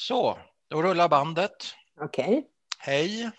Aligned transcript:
Så, 0.00 0.38
då 0.68 0.82
rullar 0.82 1.08
bandet. 1.08 1.52
Okej. 2.00 2.46
Hej, 2.78 3.30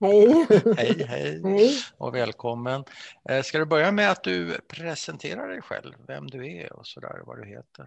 Hej. 0.00 0.46
hej, 0.76 1.04
hej 1.08 1.42
Hej. 1.44 1.70
och 1.98 2.14
välkommen. 2.14 2.84
Eh, 3.28 3.42
Ska 3.42 3.58
du 3.58 3.66
börja 3.66 3.92
med 3.92 4.10
att 4.10 4.24
du 4.24 4.60
presenterar 4.60 5.48
dig 5.48 5.62
själv, 5.62 5.94
vem 6.06 6.26
du 6.26 6.56
är 6.56 6.72
och 6.72 6.86
sådär, 6.86 7.22
vad 7.26 7.38
du 7.38 7.46
heter? 7.48 7.86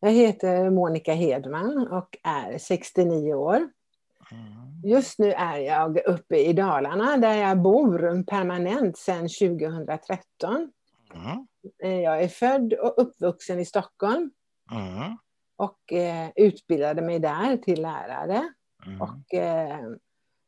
Jag 0.00 0.10
heter 0.10 0.70
Monica 0.70 1.12
Hedman 1.14 1.88
och 1.88 2.16
är 2.22 2.58
69 2.58 3.34
år. 3.34 3.56
Mm. 3.56 4.80
Just 4.84 5.18
nu 5.18 5.32
är 5.32 5.58
jag 5.58 5.98
uppe 6.06 6.36
i 6.36 6.52
Dalarna 6.52 7.16
där 7.16 7.34
jag 7.34 7.58
bor 7.62 8.24
permanent 8.24 8.98
sedan 8.98 9.28
2013. 9.28 10.72
Mm. 11.14 11.46
Eh, 11.82 12.00
Jag 12.00 12.22
är 12.22 12.28
född 12.28 12.72
och 12.72 12.94
uppvuxen 12.96 13.60
i 13.60 13.64
Stockholm 13.64 14.30
Mm. 14.72 15.18
Och 15.56 15.92
eh, 15.92 16.28
utbildade 16.36 17.02
mig 17.02 17.18
där 17.18 17.56
till 17.56 17.82
lärare. 17.82 18.52
Mm. 18.86 19.00
Och 19.02 19.34
eh, 19.34 19.78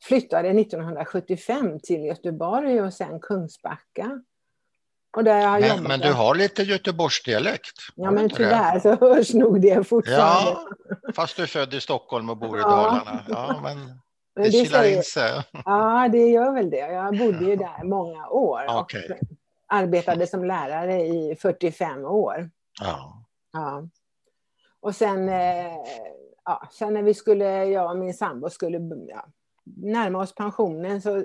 flyttade 0.04 0.48
1975 0.48 1.80
till 1.80 2.04
Göteborg 2.04 2.82
och 2.82 2.94
sen 2.94 3.20
Kungsbacka. 3.20 4.22
Och 5.16 5.24
där 5.24 5.40
jag 5.40 5.60
Men, 5.60 5.82
men 5.82 6.00
du 6.00 6.12
har 6.12 6.34
lite 6.34 6.62
Göteborgsdialekt? 6.62 7.78
Ja, 7.94 8.10
men 8.10 8.24
inte 8.24 8.42
det? 8.42 8.48
tyvärr 8.48 8.80
så 8.80 8.96
hörs 8.96 9.34
nog 9.34 9.60
det 9.60 9.88
fortfarande. 9.88 10.50
Ja, 10.50 11.12
fast 11.14 11.36
du 11.36 11.42
är 11.42 11.46
född 11.46 11.74
i 11.74 11.80
Stockholm 11.80 12.30
och 12.30 12.36
bor 12.36 12.58
i 12.58 12.60
Ja. 12.60 12.68
Dalarna. 12.68 13.24
Ja, 13.28 13.60
men 13.62 13.86
det 14.34 14.42
det 14.42 14.50
kilar 14.50 14.84
in 14.84 15.02
sig. 15.02 15.42
Ja, 15.64 16.08
det 16.12 16.26
gör 16.28 16.52
väl 16.54 16.70
det. 16.70 16.76
Jag 16.76 17.18
bodde 17.18 17.44
ju 17.44 17.56
där 17.56 17.84
många 17.84 18.28
år 18.28 18.66
Okej. 18.68 19.10
och 19.10 19.16
arbetade 19.68 20.26
som 20.26 20.44
lärare 20.44 21.00
i 21.02 21.36
45 21.40 22.04
år. 22.04 22.50
Ja. 22.80 23.22
Ja. 23.52 23.88
Och 24.86 24.94
sen, 24.94 25.28
eh, 25.28 25.72
ja, 26.44 26.68
sen 26.72 26.94
när 26.94 27.02
vi 27.02 27.14
skulle, 27.14 27.64
jag 27.64 27.90
och 27.90 27.98
min 27.98 28.14
sambo 28.14 28.50
skulle 28.50 28.78
ja, 29.08 29.26
närma 29.64 30.18
oss 30.18 30.34
pensionen 30.34 31.02
så 31.02 31.24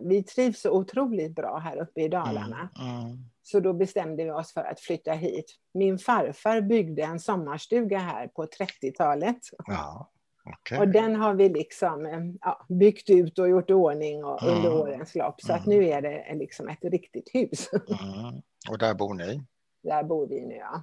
vi 0.00 0.22
trivs 0.22 0.60
så 0.60 0.70
otroligt 0.70 1.34
bra 1.34 1.58
här 1.58 1.76
uppe 1.76 2.00
i 2.00 2.08
Dalarna. 2.08 2.68
Mm. 2.80 3.00
Mm. 3.04 3.18
Så 3.42 3.60
då 3.60 3.72
bestämde 3.72 4.24
vi 4.24 4.30
oss 4.30 4.52
för 4.52 4.60
att 4.64 4.80
flytta 4.80 5.12
hit. 5.12 5.54
Min 5.74 5.98
farfar 5.98 6.60
byggde 6.60 7.02
en 7.02 7.20
sommarstuga 7.20 7.98
här 7.98 8.28
på 8.28 8.44
30-talet. 8.44 9.38
Ja, 9.66 10.10
okej. 10.44 10.78
Och 10.78 10.88
den 10.88 11.16
har 11.16 11.34
vi 11.34 11.48
liksom 11.48 12.06
eh, 12.06 12.20
ja, 12.40 12.66
byggt 12.68 13.10
ut 13.10 13.38
och 13.38 13.48
gjort 13.48 13.70
i 13.70 13.72
ordning 13.72 14.24
och, 14.24 14.42
under 14.42 14.68
Mm. 14.70 14.80
årens 14.80 15.14
lopp. 15.14 15.40
Så 15.40 15.52
att 15.52 15.66
Mm. 15.66 15.78
nu 15.78 15.88
är 15.88 16.02
det 16.02 16.34
liksom 16.34 16.68
ett 16.68 16.84
riktigt 16.84 17.30
hus. 17.34 17.70
Mm. 17.72 18.42
Och 18.70 18.78
där 18.78 18.94
bor 18.94 19.14
ni? 19.14 19.42
Där 19.82 20.04
bor 20.04 20.26
vi 20.26 20.46
nu. 20.46 20.54
Ja. 20.54 20.82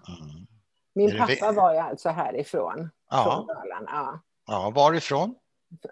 Min 1.06 1.18
pappa 1.18 1.52
var 1.52 1.74
ju 1.74 1.80
alltså 1.80 2.10
härifrån, 2.10 2.74
från 2.76 2.90
Ja. 3.10 3.46
Dalarna. 3.48 3.90
Ja. 3.92 4.20
ja, 4.48 4.70
varifrån? 4.76 5.36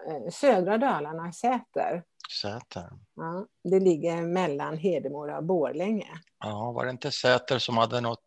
Eh, 0.07 0.31
Södra 0.31 0.77
Dalarna, 0.77 1.31
Säter. 1.31 2.03
Säter. 2.41 2.89
Ja, 3.15 3.45
det 3.63 3.79
ligger 3.79 4.21
mellan 4.21 4.77
Hedemora 4.77 5.37
och 5.37 5.43
Borlänge. 5.43 6.07
Ja, 6.39 6.71
var 6.71 6.85
det 6.85 6.91
inte 6.91 7.11
Säter 7.11 7.59
som 7.59 7.77
hade 7.77 8.01
något 8.01 8.25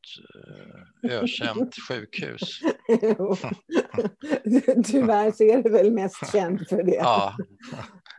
eh, 1.04 1.10
ökänt 1.16 1.74
sjukhus? 1.88 2.60
Jo. 3.02 3.36
Tyvärr 4.86 5.30
så 5.30 5.44
är 5.44 5.62
det 5.62 5.70
väl 5.70 5.90
mest 5.92 6.32
känt 6.32 6.68
för 6.68 6.82
det. 6.82 6.94
Ja, 6.94 7.36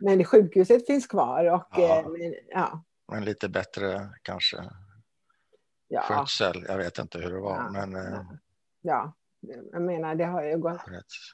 Men 0.00 0.24
sjukhuset 0.24 0.86
finns 0.86 1.06
kvar 1.06 1.44
och 1.44 1.66
Ja. 1.70 1.98
eh, 1.98 2.08
men, 2.08 2.34
ja, 2.48 2.84
men 3.12 3.24
lite 3.24 3.48
bättre 3.48 4.08
kanske 4.22 4.56
ja, 5.88 6.00
skötsel. 6.02 6.64
Jag 6.68 6.76
vet 6.78 6.98
inte 6.98 7.18
hur 7.18 7.30
det 7.32 7.40
var, 7.40 7.70
men 7.70 7.94
ja. 8.82 9.12
Jag 9.72 9.82
menar, 9.82 10.14
det 10.14 10.24
har 10.24 10.42
ju 10.44 10.58
gått, 10.58 10.80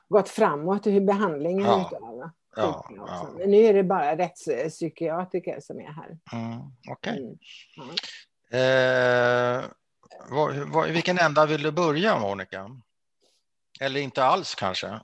gått 0.08 0.28
framåt 0.28 0.86
i 0.86 1.00
behandlingen 1.00 1.66
Ja. 1.66 1.88
utav 1.92 2.30
Ja, 2.56 2.86
ja. 2.96 3.28
Men 3.38 3.50
nu 3.50 3.56
är 3.56 3.74
det 3.74 3.82
bara 3.82 4.16
rättspsykiatriker 4.16 5.60
som 5.60 5.80
är 5.80 5.92
här. 5.92 6.18
Mm, 6.32 6.58
Okej. 6.90 7.18
Mm. 7.18 7.38
Ja. 8.50 8.58
Eh, 8.58 9.64
vilken 10.92 11.18
ända 11.18 11.46
vill 11.46 11.62
du 11.62 11.70
börja, 11.72 12.18
Monica? 12.18 12.70
Eller 13.80 14.00
inte 14.00 14.24
alls 14.24 14.54
kanske? 14.54 15.00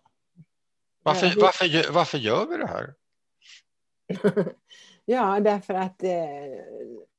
Varför, 1.02 1.26
Eh, 1.26 1.32
vi- 1.34 1.40
varför, 1.40 1.92
varför 1.92 2.19
gör 2.19 2.46
vi 2.46 2.56
det 2.56 2.66
här? 2.66 2.94
ja, 5.04 5.40
därför 5.40 5.74
att, 5.74 6.02
eh, 6.02 6.10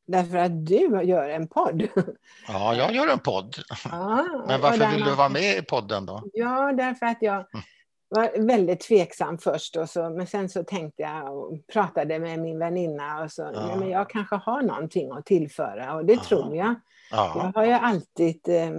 därför 0.08 0.38
att 0.38 0.66
du 0.66 1.02
gör 1.04 1.30
en 1.30 1.48
podd. 1.48 1.88
Ja, 2.48 2.76
jag 2.76 2.96
gör 2.96 3.08
en 3.08 3.20
podd. 3.20 3.56
Ja, 3.92 4.26
Men 4.48 4.56
och 4.56 4.62
varför 4.62 4.92
vill 4.92 5.00
du 5.00 5.06
man- 5.10 5.18
vara 5.18 5.30
med 5.30 5.58
i 5.58 5.62
podden 5.62 6.06
då? 6.06 6.24
Ja, 6.34 6.72
därför 6.74 7.06
att 7.06 7.18
jag 7.22 7.36
Mm. 7.36 7.48
var 8.10 8.48
väldigt 8.48 8.80
tveksam 8.80 9.38
först. 9.38 9.76
Och 9.76 9.90
så, 9.90 10.10
men 10.10 10.28
sen 10.28 10.50
så 10.50 10.64
tänkte 10.64 11.02
jag 11.02 11.38
och 11.38 11.60
pratade 11.74 12.20
med 12.20 12.40
min 12.40 12.60
väninna 12.60 13.24
och 13.24 13.32
så, 13.32 13.42
Ja. 13.54 13.68
nej, 13.68 13.78
men 13.80 13.90
jag 13.90 14.10
kanske 14.10 14.36
har 14.36 14.62
någonting 14.62 15.12
att 15.12 15.26
tillföra 15.26 15.96
och 15.96 16.06
det 16.06 16.14
Ja. 16.14 16.24
tror 16.24 16.56
jag. 16.56 16.76
Ja, 17.12 17.34
Jag 17.54 17.62
har 17.62 17.66
ju 17.66 17.72
alltid 17.74 18.50
eh, 18.50 18.72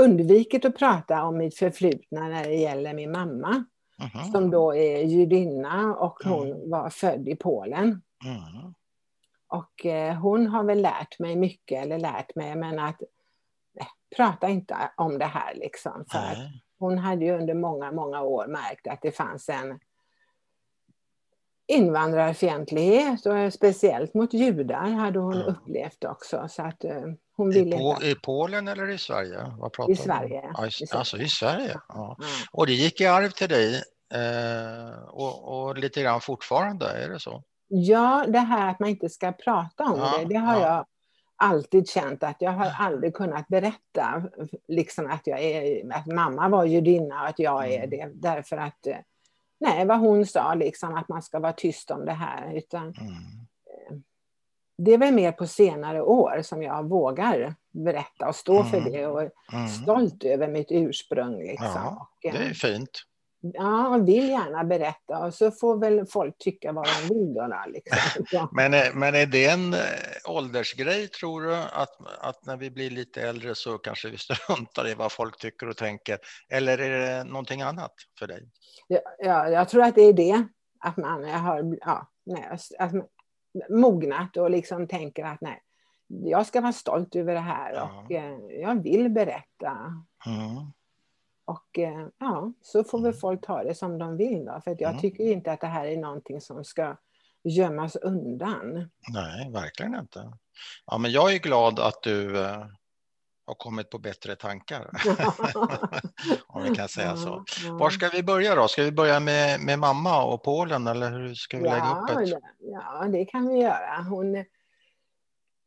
undvikit 0.00 0.64
att 0.64 0.76
prata 0.78 1.22
om 1.24 1.38
mitt 1.38 1.58
förflutna 1.58 2.28
när 2.28 2.44
det 2.44 2.54
gäller 2.54 2.94
min 2.94 3.12
mamma. 3.12 3.64
mhm, 3.98 4.32
Som 4.32 4.50
då 4.50 4.74
är 4.74 4.98
judinna 5.02 5.94
och 5.96 6.18
hon 6.24 6.46
Mm. 6.52 6.70
var 6.70 6.90
född 6.90 7.28
i 7.28 7.36
Polen. 7.36 8.02
Och 9.52 9.86
eh, 9.86 10.14
hon 10.14 10.46
har 10.46 10.64
väl 10.64 10.82
lärt 10.82 11.18
mig 11.18 11.36
mycket, 11.36 11.82
eller 11.82 11.98
lärt 11.98 12.34
mig, 12.34 12.56
men 12.56 12.78
att 12.78 13.00
nej, 13.74 13.88
prata 14.16 14.48
inte 14.48 14.76
om 14.96 15.18
det 15.18 15.24
här 15.24 15.54
liksom. 15.54 16.04
För 16.12 16.18
att 16.18 16.38
hon 16.78 16.98
hade 16.98 17.24
ju 17.24 17.32
under 17.32 17.54
många, 17.54 17.92
många 17.92 18.22
år 18.22 18.46
märkt 18.46 18.86
att 18.86 19.02
det 19.02 19.12
fanns 19.12 19.48
en 19.48 19.78
invandrarfientlighet 21.66 23.26
och 23.26 23.52
speciellt 23.52 24.14
mot 24.14 24.32
judar 24.34 24.90
hade 24.90 25.18
hon 25.18 25.36
Ja. 25.36 25.44
upplevt 25.44 26.04
också. 26.04 26.46
Så 26.48 26.62
att 26.62 26.84
eh, 26.84 27.02
hon 27.36 27.52
I, 27.52 27.54
ville 27.54 27.76
på, 27.76 27.90
inte... 27.90 28.06
I 28.06 28.14
Polen 28.14 28.68
eller 28.68 28.90
i 28.90 28.98
Sverige? 28.98 29.52
Vad 29.58 29.72
pratar 29.72 29.92
I? 29.92 29.96
Sverige. 29.96 30.50
Ja, 30.54 30.64
i, 30.64 30.68
I 30.68 30.70
Sverige. 30.70 30.98
alltså 30.98 31.16
i 31.18 31.28
Sverige? 31.28 31.72
Ja. 31.88 32.16
Ja. 32.18 32.26
Och 32.52 32.66
det 32.66 32.72
gick 32.72 33.00
i 33.00 33.06
arv 33.06 33.28
till 33.30 33.48
dig 33.48 33.82
eh, 34.14 35.02
och, 35.08 35.66
och 35.66 35.78
lite 35.78 36.02
grann 36.02 36.20
fortfarande, 36.20 36.86
är 36.86 37.08
det 37.08 37.20
så? 37.20 37.42
Ja, 37.74 38.24
det 38.28 38.38
här 38.38 38.70
att 38.70 38.80
man 38.80 38.88
inte 38.88 39.08
ska 39.08 39.32
prata 39.32 39.84
om 39.84 39.98
Ja, 39.98 40.18
det, 40.18 40.24
det 40.24 40.34
har 40.36 40.54
ja. 40.60 40.60
jag 40.66 40.86
alltid 41.36 41.88
känt 41.88 42.22
att 42.22 42.36
jag 42.38 42.50
har 42.50 42.72
aldrig 42.78 43.14
kunnat 43.14 43.48
berätta 43.48 44.22
liksom 44.68 45.10
att, 45.10 45.26
jag 45.26 45.40
är, 45.42 45.92
att 45.94 46.06
mamma 46.06 46.48
var 46.48 46.64
judinna 46.64 47.22
och 47.22 47.28
att 47.28 47.38
jag 47.38 47.72
är 47.72 47.76
Mm. 47.84 47.90
det. 47.90 48.10
Därför 48.14 48.56
att, 48.56 48.86
eh, 48.86 48.96
nej, 49.60 49.84
vad 49.86 49.98
hon 49.98 50.26
sa, 50.26 50.54
liksom, 50.54 50.94
att 50.94 51.08
man 51.08 51.22
ska 51.22 51.38
vara 51.38 51.52
tyst 51.52 51.90
om 51.90 52.04
det 52.04 52.12
här. 52.12 52.52
Utan 52.56 52.82
Mm. 52.82 52.94
det 54.78 54.92
är 54.92 54.98
väl 54.98 55.14
mer 55.14 55.32
på 55.32 55.46
senare 55.46 56.02
år 56.02 56.40
som 56.42 56.62
jag 56.62 56.88
vågar 56.88 57.54
berätta 57.70 58.28
och 58.28 58.36
stå 58.36 58.64
för 58.64 58.78
Mm. 58.78 58.92
det 58.92 59.06
och 59.06 59.20
Mm. 59.52 59.68
stolt 59.68 60.24
över 60.24 60.48
mitt 60.48 60.68
ursprung. 60.70 61.38
Liksom. 61.38 61.66
Ja, 61.74 62.08
eh, 62.24 62.32
Det 62.32 62.38
är 62.38 62.54
fint. 62.54 62.90
Ja, 63.42 63.98
vill 64.06 64.28
gärna 64.28 64.64
berätta 64.64 65.18
och 65.18 65.34
så 65.34 65.50
får 65.50 65.76
väl 65.80 66.06
folk 66.06 66.38
tycka 66.38 66.72
vad 66.72 66.84
de 66.86 67.14
vill. 67.14 67.34
Då, 67.34 67.62
liksom. 67.66 68.24
Ja. 68.32 68.48
Men, 68.52 68.74
är- 68.74 68.92
men 68.94 69.14
är 69.14 69.26
det 69.26 69.46
en 69.46 69.74
eh, 69.74 69.80
åldersgrej 70.28 71.08
tror 71.08 71.42
du? 71.42 71.54
Att, 71.56 71.96
att 72.20 72.46
när 72.46 72.56
vi 72.56 72.70
blir 72.70 72.90
lite 72.90 73.22
äldre 73.22 73.54
så 73.54 73.78
kanske 73.78 74.08
vi 74.10 74.16
struntar 74.18 74.88
i 74.88 74.94
vad 74.94 75.12
folk 75.12 75.38
tycker 75.38 75.68
och 75.68 75.76
tänker? 75.76 76.18
Eller 76.48 76.78
är 76.78 76.98
det 76.98 77.24
någonting 77.24 77.62
annat 77.62 77.92
för 78.18 78.26
dig? 78.26 78.48
Ja, 78.88 79.00
ja, 79.18 79.48
jag 79.48 79.68
tror 79.68 79.82
att 79.82 79.94
det 79.94 80.02
är 80.02 80.12
det. 80.12 80.46
Att 80.84 80.96
man 80.96 81.24
har 81.24 81.76
ja, 81.80 82.08
nej, 82.26 82.58
att 82.78 82.92
man 82.92 83.04
mognat 83.70 84.36
och 84.36 84.50
liksom 84.50 84.88
tänker 84.88 85.24
att 85.24 85.40
nej, 85.40 85.62
jag 86.06 86.46
ska 86.46 86.60
vara 86.60 86.72
stolt 86.72 87.16
över 87.16 87.34
det 87.34 87.40
här 87.40 87.72
Ja. 87.74 88.04
och 88.04 88.12
eh, 88.12 88.36
jag 88.62 88.82
vill 88.82 89.08
berätta. 89.10 89.70
Mm. 90.26 90.72
Och 91.52 91.78
eh, 91.78 92.06
ja, 92.18 92.52
så 92.62 92.84
får 92.84 92.98
väl 92.98 93.06
Mm. 93.10 93.20
folk 93.20 93.46
ta 93.46 93.62
det 93.64 93.74
som 93.74 93.98
de 93.98 94.16
vill 94.16 94.44
då. 94.44 94.60
För 94.64 94.70
jag 94.78 94.90
Mm. 94.90 95.00
tycker 95.00 95.24
inte 95.24 95.52
att 95.52 95.60
det 95.60 95.66
här 95.66 95.86
är 95.86 95.96
någonting 95.96 96.40
som 96.40 96.64
ska 96.64 96.96
gömmas 97.44 97.96
undan. 97.96 98.90
Nej, 99.08 99.50
verkligen 99.50 99.94
inte. 99.94 100.32
Ja, 100.86 100.98
men 100.98 101.10
jag 101.10 101.34
är 101.34 101.38
glad 101.38 101.78
att 101.80 102.02
du 102.02 102.44
eh, 102.44 102.66
har 103.46 103.54
kommit 103.54 103.90
på 103.90 103.98
bättre 103.98 104.36
tankar. 104.36 104.90
Om 106.46 106.62
vi 106.62 106.74
kan 106.74 106.88
säga 106.88 107.16
så. 107.16 107.28
Ja, 107.28 107.44
ja. 107.66 107.74
Var 107.74 107.90
ska 107.90 108.08
vi 108.08 108.22
börja 108.22 108.54
då? 108.54 108.68
Ska 108.68 108.82
vi 108.82 108.92
börja 108.92 109.20
med, 109.20 109.60
med 109.60 109.78
mamma 109.78 110.24
och 110.24 110.42
Polen 110.42 110.86
eller 110.86 111.10
hur 111.10 111.34
ska 111.34 111.56
vi 111.58 111.64
lägga 111.64 111.90
upp 111.90 112.08
ja, 112.08 112.14
det? 112.18 112.24
det, 112.24 112.40
ja, 112.58 113.04
det 113.08 113.24
kan 113.24 113.48
vi 113.48 113.58
göra. 113.60 114.02
Hon, 114.10 114.44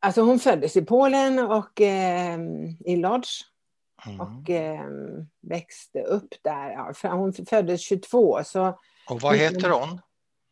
alltså 0.00 0.20
hon 0.22 0.38
föddes 0.38 0.76
i 0.76 0.82
Polen 0.84 1.38
och 1.38 1.80
eh, 1.80 2.38
i 2.84 2.96
Lodz 2.96 3.40
Mm. 4.06 4.20
och 4.20 4.50
eh, 4.50 4.86
växte 5.40 6.02
upp 6.02 6.34
där. 6.42 6.70
Ja, 7.02 7.08
hon 7.16 7.32
föddes 7.32 7.80
22, 7.80 8.44
så 8.44 8.78
Och 9.10 9.20
vad 9.20 9.36
heter 9.36 9.70
hon? 9.70 10.00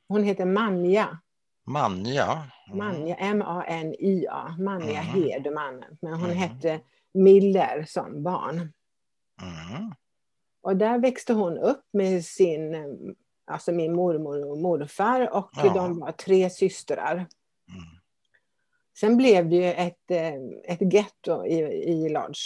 hon 0.08 0.22
heter 0.24 0.44
Manja. 0.44 1.18
Manja. 1.66 2.48
Mm. 2.66 2.78
Manja 2.78 3.14
M-A-N-I-A. 3.16 4.56
Manja 4.58 5.00
Mm. 5.02 5.22
Hedman. 5.22 5.84
Men 6.02 6.12
hon 6.12 6.24
Mm. 6.30 6.36
hette 6.36 6.80
Miller 7.14 7.84
som 7.88 8.22
barn. 8.22 8.56
Mm. 9.42 9.94
Och 10.62 10.76
där 10.76 10.98
växte 10.98 11.32
hon 11.32 11.58
upp 11.58 11.84
med 11.92 12.24
sin, 12.24 12.74
alltså 13.44 13.72
min 13.72 13.94
mormor 13.94 14.50
och 14.50 14.58
morfar 14.58 15.34
och 15.36 15.50
Ja. 15.56 15.72
de 15.74 15.98
var 16.00 16.12
tre 16.12 16.50
systrar. 16.50 17.14
Mm. 17.14 17.26
Sen 19.00 19.16
blev 19.16 19.48
det 19.48 19.56
ju 19.56 19.64
ett, 19.72 20.10
eh, 20.10 20.34
ett 20.64 20.94
getto 20.94 21.46
i, 21.46 21.58
i 21.92 22.08
Lodge. 22.08 22.38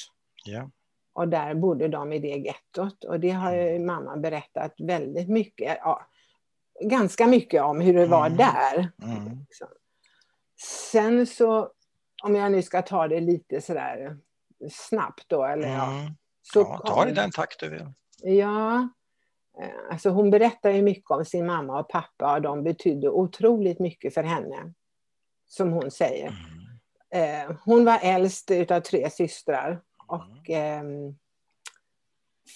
Ja. 0.45 0.71
Och 1.19 1.29
där 1.29 1.55
bodde 1.55 1.89
de 1.89 2.13
i 2.13 2.19
det 2.19 2.29
gettot. 2.29 3.05
Och 3.05 3.21
det 3.21 3.31
har 3.31 3.55
ju 3.55 3.79
mamma 3.79 4.17
berättat 4.17 4.75
väldigt 4.79 5.29
mycket, 5.29 5.79
ja, 5.81 6.07
ganska 6.81 7.27
mycket 7.27 7.63
om 7.63 7.81
hur 7.81 7.95
det 7.95 8.07
var 8.07 8.27
Mm. 8.27 8.37
där. 8.39 8.91
Mm. 9.03 9.47
Sen 10.91 11.27
så, 11.27 11.71
om 12.25 12.35
jag 12.35 12.53
nu 12.53 12.63
ska 12.63 12.83
ta 12.83 13.09
det 13.09 13.21
lite 13.21 13.61
sådär 13.61 14.17
snabbt 14.73 15.25
då, 15.27 15.45
eller 15.45 15.69
ja. 15.69 15.93
Mm. 15.93 16.13
Så 16.43 16.61
Ja, 16.61 16.83
ta 16.87 16.95
kom- 16.95 17.09
i 17.09 17.13
den 17.13 17.31
takt 17.31 17.61
du 17.61 17.69
vill. 17.69 17.93
Ja, 18.23 18.89
eh, 19.63 19.69
alltså 19.93 20.11
hon 20.11 20.31
berättar 20.31 20.71
ju 20.71 20.83
mycket 20.83 21.11
om 21.11 21.25
sin 21.25 21.47
mamma 21.47 21.81
och 21.81 21.89
pappa 21.89 22.35
och 22.35 22.43
de 22.43 22.63
betydde 22.65 23.09
otroligt 23.11 23.79
mycket 23.79 24.15
för 24.15 24.23
henne. 24.23 24.73
Som 25.47 25.73
hon 25.73 25.91
säger. 25.91 26.27
Mm. 26.29 27.51
Eh, 27.51 27.57
hon 27.65 27.85
var 27.85 27.99
äldst 28.03 28.51
utav 28.51 28.81
tre 28.81 29.11
systrar 29.11 29.81
och 30.09 30.51
ehm, 30.51 31.17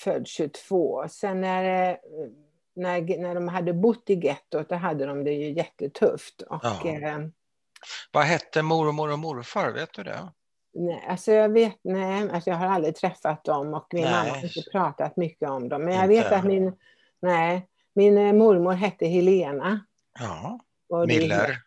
född 0.04 0.26
22. 0.26 1.04
Sen 1.08 1.40
när, 1.40 1.90
eh, 1.90 1.96
när, 2.74 3.18
när 3.18 3.34
de 3.34 3.48
hade 3.48 3.72
bott 3.72 4.10
i 4.10 4.14
gettot, 4.14 4.68
då 4.68 4.74
hade 4.74 5.06
de 5.06 5.24
det 5.24 5.32
ju 5.32 5.52
jättetufft. 5.52 6.42
Och, 6.42 6.60
Ja. 6.62 6.88
eh, 6.88 7.18
Vad 8.12 8.24
hette 8.24 8.62
mormor 8.62 9.12
och 9.12 9.18
morfar? 9.18 9.70
Vet 9.72 9.92
du 9.94 10.02
det? 10.02 10.32
nej, 10.74 11.04
alltså 11.08 11.32
jag 11.32 11.48
vet, 11.48 11.78
nej, 11.82 12.30
alltså 12.30 12.50
jag 12.50 12.56
har 12.56 12.66
aldrig 12.66 12.96
träffat 12.96 13.44
dem 13.44 13.74
och 13.74 13.86
min 13.92 14.02
Nej. 14.04 14.12
mamma 14.12 14.30
har 14.38 14.44
inte 14.44 14.70
pratat 14.72 15.16
mycket 15.16 15.48
om 15.50 15.68
dem. 15.68 15.82
Men 15.84 15.94
jag 15.94 16.04
Inte. 16.04 16.14
vet 16.14 16.32
att 16.32 16.44
min, 16.44 16.76
nej, 17.20 17.68
min 17.92 18.18
eh, 18.18 18.32
mormor 18.32 18.72
hette 18.72 19.06
Helena. 19.06 19.80
Ja, 20.18 20.58
Och 20.88 21.06
det- 21.08 21.18
Miller. 21.18 21.58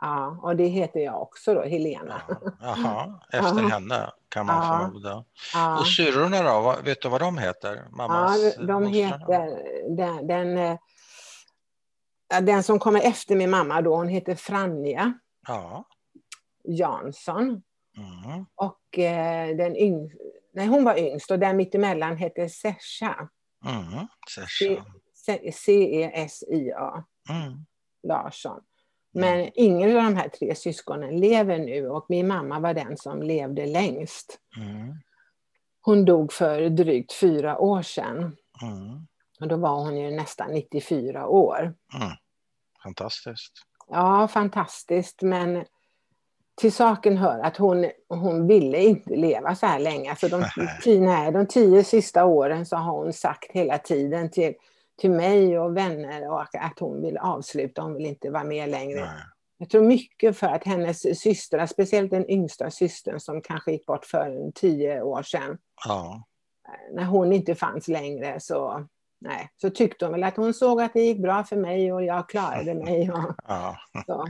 Ja, 0.00 0.40
och 0.42 0.56
det 0.56 0.66
heter 0.66 1.00
jag 1.00 1.22
också 1.22 1.54
då, 1.54 1.62
Helena. 1.62 2.22
Ja. 2.28 2.52
Jaha, 2.60 3.20
efter 3.32 3.62
Ja. 3.62 3.68
henne 3.68 4.10
kan 4.30 4.46
man 4.46 4.56
Ja. 4.66 4.78
förmoda. 4.78 5.24
Ja. 5.54 5.78
Och 5.80 5.86
syrrorna 5.86 6.42
då? 6.42 6.76
Vet 6.84 7.02
du 7.02 7.08
vad 7.08 7.20
de 7.20 7.38
heter? 7.38 7.84
Mammas 7.90 8.54
Ja, 8.58 8.62
de 8.66 8.86
heter, 8.86 9.62
den, 9.96 10.26
den, 10.26 10.58
eh, 10.58 10.78
den 12.42 12.62
som 12.62 12.78
kommer 12.78 13.00
efter 13.00 13.36
min 13.36 13.50
mamma 13.50 13.82
då, 13.82 13.96
hon 13.96 14.08
heter 14.08 14.34
Franja 14.34 15.12
Ja. 15.48 15.84
Jansson. 16.64 17.62
Mm. 17.96 18.46
Och 18.54 18.98
eh, 18.98 19.56
den 19.56 19.76
yng, 19.76 20.10
nej, 20.54 20.66
hon 20.66 20.84
var 20.84 20.98
yngst 20.98 21.30
och 21.30 21.38
den 21.38 21.56
mittemellan 21.56 22.16
hette 22.16 22.48
Sesha. 22.48 23.28
Mm. 23.66 24.06
Sesha. 24.34 24.84
C- 25.26 25.52
C-E-S-I-A 25.54 27.04
Mm. 27.30 27.66
Larsson. 28.08 28.60
Men 29.12 29.50
ingen 29.54 29.96
av 29.96 30.04
de 30.04 30.16
här 30.16 30.28
tre 30.28 30.54
syskonen 30.54 31.20
lever 31.20 31.58
nu 31.58 31.88
och 31.88 32.06
min 32.08 32.28
mamma 32.28 32.60
var 32.60 32.74
den 32.74 32.96
som 32.96 33.22
levde 33.22 33.66
längst. 33.66 34.38
Mm. 34.56 34.94
Hon 35.80 36.04
dog 36.04 36.32
för 36.32 36.68
drygt 36.68 37.12
fyra 37.12 37.58
år 37.58 37.82
sedan. 37.82 38.36
Mm. 38.62 39.06
Och 39.40 39.48
då 39.48 39.56
var 39.56 39.76
hon 39.84 39.98
ju 39.98 40.10
nästan 40.10 40.50
94 40.50 41.26
år. 41.26 41.74
Mm. 41.94 42.16
Fantastiskt. 42.82 43.52
Ja, 43.88 44.28
fantastiskt. 44.28 45.22
Men 45.22 45.64
till 46.60 46.72
saken 46.72 47.16
hör 47.16 47.38
att 47.38 47.56
hon, 47.56 47.90
hon 48.08 48.46
ville 48.46 48.82
inte 48.82 49.16
leva 49.16 49.54
så 49.54 49.66
här 49.66 49.78
länge. 49.78 50.10
Alltså 50.10 50.28
de, 50.28 50.44
tio, 50.82 51.00
nej, 51.00 51.32
de 51.32 51.46
tio 51.46 51.84
sista 51.84 52.24
åren 52.24 52.66
så 52.66 52.76
har 52.76 52.92
hon 52.92 53.12
sagt 53.12 53.50
hela 53.50 53.78
tiden 53.78 54.30
till, 54.30 54.54
till 55.00 55.10
mig 55.10 55.58
och 55.58 55.76
vänner 55.76 56.30
och 56.30 56.40
att 56.54 56.78
hon 56.80 57.02
vill 57.02 57.18
avsluta. 57.18 57.82
Hon 57.82 57.94
vill 57.94 58.06
inte 58.06 58.30
vara 58.30 58.44
med 58.44 58.68
längre. 58.68 59.00
Nej. 59.00 59.22
Jag 59.58 59.70
tror 59.70 59.82
mycket 59.82 60.36
för 60.38 60.46
att 60.46 60.64
hennes 60.64 61.20
systrar, 61.20 61.66
speciellt 61.66 62.10
den 62.10 62.30
yngsta 62.30 62.70
systern 62.70 63.20
som 63.20 63.42
kanske 63.42 63.72
gick 63.72 63.86
bort 63.86 64.04
för 64.04 64.50
tio 64.54 65.02
år 65.02 65.22
sedan, 65.22 65.58
Ja. 65.86 66.22
när 66.92 67.04
hon 67.04 67.32
inte 67.32 67.54
fanns 67.54 67.88
längre 67.88 68.40
så, 68.40 68.86
nej, 69.20 69.50
så 69.56 69.70
tyckte 69.70 70.04
hon 70.04 70.12
väl 70.12 70.24
att 70.24 70.36
hon 70.36 70.54
såg 70.54 70.80
att 70.80 70.92
det 70.92 71.00
gick 71.02 71.22
bra 71.22 71.44
för 71.44 71.56
mig 71.56 71.92
och 71.92 72.04
jag 72.04 72.28
klarade 72.28 72.74
mig. 72.84 73.10
Och, 73.12 73.34
Ja. 73.48 73.76
så. 74.06 74.26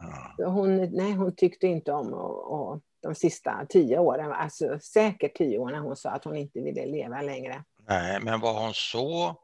Ja. 0.00 0.34
Så 0.36 0.44
hon, 0.44 0.76
nej, 0.76 1.12
hon 1.12 1.36
tyckte 1.36 1.66
inte 1.66 1.92
om 1.92 2.12
och, 2.12 2.52
och 2.52 2.80
de 3.02 3.14
sista 3.14 3.66
tio 3.68 3.98
åren, 3.98 4.32
alltså 4.32 4.78
säkert 4.78 5.36
tio 5.36 5.58
år 5.58 5.70
när 5.70 5.78
hon 5.78 5.96
sa 5.96 6.10
att 6.10 6.24
hon 6.24 6.36
inte 6.36 6.60
ville 6.60 6.86
leva 6.86 7.22
längre. 7.22 7.64
Nej, 7.88 8.20
men 8.22 8.40
var 8.40 8.60
hon 8.62 8.70
så 8.74 9.34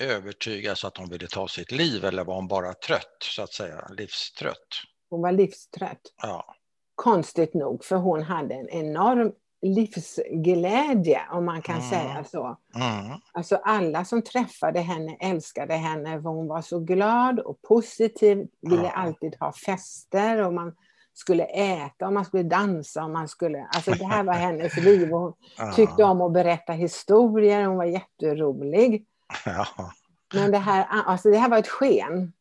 övertygad 0.00 0.78
så 0.78 0.86
att 0.86 0.96
hon 0.96 1.08
ville 1.10 1.26
ta 1.26 1.48
sitt 1.48 1.72
liv 1.72 2.04
eller 2.04 2.24
var 2.24 2.34
hon 2.34 2.48
bara 2.48 2.74
trött, 2.74 3.16
så 3.22 3.42
att 3.42 3.52
säga, 3.52 3.86
livstrött? 3.98 4.68
Hon 5.10 5.22
var 5.22 5.32
livstrött. 5.32 6.00
Ja. 6.22 6.54
Konstigt 6.94 7.54
nog, 7.54 7.84
för 7.84 7.96
hon 7.96 8.22
hade 8.22 8.54
en 8.54 8.68
enorm 8.68 9.32
livsglädje, 9.62 11.20
om 11.30 11.44
man 11.44 11.62
kan 11.62 11.76
Mm. 11.76 11.88
säga 11.90 12.24
så. 12.24 12.44
Mm. 12.74 13.18
Alltså 13.32 13.56
alla 13.56 14.04
som 14.04 14.22
träffade 14.22 14.80
henne 14.80 15.16
älskade 15.20 15.74
henne, 15.74 16.22
för 16.22 16.28
hon 16.28 16.48
var 16.48 16.62
så 16.62 16.78
glad 16.80 17.40
och 17.40 17.62
positiv, 17.62 18.46
ville 18.60 18.82
Ja. 18.84 18.90
alltid 18.90 19.36
ha 19.40 19.52
fester 19.52 20.42
och 20.46 20.52
man 20.54 20.74
skulle 21.14 21.44
äta 21.44 22.06
och 22.06 22.12
man 22.12 22.24
skulle 22.24 22.42
dansa 22.42 23.04
och 23.04 23.10
man 23.10 23.28
skulle, 23.28 23.66
alltså 23.74 23.90
det 23.90 24.04
här 24.04 24.24
var 24.24 24.32
hennes 24.34 24.76
liv 24.76 25.14
och 25.14 25.20
hon 25.20 25.72
tyckte 25.76 26.04
om 26.04 26.20
att 26.20 26.32
berätta 26.32 26.72
historier, 26.72 27.64
hon 27.64 27.76
var 27.76 27.84
jätterolig. 27.84 29.06
Ja. 29.44 29.66
Men 30.34 30.50
det 30.50 30.58
här, 30.58 30.86
alltså 30.90 31.30
det 31.30 31.36
här 31.38 31.48
var 31.48 31.58
ett 31.58 31.68
sken, 31.68 32.32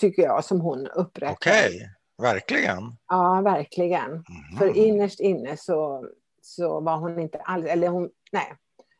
tycker 0.00 0.22
jag, 0.22 0.44
som 0.44 0.60
hon 0.60 0.86
upprättade. 0.86 1.32
Okej, 1.32 1.90
verkligen. 2.22 2.96
Ja, 3.08 3.40
verkligen. 3.44 4.10
Mhm. 4.12 4.58
För 4.58 4.76
innerst 4.76 5.20
inne 5.20 5.56
så, 5.56 6.06
så 6.42 6.80
var 6.80 6.96
hon 6.96 7.18
inte 7.18 7.38
alls, 7.38 7.66
eller 7.66 7.88
hon, 7.88 8.10
nej. 8.32 8.54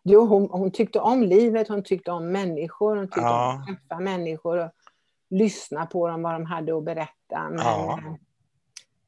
Jo, 0.04 0.26
hon, 0.26 0.48
hon 0.50 0.70
tyckte 0.70 1.00
om 1.00 1.22
livet, 1.22 1.68
hon 1.68 1.82
tyckte 1.84 2.10
om 2.10 2.32
människor, 2.32 2.96
hon 2.96 3.06
tyckte 3.06 3.20
Ja. 3.20 3.52
om 3.54 3.60
att 3.60 3.66
träffa 3.66 4.00
människor 4.00 4.58
och 4.64 4.70
lyssna 5.30 5.86
på 5.86 6.08
dem, 6.08 6.22
vad 6.22 6.32
de 6.34 6.44
hade 6.46 6.76
att 6.76 6.84
berätta. 6.84 7.48
Men 7.50 7.58
Ja. 7.58 7.98
eh, 7.98 8.14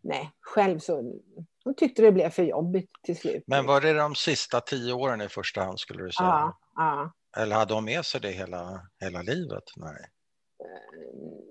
nej, 0.01 0.31
själv 0.41 0.79
så, 0.79 1.13
hon 1.65 1.75
tyckte 1.75 2.03
det 2.03 2.13
blev 2.13 2.31
för 2.31 2.43
jobbigt 2.43 2.91
till 3.03 3.17
slut. 3.17 3.45
Men 3.47 3.67
var 3.67 3.81
det 3.81 3.93
de 3.95 4.15
sista 4.15 4.61
tio 4.61 4.93
åren 4.93 5.21
i 5.21 5.29
första 5.29 5.65
hand 5.65 5.81
skulle 5.81 6.03
du 6.03 6.11
säga? 6.13 6.29
Ja, 6.29 6.59
ja. 6.77 7.13
Eller 7.37 7.57
hade 7.57 7.75
hon 7.75 7.85
med 7.85 8.07
sig 8.07 8.21
det 8.21 8.31
hela, 8.31 8.81
hela 9.01 9.23
livet? 9.23 9.65
Nej. 9.77 10.11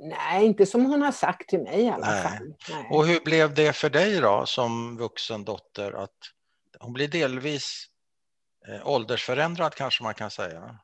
Nej, 0.02 0.46
inte 0.46 0.66
som 0.66 0.86
hon 0.86 1.02
har 1.02 1.12
sagt 1.12 1.50
till 1.50 1.60
mig 1.60 1.82
i 1.82 1.90
alla 1.90 2.08
Nej. 2.12 2.24
fall. 2.24 2.54
Nej. 2.70 2.88
Och 2.92 3.06
hur 3.06 3.20
blev 3.20 3.54
det 3.54 3.74
för 3.74 3.90
dig 3.90 4.22
då 4.22 4.46
som 4.46 4.98
vuxen 4.98 5.44
dotter 5.46 5.92
att 5.92 6.18
hon 6.80 6.94
blir 6.94 7.08
delvis 7.08 7.86
eh, 8.68 8.88
åldersförändrad 8.88 9.76
kanske 9.76 10.04
man 10.04 10.14
kan 10.14 10.32
säga? 10.32 10.80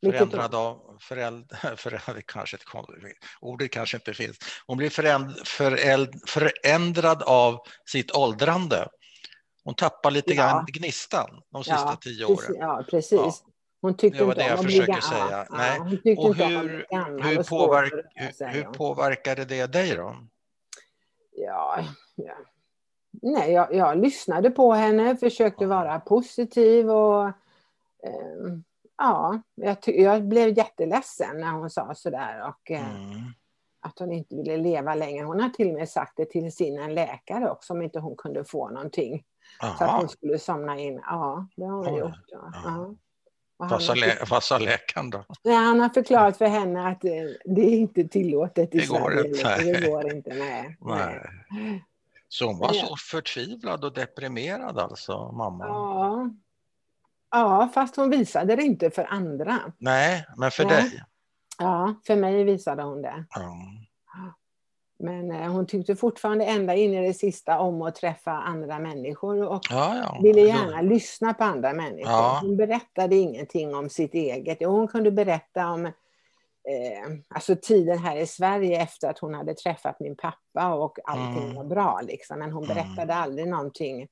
Vilket 0.00 0.18
Förändrad 0.18 0.54
av 0.54 0.98
föräldrar, 1.00 1.76
föräldrar 1.76 2.22
kanske 2.26 2.56
inte, 2.56 3.12
ordet 3.40 3.70
kanske 3.72 3.96
inte 3.96 4.14
finns. 4.14 4.36
Hon 4.66 4.76
blir 4.78 4.90
föränd, 4.90 5.46
föräld, 5.46 6.22
förändrad 6.26 7.22
av 7.22 7.58
sitt 7.90 8.16
åldrande. 8.16 8.88
Hon 9.64 9.74
tappar 9.74 10.10
lite 10.10 10.34
Ja. 10.34 10.42
grann 10.42 10.66
gnistan 10.68 11.42
de 11.50 11.64
sista 11.64 11.78
Ja, 11.80 11.98
tio 12.00 12.26
precis, 12.26 12.48
åren. 12.50 12.56
Ja, 12.60 12.84
precis. 12.90 13.42
Hon 13.80 13.96
tyckte 13.96 14.18
Det 14.18 14.24
var 14.24 14.32
inte 14.32 14.42
det 14.44 14.48
jag 14.48 14.62
försöker 14.62 15.00
säga. 15.00 15.26
Ja, 15.30 15.46
Nej. 15.50 15.78
hon 15.78 15.90
tyckte 15.90 16.10
Och 16.22 16.28
inte 16.28 16.44
hur, 16.44 16.86
gammal 16.90 17.22
hur, 17.22 17.42
påverk, 17.42 17.92
hur, 18.14 18.46
hur 18.46 18.62
påverkade 18.64 19.44
det 19.44 19.66
dig 19.66 19.96
då? 19.96 20.16
Ja, 21.32 21.84
ja. 22.14 22.34
Nej, 23.22 23.52
jag, 23.52 23.74
jag 23.74 23.98
lyssnade 23.98 24.50
på 24.50 24.72
henne, 24.72 25.16
försökte 25.16 25.66
vara 25.66 26.00
positiv 26.00 26.90
och 26.90 27.26
eh, 28.02 28.52
ja, 28.98 29.42
jag, 29.54 29.76
jag 29.84 30.24
blev 30.24 30.58
jätteledsen 30.58 31.40
när 31.40 31.50
hon 31.52 31.70
sa 31.70 31.94
sådär 31.94 32.48
och 32.48 32.70
eh, 32.70 32.90
Mm. 32.96 33.20
att 33.80 33.98
hon 33.98 34.12
inte 34.12 34.36
ville 34.36 34.56
leva 34.56 34.94
längre. 34.94 35.24
Hon 35.24 35.40
har 35.40 35.48
till 35.48 35.68
och 35.68 35.74
med 35.74 35.88
sagt 35.88 36.12
det 36.16 36.24
till 36.30 36.52
sin 36.52 36.94
läkare 36.94 37.50
också 37.50 37.72
om 37.72 37.82
inte 37.82 37.98
hon 38.00 38.16
kunde 38.16 38.44
få 38.44 38.68
någonting. 38.70 39.24
Så 39.78 39.84
att 39.84 40.00
hon 40.00 40.08
skulle 40.08 40.38
somna 40.38 40.78
in. 40.78 41.00
Ja, 41.06 41.46
det 41.56 41.64
har 41.64 41.76
hon 41.76 41.94
Oj. 41.94 41.98
gjort. 42.00 42.24
Ja. 42.26 42.50
Ja. 42.64 42.94
Vad 43.60 43.82
sa, 43.82 43.94
lä, 43.94 44.18
vad 44.30 44.42
läkaren 44.58 45.10
då? 45.10 45.24
Nej, 45.42 45.56
han 45.56 45.80
har 45.80 45.88
förklarat 45.88 46.38
för 46.38 46.46
henne 46.46 46.88
att 46.88 47.04
eh, 47.04 47.10
det 47.44 47.60
är 47.60 47.78
inte 47.78 48.08
tillåtet 48.08 48.74
i 48.74 48.78
Det 48.78 48.86
går 48.86 49.34
Sverige. 49.34 49.80
Det 49.80 49.88
går 49.88 50.12
inte, 50.12 50.34
nej. 50.34 50.76
nej. 50.80 51.84
Så 52.28 52.46
hon 52.46 52.58
var 52.58 52.72
så 52.72 52.96
förtvivlad 52.96 53.84
och 53.84 53.92
deprimerad 53.92 54.78
alltså, 54.78 55.32
mamma? 55.32 55.66
Ja. 55.66 56.30
ja, 57.30 57.70
fast 57.74 57.96
hon 57.96 58.10
visade 58.10 58.56
det 58.56 58.62
inte 58.62 58.90
för 58.90 59.04
andra. 59.04 59.60
Nej, 59.78 60.26
men 60.36 60.50
för 60.50 60.64
Nej. 60.64 60.82
dig? 60.82 61.04
Ja, 61.58 61.94
för 62.06 62.16
mig 62.16 62.44
visade 62.44 62.82
hon 62.82 63.02
det. 63.02 63.24
Ja. 63.30 63.56
Men 64.98 65.30
eh, 65.30 65.52
hon 65.52 65.66
tyckte 65.66 65.96
fortfarande 65.96 66.44
ända 66.44 66.74
in 66.74 66.94
i 66.94 67.06
det 67.06 67.14
sista 67.14 67.58
om 67.58 67.82
att 67.82 67.94
träffa 67.94 68.30
andra 68.30 68.78
människor 68.78 69.42
och 69.48 69.60
Ja, 69.70 69.96
ja. 69.96 70.20
ville 70.22 70.40
gärna 70.40 70.80
lyssna 70.82 71.34
på 71.34 71.44
andra 71.44 71.72
människor. 71.72 72.10
Ja. 72.12 72.38
Hon 72.42 72.56
berättade 72.56 73.16
ingenting 73.16 73.74
om 73.74 73.88
sitt 73.90 74.14
eget. 74.14 74.58
Jo, 74.60 74.70
hon 74.70 74.88
kunde 74.88 75.10
berätta 75.10 75.66
om 75.70 75.86
eh, 75.86 75.92
alltså 77.28 77.56
tiden 77.62 77.98
här 77.98 78.16
i 78.16 78.26
Sverige 78.26 78.82
efter 78.82 79.10
att 79.10 79.18
hon 79.18 79.34
hade 79.34 79.54
träffat 79.54 80.00
min 80.00 80.16
pappa 80.16 80.74
och 80.74 80.98
allting 81.04 81.42
Mm. 81.44 81.56
var 81.56 81.64
bra. 81.64 82.00
Liksom. 82.02 82.38
Men 82.38 82.52
hon 82.52 82.64
Mm. 82.64 82.74
berättade 82.76 83.14
aldrig 83.14 83.48
någonting 83.48 84.08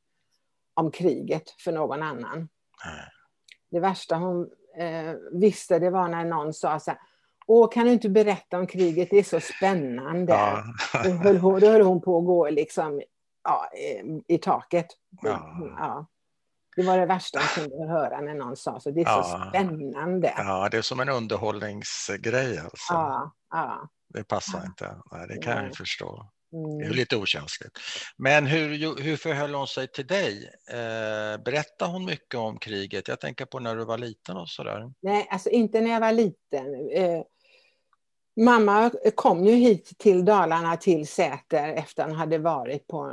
om 0.75 0.91
kriget 0.91 1.51
för 1.65 1.73
någon 1.73 2.03
annan. 2.03 2.49
Nej. 2.85 3.05
Det 3.71 3.81
värsta 3.81 4.17
hon 4.17 4.51
eh, 4.79 5.15
visste 5.33 5.79
det 5.79 5.91
var 5.91 6.09
när 6.09 6.25
någon 6.25 6.55
sa 6.55 6.79
så 6.81 6.91
här, 6.91 7.01
Åh, 7.47 7.71
kan 7.71 7.87
du 7.87 7.93
inte 7.93 8.09
berätta 8.09 8.59
om 8.59 8.67
kriget? 8.67 9.09
Det 9.11 9.19
är 9.19 9.23
så 9.23 9.41
spännande. 9.41 10.33
Ja. 10.33 10.65
Då, 11.05 11.11
höll 11.11 11.37
hon, 11.37 11.61
då 11.61 11.67
höll 11.71 11.81
hon 11.83 12.01
på 12.03 12.19
att 12.19 12.25
gå 12.27 12.51
liksom, 12.51 13.03
ja, 13.45 13.71
i, 14.29 14.39
taket. 14.39 14.87
Ja. 15.23 15.57
Ja. 15.79 16.07
Det 16.77 16.83
var 16.83 16.99
det 16.99 17.07
värsta 17.07 17.39
hon 17.57 17.71
kunde 17.71 17.87
höra 17.93 18.21
när 18.21 18.35
någon 18.35 18.57
sa 18.57 18.81
så. 18.81 18.91
Det 18.91 19.01
är 19.01 19.05
så 19.05 19.11
Ja. 19.11 19.47
spännande. 19.49 20.35
Ja, 20.37 20.45
ja, 20.45 20.69
det 20.69 20.77
är 20.77 20.83
som 20.83 21.01
en 21.01 21.09
underhållningsgrej 21.09 22.59
alltså. 22.59 22.93
ja. 23.51 23.89
Det 24.15 24.25
passar 24.25 24.59
Ja. 24.59 24.67
inte. 24.67 24.97
Nej, 25.13 25.27
det 25.29 25.43
kan 25.43 25.53
jag 25.57 25.63
Nej. 25.63 25.75
förstå. 25.75 26.31
Det 26.51 26.57
är 26.59 26.87
Mm. 26.87 26.97
lite 26.97 27.17
okänsligt. 27.17 27.79
Men 28.17 28.47
hur, 28.47 29.03
hur 29.03 29.17
förhöll 29.17 29.55
hon 29.55 29.67
sig 29.67 29.89
till 29.93 30.07
dig? 30.07 30.51
Eh, 30.71 31.43
berättade 31.45 31.91
hon 31.93 32.05
mycket 32.05 32.35
om 32.35 32.59
kriget? 32.59 33.09
Jag 33.09 33.21
tänker 33.21 33.45
på 33.47 33.59
när 33.61 33.77
du 33.77 33.85
var 33.85 33.99
liten 33.99 34.37
och 34.37 34.49
sådär. 34.49 34.93
Nej, 35.03 35.29
alltså 35.31 35.49
inte 35.51 35.81
när 35.81 35.91
jag 35.91 36.01
var 36.01 36.13
liten. 36.13 36.67
Eh, 36.95 37.23
mamma 38.37 38.91
kom 39.15 39.45
ju 39.45 39.55
hit 39.55 39.99
till 39.99 40.25
Dalarna, 40.25 40.77
till 40.77 41.09
Säter, 41.09 41.69
efter 41.69 42.03
att 42.03 42.09
hon 42.09 42.19
hade 42.19 42.39
varit 42.39 42.87
på 42.87 43.13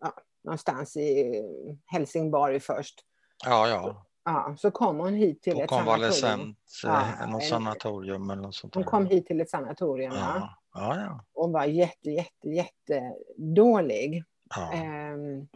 ja, 0.00 0.14
någonstans 0.44 0.96
i 0.96 1.42
Helsingborg 1.86 2.60
först. 2.60 3.04
Ja, 3.44 3.68
ja. 3.68 4.04
Ja, 4.24 4.56
så 4.58 4.70
kom 4.70 4.98
hon 4.98 5.14
hit 5.14 5.42
till 5.42 5.54
På 5.54 5.62
ett 5.62 5.70
sanatorium. 5.70 6.56
Ja, 6.82 7.02
eh, 7.20 7.30
något 7.30 7.44
sanatorium 7.44 8.30
eller 8.30 8.42
något 8.42 8.54
sånt 8.54 8.74
Hon 8.74 8.84
kom 8.84 9.06
hit 9.06 9.26
till 9.26 9.40
ett 9.40 9.50
sanatorium 9.50 10.12
ja. 10.14 10.58
Ja, 10.74 10.96
ja, 10.96 11.00
ja. 11.00 11.24
och 11.34 11.52
var 11.52 11.64
jätte, 11.64 12.10
jätte, 12.10 12.48
jätte 12.48 13.12
dålig. 13.36 14.24
ja. 14.56 14.72
Ehm, 14.72 15.48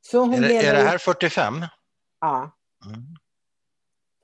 så 0.00 0.18
hon 0.20 0.34
Är, 0.34 0.40
det, 0.40 0.56
är 0.56 0.74
det 0.74 0.88
här 0.88 0.98
45? 0.98 1.54
Ja, 2.20 2.50
Mm. 2.86 3.16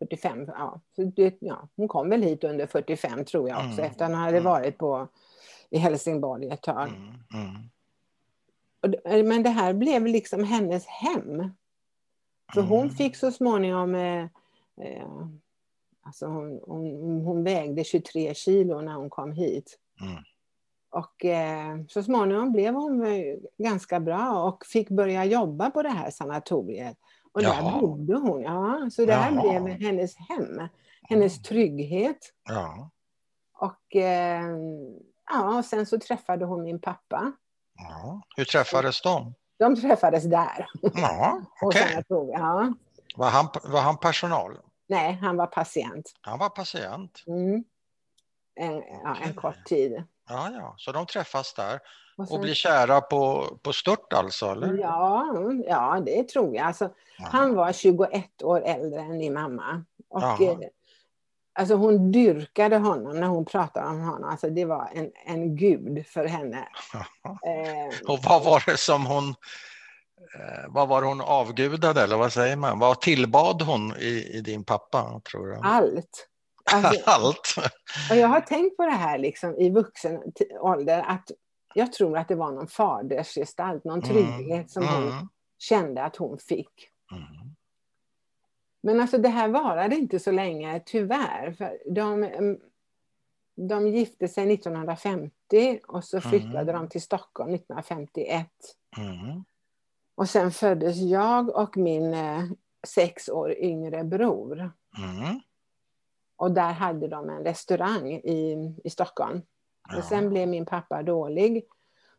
45. 0.08 0.44
Ja. 0.48 0.80
Det, 0.96 1.36
ja. 1.40 1.68
Hon 1.76 1.88
kom 1.88 2.08
väl 2.08 2.22
hit 2.22 2.44
under 2.44 2.66
45 2.66 3.24
tror 3.24 3.48
jag 3.48 3.58
också, 3.58 3.72
Mm. 3.80 3.84
efter 3.90 4.04
att 4.04 4.10
hon 4.10 4.20
hade 4.20 4.36
Mm. 4.38 4.44
varit 4.52 4.78
på, 4.78 5.08
i 5.70 5.78
Helsingborg 5.78 6.48
ett 6.48 6.62
tag. 6.62 6.88
Mm. 6.88 7.08
Mm. 7.34 7.56
Och 8.80 8.90
det- 8.90 9.22
Men 9.24 9.42
det 9.42 9.50
här 9.50 9.72
blev 9.72 10.06
liksom 10.06 10.44
hennes 10.44 10.86
hem. 10.86 11.50
Så 12.54 12.60
hon 12.60 12.90
fick 12.90 13.16
så 13.16 13.30
småningom, 13.32 13.94
eh, 13.94 14.22
eh, 14.80 15.26
alltså 16.02 16.26
hon, 16.26 16.60
hon, 16.66 17.20
hon 17.24 17.44
vägde 17.44 17.84
23 17.84 18.34
kilo 18.34 18.80
när 18.80 18.92
hon 18.94 19.10
kom 19.10 19.32
hit. 19.32 19.78
Mm. 20.00 20.22
Och 20.90 21.24
eh, 21.24 21.78
så 21.88 22.02
småningom 22.02 22.52
blev 22.52 22.74
hon 22.74 23.04
eh, 23.06 23.36
ganska 23.58 24.00
bra 24.00 24.42
och 24.48 24.66
fick 24.66 24.88
börja 24.88 25.24
jobba 25.24 25.70
på 25.70 25.82
det 25.82 25.88
här 25.88 26.10
sanatoriet. 26.10 26.96
Och 27.32 27.42
Jaha. 27.42 27.72
där 27.72 27.80
bodde 27.80 28.14
hon. 28.14 28.42
Ja, 28.42 28.90
så 28.90 29.04
det 29.04 29.14
här 29.14 29.32
Jaha. 29.32 29.60
blev 29.60 29.76
hennes 29.80 30.16
hem, 30.16 30.68
hennes 31.08 31.42
trygghet. 31.42 32.18
Ja. 32.48 32.90
Och 33.58 33.96
eh, 33.96 34.46
ja, 35.30 35.58
och 35.58 35.64
sen 35.64 35.86
så 35.86 35.98
träffade 35.98 36.44
hon 36.44 36.62
min 36.62 36.80
pappa. 36.80 37.32
ja. 37.78 38.22
Hur 38.36 38.44
träffades 38.44 39.02
de? 39.02 39.34
De 39.58 39.76
träffades 39.76 40.24
där. 40.24 40.66
Ja, 40.94 41.40
okej. 41.62 41.88
sanatoriet. 41.88 42.40
Ja. 42.40 42.74
Var, 43.16 43.30
han, 43.30 43.48
var 43.64 43.80
han 43.80 43.96
personal? 43.98 44.58
Nej, 44.88 45.12
han 45.12 45.36
var 45.36 45.46
patient. 45.46 46.12
Han 46.20 46.38
var 46.38 46.48
patient? 46.48 47.22
Mm. 47.26 47.64
En, 48.54 48.72
ja, 49.04 49.16
en 49.22 49.34
kort 49.34 49.64
tid. 49.64 50.04
Ja, 50.28 50.50
ja. 50.50 50.74
Så 50.78 50.92
de 50.92 51.06
träffas 51.06 51.54
där 51.54 51.80
Och 52.16 52.40
blir 52.40 52.54
kära 52.54 53.00
på, 53.00 53.46
på 53.62 53.72
stört 53.72 54.12
alltså, 54.12 54.46
eller? 54.46 54.78
Ja, 54.78 55.26
ja, 55.66 56.02
det 56.06 56.28
tror 56.28 56.56
jag. 56.56 56.66
Alltså, 56.66 56.90
Ja. 57.18 57.28
Han 57.32 57.54
var 57.54 57.72
21 57.72 58.42
år 58.42 58.62
äldre 58.64 59.00
än 59.00 59.16
min 59.18 59.32
mamma. 59.34 59.84
Och, 60.10 60.40
eh, 60.42 60.58
alltså 61.58 61.74
hon 61.74 62.12
dyrkade 62.12 62.76
honom 62.76 63.20
när 63.20 63.26
hon 63.26 63.44
pratade 63.44 63.86
om 63.86 64.00
honom. 64.00 64.30
Alltså, 64.30 64.50
det 64.50 64.64
var 64.64 64.90
en, 64.94 65.10
en 65.26 65.56
gud 65.56 66.06
för 66.06 66.24
henne. 66.26 66.68
Eh, 67.24 68.12
Och 68.12 68.18
vad 68.24 68.44
var 68.44 68.62
det 68.66 68.76
som 68.76 69.06
hon 69.06 69.28
eh, 70.34 70.64
vad 70.68 70.88
var 70.88 71.02
hon 71.02 71.20
avgudade 71.20 72.02
eller 72.02 72.16
vad 72.16 72.32
säger 72.32 72.56
man? 72.56 72.78
Vad 72.78 73.00
tillbad 73.00 73.62
hon 73.62 73.96
i, 73.96 74.30
i 74.32 74.40
din 74.40 74.64
pappa 74.64 75.20
tror 75.30 75.46
du? 75.46 75.56
allt. 75.62 76.28
Alltså, 76.72 77.02
Allt? 77.10 77.54
och 78.10 78.16
jag 78.16 78.28
har 78.28 78.40
tänkt 78.40 78.76
på 78.76 78.82
det 78.86 78.90
här 78.92 79.18
liksom, 79.18 79.56
i 79.56 79.70
vuxen 79.70 80.20
ålder. 80.60 81.04
Att 81.08 81.30
jag 81.74 81.92
tror 81.92 82.18
att 82.18 82.28
det 82.28 82.34
var 82.34 82.52
någon 82.52 82.66
fadersgestalt, 82.68 83.84
någon 83.84 84.02
trygghet 84.02 84.70
som 84.70 84.86
hon 84.88 85.02
Mm. 85.08 85.28
kände 85.58 86.02
att 86.04 86.16
hon 86.16 86.38
fick. 86.38 86.88
Mm. 87.12 87.54
Men 88.82 89.00
alltså 89.00 89.18
det 89.18 89.28
här 89.28 89.48
varade 89.48 89.96
inte 89.96 90.18
så 90.18 90.30
länge, 90.30 90.82
tyvärr. 90.86 91.52
För 91.52 91.78
de, 91.94 92.22
mm, 92.24 92.58
de 93.56 93.88
gifte 93.88 94.28
sig 94.28 94.46
1950 94.46 95.80
och 95.88 96.04
så 96.04 96.20
flyttade 96.20 96.60
Mm. 96.70 96.74
de 96.74 96.88
till 96.88 97.02
Stockholm 97.02 97.54
1951. 97.54 98.48
Mm. 98.98 99.44
Och 100.14 100.28
sen 100.28 100.50
föddes 100.50 100.96
jag 100.96 101.56
och 101.56 101.76
min 101.76 102.14
eh, 102.14 102.42
sex 102.86 103.28
år 103.28 103.52
yngre 103.58 104.04
bror. 104.04 104.72
Mm. 104.98 105.40
Och 106.36 106.50
där 106.52 106.72
hade 106.72 107.08
de 107.08 107.30
en 107.30 107.44
restaurang 107.44 108.12
i, 108.12 108.74
i 108.84 108.90
Stockholm. 108.90 109.42
Ja. 109.88 109.98
Och 109.98 110.04
sen 110.04 110.28
blev 110.30 110.48
min 110.48 110.66
pappa 110.66 111.02
dålig. 111.02 111.64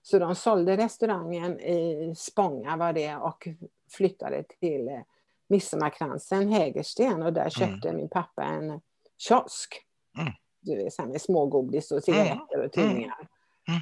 Så 0.01 0.19
de 0.19 0.35
sålde 0.35 0.77
restaurangen 0.77 1.59
i 1.59 2.13
Spånga 2.17 2.77
var 2.77 2.93
det 2.93 3.15
och 3.15 3.47
flyttade 3.91 4.43
till 4.43 4.87
eh, 4.87 5.01
Midsommarkransen, 5.47 6.49
Hägersten. 6.49 7.23
Och 7.23 7.33
där 7.33 7.49
köpte 7.49 7.93
min 7.93 8.09
pappa 8.09 8.43
en 8.43 8.81
kiosk. 9.17 9.85
Mm. 10.19 10.33
Du 10.59 10.75
vet, 10.75 10.97
med 11.07 11.21
smågodis 11.21 11.91
och 11.91 12.03
cigaretter 12.03 12.57
och 12.57 12.57
Mm. 12.57 12.69
tidningar. 12.69 13.27
Mm. 13.67 13.81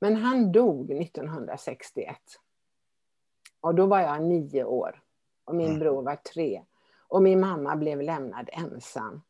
Men 0.00 0.16
han 0.16 0.52
dog 0.52 0.90
1961. 0.90 2.16
Och 3.60 3.74
då 3.74 3.86
var 3.86 4.00
jag 4.00 4.22
nio 4.22 4.64
år. 4.64 5.02
Och 5.44 5.54
min 5.54 5.66
Mm. 5.66 5.78
bror 5.78 6.02
var 6.02 6.16
tre. 6.16 6.62
Och 7.08 7.22
min 7.22 7.40
mamma 7.40 7.76
blev 7.76 8.02
lämnad 8.02 8.50
ensam. 8.52 9.22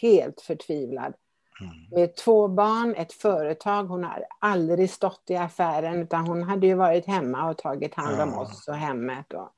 Helt 0.00 0.40
förtvivlad. 0.40 1.14
Mm. 1.60 1.74
Med 1.90 2.16
två 2.16 2.48
barn, 2.48 2.94
ett 2.94 3.12
företag. 3.12 3.84
Hon 3.84 4.04
hade 4.04 4.26
aldrig 4.40 4.90
stått 4.90 5.22
i 5.26 5.36
affären 5.36 6.02
utan 6.02 6.26
hon 6.26 6.42
hade 6.42 6.66
ju 6.66 6.74
varit 6.74 7.06
hemma 7.06 7.50
och 7.50 7.58
tagit 7.58 7.94
hand 7.94 8.20
om 8.20 8.38
oss 8.38 8.68
och 8.68 8.74
hemmet. 8.74 9.32
Och... 9.32 9.52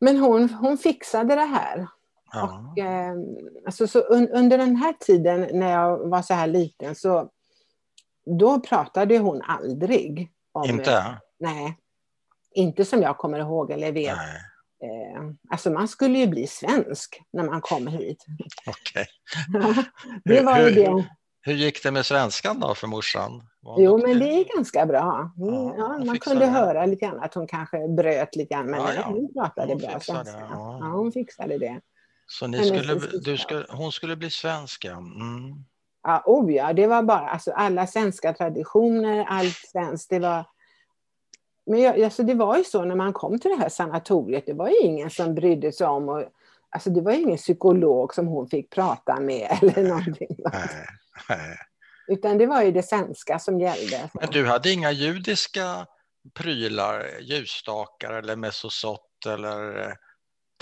Men 0.00 0.18
hon, 0.18 0.50
hon 0.50 0.78
fixade 0.78 1.34
det 1.34 1.40
här. 1.40 1.86
Och, 2.34 2.78
eh, 2.78 3.14
alltså, 3.66 3.86
så 3.86 4.00
un, 4.00 4.28
under 4.28 4.58
den 4.58 4.76
här 4.76 4.92
tiden 4.92 5.48
när 5.52 5.72
jag 5.72 6.08
var 6.08 6.22
så 6.22 6.34
här 6.34 6.46
liten 6.46 6.94
så 6.94 7.30
då 8.26 8.60
pratade 8.60 9.18
hon 9.18 9.42
aldrig 9.42 10.32
om... 10.52 10.70
Inte? 10.70 11.18
Nej. 11.38 11.78
Inte 12.50 12.84
som 12.84 13.02
jag 13.02 13.18
kommer 13.18 13.38
ihåg 13.38 13.70
eller 13.70 13.92
vet. 13.92 14.16
Nej, 14.16 14.40
Eh, 14.82 15.22
alltså 15.50 15.70
man 15.70 15.88
skulle 15.88 16.18
ju 16.18 16.26
bli 16.26 16.46
svensk 16.46 17.20
när 17.32 17.44
man 17.44 17.60
kom 17.60 17.86
hit. 17.86 18.24
okej. 18.66 19.06
det 20.24 20.40
var 20.42 20.56
Hur- 20.56 20.70
det. 20.74 21.04
Hur 21.40 21.54
gick 21.54 21.82
det 21.82 21.90
med 21.90 22.06
svenskan 22.06 22.60
då 22.60 22.74
för 22.74 22.86
morsan? 22.86 23.42
Jo, 23.78 23.98
men 24.06 24.18
det 24.18 24.24
är 24.28 24.56
ganska 24.56 24.86
bra. 24.86 25.32
Hon, 25.36 25.54
Ja, 25.54 25.74
ja, 25.98 26.04
man 26.04 26.18
kunde 26.18 26.44
det. 26.44 26.50
höra 26.50 26.86
lite 26.86 27.06
grann 27.06 27.20
att 27.22 27.34
hon 27.34 27.46
kanske 27.46 27.88
bröt 27.88 28.36
lite 28.36 28.54
grann, 28.54 28.66
men 28.66 28.80
Ja, 28.80 28.92
ja. 28.94 29.02
hon 29.06 29.32
pratade 29.32 29.72
Hon 29.72 29.78
bra 29.78 30.00
svenska. 30.00 30.38
ja. 30.50 30.78
Ja, 30.80 30.86
hon 30.86 31.12
fixade 31.12 31.58
det. 31.58 31.80
Så 32.26 32.46
ni 32.46 32.64
skulle, 32.64 32.94
du 33.22 33.36
skulle, 33.38 33.66
hon 33.70 33.92
skulle 33.92 34.16
bli 34.16 34.30
svensk. 34.30 34.84
Mm. 34.84 35.64
Ja, 36.02 36.22
oh 36.26 36.52
ja, 36.52 36.72
det 36.72 36.86
var 36.86 37.02
bara 37.02 37.28
alltså, 37.28 37.50
alla 37.52 37.86
svenska 37.86 38.32
traditioner, 38.32 39.24
allt 39.28 39.56
svenskt. 39.72 40.10
Det 40.10 40.18
var, 40.18 40.44
men 41.66 41.80
jag, 41.80 42.02
alltså, 42.02 42.22
det 42.22 42.34
var 42.34 42.56
ju 42.56 42.64
så 42.64 42.84
när 42.84 42.94
man 42.94 43.12
kom 43.12 43.38
till 43.38 43.50
det 43.50 43.56
här 43.56 43.68
sanatoriet, 43.68 44.46
det 44.46 44.52
var 44.52 44.68
ju 44.68 44.76
ingen 44.76 45.10
som 45.10 45.34
brydde 45.34 45.72
sig 45.72 45.86
om 45.86 46.08
och, 46.08 46.24
Alltså 46.70 46.90
det 46.90 47.00
var 47.00 47.12
ju 47.12 47.20
ingen 47.20 47.36
psykolog 47.36 48.14
som 48.14 48.26
hon 48.26 48.48
fick 48.48 48.70
prata 48.70 49.20
med 49.20 49.58
eller 49.62 49.88
någonting. 49.88 50.36
Nej, 50.52 50.86
nej. 51.28 51.58
Utan 52.08 52.38
det 52.38 52.46
var 52.46 52.62
ju 52.62 52.72
det 52.72 52.82
svenska 52.82 53.38
som 53.38 53.60
gällde. 53.60 54.10
Men 54.14 54.30
du 54.30 54.46
hade 54.46 54.72
inga 54.72 54.92
judiska 54.92 55.86
prylar, 56.34 57.20
ljusstakar 57.20 58.12
eller 58.12 58.36
mesosott 58.36 59.26
eller 59.26 59.88
eh, 59.88 59.92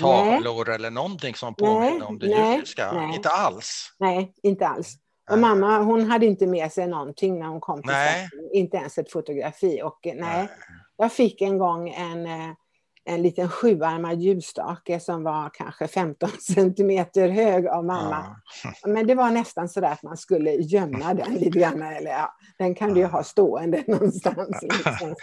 tavlor 0.01 0.71
eller 0.71 0.91
någonting 0.91 1.35
som 1.35 1.55
påminner 1.55 2.07
om 2.07 2.19
det 2.19 2.27
nej, 2.27 2.55
judiska? 2.55 2.93
nej. 2.93 3.17
Inte 3.17 3.29
alls? 3.29 3.95
Nej, 3.99 4.35
inte 4.43 4.67
alls. 4.67 4.95
Och 5.31 5.39
mamma 5.39 5.79
hon 5.79 6.11
hade 6.11 6.27
inte 6.27 6.47
med 6.47 6.73
sig 6.73 6.87
någonting 6.87 7.39
när 7.39 7.47
hon 7.47 7.61
kom 7.61 7.83
till 7.83 7.91
Nej. 7.91 8.29
Sverige. 8.29 8.49
Inte 8.53 8.77
ens 8.77 8.99
ett 8.99 9.13
fotografi. 9.13 9.83
Och 9.83 10.07
eh, 10.07 10.15
nej, 10.15 10.37
Nej. 10.37 10.49
Jag 10.97 11.13
fick 11.13 11.43
en 11.43 11.59
gång 11.59 11.89
en, 11.89 12.27
eh, 12.27 12.51
en 13.05 13.23
liten 13.23 13.49
sjuarmad 13.49 14.21
ljusstake 14.21 15.01
som 15.01 15.23
var 15.23 15.51
kanske 15.55 15.89
15 15.89 16.29
centimeter 16.55 17.29
hög 17.29 17.67
av 17.67 17.85
mamma. 17.85 18.37
Ja. 18.65 18.73
Men 18.87 19.07
det 19.07 19.15
var 19.15 19.31
nästan 19.31 19.69
så 19.69 19.81
där 19.81 19.91
att 19.91 20.03
man 20.03 20.17
skulle 20.17 20.51
gömma 20.51 21.15
den 21.15 21.35
lite 21.41 21.59
grann. 21.59 21.83
Eller, 21.83 22.11
ja, 22.11 22.35
den 22.59 22.75
kan 22.75 22.95
du 22.95 23.01
ju 23.01 23.07
ha 23.07 23.25
stående 23.25 23.85
någonstans. 23.87 24.63
Liksom. 24.63 25.15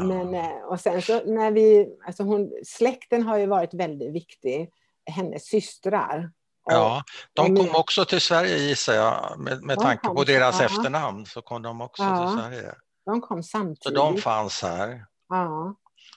Men, 0.00 0.34
eh, 0.34 0.62
och 0.68 0.80
sen 0.80 1.02
så 1.02 1.24
när 1.24 1.50
vi, 1.50 1.88
alltså 2.06 2.22
hon, 2.22 2.50
släkten 2.64 3.22
har 3.22 3.38
ju 3.38 3.46
varit 3.46 3.74
väldigt 3.74 4.12
viktig, 4.12 4.70
hennes 5.06 5.46
systrar. 5.46 6.30
Och, 6.64 6.72
Ja, 6.72 7.02
de 7.32 7.56
kom 7.56 7.74
också 7.74 8.04
till 8.04 8.20
Sverige 8.20 8.56
gissar 8.58 8.94
jag, 8.94 9.34
med, 9.38 9.62
med 9.62 9.78
tanke 9.78 10.08
på 10.08 10.24
deras 10.24 10.60
ja. 10.60 10.66
efternamn 10.66 11.26
så 11.26 11.42
kom 11.42 11.62
de 11.62 11.80
också 11.80 12.02
Ja. 12.02 12.26
till 12.26 12.38
Sverige. 12.42 12.74
De 13.04 13.20
kom 13.20 13.42
Så 13.42 13.48
samtidigt. 13.48 13.96
de 13.96 14.16
fanns 14.18 14.62
här. 14.62 15.06
ja, 15.28 15.74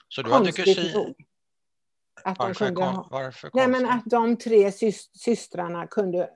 Så 0.08 0.22
du 0.22 0.30
hade 0.32 0.44
konstigt 0.44 0.64
kusin... 0.76 0.92
nog. 0.94 1.14
Att 2.24 2.38
de 2.38 2.44
Varför, 2.46 2.64
kunde 2.66 2.80
kom, 2.80 2.94
ha, 2.94 3.08
varför 3.10 3.50
nej, 3.54 3.68
men 3.68 3.86
att 3.86 4.04
de 4.04 4.36
tre 4.36 4.72
sys, 4.72 5.10
systrarna 5.18 5.86
kunde 5.86 6.30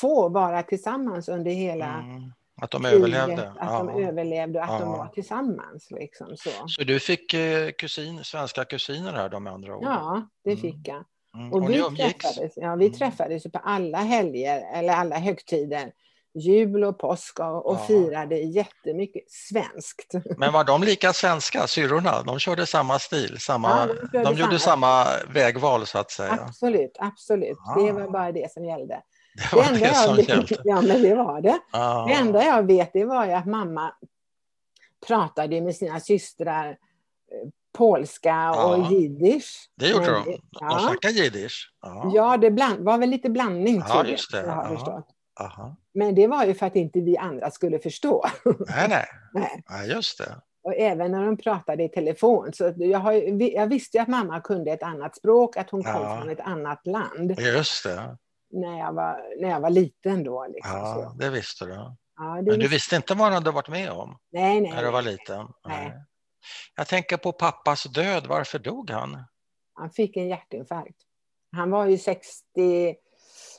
få 0.00 0.28
vara 0.28 0.62
tillsammans 0.62 1.28
under 1.28 1.50
hela 1.50 1.86
Mm, 1.98 2.32
att 2.62 2.70
de 2.70 2.82
kriget, 2.82 2.96
överlevde? 2.98 3.50
Att 3.50 3.56
Ja. 3.72 3.78
de 3.78 4.04
överlevde 4.04 4.58
och 4.58 4.64
att 4.64 4.80
de 4.80 4.90
Ja. 4.90 4.96
var 4.96 5.06
tillsammans. 5.08 5.90
Liksom, 5.90 6.36
så. 6.36 6.50
Så 6.68 6.82
du 6.84 7.00
fick 7.00 7.34
eh, 7.34 7.70
kusin, 7.70 8.24
svenska 8.24 8.64
kusiner 8.64 9.12
här 9.12 9.28
då 9.28 9.40
med 9.40 9.52
andra 9.52 9.76
ord? 9.76 9.84
Ja, 9.84 10.28
det 10.44 10.50
Mm. 10.50 10.62
fick 10.62 10.88
jag. 10.88 11.04
Mm. 11.34 11.52
Och, 11.52 11.62
Och 11.62 11.70
vi 11.70 11.78
umgicks? 11.78 12.18
träffades, 12.24 12.52
ja, 12.56 12.74
vi 12.76 12.86
Mm. 12.86 12.98
träffades 12.98 13.42
på 13.42 13.58
alla 13.58 13.98
helger, 13.98 14.74
eller 14.74 14.92
alla 14.92 15.18
högtider. 15.18 15.92
Jul 16.34 16.84
och 16.84 16.98
påsk 16.98 17.40
och, 17.40 17.66
och 17.66 17.74
Ja. 17.74 17.84
firade 17.86 18.36
jättemycket 18.38 19.30
svenskt. 19.30 20.14
Men 20.38 20.52
var 20.52 20.64
de 20.64 20.82
lika 20.82 21.12
svenska, 21.12 21.66
syrrorna? 21.66 22.22
De 22.22 22.38
körde 22.38 22.66
samma 22.66 22.98
stil, 22.98 23.36
samma, 23.40 23.88
Ja, 23.88 23.94
de 24.12 24.22
de 24.34 24.34
gjorde 24.40 24.58
samma. 24.58 25.06
vägval 25.34 25.86
så 25.86 25.98
att 25.98 26.10
säga. 26.10 26.38
Absolut, 26.48 26.96
absolut. 26.98 27.58
Det 27.76 27.90
Ah. 27.90 27.92
var 27.92 28.10
bara 28.10 28.32
det 28.32 28.52
som 28.52 28.64
gällde. 28.64 29.02
Det 29.50 29.56
var 29.56 29.62
det, 29.78 29.94
som 29.94 30.16
jag, 30.16 30.28
gällde. 30.28 30.56
Ja, 30.64 30.80
men 30.80 31.02
det 31.02 31.14
var 31.14 31.40
det. 31.40 31.58
Ja. 31.72 32.04
Det 32.08 32.14
enda 32.14 32.44
jag 32.44 32.62
vet 32.66 32.92
det 32.92 33.04
var 33.04 33.28
att 33.28 33.46
mamma 33.46 33.92
pratade 35.06 35.60
med 35.60 35.76
sina 35.76 36.00
systrar 36.00 36.68
eh, 36.68 37.48
polska 37.72 38.50
och 38.50 38.78
Ja. 38.78 38.90
jiddisch. 38.90 39.70
Det 39.76 39.88
gjorde 39.88 40.04
Men 40.10 40.14
de. 40.24 40.30
det- 40.30 40.36
De 40.36 40.40
Ja, 40.60 40.78
snackade 40.78 41.14
jiddisch. 41.14 41.72
Ja. 41.82 42.10
ja 42.14 42.36
det 42.36 42.50
bland, 42.50 42.84
var 42.84 42.98
väl 42.98 43.10
lite 43.10 43.30
blandning 43.30 43.82
Ja, 43.88 43.96
jag, 43.96 44.08
just 44.10 44.32
det. 44.32 44.40
jag 44.46 44.52
har 44.52 44.64
Ja. 44.64 44.76
förstått. 44.76 45.08
Aha. 45.40 45.76
Men 45.94 46.14
det 46.14 46.26
var 46.26 46.44
ju 46.44 46.54
för 46.54 46.66
att 46.66 46.76
inte 46.76 47.00
vi 47.00 47.16
andra 47.16 47.50
skulle 47.50 47.78
förstå. 47.78 48.24
Nej, 48.44 48.86
nej. 48.88 49.06
Nej. 49.34 49.62
Ja, 49.68 49.84
just 49.84 50.18
det. 50.18 50.40
Och 50.62 50.74
även 50.74 51.10
när 51.12 51.26
de 51.26 51.36
pratade 51.36 51.82
i 51.84 51.88
telefon. 51.88 52.52
Så 52.52 52.72
jag, 52.76 52.98
har, 52.98 53.12
jag 53.52 53.66
visste 53.66 54.02
att 54.02 54.08
mamma 54.08 54.40
kunde 54.40 54.72
ett 54.72 54.82
annat 54.82 55.16
språk, 55.16 55.56
att 55.56 55.70
hon 55.70 55.82
kom 55.84 55.92
Ja. 56.02 56.18
från 56.20 56.30
ett 56.30 56.40
annat 56.40 56.86
land. 56.86 57.40
Just 57.40 57.84
det. 57.84 58.16
När 58.52 58.78
jag 58.78 58.92
var, 58.92 59.40
när 59.42 59.48
jag 59.50 59.60
var 59.60 59.70
liten 59.70 60.24
då. 60.24 60.46
Liksom, 60.46 60.76
Ja, 60.76 60.94
så. 61.12 61.18
det 61.18 61.30
visste 61.30 61.64
du. 61.64 61.72
Ja, 61.72 61.94
Men 62.34 62.44
du 62.44 62.50
visste- 62.56 62.68
visste 62.68 62.96
inte 62.96 63.14
vad 63.14 63.30
du 63.30 63.34
hade 63.34 63.50
varit 63.50 63.68
med 63.68 63.90
om 63.90 64.18
nej, 64.32 64.60
nej, 64.60 64.70
när 64.72 64.82
du 64.84 64.90
var 64.90 65.02
nej. 65.02 65.12
liten? 65.12 65.46
Nej. 65.68 65.92
Jag 66.76 66.86
tänker 66.88 67.16
på 67.16 67.32
pappas 67.32 67.84
död. 67.84 68.26
Varför 68.28 68.58
dog 68.58 68.90
han? 68.90 69.24
Han 69.74 69.90
fick 69.90 70.16
en 70.16 70.28
hjärtinfarkt. 70.28 70.96
Han 71.56 71.70
var 71.70 71.86
ju 71.86 71.98
60, 71.98 72.94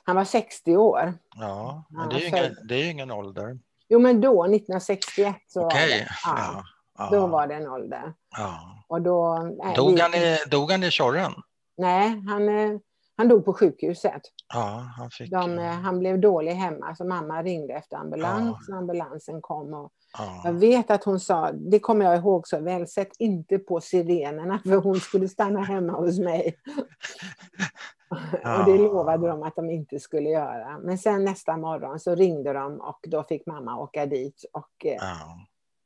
han 0.04 0.16
var 0.16 0.24
60 0.24 0.78
år. 0.78 1.14
Ja, 1.36 1.84
men 1.90 2.02
Ja, 2.02 2.08
det 2.10 2.16
är 2.16 2.20
ju 2.20 2.28
ingen, 2.28 2.56
det 2.68 2.76
är 2.76 2.90
ingen 2.92 3.12
ålder. 3.12 3.60
Jo, 3.90 4.00
men 4.00 4.22
då, 4.22 4.44
1961, 4.44 5.36
så 5.48 5.66
Okej. 5.66 5.80
var 5.82 5.88
det. 5.98 6.08
Ja, 6.26 6.54
Ja. 6.54 6.64
Ja. 6.98 7.10
Då 7.12 7.28
var 7.28 7.48
det 7.48 7.56
en 7.56 7.68
ålder. 7.70 8.14
Ja. 8.38 8.60
Och 8.88 9.02
då, 9.02 9.38
nej, 9.64 9.76
Dog, 9.76 9.94
vi- 9.96 10.02
han 10.02 10.14
i, 10.14 10.38
dog 10.52 10.72
han 10.72 10.84
i 10.84 10.92
Tjorren? 10.92 11.32
Nej, 11.78 12.24
han, 12.28 12.50
eh, 12.50 12.80
han 13.18 13.28
dog 13.28 13.46
på 13.46 13.54
sjukhuset. 13.54 14.22
Ja, 14.54 14.84
han 14.98 15.10
fick... 15.12 15.32
De, 15.32 15.60
eh, 15.60 15.66
han 15.72 16.00
blev 16.00 16.20
dålig 16.20 16.52
hemma, 16.54 16.96
så 16.96 17.06
mamma 17.06 17.44
ringde 17.44 17.74
efter 17.74 17.98
ambulans. 17.98 18.70
och 18.70 18.76
Ambulansen 18.78 19.42
kom 19.42 19.74
och 19.74 19.92
ja. 20.18 20.42
jag 20.44 20.54
vet 20.54 20.92
att 20.92 21.04
hon 21.04 21.20
sa, 21.20 21.52
det 21.52 21.80
kommer 21.80 22.06
jag 22.06 22.18
ihåg 22.18 22.48
så 22.48 22.60
väl, 22.60 22.88
sätt 22.88 23.12
inte 23.20 23.58
på 23.60 23.82
sirenerna 23.82 24.60
för 24.66 24.76
hon 24.76 25.00
skulle 25.00 25.28
stanna 25.28 25.62
hemma 25.64 25.94
hos 25.94 26.20
mig. 26.20 26.56
och 28.60 28.66
det 28.66 28.78
lovade 28.78 29.28
de 29.28 29.44
att 29.44 29.56
de 29.56 29.70
inte 29.70 30.00
skulle 30.00 30.30
göra. 30.30 30.78
Men 30.80 30.98
sen 30.98 31.26
nästa 31.26 31.58
morgon 31.58 32.00
så 32.00 32.16
ringde 32.16 32.54
de 32.54 32.82
och 32.82 33.00
då 33.08 33.24
fick 33.24 33.46
mamma 33.46 33.78
åka 33.80 34.06
dit. 34.06 34.46
Och 34.54 34.86
eh, 34.86 34.98
Ja. 35.00 35.18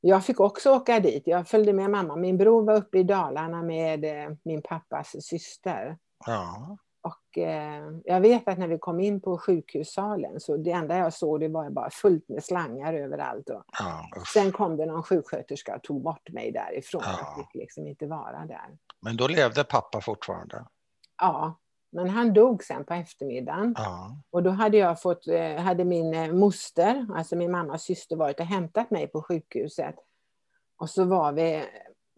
jag 0.01 0.23
fick 0.25 0.39
också 0.39 0.75
åka 0.75 0.99
dit. 0.99 1.23
Jag 1.25 1.47
följde 1.47 1.73
med 1.73 1.89
mamma. 1.89 2.15
Min 2.15 2.37
bror 2.37 2.63
var 2.63 2.75
uppe 2.75 2.97
i 2.99 3.03
Dalarna 3.03 3.61
med 3.63 4.05
eh, 4.05 4.35
min 4.43 4.61
pappas 4.61 5.15
syster. 5.25 5.97
Ja. 6.25 6.77
Och 7.01 7.37
eh, 7.37 7.83
jag 8.03 8.21
vet 8.21 8.47
att 8.47 8.57
när 8.57 8.67
vi 8.67 8.77
kom 8.77 8.99
in 8.99 9.21
på 9.21 9.37
sjukhussalen 9.37 10.39
så 10.39 10.57
det 10.57 10.71
enda 10.71 10.97
jag 10.97 11.13
såg 11.13 11.39
det 11.39 11.47
var 11.47 11.69
bara 11.69 11.89
fullt 11.89 12.29
med 12.29 12.43
slangar 12.43 12.93
överallt. 12.93 13.49
Och 13.49 13.63
Ja, 13.79 14.01
sen 14.33 14.51
kom 14.51 14.77
det 14.77 14.85
någon 14.85 15.03
sjuksköterska 15.03 15.75
och 15.75 15.83
tog 15.83 16.01
bort 16.03 16.29
mig 16.29 16.51
därifrån. 16.51 17.01
Ja. 17.05 17.11
Jag 17.19 17.35
fick 17.45 17.55
liksom 17.61 17.87
inte 17.87 18.07
vara 18.07 18.45
där. 18.45 18.77
Men 19.01 19.17
då 19.17 19.27
levde 19.27 19.63
pappa 19.63 20.01
fortfarande? 20.01 20.65
Ja, 21.21 21.55
men 21.95 22.09
han 22.09 22.33
dog 22.33 22.63
sen 22.63 22.85
på 22.85 22.93
eftermiddagen. 22.93 23.73
Ja. 23.77 24.17
Och 24.29 24.43
då 24.43 24.49
hade 24.49 24.77
jag 24.77 25.01
fått, 25.01 25.27
eh, 25.27 25.55
hade 25.55 25.85
min 25.85 26.13
eh, 26.13 26.33
moster, 26.33 27.07
alltså 27.15 27.35
min 27.35 27.51
mammas 27.51 27.83
syster, 27.83 28.15
varit 28.15 28.39
och 28.39 28.45
hämtat 28.45 28.91
mig 28.91 29.07
på 29.07 29.21
sjukhuset. 29.21 29.95
Och 30.77 30.89
så 30.89 31.03
var 31.03 31.31
vi 31.31 31.63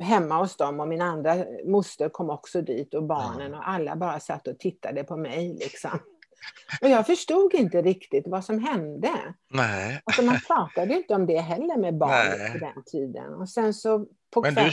hemma 0.01 0.37
hos 0.37 0.57
dem 0.57 0.79
och 0.79 0.87
min 0.87 1.01
andra 1.01 1.35
moster 1.65 2.09
kom 2.09 2.29
också 2.29 2.61
dit 2.61 2.93
och 2.93 3.03
barnen 3.03 3.53
och 3.53 3.69
alla 3.69 3.95
bara 3.95 4.19
satt 4.19 4.47
och 4.47 4.59
tittade 4.59 5.03
på 5.03 5.17
mig 5.17 5.57
liksom. 5.59 5.99
Och 6.81 6.89
jag 6.89 7.05
förstod 7.05 7.53
inte 7.53 7.81
riktigt 7.81 8.27
vad 8.27 8.45
som 8.45 8.59
hände. 8.59 9.11
Nej, 9.49 10.01
Alltså 10.03 10.21
man 10.21 10.39
pratade 10.47 10.93
inte 10.93 11.15
om 11.15 11.25
det 11.25 11.39
heller 11.39 11.77
med 11.77 11.93
Nej. 11.93 12.51
på 12.51 12.57
den 12.57 12.83
tiden. 12.85 13.33
Och 13.33 13.49
sen 13.49 13.73
så 13.73 14.05
på 14.33 14.41
men 14.41 14.55
du, 14.55 14.71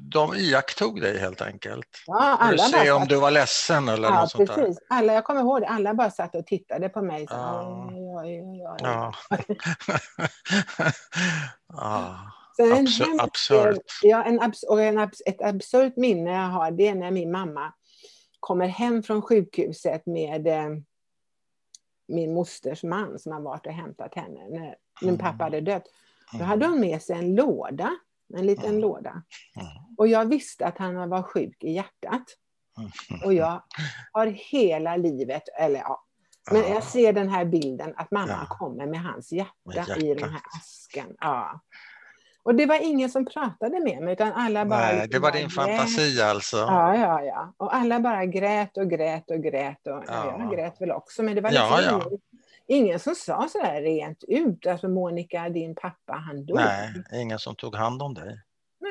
de 0.00 0.34
iakttog 0.34 1.00
dig 1.00 1.18
helt 1.18 1.40
enkelt? 1.42 1.88
ja, 2.06 2.14
För 2.40 2.46
alla 2.46 2.64
att 2.64 2.72
bara 2.72 2.82
se 2.84 2.90
om 2.90 3.06
du 3.08 3.16
var 3.16 3.30
ledsen 3.30 3.88
eller 3.88 4.08
ja, 4.08 4.20
något 4.20 4.30
sånt 4.30 4.48
där? 4.48 4.54
precis. 4.56 4.78
Alla, 4.88 5.14
jag 5.14 5.24
kommer 5.24 5.40
ihåg 5.40 5.60
det, 5.60 5.66
alla 5.68 5.94
bara 5.94 6.10
satt 6.10 6.34
och 6.34 6.46
tittade 6.46 6.88
på 6.88 7.02
mig. 7.02 7.26
Så, 7.26 7.34
Ja. 7.34 7.88
oj, 7.92 8.42
oj, 8.42 8.62
oj. 8.68 8.76
Ja. 8.82 9.12
ja. 11.68 12.18
Så 12.56 12.62
en 12.64 12.86
Absur- 12.86 13.20
absurt. 13.22 13.78
Ja, 14.02 14.24
en 14.24 14.40
abs 14.40 14.62
och 14.62 14.82
en 14.82 14.98
abs 14.98 15.22
ett 15.26 15.42
absurt 15.42 15.96
minne 15.96 16.30
jag 16.30 16.48
har 16.48 16.70
det 16.70 16.88
är 16.88 16.94
när 16.94 17.10
min 17.10 17.30
mamma 17.32 17.72
kommer 18.40 18.66
hem 18.66 19.02
från 19.02 19.22
sjukhuset 19.22 20.06
med 20.06 20.46
eh, 20.46 20.68
min 22.08 22.34
mosters 22.34 22.82
man 22.82 23.18
som 23.18 23.32
har 23.32 23.40
varit 23.40 23.66
och 23.66 23.72
hämtat 23.72 24.14
henne 24.14 24.40
när 24.50 24.74
min 25.00 25.08
Mm. 25.14 25.18
pappa 25.18 25.44
hade 25.44 25.60
dött. 25.60 25.84
Då 26.32 26.36
Mm. 26.38 26.48
hade 26.48 26.66
hon 26.66 26.80
med 26.80 27.02
sig 27.02 27.16
en 27.18 27.34
låda, 27.34 27.90
en 28.36 28.46
liten 28.46 28.64
Mm. 28.68 28.80
låda. 28.80 29.22
Och 29.98 30.08
jag 30.08 30.24
visste 30.28 30.66
att 30.66 30.78
han 30.78 31.08
var 31.10 31.22
sjuk 31.22 31.64
i 31.64 31.72
hjärtat. 31.72 32.24
Och 33.24 33.34
jag 33.34 33.62
har 34.12 34.26
hela 34.26 34.96
livet, 34.96 35.42
eller 35.58 35.78
ja, 35.80 36.02
men 36.50 36.60
Ja. 36.62 36.68
jag 36.68 36.82
ser 36.84 37.12
den 37.12 37.28
här 37.28 37.44
bilden 37.44 37.94
att 37.96 38.10
mamma 38.10 38.46
Ja. 38.48 38.56
kommer 38.56 38.86
med 38.86 39.00
hans 39.02 39.32
hjärta, 39.32 39.52
Med 39.88 40.02
i 40.02 40.14
den 40.14 40.28
här 40.30 40.40
asken. 40.60 41.06
Ja. 41.20 41.60
Och 42.44 42.54
det 42.54 42.66
var 42.66 42.82
ingen 42.82 43.10
som 43.10 43.24
pratade 43.26 43.80
med 43.80 44.02
mig 44.02 44.12
utan 44.12 44.32
alla 44.32 44.64
bara... 44.66 44.80
Nej, 44.80 44.94
liksom 44.94 45.10
det 45.10 45.18
var 45.18 45.30
bara 45.30 45.38
din 45.38 45.42
grät. 45.48 45.54
fantasi 45.54 46.22
alltså? 46.22 46.56
Ja, 46.56 46.96
ja, 46.96 47.22
ja. 47.22 47.54
Och 47.56 47.74
alla 47.74 48.00
bara 48.00 48.24
grät 48.26 48.76
och 48.76 48.90
grät 48.90 49.30
och 49.30 49.42
grät. 49.42 49.86
Och, 49.86 49.92
ja. 49.92 50.02
Ja. 50.08 50.36
Jag 50.38 50.50
grät 50.52 50.80
väl 50.80 50.90
också, 50.90 51.22
men 51.22 51.34
det 51.34 51.40
var 51.40 51.50
Ja, 51.50 51.76
liksom 51.76 51.98
ja. 52.00 52.06
Ingen, 52.06 52.20
ingen 52.76 52.98
som 52.98 53.14
sa 53.14 53.48
så 53.48 53.58
där 53.58 53.82
rent 53.82 54.24
ut. 54.28 54.66
Alltså 54.66 54.88
Monica, 54.88 55.48
din 55.48 55.74
pappa, 55.74 56.12
han 56.12 56.46
dog. 56.46 56.56
Nej, 56.56 56.92
ingen 57.14 57.38
som 57.38 57.54
tog 57.56 57.76
hand 57.76 58.02
om 58.02 58.14
dig 58.14 58.40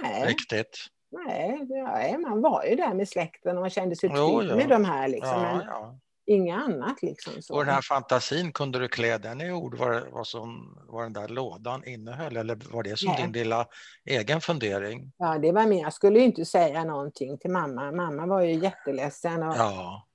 Nej, 0.02 0.26
riktigt. 0.26 0.78
nej, 1.12 1.60
nej, 1.70 2.18
man 2.18 2.42
var 2.42 2.64
ju 2.66 2.76
där 2.76 2.94
med 2.94 3.10
släkten 3.10 3.58
och 3.58 3.62
man 3.62 3.70
kände 3.70 3.96
sig 3.96 4.10
trygg 4.10 4.50
ja. 4.50 4.56
med 4.56 4.70
de 4.70 4.86
här. 4.86 5.08
Liksom, 5.08 5.30
Ja, 5.30 5.42
men 5.42 5.66
ja. 5.66 6.00
inga 6.26 6.56
annat. 6.56 7.02
Liksom, 7.02 7.34
så. 7.42 7.54
Och 7.56 7.66
den 7.66 7.74
här 7.74 7.82
fantasin, 7.82 8.52
kunde 8.52 8.80
du 8.80 8.88
klä 8.88 9.18
den 9.18 9.42
i 9.42 9.52
ord 9.52 9.78
vad, 9.78 10.04
vad, 10.12 10.28
som, 10.28 10.78
vad 10.88 11.06
den 11.06 11.14
där 11.14 11.28
lådan 11.28 11.84
innehöll? 11.88 12.38
Eller 12.38 12.58
var 12.72 12.84
det 12.84 13.00
som 13.00 13.12
Nej. 13.12 13.22
din 13.24 13.32
lilla 13.32 13.66
egen 14.06 14.42
fundering? 14.42 15.12
Ja, 15.18 15.38
det 15.38 15.52
var 15.52 15.66
mer. 15.66 15.82
Jag 15.82 15.94
skulle 15.94 16.20
ju 16.20 16.26
inte 16.26 16.46
säga 16.46 16.84
någonting 16.84 17.38
till 17.38 17.52
mamma. 17.52 17.92
Mamma 17.92 18.26
var 18.26 18.42
ju 18.42 18.54
jätteledsen. 18.54 19.44
Och, 19.44 19.56
Ja, 19.58 20.08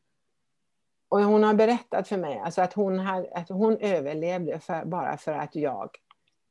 och 1.08 1.20
hon 1.22 1.42
har 1.42 1.54
berättat 1.54 2.08
för 2.08 2.16
mig 2.16 2.38
alltså 2.44 2.62
att, 2.62 2.72
hon 2.72 2.98
hade, 2.98 3.30
att 3.34 3.48
hon 3.48 3.76
överlevde 3.80 4.60
för, 4.60 4.84
bara 4.84 5.16
för 5.16 5.32
att 5.32 5.54
jag 5.56 5.90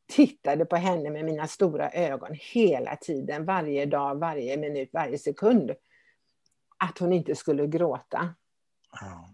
tittade 0.07 0.65
på 0.65 0.75
henne 0.75 1.09
med 1.09 1.25
mina 1.25 1.47
stora 1.47 1.89
ögon 1.91 2.29
hela 2.53 2.95
tiden, 2.95 3.45
varje 3.45 3.85
dag, 3.85 4.19
varje 4.19 4.57
minut, 4.57 4.89
varje 4.93 5.17
sekund. 5.19 5.71
Att 6.77 6.97
hon 6.99 7.13
inte 7.13 7.35
skulle 7.35 7.67
gråta. 7.67 8.29
ja. 9.01 9.29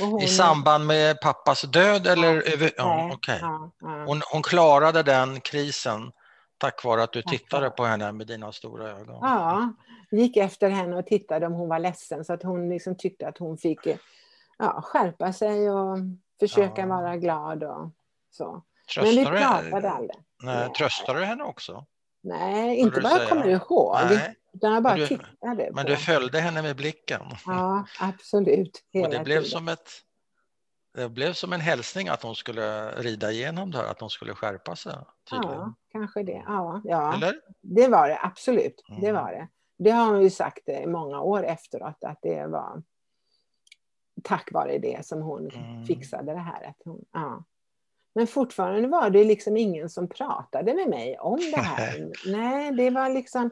Och 0.00 0.22
I 0.22 0.26
samband 0.26 0.86
med 0.86 1.20
pappas 1.20 1.62
död 1.62 2.06
eller? 2.06 2.52
över- 2.52 2.70
Ja, 2.76 3.10
okej. 3.12 3.38
ja, 3.40 3.70
ja. 3.80 4.04
Hon, 4.06 4.20
hon 4.32 4.42
klarade 4.42 5.02
den 5.02 5.40
krisen 5.40 6.12
tack 6.58 6.84
vare 6.84 7.02
att 7.02 7.12
du 7.12 7.22
tittade 7.22 7.70
på 7.70 7.84
henne 7.84 8.12
med 8.12 8.26
dina 8.26 8.52
stora 8.52 8.90
ögon. 8.90 9.18
Ja, 9.22 9.72
gick 10.10 10.36
efter 10.36 10.70
henne 10.70 10.96
och 10.96 11.06
tittade 11.06 11.46
om 11.46 11.52
hon 11.52 11.68
var 11.68 11.78
ledsen 11.78 12.24
så 12.24 12.32
att 12.32 12.42
hon 12.42 12.68
liksom 12.68 12.96
tyckte 12.96 13.28
att 13.28 13.38
hon 13.38 13.58
fick 13.58 13.86
ja, 14.58 14.80
skärpa 14.84 15.32
sig 15.32 15.70
och 15.70 15.98
försöka 16.40 16.80
Ja. 16.80 16.86
vara 16.86 17.16
glad 17.16 17.64
och 17.64 17.90
så. 18.30 18.62
Men 18.96 19.04
vi 19.04 19.24
Tröstar 19.24 19.60
pratade 19.62 19.90
aldrig. 19.90 20.16
nej, 20.42 20.68
tröstar 20.72 21.14
du 21.14 21.24
henne 21.24 21.44
också? 21.44 21.86
Nej, 22.22 22.76
inte 22.76 23.00
vad 23.00 23.12
jag 23.12 23.28
kommer 23.28 23.46
ihåg. 23.48 23.96
Nej, 24.10 24.34
Utan 24.52 24.72
jag 24.72 24.82
bara 24.82 24.92
Men 24.96 25.00
du- 25.00 25.06
tittade 25.06 25.70
men 25.72 25.86
du 25.86 25.96
följde 25.96 26.40
henne 26.40 26.62
med 26.62 26.76
blicken. 26.76 27.22
Ja, 27.46 27.86
absolut. 28.00 28.82
Hela 28.92 29.06
Och 29.08 29.12
det 29.14 29.20
blev 29.24 29.36
tiden. 29.38 29.50
som 29.50 29.68
ett 29.68 29.88
det 30.94 31.08
blev 31.08 31.32
som 31.32 31.52
en 31.52 31.60
hälsning 31.60 32.08
att 32.08 32.22
hon 32.22 32.34
skulle 32.34 32.90
rida 32.90 33.32
igenom 33.32 33.70
det 33.70 33.78
här, 33.78 33.84
att 33.84 34.00
hon 34.00 34.10
skulle 34.10 34.34
skärpa 34.34 34.76
sig. 34.76 34.92
Tydligen. 35.30 35.56
Ja, 35.58 35.74
kanske 35.92 36.22
det. 36.22 36.42
Ja, 36.46 36.80
ja. 36.84 37.14
Eller? 37.14 37.34
det 37.62 37.88
var 37.88 38.08
det 38.08 38.18
absolut. 38.22 38.82
Det 39.00 39.08
Mm. 39.08 39.22
var 39.24 39.32
det. 39.32 39.48
Det 39.78 39.90
har 39.90 40.06
hon 40.12 40.22
ju 40.22 40.30
sagt 40.30 40.68
i 40.68 40.86
många 40.86 41.20
år 41.20 41.44
efteråt 41.44 42.04
att 42.04 42.18
det 42.22 42.46
var 42.46 42.82
tack 44.22 44.52
vare 44.52 44.78
det 44.78 45.06
som 45.06 45.22
hon 45.22 45.50
Mm. 45.50 45.84
fixade 45.84 46.32
det 46.32 46.38
här. 46.38 46.64
Att 46.68 46.80
hon, 46.84 47.04
ja. 47.12 47.44
Men 48.14 48.26
fortfarande 48.26 48.88
var 48.88 49.10
det 49.10 49.24
liksom 49.24 49.56
ingen 49.56 49.90
som 49.90 50.08
pratade 50.08 50.74
med 50.74 50.88
mig 50.88 51.18
om 51.18 51.36
det 51.54 51.60
här. 51.60 52.12
Nej, 52.26 52.72
det 52.72 52.90
var 52.90 53.08
liksom 53.08 53.50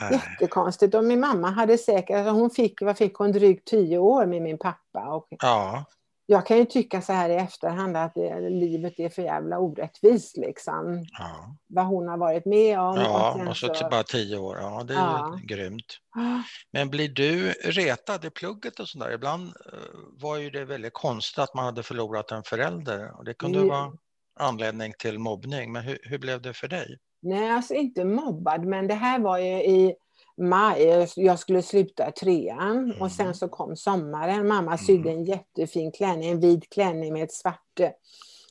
Nej. 0.00 0.12
jättekonstigt. 0.12 0.94
Och 0.94 1.04
min 1.04 1.20
mamma 1.20 1.50
hade 1.50 1.78
säkert, 1.78 2.26
hon 2.26 2.50
fick, 2.50 2.82
vad 2.82 2.96
fick 2.98 3.14
hon, 3.14 3.32
drygt 3.32 3.68
tio 3.68 3.98
år 3.98 4.26
med 4.26 4.42
min 4.42 4.58
pappa. 4.58 5.08
Och 5.14 5.26
Ja, 5.30 5.84
jag 6.26 6.46
kan 6.46 6.56
ju 6.58 6.64
tycka 6.64 7.00
så 7.02 7.12
här 7.12 7.30
i 7.30 7.34
efterhand 7.34 7.96
att 7.96 8.14
det, 8.14 8.50
livet 8.50 8.98
är 8.98 9.08
för 9.08 9.22
jävla 9.22 9.58
orättvist 9.58 10.36
liksom. 10.36 11.04
ja, 11.18 11.56
Vad 11.66 11.86
hon 11.86 12.08
har 12.08 12.16
varit 12.18 12.44
med 12.46 12.80
om. 12.80 12.96
ja. 12.96 13.34
sen 13.38 13.48
och 13.48 13.56
så 13.56 13.68
till 13.74 13.86
bara 13.90 14.02
tio 14.02 14.36
år. 14.38 14.58
Ja, 14.60 14.82
det 14.84 14.94
är 14.94 14.98
Ja. 14.98 15.38
grymt. 15.44 15.84
Ah, 16.16 16.42
Men 16.72 16.90
blir 16.90 17.08
du 17.08 17.52
retad 17.52 18.24
i 18.24 18.30
plugget 18.30 18.80
och 18.80 18.88
sådär? 18.88 19.10
Ibland 19.12 19.46
eh, 19.48 19.78
var 20.20 20.36
ju 20.36 20.50
det 20.50 20.64
väldigt 20.64 20.92
konstigt 20.94 21.38
att 21.38 21.54
man 21.54 21.64
hade 21.64 21.82
förlorat 21.82 22.30
en 22.32 22.42
förälder 22.42 23.18
och 23.18 23.24
det 23.24 23.34
kunde 23.34 23.58
Mm. 23.58 23.68
vara 23.70 23.92
anledning 24.40 24.92
till 24.98 25.18
mobbning. 25.18 25.72
Men 25.72 25.82
hur, 25.82 25.98
hur 26.02 26.18
blev 26.18 26.42
det 26.42 26.52
för 26.54 26.68
dig? 26.68 26.98
Nej, 27.22 27.50
alltså 27.50 27.74
inte 27.74 28.04
mobbad, 28.04 28.64
men 28.64 28.86
det 28.88 28.94
här 28.94 29.18
var 29.18 29.38
ju 29.38 29.62
i 29.64 29.94
maj. 30.36 31.08
Jag 31.16 31.38
skulle 31.38 31.62
sluta 31.62 32.10
trean 32.10 32.78
Mm. 32.90 33.02
och 33.02 33.12
sen 33.12 33.34
så 33.34 33.48
kom 33.48 33.76
sommaren. 33.76 34.48
Mamma 34.48 34.78
sydde 34.78 35.10
en 35.10 35.24
jättefin 35.24 35.92
klänning, 35.92 36.30
en 36.30 36.40
vit 36.40 36.70
klänning 36.72 37.12
med 37.12 37.22
ett 37.22 37.32
svart 37.32 37.80
eh, 37.80 37.90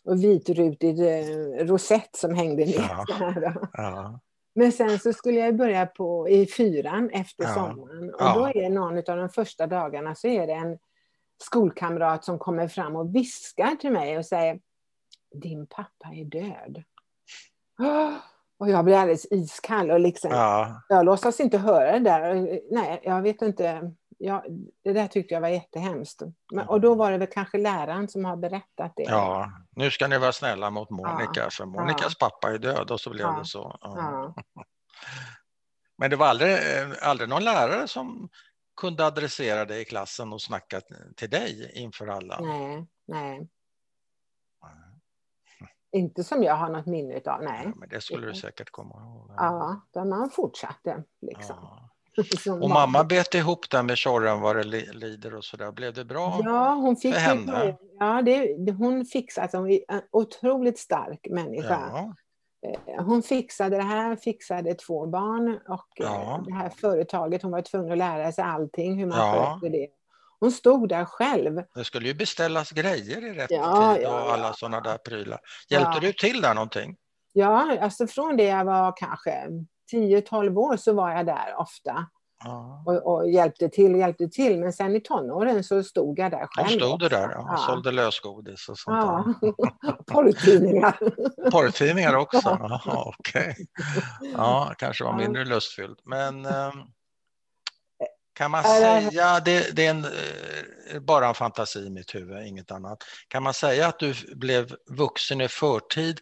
och 0.03 0.23
vitrutigt 0.23 0.99
eh, 0.99 1.65
rosett 1.65 2.15
som 2.15 2.33
hängde 2.35 2.65
ner. 2.65 2.89
Ja. 3.09 3.53
Ja, 3.73 4.19
Men 4.55 4.71
sen 4.71 4.99
så 4.99 5.13
skulle 5.13 5.39
jag 5.39 5.55
börja 5.55 5.85
på, 5.85 6.29
i 6.29 6.45
fyran 6.45 7.09
efter 7.09 7.43
Ja. 7.43 7.53
sommaren. 7.53 8.13
Och 8.13 8.33
då 8.39 8.45
är 8.45 8.53
det 8.53 8.69
någon 8.69 8.97
av 8.97 9.03
de 9.17 9.29
första 9.29 9.67
dagarna 9.67 10.15
så 10.15 10.27
är 10.27 10.47
det 10.47 10.53
en 10.53 10.77
skolkamrat 11.43 12.23
som 12.25 12.39
kommer 12.39 12.67
fram 12.67 12.95
och 12.95 13.15
viskar 13.15 13.75
till 13.75 13.91
mig 13.91 14.17
och 14.17 14.25
säger 14.25 14.59
Din 15.41 15.67
pappa 15.67 16.07
är 16.13 16.25
död. 16.25 16.83
Åh! 17.79 18.13
Och 18.57 18.69
jag 18.69 18.85
blir 18.85 18.95
alldeles 18.97 19.25
iskall 19.31 19.91
och 19.91 19.99
liksom, 19.99 20.31
ja, 20.31 20.81
jag 20.89 21.05
låtsas 21.05 21.39
inte 21.39 21.57
höra 21.57 21.91
det 21.91 21.99
där. 21.99 22.33
Nej, 22.71 23.01
jag 23.03 23.21
vet 23.21 23.41
inte. 23.41 23.91
Jag, 24.17 24.43
det 24.83 24.93
där 24.93 25.07
tyckte 25.07 25.33
jag 25.33 25.41
var 25.41 25.47
jättehemskt. 25.47 26.21
Men, 26.53 26.67
och 26.67 26.81
då 26.81 26.95
var 26.95 27.11
det 27.11 27.17
väl 27.17 27.27
kanske 27.27 27.57
läraren 27.57 28.07
som 28.07 28.25
har 28.25 28.35
berättat 28.37 28.93
det. 28.95 29.03
ja. 29.03 29.51
Nu 29.75 29.91
ska 29.91 30.07
ni 30.07 30.17
vara 30.17 30.31
snälla 30.31 30.69
mot 30.69 30.89
Monica, 30.89 31.31
Ja. 31.41 31.49
för 31.51 31.65
Monikas 31.65 32.17
pappa 32.17 32.51
är 32.51 32.57
död 32.57 32.91
och 32.91 32.99
så 32.99 33.09
blev 33.09 33.21
Ja. 33.27 33.35
det 33.39 33.45
så. 33.45 33.77
Ja. 33.81 33.93
Ja. 33.97 34.43
Men 35.97 36.09
det 36.09 36.15
var 36.15 36.27
aldrig, 36.27 36.51
eh, 36.53 36.87
aldrig 37.01 37.29
någon 37.29 37.43
lärare 37.43 37.87
som 37.87 38.29
kunde 38.81 39.05
adressera 39.05 39.65
dig 39.65 39.81
i 39.81 39.85
klassen 39.85 40.33
och 40.33 40.41
snacka 40.41 40.81
till 41.17 41.29
dig 41.29 41.71
inför 41.75 42.07
alla? 42.07 42.39
Nej, 42.39 42.87
nej. 43.07 43.47
Inte 45.95 46.23
som 46.23 46.43
jag 46.43 46.55
har 46.55 46.69
något 46.69 46.85
minne 46.85 47.21
av, 47.25 47.43
nej. 47.43 47.61
Ja, 47.63 47.71
men 47.75 47.89
det 47.89 48.01
skulle 48.01 48.27
du 48.27 48.33
säkert 48.33 48.69
komma 48.69 48.95
ihåg. 48.95 49.31
Ja, 49.37 49.81
där 49.93 50.05
man 50.05 50.29
fortsatte. 50.29 51.03
Liksom. 51.21 51.55
Ja. 51.61 51.81
Och 52.61 52.69
mamma 52.69 53.03
bet 53.03 53.33
ihop 53.35 53.69
den 53.69 53.85
med 53.85 53.97
tjorren 53.97 54.41
vad 54.41 54.55
det 54.55 54.63
li- 54.63 54.89
lider 54.93 55.35
och 55.35 55.43
sådär. 55.43 55.71
Blev 55.71 55.93
det 55.93 56.05
bra? 56.05 56.39
Ja, 56.43 56.73
hon 56.73 56.95
fick 56.95 57.13
för 57.13 57.21
henne. 57.21 57.51
börja- 57.51 57.75
Ja, 57.99 58.21
det, 58.21 58.55
det, 58.65 58.71
hon 58.71 59.05
fixade, 59.05 59.43
alltså, 59.43 59.57
hon 59.57 59.69
en 59.87 60.01
otroligt 60.11 60.79
stark 60.79 61.27
människa. 61.29 61.79
Ja, 61.93 62.13
Eh, 62.87 63.03
Hon 63.05 63.23
fixade 63.23 63.75
det 63.77 63.83
här, 63.83 64.15
fixade 64.15 64.73
två 64.73 65.05
barn 65.07 65.59
och 65.67 66.01
eh, 66.01 66.05
Ja. 66.05 66.43
det 66.47 66.53
här 66.53 66.69
företaget, 66.69 67.41
hon 67.41 67.51
var 67.51 67.61
tvungen 67.61 67.91
att 67.91 67.97
lära 67.97 68.31
sig 68.31 68.43
allting, 68.43 68.99
hur 68.99 69.05
man 69.05 69.17
Ja. 69.17 69.59
sköter 69.61 69.69
det. 69.77 69.87
Hon 70.45 70.51
stod 70.51 70.89
där 70.89 71.05
själv. 71.05 71.61
det 71.75 71.83
skulle 71.83 72.07
ju 72.07 72.13
beställas 72.13 72.71
grejer 72.71 73.25
i 73.25 73.33
rätt 73.33 73.51
Ja, 73.51 73.95
tid 73.95 74.07
och 74.07 74.13
ja, 74.13 74.33
alla 74.33 74.47
ja. 74.47 74.53
sådana 74.53 74.81
där 74.81 74.97
prylar. 74.97 75.39
Hjälpte 75.69 75.91
Ja. 75.93 75.99
du 75.99 76.13
till 76.13 76.41
där 76.41 76.53
någonting? 76.53 76.95
Ja, 77.33 77.77
alltså 77.81 78.07
från 78.07 78.37
det 78.37 78.43
jag 78.43 78.65
var 78.65 78.93
kanske 78.97 79.47
10-12 79.93 80.57
år 80.57 80.77
så 80.77 80.93
var 80.93 81.11
jag 81.11 81.25
där 81.25 81.55
ofta 81.57 82.05
Ja. 82.43 82.83
och, 82.85 83.13
och 83.15 83.29
hjälpte 83.29 83.69
till, 83.69 83.95
hjälpte 83.95 84.27
till. 84.27 84.59
Men 84.59 84.73
sen 84.73 84.95
i 84.95 84.99
tonåren 85.01 85.63
så 85.63 85.83
stod 85.83 86.19
jag 86.19 86.31
där 86.31 86.39
Då 86.41 86.47
själv. 86.63 86.79
stod 86.79 86.99
du 86.99 87.09
där 87.09 87.29
ja, 87.31 87.53
och 87.53 87.59
sålde 87.59 87.91
lösgodis 87.91 88.69
och 88.69 88.77
sånt 88.77 88.97
Ja, 88.97 89.33
där. 89.41 89.51
porrtidningar. 90.13 90.97
Porrtidningar 91.51 92.15
också? 92.15 92.39
Jaha, 92.59 93.13
okej. 93.19 93.55
Ja, 94.37 94.73
kanske 94.77 95.03
var 95.03 95.11
Ja. 95.11 95.17
mindre 95.17 95.45
lustfyllt. 95.45 95.99
Men 96.05 96.45
ehm, 96.45 96.73
kan 98.35 98.51
man 98.51 98.63
säga, 98.63 99.39
det, 99.39 99.75
det 99.75 99.85
är 99.85 99.89
en, 99.89 100.05
eh, 100.05 100.99
bara 100.99 101.27
en 101.27 101.33
fantasi 101.33 101.79
i 101.79 101.89
mitt 101.89 102.15
huvud, 102.15 102.47
inget 102.47 102.71
annat. 102.71 103.03
Kan 103.27 103.43
man 103.43 103.53
säga 103.53 103.87
att 103.87 103.99
du 103.99 104.13
blev 104.35 104.75
vuxen 104.89 105.41
i 105.41 105.47
förtid 105.47 106.19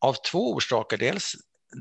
av 0.00 0.14
två 0.30 0.52
orsaker? 0.52 0.96
Dels 0.98 1.32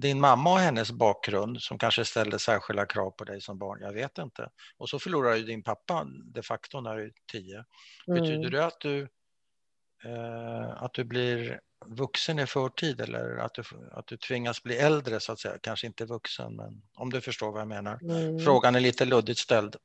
din 0.02 0.20
mamma 0.20 0.54
och 0.54 0.60
hennes 0.60 0.92
bakgrund 0.92 1.62
som 1.62 1.78
kanske 1.78 2.06
ställde 2.06 2.40
särskilda 2.40 2.86
krav 2.86 3.12
på 3.12 3.24
dig 3.24 3.42
som 3.42 3.58
barn, 3.58 3.80
jag 3.82 3.94
vet 3.94 4.18
inte. 4.18 4.50
Och 4.78 4.90
så 4.90 5.00
förlorade 5.00 5.38
ju 5.38 5.44
din 5.44 5.64
pappa 5.64 6.08
de 6.34 6.44
facto 6.44 6.82
när 6.82 6.96
du 6.98 7.04
är 7.04 7.12
tio. 7.32 7.66
Betyder 8.08 8.34
Mm. 8.36 8.52
det 8.52 8.66
att 8.66 8.80
du, 8.80 9.02
eh, 10.06 10.84
att 10.84 10.94
du 10.94 11.04
blir 11.04 11.60
vuxen 11.86 12.40
i 12.40 12.46
förtid 12.46 13.02
eller 13.02 13.38
att 13.38 13.54
du, 13.54 13.64
att 13.92 14.08
du 14.08 14.18
tvingas 14.18 14.64
bli 14.64 14.78
äldre 14.78 15.20
så 15.20 15.32
att 15.32 15.40
säga? 15.40 15.54
Kanske 15.62 15.88
inte 15.88 16.06
vuxen, 16.06 16.56
men 16.56 16.82
om 16.96 17.10
du 17.10 17.22
förstår 17.22 17.52
vad 17.52 17.62
jag 17.62 17.68
menar. 17.68 18.00
Mm. 18.04 18.40
Frågan 18.40 18.76
är 18.76 18.80
lite 18.80 19.06
luddigt 19.06 19.40
ställd. 19.40 19.76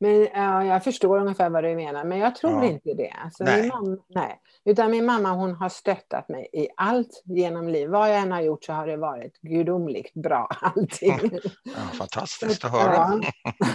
Men 0.00 0.20
ja, 0.34 0.64
jag 0.64 0.84
förstår 0.84 1.18
ungefär 1.18 1.50
vad 1.50 1.64
du 1.64 1.74
menar, 1.76 2.04
men 2.04 2.18
jag 2.18 2.34
tror 2.34 2.64
Ja. 2.64 2.70
inte 2.70 2.94
det. 2.94 3.10
Alltså, 3.24 3.44
Nej. 3.44 3.60
Min 3.62 3.68
mamma, 3.68 3.96
nej. 4.08 4.40
Utan 4.64 4.90
min 4.90 5.04
mamma 5.06 5.32
hon 5.32 5.54
har 5.54 5.68
stöttat 5.68 6.28
mig 6.28 6.48
i 6.52 6.68
allt 6.76 7.22
genom 7.24 7.68
livet. 7.68 7.90
Vad 7.90 8.10
jag 8.10 8.18
än 8.18 8.32
har 8.32 8.40
gjort 8.40 8.64
så 8.64 8.72
har 8.72 8.86
det 8.86 8.96
varit 8.96 9.40
gudomligt 9.40 10.14
bra 10.14 10.48
allting. 10.60 11.30
Ja, 11.64 11.72
fantastiskt 11.98 12.64
att 12.64 12.70
höra. 12.72 13.20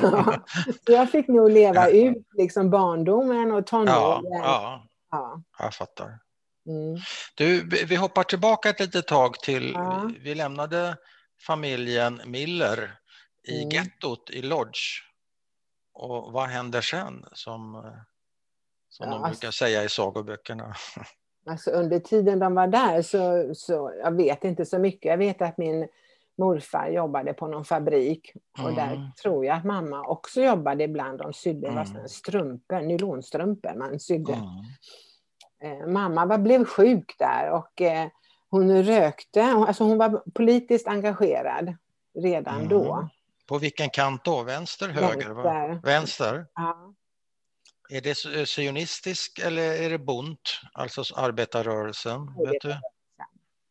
Ja. 0.01 0.36
Jag 0.86 1.09
fick 1.12 1.27
nog 1.27 1.51
leva 1.51 1.89
ut 1.89 2.27
liksom 2.38 2.69
barndomen 2.69 3.51
och 3.51 3.67
tonåren. 3.67 4.23
ja, 4.31 4.83
Ja. 5.12 5.41
jag 5.59 5.73
fattar. 5.73 6.19
Mm. 6.67 6.97
Du, 7.36 7.67
vi 7.86 7.95
hoppar 7.95 8.23
tillbaka 8.23 8.69
ett 8.69 8.80
litet 8.80 9.08
tag 9.08 9.34
till, 9.39 9.71
Ja. 9.73 10.10
vi, 10.19 10.36
lämnade 10.36 10.97
familjen 11.47 12.21
Miller 12.26 12.99
i 13.47 13.58
Mm. 13.58 13.69
gettot 13.69 14.30
i 14.30 14.41
Lodge. 14.41 14.80
Och 15.93 16.32
vad 16.34 16.47
händer 16.49 16.82
sen 16.82 17.26
som, 17.34 17.73
som 18.89 19.08
Ja, 19.08 19.13
de 19.15 19.23
alltså- 19.23 19.39
brukar 19.39 19.52
säga 19.52 19.84
i 19.84 19.89
sagoböckerna? 19.89 20.73
Alltså 21.45 21.71
under 21.71 21.99
tiden 21.99 22.39
de 22.39 22.56
var 22.56 22.67
där 22.67 23.02
så, 23.02 23.56
så 23.56 23.93
jag 24.04 24.12
vet 24.17 24.43
inte 24.43 24.65
så 24.65 24.80
mycket. 24.80 25.10
Jag 25.10 25.17
vet 25.17 25.41
att 25.41 25.58
min 25.58 25.88
morfar 26.38 26.88
jobbade 26.89 27.34
på 27.34 27.47
någon 27.47 27.65
fabrik 27.65 28.32
och 28.58 28.69
Mm. 28.71 28.76
där 28.76 29.12
tror 29.21 29.45
jag 29.45 29.58
att 29.58 29.65
mamma 29.65 30.08
också 30.08 30.41
jobbade 30.41 30.84
ibland. 30.84 31.19
De 31.19 31.34
sydde 31.34 31.67
Mm. 31.67 32.08
strumpor, 32.08 32.82
nylonstrumpor 32.82 33.73
man 33.78 33.99
sydde. 33.99 34.34
Mm. 34.34 34.45
Eh, 35.63 35.88
mamma 35.88 36.26
var, 36.26 36.38
blev 36.38 36.65
sjuk 36.65 37.15
där 37.19 37.52
och 37.52 37.82
eh, 37.82 38.10
hon 38.49 38.84
rökte. 38.84 39.43
Alltså 39.43 39.84
hon 39.84 39.97
var 39.97 40.23
politiskt 40.34 40.88
engagerad 40.88 41.76
redan 42.23 42.56
Mm. 42.56 42.67
då. 42.69 43.10
På 43.47 43.58
vilken 43.58 43.89
kant 43.89 44.23
då? 44.23 44.43
Vänster, 44.43 44.89
höger? 44.89 45.30
Vänster. 45.34 45.80
Vänster. 45.84 46.45
Ja. 46.56 46.93
Är 47.89 48.02
det 48.02 48.10
s- 48.10 48.49
sionistisk 48.49 49.39
eller 49.39 49.62
är 49.82 49.89
det 49.89 49.97
bunt, 49.99 50.49
alltså 50.73 51.04
arbetarrörelsen? 51.15 52.26
Vet 52.38 52.62
du? 52.62 52.76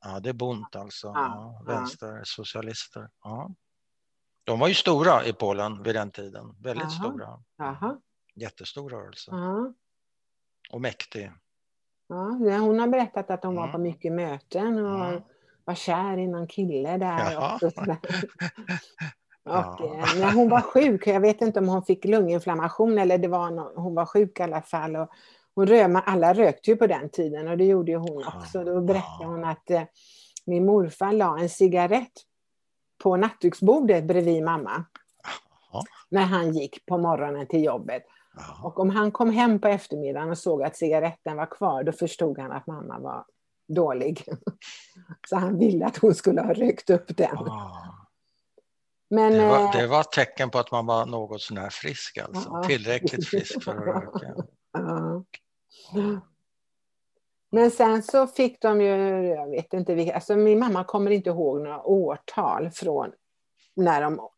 Ja, 0.05 0.21
det 0.21 0.29
är 0.29 0.33
bunt 0.33 0.77
alltså. 0.77 1.07
Ja, 1.07 1.15
Ja, 1.15 1.63
ja. 1.67 1.73
vänstersocialister. 1.75 3.09
Ja. 3.25 3.51
De 4.45 4.59
var 4.59 4.69
ju 4.69 4.75
stora 4.75 5.25
i 5.25 5.33
Polen 5.33 5.83
vid 5.83 5.95
den 5.95 6.11
tiden. 6.11 6.55
Väldigt 6.61 6.87
Jaha. 6.93 7.11
stora. 7.11 7.43
Jaha. 7.57 7.97
Jättestor 8.35 8.91
rörelse. 8.91 9.31
Ja. 9.31 9.73
Och 10.71 10.81
mäktig. 10.81 11.33
Ja, 12.51 12.57
hon 12.59 12.79
har 12.81 12.87
berättat 12.89 13.31
att 13.31 13.45
hon 13.45 13.55
var 13.57 13.63
på 13.69 13.77
Mm. 13.77 13.83
mycket 13.83 14.13
möten 14.13 14.85
och 14.87 15.05
Mm. 15.07 15.21
var 15.65 15.75
kär 15.75 16.19
i 16.19 16.27
någon 16.27 16.47
kille 16.47 16.97
där. 16.99 17.33
Jaha. 17.33 17.55
Och, 17.55 17.73
sådär. 17.73 17.97
Ja. 19.45 19.77
och 19.81 19.85
eh, 19.97 20.21
när 20.21 20.33
hon 20.33 20.49
var 20.49 20.61
sjuk, 20.61 21.07
jag 21.07 21.21
vet 21.21 21.41
inte 21.43 21.59
om 21.61 21.69
hon 21.69 21.83
fick 21.85 22.05
lunginflammation 22.05 22.99
eller 22.99 23.19
det 23.19 23.29
var 23.29 23.51
no 23.51 23.73
hon 23.77 23.95
var 23.95 24.07
sjuk 24.07 24.41
i 24.41 24.43
alla 24.43 24.63
fall. 24.63 24.97
Och 24.97 25.09
hon 25.55 25.67
röma, 25.67 26.01
alla 26.01 26.33
rökte 26.35 26.71
ju 26.71 26.77
på 26.77 26.87
den 26.87 27.09
tiden 27.11 27.49
och 27.49 27.59
det 27.59 27.65
gjorde 27.65 27.93
ju 27.93 27.99
hon 27.99 28.21
Ja. 28.21 28.33
också. 28.37 28.65
Då 28.65 28.81
berättade 28.81 29.17
Ja. 29.21 29.27
hon 29.27 29.45
att 29.45 29.71
eh, 29.71 29.83
min 30.47 30.67
morfar 30.67 31.13
la 31.13 31.39
en 31.39 31.49
cigarett 31.49 32.13
på 33.03 33.17
nattduksbordet 33.17 34.05
bredvid 34.05 34.45
mamma. 34.45 34.85
Ja. 35.73 35.83
När 36.09 36.23
han 36.23 36.53
gick 36.53 36.87
på 36.87 36.99
morgonen 36.99 37.47
till 37.47 37.65
jobbet. 37.65 38.03
Ja. 38.37 38.61
Och 38.63 38.81
om 38.81 38.91
han 38.91 39.13
kom 39.13 39.31
hem 39.31 39.61
på 39.61 39.69
eftermiddagen 39.69 40.31
och 40.31 40.39
såg 40.39 40.63
att 40.63 40.77
cigaretten 40.77 41.37
var 41.37 41.47
kvar, 41.47 41.83
då 41.83 41.93
förstod 41.93 42.39
han 42.39 42.53
att 42.53 42.67
mamma 42.67 42.99
var 42.99 43.25
dålig. 43.69 44.25
Så 45.29 45.37
han 45.37 45.59
ville 45.59 45.87
att 45.87 45.97
hon 45.97 46.15
skulle 46.15 46.41
ha 46.41 46.53
rökt 46.53 46.91
upp 46.91 47.17
den. 47.17 47.39
Ah. 47.39 48.03
Men, 49.11 49.33
Det, 49.33 49.47
var, 49.47 49.61
eh, 49.61 49.73
det 49.73 49.87
var 49.87 50.01
ett 50.01 50.13
tecken 50.13 50.51
på 50.51 50.59
att 50.59 50.71
man 50.71 50.87
var 50.87 51.07
något 51.07 51.41
sånär 51.41 51.71
frisk 51.71 52.19
alltså. 52.19 52.49
Ja. 52.53 52.63
Tillräckligt 52.63 53.29
frisk 53.29 53.63
för 53.65 53.77
att 53.77 53.87
röka. 53.87 54.35
ja. 54.73 55.25
Men 57.51 57.71
sen 57.71 58.03
så 58.03 58.27
fick 58.27 58.63
de 58.63 58.81
ju, 58.81 58.89
jag 59.27 59.51
vet 59.51 59.73
inte 59.73 59.95
vilka, 59.95 60.15
alltså 60.15 60.37
min 60.37 60.59
mamma 60.59 60.85
kommer 60.85 61.11
inte 61.11 61.31
ihåg 61.31 61.61
några 61.61 61.83
årtal 61.83 62.71
från 62.71 63.13
när 63.77 64.03
de 64.03 64.29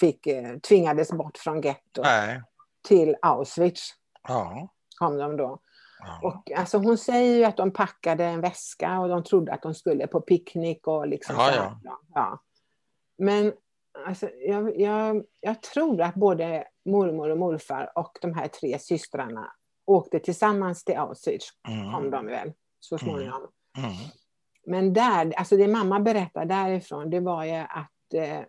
fick, 0.00 0.26
eh, 0.26 0.58
tvingades 0.58 1.12
bort 1.12 1.38
från 1.38 1.60
gettot 1.60 2.04
Nej. 2.04 2.42
Till 2.88 3.16
Auschwitz. 3.22 3.90
Ja. 4.28 4.68
Kom 4.98 5.16
de 5.18 5.36
då. 5.36 5.58
ja. 6.00 6.20
Och 6.28 6.52
alltså 6.58 6.78
hon 6.78 6.98
säger 6.98 7.36
ju 7.36 7.44
att 7.44 7.56
de 7.56 7.70
packade 7.72 8.24
en 8.24 8.40
väska 8.40 9.00
och 9.00 9.08
de 9.08 9.24
trodde 9.24 9.52
att 9.52 9.62
de 9.62 9.74
skulle 9.74 10.06
på 10.06 10.20
picknick 10.20 10.86
och 10.86 11.08
liksom 11.08 11.36
Ja, 11.38 11.54
ja. 11.54 11.80
Ja, 11.84 11.98
ja. 12.14 12.40
Men 13.18 13.52
alltså, 14.06 14.28
jag, 14.30 14.80
jag, 14.80 15.24
jag 15.40 15.62
tror 15.62 16.00
att 16.02 16.14
både 16.14 16.64
mormor 16.84 17.30
och 17.30 17.38
morfar 17.38 17.92
och 17.94 18.18
de 18.20 18.34
här 18.34 18.48
tre 18.48 18.78
systrarna 18.78 19.52
åkte 19.86 20.18
tillsammans 20.18 20.84
till 20.84 20.96
Auschwitz, 20.96 21.50
kom 21.66 21.94
Mm. 21.94 22.10
de 22.10 22.26
väl 22.26 22.52
så 22.80 22.98
småningom. 22.98 23.48
Mm. 23.76 23.90
Men 24.66 24.92
där, 24.92 25.32
alltså 25.36 25.56
det 25.56 25.68
mamma 25.68 26.00
berättar 26.00 26.44
därifrån, 26.44 27.10
det 27.10 27.20
var 27.20 27.44
ju 27.44 27.54
att 27.54 28.14
eh, 28.14 28.40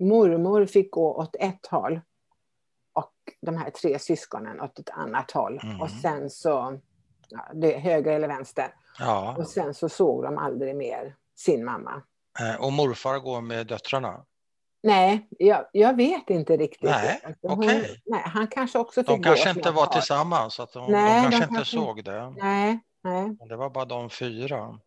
mormor 0.00 0.66
fick 0.66 0.90
gå 0.90 1.14
åt 1.14 1.36
ett 1.36 1.66
håll 1.66 2.00
de 3.42 3.56
här 3.56 3.70
tre 3.70 3.98
syskonen 3.98 4.60
åt 4.60 4.78
ett 4.78 4.90
annat 4.90 5.30
håll. 5.30 5.60
Mm. 5.62 5.80
Och 5.80 5.90
sen 5.90 6.30
så, 6.30 6.80
ja, 7.28 7.40
det, 7.54 7.78
höger 7.78 8.12
eller 8.12 8.28
vänster. 8.28 8.74
Ja. 8.98 9.34
Och 9.38 9.46
sen 9.48 9.74
så 9.74 9.88
såg 9.88 10.22
de 10.22 10.38
aldrig 10.38 10.76
mer 10.76 11.14
sin 11.36 11.64
mamma. 11.64 12.02
Eh, 12.40 12.60
Och 12.64 12.72
morfar 12.72 13.18
går 13.18 13.40
med 13.40 13.66
döttrarna. 13.66 14.24
Nej, 14.82 15.26
jag, 15.30 15.64
jag 15.72 15.96
vet 15.96 16.30
inte 16.30 16.56
riktigt. 16.56 16.90
Nej, 16.90 17.20
Alltså, 17.24 17.48
hon- 17.48 17.58
okej. 17.58 18.02
nej, 18.06 18.22
han 18.24 18.46
kanske 18.46 18.78
också 18.78 19.00
fick 19.00 19.06
De 19.08 19.22
kanske 19.22 19.50
inte 19.50 19.70
var 19.70 19.84
håll. 19.84 19.92
tillsammans, 19.92 20.54
så 20.54 20.62
att 20.62 20.72
de, 20.72 20.92
Nej, 20.92 21.02
de 21.10 21.16
de 21.16 21.22
kanske 21.22 21.36
inte 21.44 21.54
kanske- 21.54 21.76
såg 21.76 22.04
det. 22.04 22.30
Nej, 22.30 22.80
nej. 23.04 23.36
Det 23.48 23.56
var 23.56 23.70
bara 23.70 23.84
de 23.84 24.10
fyra. 24.10 24.78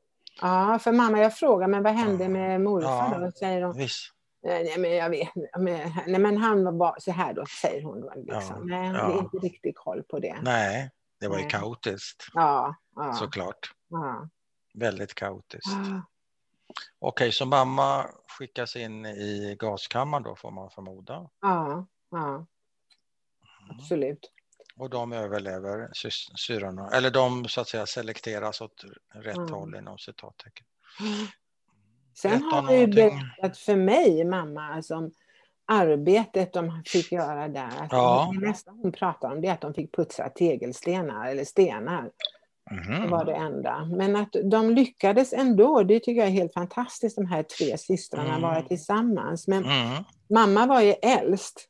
Ja, 0.42 0.80
för 0.80 0.92
mamma, 0.92 1.20
jag 1.20 1.36
frågar, 1.38 1.68
men 1.68 1.84
vad 1.84 1.94
hände 1.94 2.24
Ja. 2.24 2.30
med 2.30 2.62
morfar 2.62 3.10
Ja. 3.12 3.18
då? 3.20 3.32
Säger 3.32 3.62
de. 3.62 3.78
Visst. 3.78 4.14
"Eh, 4.46 4.50
Nej, 4.52 4.78
men 4.78 4.92
jag 4.92 5.10
vet 5.10 5.30
men, 5.60 5.92
nej, 6.08 6.20
men 6.20 6.38
han 6.38 6.64
var 6.64 6.72
bara 6.72 7.00
så 7.00 7.12
här 7.12 7.34
då, 7.34 7.46
säger 7.62 7.84
hon. 7.84 8.02
Då, 8.02 8.14
liksom. 8.16 8.70
Ja, 8.70 8.78
Nej, 8.80 8.88
ja. 8.88 9.08
det 9.08 9.14
är 9.14 9.20
inte 9.20 9.38
riktigt 9.38 9.78
koll 9.78 10.04
på 10.04 10.20
det. 10.20 10.38
Nej, 10.42 10.92
det 11.20 11.28
var 11.28 11.40
ju 11.40 11.46
kaotiskt 11.48 12.28
Ja, 12.34 12.76
ja, 12.96 13.14
såklart. 13.14 13.72
ja. 13.88 14.30
Väldigt 14.74 15.16
kaotiskt. 15.16 15.66
Ja. 15.68 16.02
Okej, 17.00 17.32
så 17.32 17.46
mamma 17.46 18.06
skickas 18.38 18.76
in 18.76 19.06
i 19.06 19.56
gaskammaren 19.60 20.24
då 20.24 20.36
får 20.36 20.52
man 20.52 20.70
förmoda. 20.70 21.30
Ja, 21.42 21.88
ja, 22.12 22.46
absolut. 23.70 24.32
Och 24.76 24.90
de 24.90 25.14
överlever 25.14 25.90
syrrorna, 26.38 26.90
eller 26.90 27.12
de 27.12 27.46
så 27.48 27.62
att 27.62 27.68
säga 27.70 27.86
selekteras 27.86 28.62
åt 28.62 28.84
rätt 29.14 29.38
Mm. 29.38 29.54
håll 29.54 29.76
inom 29.76 29.98
citattecken. 29.98 30.66
Sen 32.22 32.44
har 32.44 32.62
hon 32.62 32.80
ju 32.80 32.88
berättat 32.88 33.58
för 33.58 33.76
mig, 33.76 34.26
mamma, 34.26 34.62
alltså, 34.74 34.96
om 34.96 35.12
arbetet 35.66 36.54
de 36.54 36.84
fick 36.86 37.12
göra 37.12 37.48
där. 37.48 37.68
Att 37.68 37.92
Ja. 37.92 38.34
Det 38.42 38.48
nästa 38.48 38.72
hon 38.72 38.92
pratar 38.92 39.32
om 39.32 39.42
det 39.42 39.48
är 39.48 39.54
att 39.54 39.62
de 39.62 39.74
fick 39.74 39.96
putsa 39.96 40.30
tegelstenar 40.30 41.28
eller 41.28 41.44
stenar. 41.44 42.12
Det 42.70 43.00
Mhm. 43.00 43.10
var 43.10 43.26
det 43.26 43.34
enda. 43.36 43.86
Men 43.86 44.16
att 44.16 44.36
de 44.44 44.70
lyckades 44.70 45.34
ändå, 45.34 45.84
det 45.84 46.00
tycker 46.00 46.20
jag 46.22 46.28
är 46.28 46.32
helt 46.32 46.54
fantastiskt, 46.54 47.16
de 47.16 47.26
här 47.26 47.44
tre 47.44 47.78
systrarna 47.78 48.30
Mm. 48.30 48.42
vara 48.42 48.62
tillsammans. 48.62 49.48
Men 49.48 49.64
Mm. 49.66 50.04
mamma 50.34 50.66
var 50.66 50.82
ju 50.82 50.92
äldst 50.92 51.70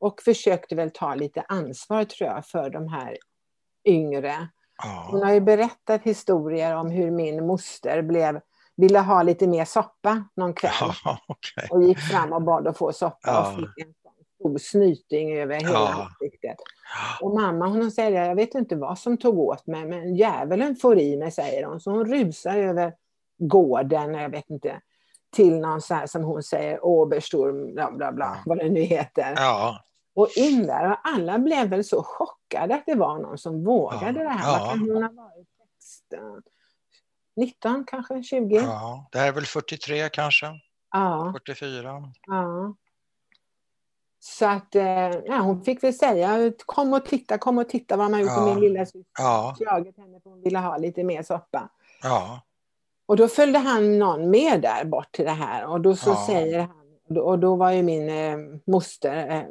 och 0.00 0.20
försökte 0.22 0.74
väl 0.74 0.90
ta 0.94 1.14
lite 1.14 1.40
ansvar 1.48 2.04
tror 2.04 2.30
jag 2.30 2.46
för 2.46 2.70
de 2.70 2.88
här 2.88 3.16
yngre. 3.88 4.48
Hon 5.10 5.20
Ja. 5.20 5.26
har 5.26 5.32
ju 5.34 5.40
berättat 5.40 6.02
historier 6.02 6.76
om 6.76 6.90
hur 6.90 7.10
min 7.10 7.46
moster 7.46 8.02
blev, 8.02 8.40
ville 8.80 8.98
ha 8.98 9.22
lite 9.22 9.46
mer 9.46 9.64
soppa 9.64 10.24
någon 10.36 10.54
kväll 10.54 10.72
Ja, 11.04 11.18
okej. 11.28 11.68
och 11.70 11.82
gick 11.82 11.98
fram 11.98 12.32
och 12.32 12.42
bad 12.42 12.68
att 12.68 12.78
få 12.78 12.92
soppa 12.92 13.18
Ja. 13.24 13.50
och 13.52 13.56
fick 13.56 13.86
en 13.86 13.94
stor 14.40 14.58
snyting 14.58 15.38
över 15.38 15.54
hela 15.54 15.72
Ja. 15.72 16.02
ansiktet. 16.04 16.56
Och 17.20 17.34
mamma 17.40 17.66
hon 17.66 17.90
säger, 17.90 18.24
jag 18.24 18.34
vet 18.34 18.54
inte 18.54 18.76
vad 18.76 18.98
som 18.98 19.16
tog 19.16 19.38
åt 19.38 19.66
mig, 19.66 19.84
men 19.86 20.14
djävulen 20.16 20.76
får 20.76 20.98
i 20.98 21.16
mig, 21.16 21.30
säger 21.30 21.66
hon. 21.66 21.80
Så 21.80 21.90
hon 21.90 22.04
rusar 22.06 22.56
över 22.56 22.94
gården, 23.38 24.14
jag 24.14 24.30
vet 24.30 24.50
inte, 24.50 24.80
till 25.36 25.60
någon 25.60 25.80
så 25.80 25.94
här 25.94 26.06
som 26.06 26.24
hon 26.24 26.42
säger, 26.42 26.84
Obersturm, 26.84 27.74
bla 27.74 27.90
bla 27.92 28.12
bla, 28.12 28.26
Ja. 28.36 28.42
vad 28.46 28.58
det 28.58 28.68
nu 28.70 28.80
heter. 28.80 29.34
Ja, 29.36 29.84
Och 30.14 30.28
in 30.36 30.66
där, 30.66 30.90
och 30.90 30.96
alla 31.04 31.38
blev 31.38 31.68
väl 31.68 31.84
så 31.84 32.02
chockade 32.02 32.74
att 32.74 32.82
det 32.86 32.94
var 32.94 33.18
någon 33.18 33.38
som 33.38 33.64
vågade 33.64 34.18
Ja. 34.20 34.24
det 34.24 34.30
här. 34.30 34.58
Vad 34.60 34.70
kan 34.70 34.80
hon 34.80 35.02
ha 35.02 35.10
varit? 35.12 35.48
16, 36.10 36.42
19 37.38 37.84
kanske, 37.86 38.22
20? 38.22 38.54
Ja. 38.56 38.62
ja. 38.62 39.08
Det 39.12 39.18
här 39.18 39.28
är 39.28 39.32
väl 39.32 39.46
43 39.46 40.08
kanske? 40.08 40.46
ja, 40.92 41.32
44? 41.46 42.12
Så 44.20 44.46
att, 44.46 44.74
eh, 44.74 44.84
ja, 45.24 45.38
hon 45.38 45.62
fick 45.64 45.82
väl 45.84 45.94
säga, 45.94 46.52
kom 46.66 46.92
och 46.92 47.04
titta, 47.06 47.38
kom 47.38 47.58
och 47.58 47.68
titta 47.68 47.96
vad 47.96 48.10
man 48.10 48.20
gjort 48.20 48.30
Ja. 48.30 48.44
med 48.44 48.54
min 48.54 48.60
lilla 48.64 48.86
syster. 48.86 49.04
Ja, 49.18 49.56
Jagat 49.60 49.96
henne 49.96 50.20
för 50.20 50.30
hon 50.30 50.42
ville 50.42 50.58
ha 50.58 50.76
lite 50.76 51.04
mer 51.04 51.22
soppa. 51.22 51.68
ja, 52.02 52.40
Och 53.06 53.16
då 53.16 53.28
följde 53.28 53.58
han 53.58 53.98
någon 53.98 54.30
med 54.30 54.60
där 54.62 54.84
bort 54.84 55.12
till 55.12 55.24
det 55.24 55.30
här 55.30 55.66
och 55.66 55.80
då 55.80 55.96
så 55.96 56.10
Ja. 56.10 56.26
säger 56.26 56.58
han, 56.60 57.16
och 57.18 57.38
då 57.38 57.56
var 57.56 57.70
ju 57.70 57.82
min 57.82 58.08
eh, 58.08 58.36
moster 58.66 59.30
eh, 59.30 59.42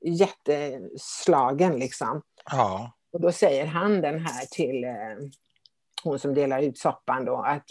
jätteslagen 0.00 1.76
liksom. 1.78 2.22
ja, 2.50 2.92
Och 3.12 3.20
då 3.20 3.32
säger 3.32 3.66
han 3.66 4.00
den 4.00 4.18
här 4.26 4.46
till 4.46 4.84
eh, 4.84 4.90
hon 6.04 6.18
som 6.18 6.34
delar 6.34 6.62
ut 6.62 6.78
soppan 6.78 7.24
då 7.24 7.36
att 7.36 7.64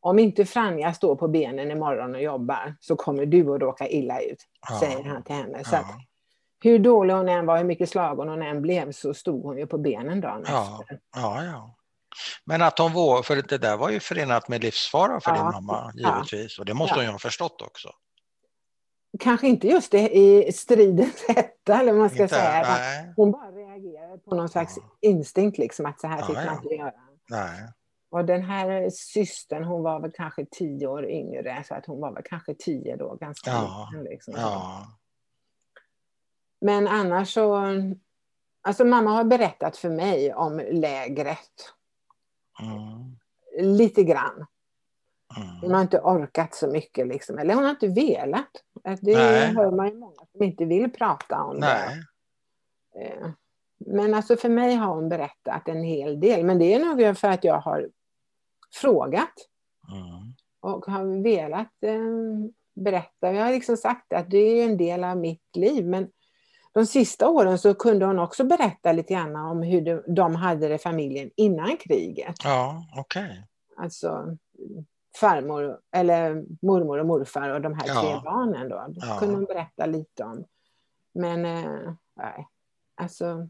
om 0.00 0.18
inte 0.18 0.44
Franja 0.44 0.94
står 0.94 1.16
på 1.16 1.28
benen 1.28 1.70
imorgon 1.70 2.14
och 2.14 2.22
jobbar 2.22 2.76
så 2.80 2.96
kommer 2.96 3.26
du 3.26 3.54
att 3.54 3.60
råka 3.60 3.88
illa 3.88 4.20
ut, 4.20 4.38
Ja. 4.70 4.80
säger 4.80 5.04
han 5.04 5.22
till 5.22 5.34
henne. 5.34 5.64
Så 5.64 5.76
att, 5.76 5.86
ja, 5.88 6.00
hur 6.62 6.78
dålig 6.78 7.14
hon 7.14 7.28
än 7.28 7.46
var, 7.46 7.58
hur 7.58 7.64
mycket 7.64 7.88
slagen 7.90 8.28
hon 8.28 8.42
än 8.42 8.62
blev 8.62 8.92
så 8.92 9.14
stod 9.14 9.42
hon 9.42 9.58
ju 9.58 9.66
på 9.66 9.78
benen 9.78 10.20
dagen 10.20 10.44
Ja. 10.46 10.78
efter. 10.82 11.00
ja, 11.16 11.44
ja. 11.44 11.74
Men 12.44 12.62
att 12.62 12.78
hon 12.78 12.92
vågade, 12.92 13.22
för 13.22 13.36
det 13.36 13.58
där 13.58 13.76
var 13.76 13.90
ju 13.90 14.00
förenat 14.00 14.48
med 14.48 14.62
livsfara 14.64 15.20
för 15.20 15.30
Ja. 15.30 15.36
din 15.36 15.44
mamma 15.44 15.92
Ja. 15.94 16.14
givetvis. 16.14 16.58
Och 16.58 16.64
det 16.64 16.74
måste 16.74 16.92
Ja. 16.94 16.96
hon 16.98 17.04
ju 17.04 17.10
ha 17.12 17.18
förstått 17.18 17.62
också. 17.62 17.88
Kanske 19.20 19.48
inte 19.48 19.68
just 19.68 19.92
det 19.92 20.16
i 20.16 20.52
stridens 20.52 21.24
hetta 21.28 21.80
eller 21.80 21.92
vad 21.92 22.00
man 22.00 22.10
ska 22.10 22.22
Inte, 22.22 22.34
säga. 22.34 22.62
nej, 22.62 23.12
Hon 23.16 23.30
bara 23.32 23.50
reagerade 23.50 24.18
på 24.18 24.34
någon 24.34 24.48
slags 24.48 24.76
Ja. 24.76 24.82
instinkt, 25.10 25.58
liksom, 25.58 25.86
att 25.86 26.00
så 26.00 26.06
här 26.06 26.18
Ja, 26.18 26.26
fick 26.26 26.36
ja. 26.36 26.44
man 26.44 26.54
inte 26.62 26.74
göra. 26.74 26.92
Nej. 27.30 27.72
Och 28.10 28.24
den 28.24 28.42
här 28.42 28.90
systern, 28.90 29.64
hon 29.64 29.82
var 29.82 30.00
väl 30.00 30.12
kanske 30.14 30.46
tio 30.50 30.86
år 30.86 31.10
yngre, 31.10 31.64
så 31.68 31.74
att 31.74 31.86
hon 31.86 32.00
var 32.00 32.12
väl 32.12 32.22
kanske 32.24 32.54
tio 32.54 32.96
då, 32.96 33.14
ganska 33.14 33.50
Ja. 33.50 33.88
liten. 33.92 34.04
Liksom. 34.04 34.34
Ja, 34.36 34.86
Men 36.60 36.88
annars 36.88 37.32
så, 37.32 37.64
alltså 38.62 38.84
mamma 38.84 39.10
har 39.10 39.24
berättat 39.24 39.76
för 39.76 39.90
mig 39.90 40.34
om 40.34 40.62
lägret, 40.70 41.74
mm, 42.62 43.18
lite 43.76 44.02
grann. 44.04 44.46
Hon 45.36 45.58
mm. 45.58 45.72
har 45.72 45.82
inte 45.82 46.00
orkat 46.00 46.54
så 46.54 46.68
mycket, 46.68 47.06
liksom. 47.06 47.38
eller 47.38 47.54
hon 47.54 47.64
har 47.64 47.70
inte 47.70 47.88
velat. 47.88 48.50
Det 49.00 49.16
Nej. 49.16 49.54
hör 49.54 49.70
man 49.70 49.88
ju 49.88 49.94
många 49.94 50.26
som 50.32 50.42
inte 50.42 50.64
vill 50.64 50.92
prata 50.92 51.42
om 51.42 51.56
Nej, 51.56 52.02
det. 52.92 53.34
Men 53.86 54.14
alltså 54.14 54.36
för 54.36 54.48
mig 54.48 54.74
har 54.74 54.94
hon 54.94 55.08
berättat 55.08 55.68
en 55.68 55.82
hel 55.82 56.20
del, 56.20 56.44
men 56.44 56.58
det 56.58 56.74
är 56.74 56.78
nog 56.84 57.16
för 57.16 57.28
att 57.28 57.44
jag 57.44 57.60
har 57.60 57.88
frågat 58.74 59.32
mm, 59.92 60.34
och 60.60 60.86
har 60.86 61.22
velat 61.22 61.72
eh, 61.82 62.00
berätta. 62.74 63.32
Jag 63.32 63.44
har 63.44 63.52
liksom 63.52 63.76
sagt 63.76 64.12
att 64.12 64.30
det 64.30 64.38
är 64.38 64.64
en 64.64 64.76
del 64.76 65.04
av 65.04 65.16
mitt 65.16 65.56
liv, 65.56 65.86
men 65.86 66.08
de 66.72 66.86
sista 66.86 67.28
åren 67.28 67.58
så 67.58 67.74
kunde 67.74 68.06
hon 68.06 68.18
också 68.18 68.44
berätta 68.44 68.92
lite 68.92 69.14
grann 69.14 69.36
om 69.36 69.62
hur 69.62 69.80
de, 69.80 70.14
de 70.14 70.34
hade 70.34 70.68
det 70.68 70.78
familjen 70.78 71.30
innan 71.36 71.76
kriget. 71.76 72.36
Ja, 72.44 72.86
okej. 72.96 73.24
Okay. 73.24 73.36
Alltså 73.76 74.36
farmor, 75.20 75.80
eller 75.92 76.44
mormor 76.62 76.98
och 76.98 77.06
morfar 77.06 77.50
och 77.50 77.60
de 77.60 77.74
här 77.74 77.84
Ja. 77.86 78.00
tre 78.00 78.20
barnen 78.24 78.68
då. 78.68 78.86
Det 78.88 79.06
Ja. 79.06 79.16
kunde 79.18 79.34
hon 79.34 79.44
berätta 79.44 79.86
lite 79.86 80.24
om. 80.24 80.44
Men 81.14 81.44
eh, 81.44 81.92
nej, 82.16 82.48
alltså 82.96 83.48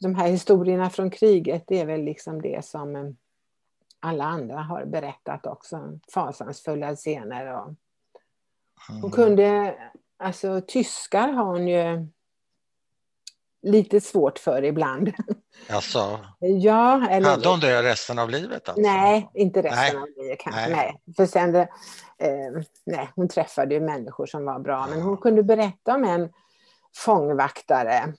de 0.00 0.14
här 0.14 0.28
historierna 0.28 0.90
från 0.90 1.10
kriget, 1.10 1.64
det 1.66 1.80
är 1.80 1.86
väl 1.86 2.04
liksom 2.04 2.42
det 2.42 2.64
som 2.64 2.96
eh, 2.96 3.04
alla 4.00 4.24
andra 4.24 4.58
har 4.58 4.84
berättat 4.84 5.46
också. 5.46 5.98
Fasansfulla 6.14 6.96
scener 6.96 7.54
och 7.54 7.74
hon 9.02 9.10
kunde, 9.10 9.74
alltså 10.16 10.60
tyskar 10.66 11.28
har 11.28 11.44
hon 11.44 11.68
ju 11.68 12.06
lite 13.62 14.00
svårt 14.00 14.38
för 14.38 14.64
ibland. 14.64 15.12
Alltså, 15.68 16.20
ja, 16.38 17.08
eller... 17.10 17.30
hade 17.30 17.48
hon 17.48 17.60
det 17.60 17.82
resten 17.82 18.18
av 18.18 18.30
livet? 18.30 18.68
Alltså? 18.68 18.82
Nej, 18.82 19.30
inte 19.34 19.62
resten 19.62 19.78
Nej. 19.78 19.96
av 19.96 20.08
livet 20.16 20.38
kanske. 20.38 20.60
Nej. 20.60 20.70
Nej. 20.70 21.14
För 21.16 21.26
sen, 21.26 21.54
eh, 21.56 21.66
nej, 22.86 23.10
hon 23.14 23.28
träffade 23.28 23.74
ju 23.74 23.80
människor 23.80 24.26
som 24.26 24.44
var 24.44 24.58
bra, 24.58 24.86
men 24.86 25.02
hon 25.02 25.16
kunde 25.16 25.42
berätta 25.42 25.94
om 25.94 26.04
en 26.04 26.32
fångvaktare 26.96 28.14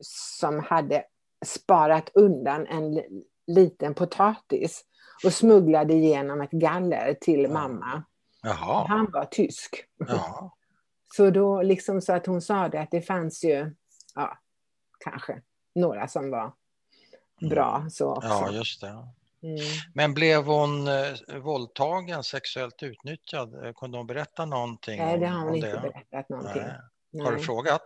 som 0.00 0.58
hade 0.64 1.04
sparat 1.46 2.10
undan 2.14 2.66
en 2.66 2.94
li- 2.94 3.24
liten 3.46 3.94
potatis 3.94 4.84
och 5.24 5.32
smugglade 5.32 5.94
igenom 5.94 6.40
ett 6.40 6.50
galler 6.50 7.14
till 7.20 7.50
mamma. 7.50 8.02
Jaha. 8.42 8.86
Han 8.88 9.10
var 9.12 9.24
tysk. 9.24 9.84
Ja. 10.08 10.54
Så 11.16 11.30
då 11.30 11.62
liksom 11.62 12.00
så 12.00 12.12
att 12.12 12.26
hon 12.26 12.42
sa 12.42 12.68
det 12.68 12.80
att 12.80 12.90
det 12.90 13.02
fanns 13.02 13.44
ju, 13.44 13.74
ja, 14.14 14.38
kanske 15.04 15.42
några 15.74 16.08
som 16.08 16.30
var 16.30 16.52
bra 17.50 17.86
så 17.90 18.10
också. 18.14 18.28
ja, 18.28 18.50
just 18.50 18.80
det. 18.80 18.88
Mm. 18.88 19.56
Men 19.94 20.14
blev 20.14 20.44
hon 20.44 20.88
eh, 20.88 21.38
våldtagen, 21.42 22.24
sexuellt 22.24 22.82
utnyttjad? 22.82 23.66
Eh, 23.66 23.72
Kunde 23.72 23.98
hon 23.98 24.06
berätta 24.06 24.44
någonting 24.44 24.98
Nej, 24.98 25.18
det 25.18 25.26
har 25.26 25.44
hon 25.44 25.54
inte 25.54 25.72
det? 25.72 25.80
berättat 25.80 26.28
någonting. 26.28 26.62
Nej. 27.10 27.22
Har 27.24 27.30
du 27.30 27.36
Nej. 27.36 27.46
frågat? 27.46 27.82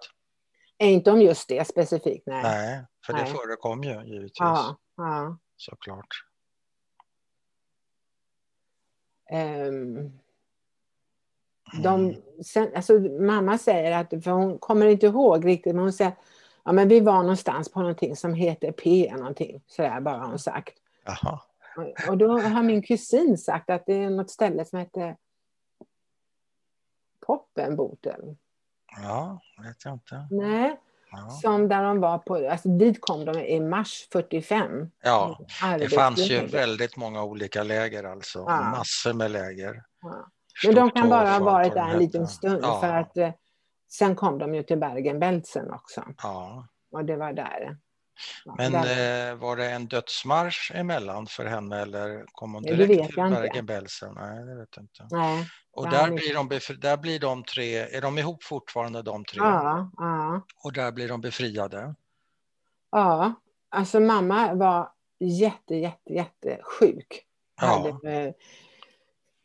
Inte 0.83 1.11
om 1.11 1.21
just 1.23 1.49
det 1.49 1.69
specifikt, 1.69 2.27
nej. 2.27 2.43
Nej, 2.43 2.85
för 3.07 3.13
det 3.13 3.23
Nej. 3.23 3.33
förekom 3.33 3.83
ju 3.85 4.05
givetvis. 4.05 4.33
Ja, 4.39 4.77
ja. 4.97 5.37
Såklart. 5.57 6.07
Mm. 9.31 10.13
de, 11.83 12.17
sen, 12.45 12.69
alltså, 12.77 12.93
mamma 13.01 13.59
säger 13.59 13.99
att, 13.99 14.25
för 14.25 14.31
hon 14.31 14.59
kommer 14.59 14.87
inte 14.87 15.07
ihåg 15.07 15.47
riktigt, 15.47 15.75
men 15.75 15.83
hon 15.83 15.93
säger 15.93 16.13
ja, 16.65 16.73
men 16.73 16.89
vi 16.89 17.01
var 17.01 17.23
någonstans 17.23 17.73
på 17.73 17.81
någonting 17.81 18.17
som 18.17 18.35
heter 18.35 18.73
P 18.73 19.13
någonting, 19.17 19.63
sådär 19.67 20.01
bara 20.01 20.19
har 20.19 20.29
hon 20.29 20.39
sagt. 20.39 20.75
Jaha. 21.05 21.41
Och- 21.77 22.09
Och 22.11 22.19
då 22.19 22.39
har 22.39 22.63
min 22.63 22.83
kusin 22.83 23.39
sagt 23.39 23.71
att 23.71 23.87
det 23.87 23.95
är 23.95 24.11
något 24.11 24.31
ställe 24.31 24.65
som 24.65 24.79
heter 24.79 25.17
Poppenboten. 27.27 28.39
Ja, 29.03 29.41
vet 29.65 29.85
jag 29.85 29.95
inte. 29.95 30.27
Nej, 30.31 30.81
Ja. 31.15 31.29
som 31.31 31.69
där 31.69 31.83
de 31.83 32.01
var 32.01 32.19
på, 32.19 32.49
alltså 32.51 32.69
dit 32.69 33.01
kom 33.01 33.25
de 33.25 33.39
i 33.41 33.61
mars 33.61 34.09
45. 34.13 34.91
ja, 35.03 35.39
det 35.79 35.89
fanns 35.89 36.31
ju 36.31 36.47
väldigt 36.47 36.97
många 36.97 37.23
olika 37.25 37.63
läger 37.63 38.05
alltså. 38.05 38.39
Ja. 38.39 38.63
Massor 38.63 39.13
med 39.13 39.31
läger. 39.31 39.83
Ja. 40.03 40.27
Men 40.67 40.75
de 40.75 40.91
kan 40.91 41.09
bara 41.09 41.29
ha 41.31 41.39
varit 41.39 41.75
där 41.75 41.89
en 41.89 41.99
liten 41.99 42.27
stund 42.29 42.65
för 42.65 42.95
att 42.95 43.17
eh, 43.17 43.31
sen 43.89 44.17
kom 44.17 44.39
de 44.39 44.55
ju 44.55 44.63
till 44.63 44.79
Bergen-Belsen 44.79 45.71
också. 45.71 46.05
Ja. 46.23 46.67
Och 46.93 47.05
det 47.05 47.17
var 47.17 47.33
där. 47.33 47.77
Men 48.57 48.75
eh, 48.75 49.35
var 49.35 49.57
det 49.57 49.71
en 49.71 49.87
dödsmarsch 49.87 50.73
emellan 50.75 51.27
för 51.27 51.45
henne 51.47 51.81
eller 51.83 52.25
kom 52.33 52.55
hon 52.55 52.63
Nej, 52.63 52.77
direkt 52.77 53.01
vet 53.01 53.07
till. 53.07 53.17
Bergen-Belsen? 53.17 54.15
Nej, 54.15 54.45
det 54.45 54.55
vet 54.55 54.69
jag 54.77 54.83
inte. 54.83 55.07
Nej. 55.11 55.49
Och 55.73 55.91
där 55.91 56.11
blir, 56.11 56.35
de 56.35 56.49
befri- 56.49 56.81
där 56.81 56.97
blir 56.97 57.21
de 57.21 57.45
tre, 57.45 57.77
är 57.77 58.01
de 58.01 58.19
ihop 58.19 58.45
fortfarande 58.45 59.03
de 59.03 59.25
tre? 59.25 59.39
Ja, 59.41 59.91
ja, 59.97 60.43
Och 60.65 60.73
där 60.73 60.93
blir 60.93 61.09
de 61.09 61.21
befriade? 61.21 61.95
ja. 62.91 63.33
Alltså 63.75 64.01
mamma 64.01 64.55
var 64.55 64.93
jätte, 65.19 65.75
jätte, 65.75 66.13
jättesjuk. 66.13 67.27
Ja. 67.61 67.67
Hade, 67.67 68.13
eh, 68.13 68.33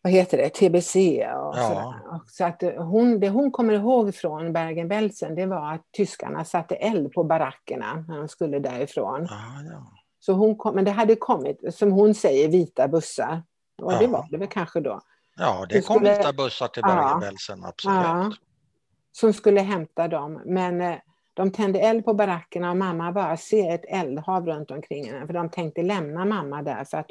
vad 0.01 0.13
heter 0.13 0.37
det, 0.37 0.49
TBC 0.49 0.95
och 0.95 1.57
Ja. 1.57 1.93
Och 2.11 2.29
Så 2.29 2.45
att 2.45 2.63
eh, 2.63 2.83
hon, 2.83 3.19
det 3.19 3.29
hon 3.29 3.51
kommer 3.51 3.73
ihåg 3.73 4.15
från 4.15 4.53
Bergen-Belsen 4.53 5.35
det 5.35 5.45
var 5.45 5.73
att 5.73 5.81
tyskarna 5.97 6.45
satte 6.45 6.75
eld 6.75 7.13
på 7.13 7.23
barackerna 7.23 8.05
när 8.07 8.17
de 8.17 8.27
skulle 8.27 8.59
därifrån. 8.59 9.27
Ja, 9.29 9.71
ja. 9.71 9.91
Så 10.19 10.33
hon 10.33 10.55
kom, 10.55 10.75
men 10.75 10.85
det 10.85 10.91
hade 10.91 11.15
kommit, 11.15 11.59
som 11.75 11.91
hon 11.91 12.13
säger, 12.13 12.47
vita 12.49 12.87
bussar. 12.87 13.43
Och 13.81 13.91
det 13.91 14.03
Ja. 14.03 14.09
var 14.09 14.27
det 14.31 14.37
väl 14.37 14.47
kanske 14.47 14.79
då. 14.79 15.01
ja 15.37 15.65
det 15.69 15.81
kom 15.87 15.95
skulle- 15.95 16.17
vita 16.17 16.33
bussar 16.33 16.67
till. 16.67 16.83
Bergen-Belsen, 16.83 17.63
absolut. 17.65 17.97
Ja. 17.97 18.31
Som 19.11 19.33
skulle 19.33 19.61
hämta 19.61 20.07
dem. 20.07 20.41
Men 20.45 20.81
eh, 20.81 20.95
de 21.33 21.51
tände 21.51 21.79
eld 21.79 22.05
på 22.05 22.13
barackerna 22.13 22.69
och 22.71 22.77
mamma 22.77 23.11
bara 23.11 23.37
ser 23.37 23.73
ett 23.75 23.85
eldhav 23.87 24.45
runt 24.45 24.71
omkring 24.71 25.05
henne. 25.11 25.25
För 25.27 25.33
de 25.33 25.49
tänkte 25.49 25.81
lämna 25.83 26.25
mamma 26.25 26.61
där 26.61 26.83
för 26.83 26.97
att 26.97 27.09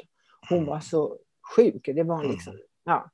hon 0.49 0.65
var 0.65 0.79
så 0.79 1.17
sjuk. 1.55 1.89
Det 1.95 2.03
var 2.03 2.15
hon 2.15 2.25
Mm. 2.25 2.37
Ja. 2.87 3.11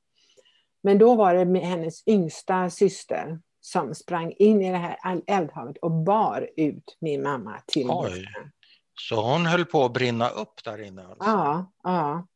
Men 0.82 0.98
då 0.98 1.14
var 1.14 1.34
det 1.34 1.44
med 1.44 1.62
hennes 1.62 2.08
yngsta 2.08 2.70
syster 2.70 3.40
som 3.60 3.94
sprang 3.94 4.32
in 4.32 4.62
i 4.62 4.70
det 4.70 4.76
här 4.78 4.96
eldhavet 5.26 5.76
och 5.78 5.90
bar 5.90 6.50
ut 6.56 6.96
min 7.00 7.22
mamma 7.22 7.60
till 7.66 7.86
Oj. 7.90 8.10
bussen. 8.10 8.50
Så 9.00 9.22
hon 9.32 9.46
höll 9.46 9.64
på 9.64 9.84
att 9.84 9.92
brinna 9.92 10.28
upp 10.28 10.64
där 10.64 10.80
inne? 10.82 11.06
Alltså. 11.06 11.24
Ja, 11.24 11.72
ja. 11.82 12.26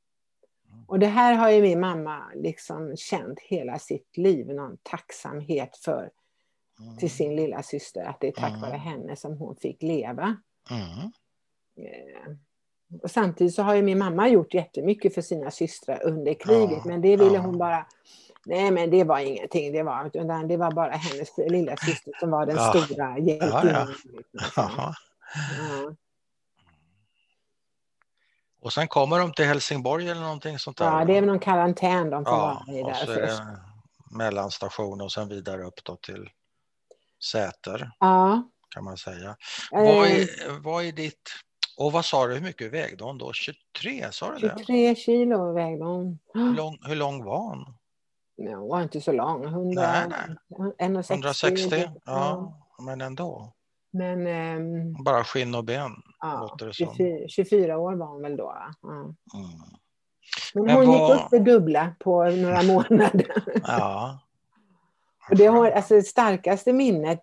Och 0.86 0.98
det 0.98 1.06
här 1.06 1.34
har 1.34 1.50
ju 1.50 1.62
min 1.62 1.80
mamma 1.80 2.22
liksom 2.34 2.96
känt 2.96 3.40
hela 3.40 3.78
sitt 3.78 4.16
liv, 4.16 4.46
någon 4.46 4.76
tacksamhet 4.82 5.76
för 5.76 6.10
Mm. 6.80 6.96
till 6.96 7.10
sin 7.10 7.36
lilla 7.36 7.62
syster 7.62 8.04
att 8.04 8.20
det 8.20 8.28
är 8.28 8.32
tack 8.32 8.48
Mm. 8.50 8.60
vare 8.60 8.76
henne 8.76 9.16
som 9.16 9.36
hon 9.38 9.56
fick 9.56 9.82
leva. 9.82 10.36
Mm. 10.70 11.12
Och 13.02 13.10
samtidigt 13.10 13.54
så 13.54 13.62
har 13.62 13.74
ju 13.74 13.82
min 13.82 13.98
mamma 13.98 14.28
gjort 14.28 14.54
jättemycket 14.54 15.14
för 15.14 15.22
sina 15.22 15.50
systrar 15.50 16.02
under 16.04 16.34
kriget, 16.34 16.70
Ja, 16.70 16.82
men 16.84 17.00
det 17.00 17.16
ville 17.16 17.34
ja. 17.34 17.40
hon 17.40 17.58
bara 17.58 17.86
Nej, 18.46 18.70
men 18.70 18.90
det 18.90 19.04
var 19.04 19.18
ingenting. 19.18 19.72
Det 19.72 19.82
var, 19.82 20.06
utan 20.06 20.48
det 20.48 20.56
var 20.56 20.70
bara 20.72 20.90
hennes 20.90 21.28
lilla 21.38 21.76
syster 21.76 22.12
som 22.20 22.30
var 22.30 22.46
den 22.46 22.56
Ja. 22.56 22.72
stora 22.84 23.18
hjältinnan. 23.18 23.94
Och 28.60 28.72
sen 28.72 28.88
kommer 28.88 29.18
de 29.18 29.32
till 29.32 29.44
Helsingborg 29.44 30.08
eller 30.10 30.20
någonting 30.20 30.58
sånt 30.58 30.76
där? 30.76 30.84
ja, 30.86 31.04
det 31.04 31.12
är 31.16 31.20
väl 31.20 31.26
någon 31.26 31.38
karantän 31.38 32.10
de 32.10 32.24
får 32.24 32.32
vara 32.32 32.64
i 32.68 32.82
där 32.82 33.06
först. 33.06 33.42
mellanstation 34.10 35.00
och 35.00 35.12
sen 35.12 35.28
vidare 35.28 35.62
upp 35.64 35.84
då 35.84 35.96
till 35.96 36.30
Säter 37.32 37.90
Ja. 38.00 38.42
kan 38.68 38.84
man 38.84 38.96
säga. 38.96 39.36
eh, 39.72 39.82
Vad 39.82 40.06
är, 40.06 40.58
vad 40.60 40.84
är 40.84 40.92
ditt... 40.92 41.30
Och 41.78 41.92
vad 41.92 42.04
sa 42.04 42.26
du, 42.26 42.34
hur 42.34 42.40
mycket 42.42 42.72
vägde 42.72 43.04
hon 43.04 43.18
då? 43.18 43.32
23, 43.32 44.08
sa 44.12 44.32
du 44.32 44.38
det? 44.48 44.54
23 44.58 44.94
kilo 44.94 45.52
vägde 45.52 45.84
hon. 45.84 46.18
Hur 46.34 46.54
lång, 46.54 46.78
hur 46.82 46.96
lång 46.96 47.24
var 47.24 47.38
hon? 47.38 47.64
Ja, 48.36 48.56
Hon 48.56 48.68
var 48.68 48.82
inte 48.82 49.00
så 49.00 49.12
lång. 49.12 49.44
100, 49.44 49.82
Nej, 49.82 50.06
nej. 50.08 50.72
160. 50.78 51.14
160? 51.14 51.90
Ja, 52.04 52.54
men 52.82 53.00
ändå. 53.00 53.52
Men 53.92 54.26
ehm, 54.26 55.02
Bara 55.04 55.24
skinn 55.24 55.54
och 55.54 55.64
ben. 55.64 55.90
ja, 56.20 56.40
låter 56.40 56.66
det 56.66 56.74
som. 56.74 56.94
24, 56.96 57.28
24 57.28 57.78
år 57.78 57.94
var 57.94 58.06
hon 58.06 58.22
väl 58.22 58.36
då. 58.36 58.54
Ja. 58.82 58.88
Mm. 58.94 59.14
Men, 60.54 60.64
Men 60.64 60.76
hon 60.76 60.86
vad- 60.86 61.10
gick 61.16 61.20
upp 61.24 61.30
det 61.30 61.38
dubbla 61.38 61.94
på 62.00 62.24
några 62.24 62.62
månader. 62.72 63.42
Ja. 63.66 64.18
Och 65.30 65.36
det 65.36 65.46
har, 65.46 65.70
alltså, 65.70 66.02
starkaste 66.02 66.72
minnet 66.72 67.20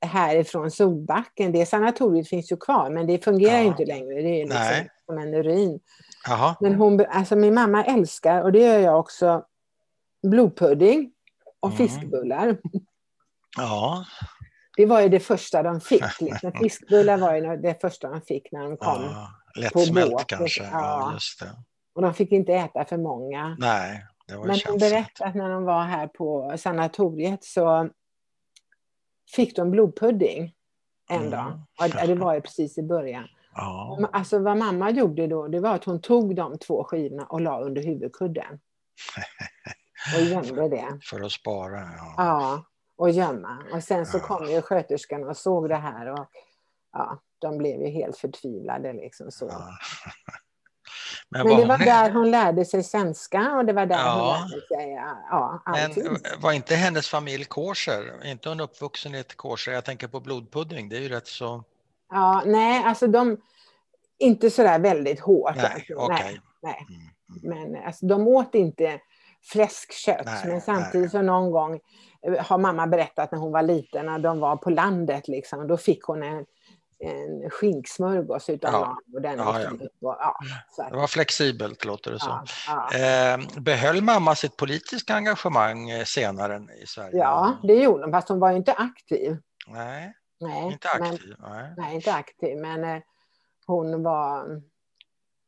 härifrån 0.00 0.70
Solbacken, 0.70 1.52
det 1.52 1.66
sanatoriet 1.66 2.28
finns 2.28 2.52
ju 2.52 2.56
kvar, 2.56 2.90
men 2.90 3.06
det 3.06 3.24
fungerar 3.24 3.56
Ja. 3.58 3.62
inte 3.62 3.84
längre. 3.84 4.14
Det 4.22 4.40
är 4.40 4.44
liksom 4.44 4.58
Nej. 4.60 4.90
som 5.06 5.18
en 5.18 5.34
urin. 5.34 5.80
Jaha. 6.28 6.56
Men 6.60 6.74
hon, 6.74 7.06
alltså 7.08 7.36
min 7.36 7.54
mamma 7.54 7.84
älskar, 7.84 8.42
och 8.42 8.52
det 8.52 8.58
gör 8.58 8.78
jag 8.78 8.98
också, 9.00 9.44
blodpudding 10.22 11.10
och 11.60 11.68
Mm. 11.72 11.76
fiskbullar. 11.78 12.58
Ja. 13.56 14.04
Det 14.76 14.86
var 14.86 15.00
ju 15.00 15.08
det 15.08 15.20
första 15.20 15.62
de 15.62 15.80
fick. 15.80 16.02
Liksom. 16.20 16.52
Fiskbullar 16.52 17.18
var 17.18 17.34
ju 17.34 17.56
det 17.56 17.80
första 17.80 18.08
de 18.10 18.20
fick 18.20 18.52
när 18.52 18.62
de 18.62 18.76
kom. 18.76 19.02
ja. 19.02 19.28
Lättsmält 19.60 20.26
kanske. 20.26 20.62
Ja, 20.62 20.70
ja. 20.72 21.12
just 21.12 21.40
det. 21.40 21.50
Och 21.94 22.02
de 22.02 22.14
fick 22.14 22.32
inte 22.32 22.52
äta 22.52 22.84
för 22.84 22.96
många. 22.96 23.56
Nej, 23.58 24.04
det 24.28 24.36
var 24.36 24.46
Men 24.46 24.58
hon 24.68 24.78
berättade 24.78 25.28
att 25.30 25.34
när 25.34 25.48
de 25.50 25.64
var 25.64 25.82
här 25.82 26.06
på 26.06 26.54
sanatoriet 26.58 27.44
så 27.44 27.88
fick 29.34 29.56
de 29.56 29.70
blodpudding 29.70 30.52
en 31.10 31.16
Mm. 31.20 31.30
dag. 31.30 31.60
Och 31.80 32.06
det 32.06 32.14
var 32.14 32.34
ju 32.34 32.40
precis 32.40 32.78
i 32.78 32.82
början. 32.82 33.28
Ja. 33.54 34.08
Alltså 34.12 34.38
vad 34.38 34.56
mamma 34.56 34.90
gjorde 34.90 35.26
då, 35.26 35.48
det 35.48 35.60
var 35.60 35.74
att 35.74 35.84
hon 35.84 36.00
tog 36.00 36.36
de 36.36 36.58
två 36.58 36.84
skivorna 36.84 37.24
och 37.26 37.40
la 37.40 37.60
under 37.60 37.82
huvudkudden. 37.82 38.60
Och 40.16 40.22
gömde 40.22 40.68
det. 40.68 40.98
För 41.02 41.20
att 41.20 41.32
spara. 41.32 41.80
Ja. 41.80 42.14
Ja. 42.16 42.64
och 42.96 43.10
gömma. 43.10 43.58
Och 43.72 43.82
sen 43.82 44.06
så 44.06 44.18
kom 44.20 44.46
ju 44.50 44.62
sköterskan 44.62 45.24
och 45.24 45.36
såg 45.36 45.68
det 45.68 45.76
här 45.76 46.06
och 46.12 46.26
ja, 46.92 47.18
de 47.38 47.58
blev 47.58 47.80
ju 47.80 47.86
helt 47.86 48.16
förtvivlade 48.16 48.92
liksom 48.92 49.30
så. 49.30 49.46
Ja. 49.50 49.68
Men, 51.28 51.46
Men 51.46 51.56
det 51.56 51.66
var 51.66 51.78
där 51.78 52.10
hon 52.10 52.30
lärde 52.30 52.64
sig 52.64 52.82
svenska 52.82 53.52
och 53.56 53.64
det 53.64 53.72
var 53.72 53.86
där 53.86 53.96
ja. 53.96 54.38
hon 54.40 54.50
lärde 54.50 54.66
sig 54.66 54.92
ja, 55.30 55.62
allting. 55.64 56.04
Men 56.04 56.40
var 56.40 56.52
inte 56.52 56.74
hennes 56.74 57.08
familj 57.08 57.44
kosher? 57.44 58.26
Inte 58.26 58.48
hon 58.48 58.60
uppvuxen 58.60 59.14
i 59.14 59.18
ett 59.18 59.36
kosher? 59.36 59.72
Jag 59.72 59.84
tänker 59.84 60.08
på 60.08 60.20
blodpudding, 60.20 60.88
det 60.88 60.96
är 60.96 61.00
ju 61.00 61.08
rätt 61.08 61.26
så... 61.26 61.64
Ja, 62.10 62.42
nej, 62.46 62.84
alltså 62.84 63.06
de... 63.06 63.36
Inte 64.18 64.50
sådär 64.50 64.78
väldigt 64.78 65.20
hårt. 65.20 65.56
Nej, 65.56 65.72
alltså. 65.74 65.94
okay. 65.94 66.22
nej, 66.22 66.40
nej. 66.62 66.86
Mm, 66.88 67.52
mm. 67.58 67.72
Men 67.72 67.84
alltså, 67.84 68.06
de 68.06 68.28
åt 68.28 68.54
inte 68.54 69.00
fläskkött. 69.42 70.26
Nej, 70.26 70.46
men 70.46 70.60
samtidigt 70.60 71.10
så 71.10 71.22
någon 71.22 71.50
gång 71.50 71.80
eh, 72.26 72.46
har 72.46 72.58
mamma 72.58 72.86
berättat 72.86 73.32
när 73.32 73.38
hon 73.38 73.52
var 73.52 73.62
liten, 73.62 74.06
när 74.06 74.18
de 74.18 74.40
var 74.40 74.56
på 74.56 74.70
landet, 74.70 75.28
liksom, 75.28 75.66
då 75.66 75.76
fick 75.76 76.02
hon 76.02 76.22
en 76.22 76.46
en 76.98 77.50
skinksmörgås 77.50 78.48
utan 78.48 78.72
ja. 78.72 78.98
Och 79.14 79.22
den 79.22 79.38
ja, 79.38 79.60
ja. 79.60 79.70
ja 80.00 80.32
att, 80.84 80.90
det 80.90 80.96
var 80.96 81.06
flexibelt 81.06 81.84
låter 81.84 82.12
det 82.12 82.18
som. 82.18 82.46
Ja, 82.66 82.90
eh, 82.94 83.60
behöll 83.60 84.02
mamma 84.02 84.34
sitt 84.34 84.56
politiska 84.56 85.14
engagemang 85.14 85.90
eh, 85.90 86.04
senare 86.04 86.62
i 86.82 86.86
Sverige? 86.86 87.16
Ja, 87.18 87.56
det 87.62 87.74
gjorde 87.74 88.02
hon, 88.04 88.12
fast 88.12 88.28
hon 88.28 88.40
var 88.40 88.52
inte 88.52 88.72
aktiv. 88.72 89.36
Nej, 89.66 90.14
nej 90.40 90.72
inte 90.72 90.88
aktiv. 90.88 91.34
Men, 91.38 91.50
nej. 91.50 91.74
nej. 91.76 91.94
inte 91.94 92.14
aktiv, 92.14 92.58
men 92.58 92.84
eh, 92.84 93.02
hon 93.66 94.02
var 94.02 94.46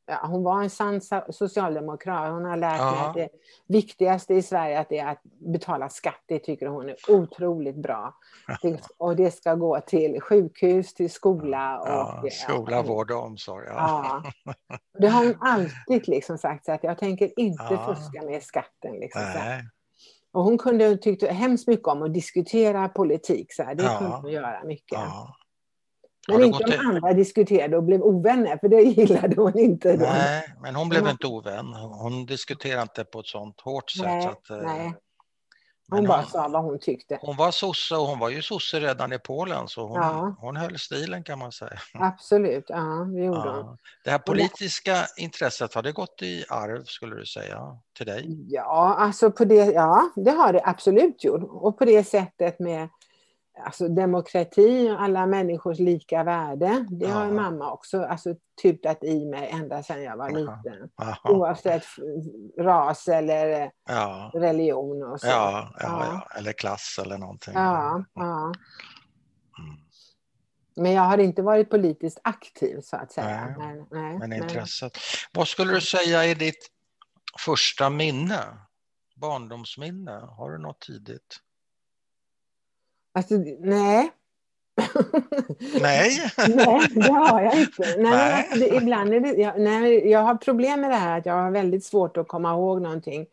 ja, 0.09 0.27
hon 0.27 0.43
var 0.43 0.63
en 0.63 0.71
sann 0.71 1.01
socialdemokrat. 1.29 2.33
Hon 2.33 2.45
har 2.45 2.57
lärt 2.57 2.79
ja. 2.79 2.91
mig 2.91 3.01
att 3.01 3.15
det 3.15 3.29
viktigaste 3.67 4.35
i 4.35 4.43
Sverige 4.43 4.81
att 4.81 4.93
är 4.93 5.07
att 5.07 5.23
betala 5.53 5.89
skatt. 5.89 6.23
Det 6.27 6.39
tycker 6.39 6.67
hon 6.67 6.89
är 6.89 6.97
otroligt 7.09 7.77
bra. 7.77 8.15
Det, 8.63 8.81
och 8.99 9.17
det 9.17 9.31
ska 9.31 9.55
gå 9.55 9.81
till 9.81 10.21
sjukhus, 10.21 10.95
till 10.95 11.11
skola. 11.11 11.79
Och, 11.79 11.89
ja, 11.89 12.31
skola, 12.31 12.83
vård 12.83 13.11
och 13.11 13.25
omsorg. 13.25 13.67
Ja. 13.69 14.23
ja. 14.45 14.55
Det 14.99 15.09
har 15.09 15.25
hon 15.25 15.37
alltid 15.41 16.09
liksom 16.09 16.39
sagt, 16.39 16.65
så 16.65 16.73
att 16.73 16.85
jag 16.85 16.99
tänker 16.99 17.41
inte 17.41 17.67
ja. 17.71 17.95
fuska 17.95 18.23
med 18.23 18.43
skatten. 18.43 18.93
Liksom, 18.93 19.23
och 20.33 20.45
hon 20.45 20.59
kunde, 20.59 20.97
tyckte 20.97 21.27
hemskt 21.27 21.69
mycket 21.69 21.89
om 21.89 22.03
att 22.03 22.15
diskutera 22.15 22.89
politik. 22.89 23.53
Så 23.53 23.63
här. 23.63 23.75
Det 23.75 23.97
kunde 23.99 24.17
hon 24.17 24.31
göra 24.31 24.65
mycket. 24.65 24.99
Men 26.29 26.43
inte 26.43 26.65
om 26.65 26.87
andra 26.89 27.13
diskuterade 27.13 27.77
och 27.77 27.85
blev 27.85 28.03
ovänner, 28.03 28.57
för 28.57 28.69
det 28.69 28.83
gillade 28.83 29.37
hon 29.37 29.59
inte. 29.59 29.97
Då. 29.97 30.05
Nej, 30.05 30.55
men 30.63 30.75
hon 30.75 30.89
blev 30.89 31.09
inte 31.09 31.27
ovän. 31.27 31.67
Hon 31.75 32.27
diskuterade 32.27 32.83
inte 32.83 33.05
på 33.05 33.21
ett 33.21 33.27
sånt 33.27 33.61
hårt 33.61 33.91
sätt. 33.91 34.05
Nej, 34.07 34.23
så 34.23 34.29
att, 34.29 34.51
eh, 34.51 34.57
nej. 34.57 34.95
Hon 35.91 36.07
bara 36.07 36.21
hon, 36.21 36.31
sa 36.31 36.49
vad 36.49 36.65
hon 36.65 36.79
tyckte. 36.79 37.19
Hon 37.21 37.37
var 37.37 37.51
sosse 37.51 37.97
och 37.97 38.07
hon 38.07 38.19
var 38.19 38.29
ju 38.29 38.43
sosse 38.43 38.81
redan 38.81 39.13
i 39.13 39.19
Polen 39.19 39.69
så 39.69 39.87
hon, 39.87 39.97
ja. 39.97 40.37
hon 40.41 40.57
höll 40.57 40.79
stilen 40.79 41.23
kan 41.23 41.39
man 41.39 41.53
säga. 41.53 41.79
Absolut, 41.95 42.65
ja 42.69 43.07
det 43.15 43.25
gjorde 43.25 43.39
ja. 43.39 43.63
hon. 43.63 43.79
Det 44.05 44.11
här 44.11 44.19
politiska 44.19 45.07
intresset, 45.17 45.75
har 45.75 45.83
det 45.83 45.93
gått 45.93 46.23
i 46.23 46.45
arv 46.49 46.85
skulle 46.85 47.17
du 47.17 47.27
säga 47.27 47.79
till 47.97 48.07
dig? 48.07 48.47
Ja, 48.49 48.97
alltså 48.99 49.31
på 49.31 49.45
det, 49.45 49.55
ja 49.55 50.11
det 50.17 50.31
har 50.31 50.53
det 50.53 50.63
absolut 50.65 51.25
gjort. 51.25 51.43
Och 51.49 51.79
på 51.79 51.85
det 51.85 52.05
sättet 52.05 52.59
med 52.59 52.89
alltså 53.65 53.89
demokrati 53.89 54.91
och 54.91 55.03
alla 55.03 55.27
människors 55.27 55.79
lika 55.79 56.25
värde, 56.25 56.87
det 56.91 57.07
ja. 57.07 57.15
har 57.15 57.31
mamma 57.31 57.73
också 57.73 58.03
alltså, 58.03 58.35
tutat 58.63 59.05
i 59.05 59.25
mig 59.25 59.51
ända 59.53 59.83
sedan 59.83 60.03
jag 60.03 60.17
var 60.17 60.31
liten. 60.31 60.91
Aha. 60.97 61.31
Oavsett 61.31 61.85
ras 62.59 63.09
eller 63.09 63.71
ja. 63.89 64.31
religion 64.35 65.03
och 65.03 65.21
så. 65.21 65.27
Ja, 65.27 65.75
ja, 65.81 66.29
eller 66.39 66.53
klass 66.53 67.01
eller 67.03 67.19
någonting. 67.19 67.55
Ja, 67.55 68.05
ja. 68.15 68.53
Mm. 69.59 69.79
Men 70.77 70.93
jag 70.93 71.03
har 71.03 71.19
inte 71.19 71.43
varit 71.43 71.71
politiskt 71.71 72.19
aktiv 72.25 72.81
så 72.81 72.97
att 72.97 73.13
säga. 73.13 73.55
Nej, 73.59 73.77
men, 73.77 73.87
nej, 73.91 74.19
men 74.19 74.33
intresset. 74.33 74.93
Men... 74.93 75.41
Vad 75.41 75.49
skulle 75.49 75.73
du 75.73 75.81
säga 75.81 76.25
är 76.25 76.35
ditt 76.35 76.71
första 77.39 77.91
minne? 77.91 78.41
Barndomsminne? 79.17 80.29
Har 80.37 80.51
du 80.51 80.59
något 80.59 80.81
tidigt? 80.81 81.41
Alltså, 83.19 83.35
nej. 83.61 84.11
Nej. 85.81 86.33
nej, 86.49 86.89
det 86.91 87.13
har 87.13 87.43
jag 87.43 87.61
inte. 87.61 87.83
Nej, 87.83 87.97
nej. 87.97 88.49
Alltså, 88.51 88.59
det, 88.59 88.77
ibland 88.77 89.15
är 89.15 89.21
det, 89.21 89.33
jag, 89.33 89.61
nej, 89.61 90.11
jag 90.11 90.21
har 90.21 90.35
problem 90.35 90.81
med 90.81 90.91
det 90.91 90.97
här 90.97 91.19
att 91.19 91.27
jag 91.27 91.35
har 91.35 91.51
väldigt 91.51 91.85
svårt 91.85 92.17
att 92.17 92.29
komma 92.29 92.53
ihåg 92.53 92.83
någonting. 92.83 93.27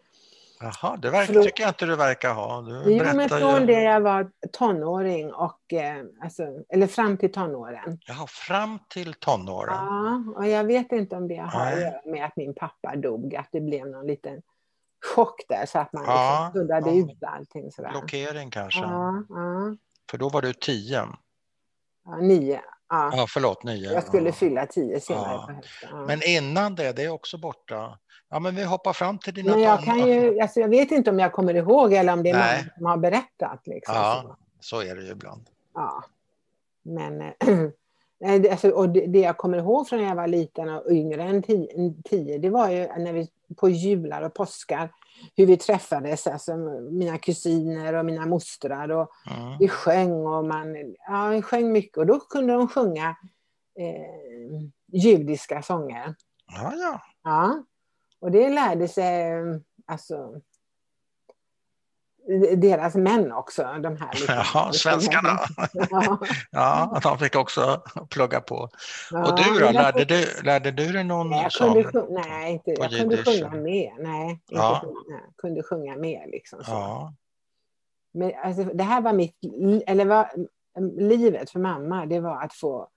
Jaha, 0.59 0.97
det 0.97 1.09
verkar, 1.09 1.43
tycker 1.43 1.63
jag 1.63 1.69
inte 1.69 1.85
du 1.85 1.95
verkar 1.95 2.33
ha. 2.33 2.61
Du 2.61 2.93
jo, 2.93 3.03
men 3.15 3.29
från 3.29 3.61
ju... 3.61 3.65
det 3.65 3.81
jag 3.83 4.01
var 4.01 4.31
tonåring, 4.51 5.33
och, 5.33 5.73
eh, 5.73 6.03
alltså, 6.21 6.43
eller 6.69 6.87
fram 6.87 7.17
till 7.17 7.31
tonåren. 7.31 7.99
Jaha, 8.07 8.27
fram 8.27 8.79
till 8.89 9.13
tonåren? 9.13 9.75
Ja, 9.75 10.23
och 10.35 10.47
jag 10.47 10.63
vet 10.63 10.91
inte 10.91 11.15
om 11.15 11.27
det 11.27 11.35
har 11.35 11.71
att 11.71 11.81
göra 11.81 12.01
med 12.05 12.25
att 12.25 12.35
min 12.35 12.53
pappa 12.53 12.95
dog, 12.95 13.35
att 13.35 13.47
det 13.51 13.61
blev 13.61 13.87
någon 13.87 14.07
liten 14.07 14.41
chock 15.15 15.41
där 15.49 15.65
så 15.65 15.79
att 15.79 15.93
man 15.93 16.03
ja, 16.05 16.51
liksom 16.53 16.61
suddade 16.61 16.91
ja. 16.91 17.05
ut 17.05 17.23
allting. 17.23 17.71
Sådär. 17.71 17.89
Blockering 17.89 18.51
kanske? 18.51 18.81
Ja, 18.81 19.23
ja. 19.29 19.75
För 20.11 20.17
då 20.17 20.29
var 20.29 20.41
du 20.41 20.53
tio? 20.53 21.07
Ja, 22.05 22.15
nio. 22.15 22.61
Ja. 22.89 23.11
ja, 23.13 23.25
förlåt, 23.29 23.63
nio. 23.63 23.93
Jag 23.93 24.03
skulle 24.03 24.31
fylla 24.31 24.65
tio 24.65 24.99
senare. 24.99 25.61
Men 26.07 26.21
innan 26.23 26.75
det, 26.75 26.91
det 26.91 27.03
är 27.03 27.09
också 27.09 27.37
borta. 27.37 27.99
Ja, 28.29 28.39
men 28.39 28.55
vi 28.55 28.63
hoppar 28.63 28.93
fram 28.93 29.19
till 29.19 29.33
dina 29.33 29.51
men 29.51 29.61
jag, 29.61 29.83
kan 29.83 30.07
ju, 30.07 30.39
alltså 30.39 30.59
jag 30.59 30.69
vet 30.69 30.91
inte 30.91 31.09
om 31.09 31.19
jag 31.19 31.31
kommer 31.31 31.53
ihåg 31.53 31.93
eller 31.93 32.13
om 32.13 32.23
det 32.23 32.29
är 32.29 32.37
Nej. 32.37 32.61
någon 32.61 32.69
som 32.77 32.85
har 32.85 32.97
berättat. 32.97 33.67
Liksom, 33.67 33.95
ja, 33.95 34.23
så. 34.25 34.35
så 34.59 34.81
är 34.81 34.95
det 34.95 35.01
ju 35.01 35.11
ibland. 35.11 35.49
Ja, 35.73 36.03
men 36.83 37.33
alltså, 38.25 38.69
och 38.69 38.89
det, 38.89 39.05
det, 39.05 39.19
jag 39.19 39.37
kommer 39.37 39.57
ihåg 39.57 39.87
från 39.87 39.99
när 39.99 40.07
jag 40.07 40.15
var 40.15 40.27
liten 40.27 40.69
och 40.69 40.91
yngre 40.91 41.23
än 41.23 41.43
tio, 41.43 41.93
tio 42.03 42.37
det 42.37 42.49
var 42.49 42.69
ju 42.69 42.87
när 42.87 43.13
vi 43.13 43.29
på 43.55 43.69
jular 43.69 44.21
och 44.21 44.33
påskar 44.33 44.91
hur 45.35 45.45
vi 45.45 45.57
träffades, 45.57 46.27
alltså 46.27 46.57
mina 46.91 47.17
kusiner 47.17 47.93
och 47.93 48.05
mina 48.05 48.25
mostrar. 48.25 48.91
Och 48.91 49.11
mm. 49.31 49.57
Vi 49.59 49.67
sjöng 49.67 50.11
och 50.11 50.45
man 50.45 50.95
ja, 51.07 51.27
vi 51.27 51.41
sjöng 51.41 51.71
mycket 51.71 51.97
och 51.97 52.05
då 52.05 52.19
kunde 52.19 52.53
de 52.53 52.67
sjunga 52.67 53.15
eh, 53.79 54.69
judiska 54.91 55.61
sånger. 55.61 56.15
Ja, 56.47 56.73
ja. 56.75 57.01
ja. 57.23 57.63
Och 58.19 58.31
det 58.31 58.49
lärde 58.49 58.87
sig 58.87 59.33
alltså, 59.85 60.41
deras 62.57 62.95
män 62.95 63.31
också, 63.31 63.61
de 63.61 63.97
här. 63.97 64.11
Liksom, 64.13 64.35
ja, 64.53 64.71
svenskarna. 64.73 65.39
Ja. 65.89 66.19
ja, 66.51 66.99
de 67.03 67.17
fick 67.17 67.35
också 67.35 67.81
plugga 68.09 68.41
på. 68.41 68.69
Ja, 69.11 69.31
och 69.31 69.37
du 69.37 69.59
då, 69.59 69.71
lärde 69.71 70.05
du, 70.05 70.25
lärde 70.43 70.71
du 70.71 70.91
dig 70.91 71.03
någon 71.03 71.29
nej, 71.29 71.47
jag? 71.59 71.91
Kunde, 71.91 72.05
nej, 72.09 72.53
inte, 72.53 72.71
jag 72.71 72.91
kunde 72.91 73.23
sjunga 73.23 73.49
med. 73.49 73.91
Nej, 73.99 74.39
ja. 74.47 74.81
inte, 74.83 74.95
nej, 75.09 75.21
kunde 75.37 75.63
sjunga 75.63 75.95
med 75.95 76.29
liksom. 76.29 76.63
Så. 76.63 76.71
Ja. 76.71 77.13
Men 78.13 78.31
alltså, 78.43 78.63
det 78.63 78.83
här 78.83 79.01
var 79.01 79.13
mitt, 79.13 79.35
eller 79.87 80.05
var, 80.05 80.31
livet 80.97 81.49
för 81.49 81.59
mamma, 81.59 82.05
det 82.05 82.19
var 82.19 82.43
att 82.43 82.53
få 82.53 82.87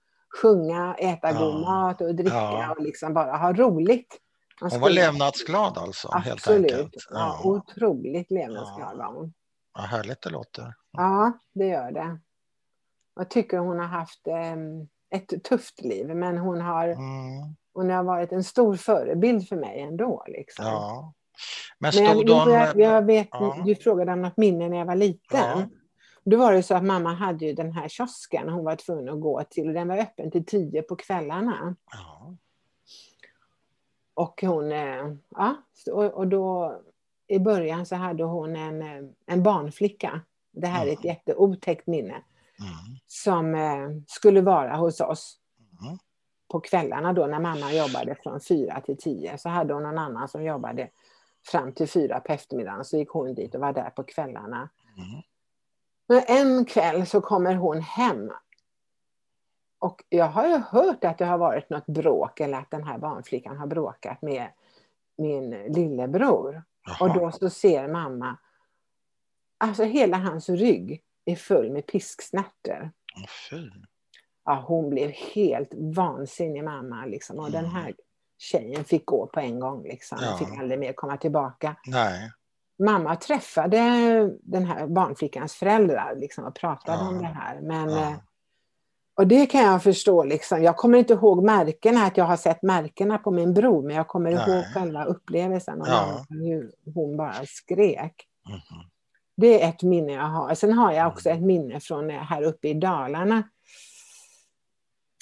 sjunga, 0.41 0.95
äta 0.99 1.31
ja. 1.31 1.39
god 1.39 1.61
mat 1.61 2.01
och 2.01 2.15
dricka 2.15 2.35
ja. 2.35 2.75
och 2.77 2.83
liksom 2.83 3.13
bara 3.13 3.37
ha 3.37 3.53
roligt. 3.53 4.17
Hon 4.59 4.81
var 4.81 4.89
levnadsglad 4.89 5.77
alltså? 5.77 6.07
Absolut. 6.11 6.71
Helt 6.71 6.81
enkelt. 6.81 7.05
Ja. 7.09 7.39
Ja, 7.43 7.49
otroligt 7.49 8.31
levnadsglad 8.31 8.97
var 8.97 9.13
hon. 9.13 9.33
Ja, 9.73 9.81
härligt 9.81 10.21
det 10.21 10.29
låter. 10.29 10.73
Ja, 10.91 11.31
det 11.53 11.65
gör 11.67 11.91
det. 11.91 12.19
Jag 13.15 13.29
tycker 13.29 13.57
hon 13.57 13.79
har 13.79 13.87
haft 13.87 14.27
eh, 14.27 14.55
ett 15.19 15.43
tufft 15.43 15.81
liv, 15.81 16.15
men 16.15 16.37
hon 16.37 16.61
har, 16.61 16.87
mm. 16.87 17.55
hon 17.73 17.89
har 17.89 18.03
varit 18.03 18.31
en 18.31 18.43
stor 18.43 18.75
förebild 18.75 19.47
för 19.47 19.55
mig 19.55 19.81
ändå. 19.81 20.23
Liksom. 20.27 20.65
Ja. 20.65 21.13
Men, 21.79 21.91
men 21.95 22.03
jag, 22.03 22.25
de... 22.25 22.51
jag, 22.51 22.79
jag 22.79 23.05
vet, 23.05 23.27
ja. 23.31 23.61
Du 23.65 23.75
frågade 23.75 24.11
om 24.11 24.21
något 24.21 24.37
minne 24.37 24.69
när 24.69 24.77
jag 24.77 24.85
var 24.85 24.95
liten. 24.95 25.39
Ja. 25.39 25.69
Då 26.25 26.37
var 26.37 26.53
det 26.53 26.63
så 26.63 26.75
att 26.75 26.83
mamma 26.83 27.13
hade 27.13 27.45
ju 27.45 27.53
den 27.53 27.71
här 27.71 27.87
kiosken 27.87 28.49
hon 28.49 28.65
var 28.65 28.75
tvungen 28.75 29.09
att 29.09 29.21
gå 29.21 29.43
till. 29.49 29.73
Den 29.73 29.87
var 29.87 29.97
öppen 29.97 30.31
till 30.31 30.45
tio 30.45 30.81
på 30.81 30.95
kvällarna. 30.95 31.75
Ja. 31.91 32.35
Och 34.19 34.41
hon, 34.41 34.71
eh, 34.71 35.13
ja, 35.29 35.55
och 36.13 36.27
då 36.27 36.75
i 37.27 37.39
början 37.39 37.85
så 37.85 37.95
hade 37.95 38.23
hon 38.23 38.55
en, 38.55 38.81
eh, 38.81 39.09
en 39.25 39.43
barnflicka. 39.43 40.21
Det 40.51 40.67
här 40.67 40.87
är 40.87 40.91
ett 40.91 41.03
mm. 41.03 41.07
jätteotäckt 41.07 41.87
minne. 41.87 42.13
Mm. 42.13 42.99
Som 43.07 43.55
eh, 43.55 44.01
skulle 44.07 44.41
vara 44.41 44.75
hos 44.75 45.01
oss. 45.01 45.37
Mm. 45.81 45.97
På 46.51 46.59
kvällarna 46.59 47.13
då 47.13 47.25
när 47.25 47.39
mamma 47.39 47.73
jobbade 47.73 48.15
från 48.23 48.41
fyra 48.41 48.81
till 48.81 48.97
tio 48.97 49.37
så 49.37 49.49
hade 49.49 49.73
hon 49.73 49.83
någon 49.83 49.97
annan 49.97 50.27
som 50.27 50.43
jobbade 50.43 50.89
fram 51.45 51.71
till 51.71 51.87
fyra 51.87 52.19
på 52.19 52.33
eftermiddagen. 52.33 52.85
Så 52.85 52.97
gick 52.97 53.09
hon 53.09 53.33
dit 53.33 53.55
och 53.55 53.61
var 53.61 53.73
där 53.73 53.89
på 53.89 54.03
kvällarna. 54.03 54.69
Mm. 54.97 55.21
Men 56.07 56.23
en 56.27 56.65
kväll 56.65 57.05
så 57.05 57.21
kommer 57.21 57.55
hon 57.55 57.81
hem 57.81 58.31
och 59.79 60.03
jag 60.09 60.25
har 60.25 60.47
ju 60.47 60.57
hört 60.57 61.03
att 61.03 61.17
det 61.17 61.25
har 61.25 61.37
varit 61.37 61.69
något 61.69 61.85
bråk 61.85 62.39
eller 62.39 62.57
att 62.57 62.71
den 62.71 62.83
här 62.83 62.97
barnflickan 62.97 63.57
har 63.57 63.67
bråkat 63.67 64.21
med 64.21 64.47
min 65.17 65.49
lillebror. 65.49 66.63
Jaha. 66.85 66.97
Och 66.99 67.13
då 67.19 67.31
så 67.31 67.49
ser 67.49 67.87
mamma, 67.87 68.37
alltså 69.57 69.83
hela 69.83 70.17
hans 70.17 70.49
rygg 70.49 71.01
är 71.25 71.35
full 71.35 71.71
med 71.71 71.85
pisksnärtor. 71.87 72.91
Ja, 74.45 74.63
hon 74.67 74.89
blev 74.89 75.09
helt 75.09 75.73
vansinnig 75.73 76.63
mamma. 76.63 77.05
Liksom. 77.05 77.39
Och 77.39 77.51
den 77.51 77.65
här 77.65 77.93
tjejen 78.37 78.83
fick 78.83 79.05
gå 79.05 79.27
på 79.27 79.39
en 79.39 79.59
gång. 79.59 79.83
Liksom. 79.83 80.17
Ja. 80.21 80.37
Fick 80.37 80.59
aldrig 80.59 80.79
mer 80.79 80.93
komma 80.93 81.17
tillbaka. 81.17 81.75
Nej. 81.85 82.31
Mamma 82.83 83.15
träffade 83.15 83.77
den 84.41 84.65
här 84.65 84.87
barnflickans 84.87 85.53
föräldrar 85.53 86.15
liksom, 86.15 86.43
och 86.45 86.55
pratade 86.55 86.97
Ja. 86.97 87.09
om 87.09 87.17
det 87.17 87.25
här. 87.27 87.61
Men, 87.61 87.89
Ja. 87.89 88.15
Och 89.19 89.27
det 89.27 89.45
kan 89.45 89.61
jag 89.61 89.83
förstå. 89.83 90.23
Liksom. 90.23 90.63
Jag 90.63 90.77
kommer 90.77 90.97
inte 90.97 91.13
ihåg 91.13 91.43
märkena, 91.43 92.05
att 92.05 92.17
jag 92.17 92.25
har 92.25 92.37
sett 92.37 92.63
märkena 92.63 93.17
på 93.17 93.31
min 93.31 93.53
bror, 93.53 93.81
men 93.83 93.95
jag 93.95 94.07
kommer 94.07 94.31
Nej. 94.31 94.49
ihåg 94.49 94.65
själva 94.73 95.03
upplevelsen. 95.05 95.81
Och 95.81 95.87
Ja. 95.87 96.25
hur 96.29 96.71
hon 96.93 97.17
bara 97.17 97.33
skrek. 97.47 98.27
Mhm. 98.49 98.59
Det 99.37 99.63
är 99.63 99.69
ett 99.69 99.83
minne 99.83 100.13
jag 100.13 100.23
har. 100.23 100.55
Sen 100.55 100.73
har 100.73 100.91
jag 100.91 101.07
också 101.07 101.29
ett 101.29 101.41
minne 101.41 101.79
från 101.79 102.09
här 102.09 102.41
uppe 102.43 102.67
i 102.67 102.73
Dalarna. 102.73 103.43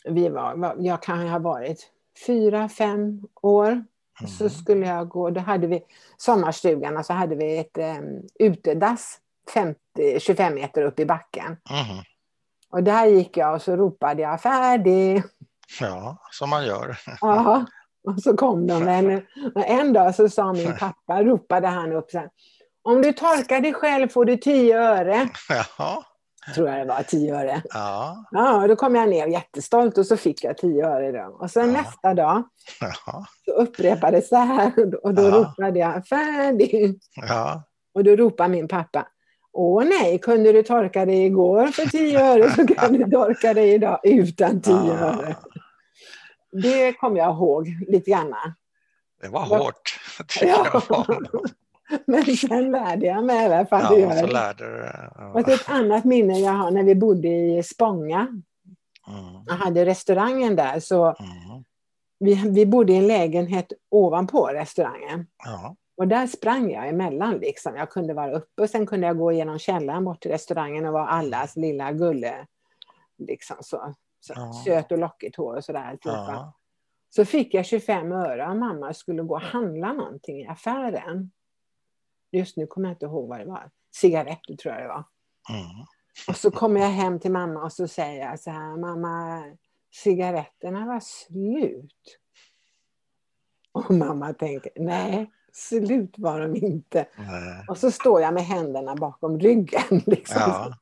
Vi 0.06 0.30
var, 0.30 0.76
jag 0.80 1.02
kan 1.04 1.28
ha 1.28 1.40
varit 1.40 1.90
fyra, 2.28 2.70
fem 2.70 3.22
år. 3.42 3.84
Så 4.38 4.44
Mhm. 4.44 4.50
skulle 4.50 4.88
jag 4.88 5.10
gå, 5.10 5.30
då 5.30 5.40
hade 5.42 5.68
vi 5.68 5.84
sommarstugan 6.18 6.98
och 6.98 7.06
så 7.06 7.14
hade 7.14 7.36
vi 7.36 7.58
ett 7.58 7.78
um, 7.78 8.22
utedass 8.40 9.20
50, 9.54 9.80
25 10.20 10.56
meter 10.56 10.82
upp 10.84 11.00
i 11.00 11.06
backen. 11.06 11.58
Mhm. 11.70 12.04
Och 12.72 12.84
där 12.84 13.06
gick 13.06 13.38
jag 13.38 13.54
och 13.56 13.62
så 13.62 13.76
ropade 13.76 14.22
jag 14.22 14.42
färdig. 14.42 15.24
Ja, 15.80 16.18
som 16.32 16.50
man 16.50 16.66
gör. 16.66 16.98
Ja. 17.22 17.66
Och 18.08 18.22
så 18.22 18.38
kom 18.38 18.68
de. 18.68 18.88
En, 18.88 19.22
en 19.56 19.94
dag 19.94 20.16
så 20.16 20.30
sa 20.30 20.54
min 20.54 20.76
pappa, 20.80 21.24
ropade 21.24 21.68
han 21.68 21.94
upp 21.94 22.12
så 22.12 22.18
här, 22.18 22.30
om 22.84 23.02
du 23.02 23.14
torkar 23.14 23.62
dig 23.62 23.74
själv 23.74 24.10
får 24.10 24.26
du 24.26 24.38
10 24.38 24.80
öre. 24.82 25.30
Jaha. 25.50 26.04
Tror 26.56 26.70
jag 26.70 26.78
det 26.80 26.86
var, 26.94 27.04
10 27.04 27.36
öre. 27.36 27.62
Ja. 27.70 28.26
Ja, 28.32 28.68
då 28.68 28.76
kom 28.76 28.96
jag 28.96 29.10
ner 29.10 29.28
jättestolt 29.28 29.98
och 29.98 30.06
så 30.06 30.18
fick 30.18 30.44
jag 30.44 30.58
10 30.58 30.86
öre 30.88 31.12
då. 31.12 31.38
Och 31.40 31.52
sen 31.52 31.74
Ja. 31.74 31.82
nästa 31.82 32.14
dag 32.14 32.44
Jaha. 32.82 33.26
så 33.46 33.52
upprepades 33.52 34.30
det 34.30 34.38
här 34.38 34.72
och 35.06 35.14
då 35.14 35.22
Ja. 35.24 35.30
ropade 35.30 35.80
jag 35.80 36.08
färdig. 36.08 37.00
Ja. 37.16 37.64
Och 37.94 38.04
då 38.04 38.16
ropade 38.16 38.50
min 38.50 38.68
pappa, 38.68 39.08
åh 39.58 39.84
nej, 39.86 40.20
kunde 40.20 40.52
du 40.52 40.64
torka 40.64 41.06
dig 41.06 41.26
igår 41.26 41.68
för 41.68 41.86
10 41.86 42.20
öre 42.24 42.52
så 42.52 42.68
kan 42.68 42.94
du 42.94 43.12
torka 43.12 43.54
dig 43.54 43.74
idag 43.74 44.00
utan 44.04 44.62
10 44.62 44.74
Ja. 44.74 44.80
öre. 44.94 45.36
Det 46.64 46.94
kommer 46.94 47.18
jag 47.18 47.36
ihåg 47.36 47.68
lite 47.88 48.12
grann. 48.12 48.34
Det 49.22 49.28
var 49.28 49.48
Ja. 49.50 49.58
hårt. 49.58 50.00
tycker 50.28 50.48
Ja. 50.48 50.82
jag. 50.90 51.06
Men 52.08 52.24
sen 52.26 52.72
lärde 52.72 53.06
jag 53.06 53.24
mig 53.26 53.42
i 53.42 53.46
alla 53.46 53.66
fall 53.66 54.00
Ja, 54.00 54.20
så 54.20 54.28
lärde 54.28 54.66
du 54.72 54.78
dig. 54.80 55.32
Och 55.34 55.50
ett 55.50 55.70
annat 55.70 56.04
minne 56.06 56.40
jag 56.40 56.52
har 56.52 56.72
när 56.72 56.84
vi 56.84 56.96
bodde 56.96 57.28
i 57.28 57.64
Spånga. 57.64 58.20
Mm. 59.08 59.44
Jag 59.48 59.54
hade 59.54 59.86
restaurangen 59.86 60.56
där 60.56 60.80
så 60.80 61.06
Mm. 61.06 61.64
vi, 62.20 62.50
vi 62.50 62.66
bodde 62.66 62.94
i 62.94 62.98
en 62.98 63.08
lägenhet 63.08 63.72
ovanpå 63.92 64.48
restaurangen. 64.48 65.28
Ja. 65.46 65.76
Och 65.98 66.08
där 66.08 66.28
sprang 66.28 66.72
jag 66.72 66.90
emellan. 66.90 67.38
Liksom. 67.38 67.76
Jag 67.76 67.90
kunde 67.90 68.14
vara 68.14 68.32
uppe 68.32 68.62
och 68.62 68.70
sen 68.70 68.86
kunde 68.86 69.08
jag 69.08 69.18
gå 69.18 69.32
genom 69.32 69.60
källaren 69.60 70.06
bort 70.06 70.22
till 70.22 70.32
restaurangen 70.32 70.86
och 70.86 70.94
vara 70.94 71.08
allas 71.08 71.56
lilla 71.56 71.92
gulle. 71.92 72.48
Liksom 73.18 73.58
så. 73.60 73.94
så 74.20 74.34
Ja. 74.36 74.54
Söt 74.66 74.92
och 74.92 74.98
lockigt 74.98 75.36
hår 75.36 75.56
och 75.56 75.64
sådär. 75.64 75.84
alltihopa. 75.84 76.28
Ja. 76.32 76.54
Så 77.10 77.26
fick 77.26 77.54
jag 77.54 77.66
25 77.66 78.12
öre 78.12 78.48
av 78.48 78.58
mamma 78.58 78.90
och 78.90 78.96
skulle 78.96 79.24
gå 79.24 79.36
och 79.36 79.42
handla 79.42 79.94
någonting 79.94 80.40
i 80.40 80.48
affären. 80.48 81.32
Just 82.32 82.58
nu 82.58 82.68
kommer 82.68 82.88
jag 82.88 82.96
inte 82.96 83.06
ihåg 83.06 83.30
vad 83.30 83.40
det 83.40 83.46
var. 83.46 83.72
Cigaretter 83.96 84.56
tror 84.56 84.74
jag 84.74 84.84
det 84.84 84.88
var. 84.88 85.04
Mm. 85.50 85.86
Och 86.28 86.36
så 86.36 86.52
kommer 86.52 86.82
jag 86.82 86.90
hem 86.90 87.20
till 87.20 87.32
mamma 87.32 87.64
och 87.64 87.74
så 87.74 87.88
säger 87.88 88.30
jag 88.30 88.40
så 88.40 88.52
här, 88.52 88.78
mamma, 88.78 89.44
cigaretterna 90.04 90.86
var 90.86 91.00
slut. 91.00 92.20
Och 93.72 93.92
mamma 93.92 94.34
tänker, 94.34 94.72
nej, 94.76 95.32
slut 95.58 96.14
var 96.18 96.40
de 96.40 96.56
inte. 96.56 97.06
Nej. 97.16 97.66
Och 97.68 97.78
så 97.78 97.92
står 97.92 98.22
jag 98.22 98.34
med 98.34 98.44
händerna 98.44 98.96
bakom 98.96 99.40
ryggen. 99.40 99.82
Liksom. 100.06 100.42
Ja. 100.42 100.74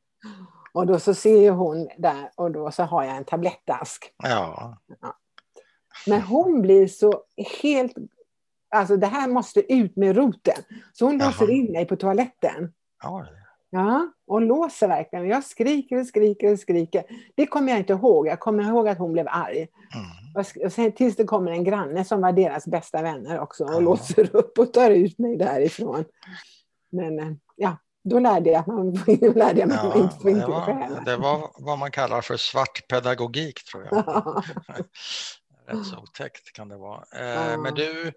Och 0.73 0.87
då 0.87 0.99
så 0.99 1.13
ser 1.13 1.51
hon 1.51 1.89
där 1.97 2.31
och 2.35 2.51
då 2.51 2.71
så 2.71 2.83
har 2.83 3.03
jag 3.03 3.17
en 3.17 3.25
tablettask. 3.25 4.13
Ja. 4.23 4.77
Men 6.07 6.21
hon 6.21 6.61
blir 6.61 6.87
så 6.87 7.23
helt, 7.61 7.93
alltså 8.69 8.97
det 8.97 9.07
här 9.07 9.27
måste 9.27 9.73
ut 9.73 9.95
med 9.95 10.15
roten. 10.15 10.63
Så 10.93 11.05
hon 11.05 11.17
låser 11.17 11.49
in 11.49 11.71
mig 11.71 11.85
på 11.85 11.95
toaletten. 11.95 12.73
Ja. 13.03 13.25
Ja, 13.75 14.07
och 14.27 14.41
låser 14.41 14.87
verkligen. 14.87 15.27
Jag 15.27 15.43
skriker 15.43 15.99
och 15.99 16.07
skriker 16.07 16.51
och 16.53 16.59
skriker. 16.59 17.03
Det 17.35 17.45
kommer 17.47 17.69
jag 17.71 17.79
inte 17.79 17.93
ihåg. 17.93 18.27
Jag 18.27 18.39
kommer 18.39 18.63
ihåg 18.63 18.87
att 18.87 18.97
hon 18.97 19.13
blev 19.13 19.27
arg. 19.29 19.57
Mm. 19.57 20.35
Och 20.65 20.71
sen, 20.73 20.91
tills 20.91 21.15
det 21.15 21.23
kommer 21.23 21.51
en 21.51 21.63
granne 21.63 22.05
som 22.05 22.21
var 22.21 22.31
deras 22.31 22.65
bästa 22.67 23.01
vänner 23.01 23.39
också 23.39 23.63
och 23.63 23.73
Ja. 23.73 23.79
låser 23.79 24.35
upp 24.35 24.59
och 24.59 24.73
tar 24.73 24.91
ut 24.91 25.19
mig 25.19 25.37
därifrån. 25.37 26.05
Men 26.91 27.19
eh, 27.19 27.31
ja, 27.55 27.77
då 28.03 28.19
lärde 28.19 28.49
jag 28.49 28.63
då 29.21 29.33
lärde 29.33 29.59
jag 29.59 29.67
mig 29.69 29.77
att 29.77 29.83
man 29.83 29.91
Ja, 29.97 30.03
inte 30.03 30.15
får 30.21 30.29
inte 30.31 30.47
var, 30.47 31.05
det 31.05 31.17
var 31.17 31.49
vad 31.59 31.77
man 31.79 31.91
kallar 31.91 32.21
för 32.21 32.37
svart 32.37 32.87
pedagogik 32.87 33.63
tror 33.71 33.83
jag. 33.91 33.93
Ja. 34.07 34.43
Rätt 35.67 35.85
så 35.85 35.97
otäckt 35.97 36.53
kan 36.53 36.69
det 36.69 36.77
vara. 36.77 37.03
Eh, 37.19 37.51
Ja. 37.51 37.57
Men 37.57 37.73
du, 37.73 38.11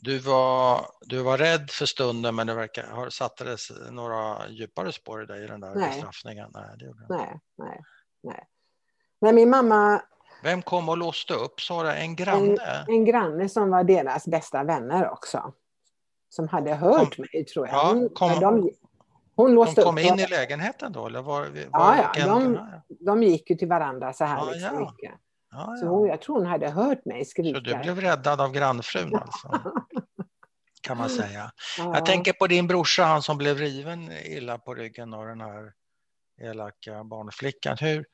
du, 0.00 0.18
var, 0.18 0.86
du 1.00 1.22
var 1.22 1.38
rädd 1.38 1.70
för 1.70 1.86
stunden 1.86 2.34
men 2.34 2.46
det 2.46 2.54
verkar, 2.54 2.86
har 2.86 3.10
satte 3.10 3.44
det 3.44 3.56
några 3.90 4.48
djupare 4.48 4.92
spår 4.92 5.22
i 5.22 5.26
dig 5.26 5.44
i 5.44 5.46
den 5.46 5.60
där 5.60 5.74
Nej. 5.74 5.90
bestraffningen? 5.90 6.50
Nej, 6.54 6.64
det 6.78 6.84
gjorde. 6.84 7.06
Nej, 7.08 7.40
nej, 7.58 7.80
nej. 8.22 8.44
Men 9.20 9.34
min 9.34 9.50
mamma, 9.50 10.02
Vem 10.42 10.62
kom 10.62 10.88
och 10.88 10.96
låste 10.96 11.34
upp 11.34 11.60
sa 11.60 11.82
du? 11.82 11.90
En 11.92 12.16
granne? 12.16 12.84
en 12.88 13.04
granne 13.04 13.48
som 13.48 13.70
var 13.70 13.84
deras 13.84 14.26
bästa 14.26 14.64
vänner 14.64 15.10
också. 15.10 15.52
Som 16.28 16.48
hade 16.48 16.74
hört 16.74 17.18
mig 17.18 17.44
tror 17.44 17.66
jag. 17.68 17.76
Ja, 17.76 17.88
Hon, 17.88 18.08
kom- 18.08 18.40
de, 18.40 18.70
hon 19.36 19.46
De 19.50 19.54
låste 19.54 19.82
kom 19.82 19.98
upp. 19.98 20.04
in 20.04 20.18
i 20.20 20.26
lägenheten 20.26 20.92
då? 20.92 21.06
Eller 21.06 21.22
var, 21.22 21.40
var 21.42 21.96
Ja, 21.96 22.12
ja, 22.16 22.26
de- 22.26 22.58
De 22.88 23.22
gick 23.22 23.50
ju 23.50 23.56
till 23.56 23.68
varandra 23.68 24.12
så 24.12 24.24
här 24.24 24.36
Ja, 24.38 24.50
liksom 24.52 24.92
ja. 24.98 25.10
Ja, 25.50 25.76
Så 25.80 25.86
hon, 25.86 26.08
jag 26.08 26.22
tror 26.22 26.36
hon 26.36 26.46
hade 26.46 26.70
hört 26.70 27.04
mig 27.04 27.24
Så 27.24 27.30
skrika. 27.30 27.60
du 27.60 27.78
blev 27.78 28.00
räddad 28.00 28.40
av 28.40 28.52
grannfrun 28.52 29.14
alltså? 29.14 29.72
Kan 30.80 30.96
man 30.96 31.10
säga. 31.10 31.52
Ja. 31.78 31.94
Jag 31.94 32.06
tänker 32.06 32.32
på 32.32 32.46
din 32.46 32.66
brorsa, 32.66 33.04
han 33.04 33.22
som 33.22 33.38
blev 33.38 33.58
riven 33.58 34.12
illa 34.12 34.58
på 34.58 34.74
ryggen 34.74 35.14
av 35.14 35.26
den 35.26 35.40
här 35.40 35.72
elaka 36.40 37.04
barnflickan. 37.04 37.76
Hur, 37.80 38.06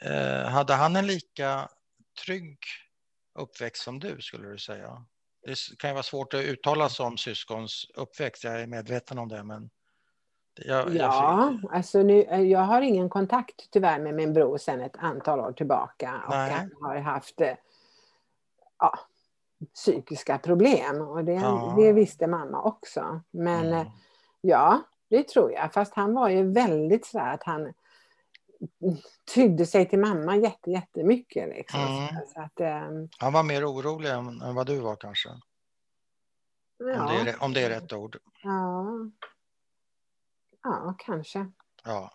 eh, 0.00 0.48
hade 0.48 0.74
han 0.74 0.96
en 0.96 1.06
lika 1.06 1.68
trygg 2.24 2.58
uppväxt 3.38 3.82
som 3.82 3.98
du, 4.00 4.20
skulle 4.20 4.48
du 4.48 4.58
säga? 4.58 5.04
Det 5.46 5.56
kan 5.78 5.90
ju 5.90 5.94
vara 5.94 6.02
svårt 6.02 6.34
att 6.34 6.40
uttala 6.40 6.88
sig 6.88 7.06
om 7.06 7.16
syskons 7.16 7.86
uppväxt, 7.94 8.44
jag 8.44 8.60
är 8.60 8.66
medveten 8.66 9.18
om 9.18 9.28
det, 9.28 9.42
men... 9.44 9.70
Jag, 10.56 10.94
Ja, 10.96 11.58
jag, 11.62 11.74
alltså 11.74 12.02
nu, 12.02 12.22
jag 12.24 12.60
har 12.60 12.82
ingen 12.82 13.08
kontakt 13.08 13.70
tyvärr 13.70 13.98
med 14.00 14.14
min 14.14 14.32
bror 14.32 14.58
sedan 14.58 14.80
ett 14.80 14.96
antal 14.98 15.40
år 15.40 15.52
tillbaka. 15.52 16.22
Och 16.26 16.30
Nej. 16.34 16.50
han 16.50 16.70
har 16.80 16.96
haft 16.96 17.40
eh, 17.40 17.54
ja, 18.78 18.98
psykiska 19.74 20.38
problem. 20.38 21.00
Och 21.00 21.24
det, 21.24 21.32
Ja. 21.32 21.74
det 21.78 21.92
visste 21.92 22.26
mamma 22.26 22.62
också. 22.62 23.20
Men 23.30 23.66
Mm. 23.66 23.72
eh, 23.80 23.86
ja, 24.40 24.80
det 25.10 25.28
tror 25.28 25.52
jag. 25.52 25.72
Fast 25.72 25.94
han 25.94 26.14
var 26.14 26.28
ju 26.28 26.52
väldigt 26.52 27.06
så 27.06 27.18
att 27.18 27.42
han 27.42 27.72
tydde 29.34 29.66
sig 29.66 29.88
till 29.88 29.98
mamma 29.98 30.36
jätte, 30.36 30.70
jättemycket. 30.70 31.48
Liksom. 31.48 31.80
Mm. 31.80 32.08
Så 32.34 32.40
att, 32.40 32.60
eh, 32.60 32.90
han 33.18 33.32
var 33.32 33.42
mer 33.42 33.64
orolig 33.72 34.10
än, 34.10 34.42
än 34.42 34.54
vad 34.54 34.66
du 34.66 34.80
var 34.80 34.96
kanske, 34.96 35.28
om, 35.28 35.40
det 36.86 36.92
ja, 36.94 37.12
är, 37.26 37.42
om 37.42 37.52
det 37.52 37.62
är 37.64 37.68
rätt 37.68 37.92
ord. 37.92 38.16
ja, 38.42 38.84
ja, 40.64 40.94
kanske. 40.98 41.46
Ja, 41.84 42.10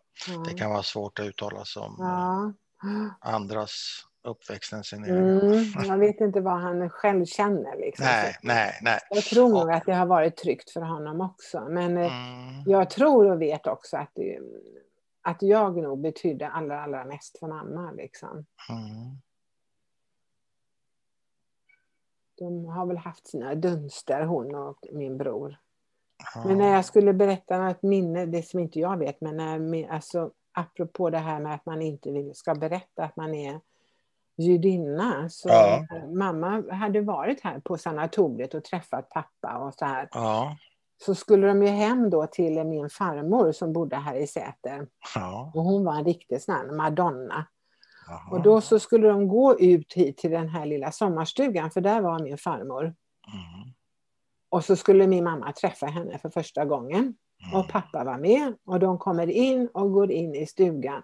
det 0.47 0.53
kan 0.53 0.69
vara 0.71 0.83
svårt 0.83 1.19
att 1.19 1.25
uttala 1.25 1.65
sig 1.65 1.81
om 1.81 1.93
eh, 2.01 2.07
Ja. 2.81 3.13
andras 3.21 4.05
uppväxt 4.23 4.73
än 4.73 4.83
sin 4.83 5.03
egen. 5.03 5.39
Mm, 5.39 5.63
jag 5.87 5.97
vet 5.97 6.21
inte 6.21 6.41
vad 6.41 6.61
han 6.61 6.89
själv 6.89 7.25
känner. 7.25 7.77
Liksom. 7.77 8.05
Nej, 8.05 8.35
nej, 8.43 8.79
nej. 8.81 8.99
Jag 9.09 9.23
tror 9.23 9.49
nog 9.49 9.71
att 9.71 9.85
det 9.85 9.93
har 9.95 10.05
varit 10.05 10.37
tryggt 10.37 10.69
för 10.69 10.81
honom 10.81 11.21
också. 11.21 11.65
Men 11.69 11.97
eh, 11.97 12.13
Mm. 12.13 12.63
jag 12.65 12.89
tror 12.89 13.31
och 13.31 13.41
vet 13.41 13.67
också 13.67 13.97
att, 13.97 14.09
det, 14.13 14.39
att 15.21 15.41
jag 15.41 15.77
nog 15.77 15.99
betydde 16.01 16.49
allra, 16.49 16.83
allra 16.83 17.05
mest 17.05 17.39
för 17.39 17.47
mamma. 17.47 17.91
Liksom. 17.91 18.45
Mm. 18.69 19.17
De 22.37 22.65
har 22.65 22.85
väl 22.85 22.97
haft 22.97 23.27
sina 23.27 23.55
dunster, 23.55 24.23
hon 24.25 24.55
och 24.55 24.79
min 24.91 25.17
bror. 25.17 25.57
Men 26.45 26.57
när 26.57 26.73
jag 26.73 26.85
skulle 26.85 27.13
berätta 27.13 27.69
ett 27.69 27.83
minne, 27.83 28.25
det 28.25 28.43
som 28.47 28.59
inte 28.59 28.79
jag 28.79 28.97
vet, 28.97 29.21
men 29.21 29.37
när, 29.37 29.91
alltså, 29.91 30.31
apropå 30.53 31.09
det 31.09 31.17
här 31.17 31.39
med 31.39 31.53
att 31.53 31.65
man 31.65 31.81
inte 31.81 32.11
vill, 32.11 32.35
ska 32.35 32.55
berätta 32.55 33.03
att 33.03 33.15
man 33.15 33.33
är 33.33 33.59
judinna. 34.37 35.29
Så 35.29 35.49
Ja. 35.49 35.85
mamma 36.13 36.63
hade 36.71 37.01
varit 37.01 37.41
här 37.41 37.59
på 37.59 37.77
sanatoriet 37.77 38.53
och 38.53 38.63
träffat 38.63 39.09
pappa 39.09 39.57
och 39.57 39.73
så 39.73 39.85
här. 39.85 40.09
Ja, 40.11 40.57
så 41.05 41.15
skulle 41.15 41.47
de 41.47 41.63
ju 41.63 41.67
hem 41.69 42.09
då 42.09 42.27
till 42.27 42.63
min 42.63 42.89
farmor 42.89 43.51
som 43.51 43.73
bodde 43.73 43.95
här 43.95 44.15
i 44.15 44.27
Säter. 44.27 44.87
Ja. 45.15 45.51
Och 45.55 45.63
hon 45.63 45.85
var 45.85 45.95
en 45.95 46.05
riktig 46.05 46.41
sån 46.41 46.75
Madonna. 46.77 47.45
Och 48.31 48.41
då 48.41 48.61
så 48.61 48.79
skulle 48.79 49.07
de 49.07 49.27
gå 49.27 49.59
ut 49.59 49.93
hit 49.93 50.17
till 50.17 50.31
den 50.31 50.49
här 50.49 50.65
lilla 50.65 50.91
sommarstugan, 50.91 51.71
för 51.71 51.81
där 51.81 52.01
var 52.01 52.19
min 52.19 52.37
farmor. 52.37 52.95
Och 54.49 54.65
så 54.65 54.75
skulle 54.75 55.07
min 55.07 55.23
mamma 55.23 55.51
träffa 55.51 55.85
henne 55.85 56.17
för 56.17 56.29
första 56.29 56.65
gången. 56.65 57.15
Mm. 57.45 57.59
Och 57.59 57.67
pappa 57.67 58.03
var 58.03 58.17
med 58.17 58.53
och 58.65 58.79
de 58.79 58.97
kommer 58.97 59.27
in 59.29 59.69
och 59.73 59.91
går 59.93 60.11
in 60.11 60.35
i 60.35 60.45
stugan. 60.45 61.03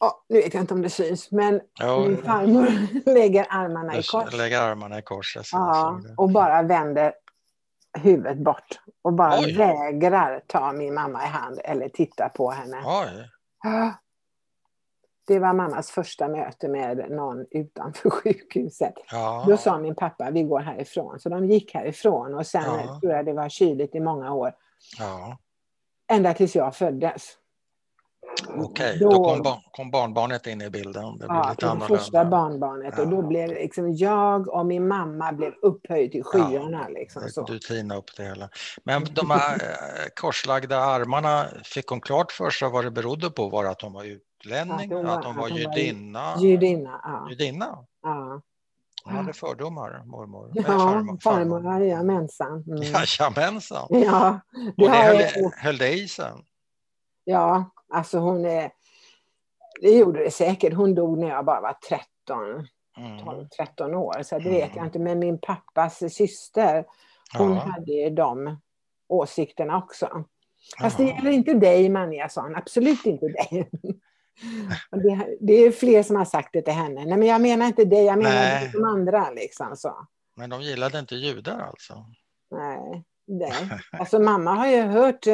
Ja, 0.00 0.24
nu 0.28 0.36
vet 0.36 0.54
jag 0.54 0.62
inte 0.62 0.74
om 0.74 0.82
det 0.82 0.90
syns, 0.90 1.30
men 1.30 1.60
Ja, 1.78 1.98
min 2.00 2.22
farmor 2.22 2.68
lägger 3.14 3.46
armarna 3.50 3.96
i 3.98 4.02
kors. 4.02 4.34
lägger 4.34 4.62
armarna 4.62 4.98
i 4.98 5.02
kors. 5.02 5.38
Ja, 5.52 6.00
och 6.16 6.30
bara 6.30 6.62
vänder 6.62 7.14
huvudet 7.98 8.38
bort. 8.38 8.80
Och 9.02 9.12
bara 9.12 9.38
Oj. 9.38 9.56
vägrar 9.56 10.42
ta 10.46 10.72
min 10.72 10.94
mamma 10.94 11.24
i 11.24 11.26
hand 11.28 11.60
eller 11.64 11.88
titta 11.88 12.28
på 12.28 12.50
henne. 12.50 12.82
Oj. 12.86 13.30
Det 15.26 15.38
var 15.38 15.52
mammas 15.54 15.90
första 15.90 16.28
möte 16.28 16.68
med 16.68 17.10
någon 17.10 17.46
utanför 17.50 18.10
sjukhuset. 18.22 18.94
ja. 19.10 19.44
Då 19.48 19.56
sa 19.56 19.78
min 19.78 19.94
pappa, 19.94 20.30
vi 20.30 20.42
går 20.42 20.60
härifrån. 20.60 21.20
Så 21.20 21.28
de 21.28 21.44
gick 21.44 21.74
härifrån 21.74 22.34
och 22.34 22.46
sen 22.46 22.62
Ja. 22.66 22.98
tror 23.00 23.12
jag 23.12 23.26
det 23.26 23.32
var 23.32 23.48
kyligt 23.48 23.94
i 23.94 24.00
många 24.00 24.32
år. 24.32 24.52
ja. 24.98 25.38
Ända 26.12 26.34
tills 26.34 26.56
jag 26.56 26.76
föddes. 26.76 27.22
Okej, 28.58 28.98
Då- 29.00 29.10
då, 29.10 29.24
kom, 29.24 29.42
ba- 29.42 29.62
kom 29.72 29.90
barnbarnet 29.90 30.46
in 30.46 30.62
i 30.62 30.70
bilden. 30.70 31.18
Det 31.18 31.26
blev 31.26 31.28
Ja, 31.28 31.50
lite 31.50 31.66
det 31.66 31.70
annorlunda. 31.70 31.98
första 31.98 32.24
barnbarnet. 32.24 32.98
Och 32.98 33.08
då 33.08 33.16
Ja. 33.16 33.22
blev 33.22 33.48
liksom 33.48 33.92
jag 33.94 34.48
och 34.48 34.66
min 34.66 34.88
mamma 34.88 35.32
blev 35.32 35.52
upphöjd 35.62 36.12
till 36.12 36.24
skyarna. 36.24 36.88
Liksom, 36.88 37.22
så. 37.28 37.42
Du 37.42 37.58
tinade 37.58 37.98
upp 38.00 38.16
det 38.16 38.22
hela. 38.24 38.48
Men 38.84 39.04
de 39.14 39.30
här 39.30 39.54
eh, 39.62 40.08
korslagda 40.20 40.78
armarna, 40.78 41.46
fick 41.64 41.86
hon 41.86 42.00
klart 42.00 42.32
för 42.32 42.50
sig 42.50 42.70
vad 42.70 42.84
det 42.84 42.90
berodde 42.90 43.30
på? 43.30 43.48
Var 43.48 43.64
det 43.64 43.70
att 43.70 43.82
hon 43.82 43.92
var 43.92 44.04
utlänning? 44.46 44.92
Att 44.92 44.98
hon 44.98 45.06
var- 45.06 45.18
att 45.18 45.24
hon 45.24 45.36
var 45.36 45.44
att 45.46 45.50
hon 45.50 45.58
judinna? 45.60 46.34
Judinna, 46.38 47.00
ja. 47.04 47.26
Judinna? 47.30 47.86
ja. 48.02 48.40
Hon 49.04 49.14
hade 49.14 49.32
fördomar, 49.32 50.02
mormor. 50.04 50.50
Ja, 50.54 50.62
farmor- 50.62 51.20
farmor, 51.22 51.82
jajamensan. 51.82 52.64
Mm. 52.66 52.82
Jajamensan. 53.20 53.86
Ja, 53.90 54.40
Och 54.52 54.72
det 54.76 54.84
det 54.84 54.88
har 54.88 54.96
höll, 55.04 55.16
jag, 55.20 55.50
höll 55.50 55.78
det 55.78 55.92
i 55.92 56.08
sen? 56.08 56.38
ja, 57.24 57.70
alltså 57.92 58.18
hon 58.18 58.44
är... 58.44 58.70
Det 59.80 59.90
gjorde 59.90 60.24
det 60.24 60.30
säkert. 60.30 60.74
Hon 60.74 60.94
dog 60.94 61.18
när 61.18 61.28
jag 61.28 61.44
bara 61.44 61.60
var 61.60 61.72
13, 61.88 62.66
Mm. 62.98 63.18
12, 63.24 63.48
13 63.48 63.94
år. 63.94 64.22
Så 64.22 64.38
det 64.38 64.50
vet 64.50 64.64
Mm. 64.64 64.76
jag 64.76 64.86
inte. 64.86 64.98
Men 64.98 65.18
min 65.18 65.38
pappas 65.38 65.98
syster, 66.14 66.84
hon 67.38 67.54
Ja, 67.54 67.58
hade 67.60 67.92
ju 67.92 68.10
de 68.10 68.60
åsikterna 69.08 69.76
också. 69.78 70.24
Fast 70.80 70.96
det 70.96 71.02
jaha. 71.04 71.14
gäller 71.16 71.30
inte 71.30 71.54
dig, 71.54 71.88
Manja-son. 71.88 72.54
Absolut 72.56 73.06
inte 73.06 73.26
dig. 73.26 73.70
Det, 74.90 75.36
det 75.40 75.52
är 75.52 75.70
fler 75.72 76.02
som 76.02 76.16
har 76.16 76.24
sagt 76.24 76.48
det 76.52 76.62
till 76.62 76.72
henne. 76.72 77.04
Nej, 77.04 77.16
men 77.18 77.28
jag 77.28 77.40
menar 77.40 77.66
inte 77.66 77.84
dig, 77.84 78.04
jag 78.04 78.18
menar 78.18 78.30
Nej. 78.30 78.70
de 78.72 78.84
andra. 78.84 79.30
Liksom, 79.30 79.76
så. 79.76 80.06
Men 80.36 80.50
de 80.50 80.62
gillade 80.62 80.98
inte 80.98 81.14
judar 81.14 81.58
alltså? 81.60 82.06
Nej, 82.50 83.04
nej. 83.26 83.52
Alltså 83.98 84.18
mamma 84.18 84.54
har 84.54 84.66
ju 84.66 84.82
hört 84.82 85.26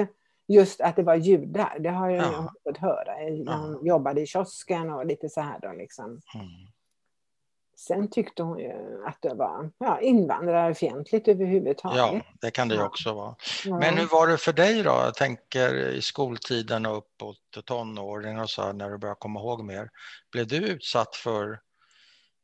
just 0.48 0.80
att 0.80 0.96
det 0.96 1.02
var 1.02 1.14
judar. 1.14 1.76
Det 1.80 1.88
har 1.90 2.10
jag 2.10 2.24
Ja. 2.24 2.52
fått 2.64 2.78
höra 2.78 3.14
när 3.14 3.44
Ja. 3.52 3.56
hon 3.56 3.86
jobbade 3.86 4.20
i 4.20 4.26
kiosken 4.26 4.90
och 4.90 5.06
lite 5.06 5.28
så 5.28 5.40
här 5.40 5.58
då 5.62 5.72
liksom. 5.72 6.04
Mm. 6.04 6.46
Sen 7.78 8.10
tyckte 8.10 8.42
hon 8.42 8.58
ju 8.58 9.04
att 9.06 9.18
det 9.20 9.34
var 9.34 9.70
ja, 9.78 10.00
invandrarfientligt 10.00 11.28
överhuvudtaget. 11.28 11.98
Ja, 11.98 12.20
det 12.40 12.50
kan 12.50 12.68
det 12.68 12.74
ju 12.74 12.82
också 12.82 13.12
vara. 13.14 13.36
Ja. 13.64 13.78
Men 13.78 13.98
hur 13.98 14.06
var 14.06 14.26
det 14.26 14.38
för 14.38 14.52
dig 14.52 14.82
då? 14.82 14.90
Jag 14.90 15.14
tänker 15.14 15.88
i 15.88 16.02
skoltiden 16.02 16.86
och 16.86 16.96
uppåt 16.96 17.64
tonåring 17.64 18.40
och 18.40 18.50
så 18.50 18.62
här, 18.62 18.72
när 18.72 18.90
du 18.90 18.98
börjar 18.98 19.14
komma 19.14 19.40
ihåg 19.40 19.64
mer. 19.64 19.88
Blev 20.32 20.46
du 20.46 20.56
utsatt 20.56 21.16
för, 21.16 21.50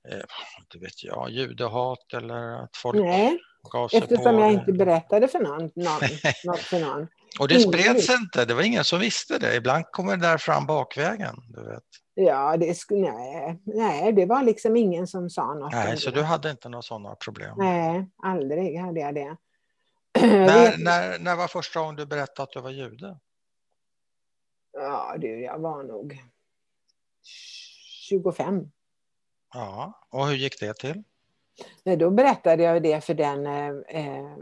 eh, 0.09 0.24
inte 0.61 0.78
vet 0.78 1.05
jag, 1.05 1.30
judehat 1.30 2.12
eller 2.12 2.64
att 2.64 2.76
folk 2.76 2.97
Nej, 2.97 3.39
gav 3.72 3.89
sig 3.89 3.99
eftersom 3.99 4.24
på 4.24 4.30
jag 4.30 4.41
dig? 4.41 4.55
inte 4.55 4.72
berättade 4.72 5.28
för 5.28 5.39
någon, 5.41 5.62
någon, 5.74 6.01
något 6.45 6.61
för 6.61 6.80
någon. 6.80 7.09
Och 7.41 7.49
det 7.49 7.61
spreds 7.61 7.95
visste. 7.95 8.12
inte, 8.12 8.45
det 8.45 8.55
var 8.55 8.62
ingen 8.62 8.85
som 8.85 9.01
visste 9.01 9.39
det. 9.39 9.57
Ibland 9.57 9.85
kommer 9.91 10.16
det 10.16 10.26
där 10.26 10.39
fram 10.39 10.66
bakvägen. 10.66 11.37
Du 11.49 11.64
vet. 11.64 11.82
Ja, 12.14 12.57
det, 12.57 12.76
nej, 12.91 13.61
nej, 13.64 14.12
det 14.12 14.26
var 14.26 14.43
liksom 14.43 14.76
ingen 14.76 15.07
som 15.07 15.30
sa 15.30 15.55
något. 15.55 15.72
Nej, 15.72 15.97
så 15.97 16.11
det. 16.11 16.16
du 16.16 16.22
hade 16.22 16.51
inte 16.51 16.68
några 16.68 16.82
sådana 16.82 17.14
problem? 17.14 17.55
Nej, 17.59 18.11
aldrig 18.22 18.78
hade 18.78 19.01
jag 19.01 19.14
det. 19.14 19.37
När, 20.20 20.85
när, 20.85 21.18
när 21.18 21.37
var 21.37 21.49
första 21.49 21.80
gången 21.80 21.97
du 21.97 22.07
berättade 22.07 22.43
att 22.43 22.53
du 22.53 22.61
var 22.61 22.70
jude? 22.70 23.18
Ja, 24.72 25.14
du, 25.18 25.41
jag 25.43 25.59
var 25.59 25.82
nog 25.82 26.18
25. 28.09 28.70
Ja, 29.55 30.07
och 30.11 30.26
hur 30.26 30.35
gick 30.35 30.61
det 30.61 30.74
till? 30.74 31.03
Nej, 31.85 31.97
då 31.97 32.11
berättade 32.11 32.62
jag 32.62 32.82
det 32.82 33.05
för 33.05 33.14
den 33.14 33.47
eh, 33.47 33.68
eh, 33.89 34.37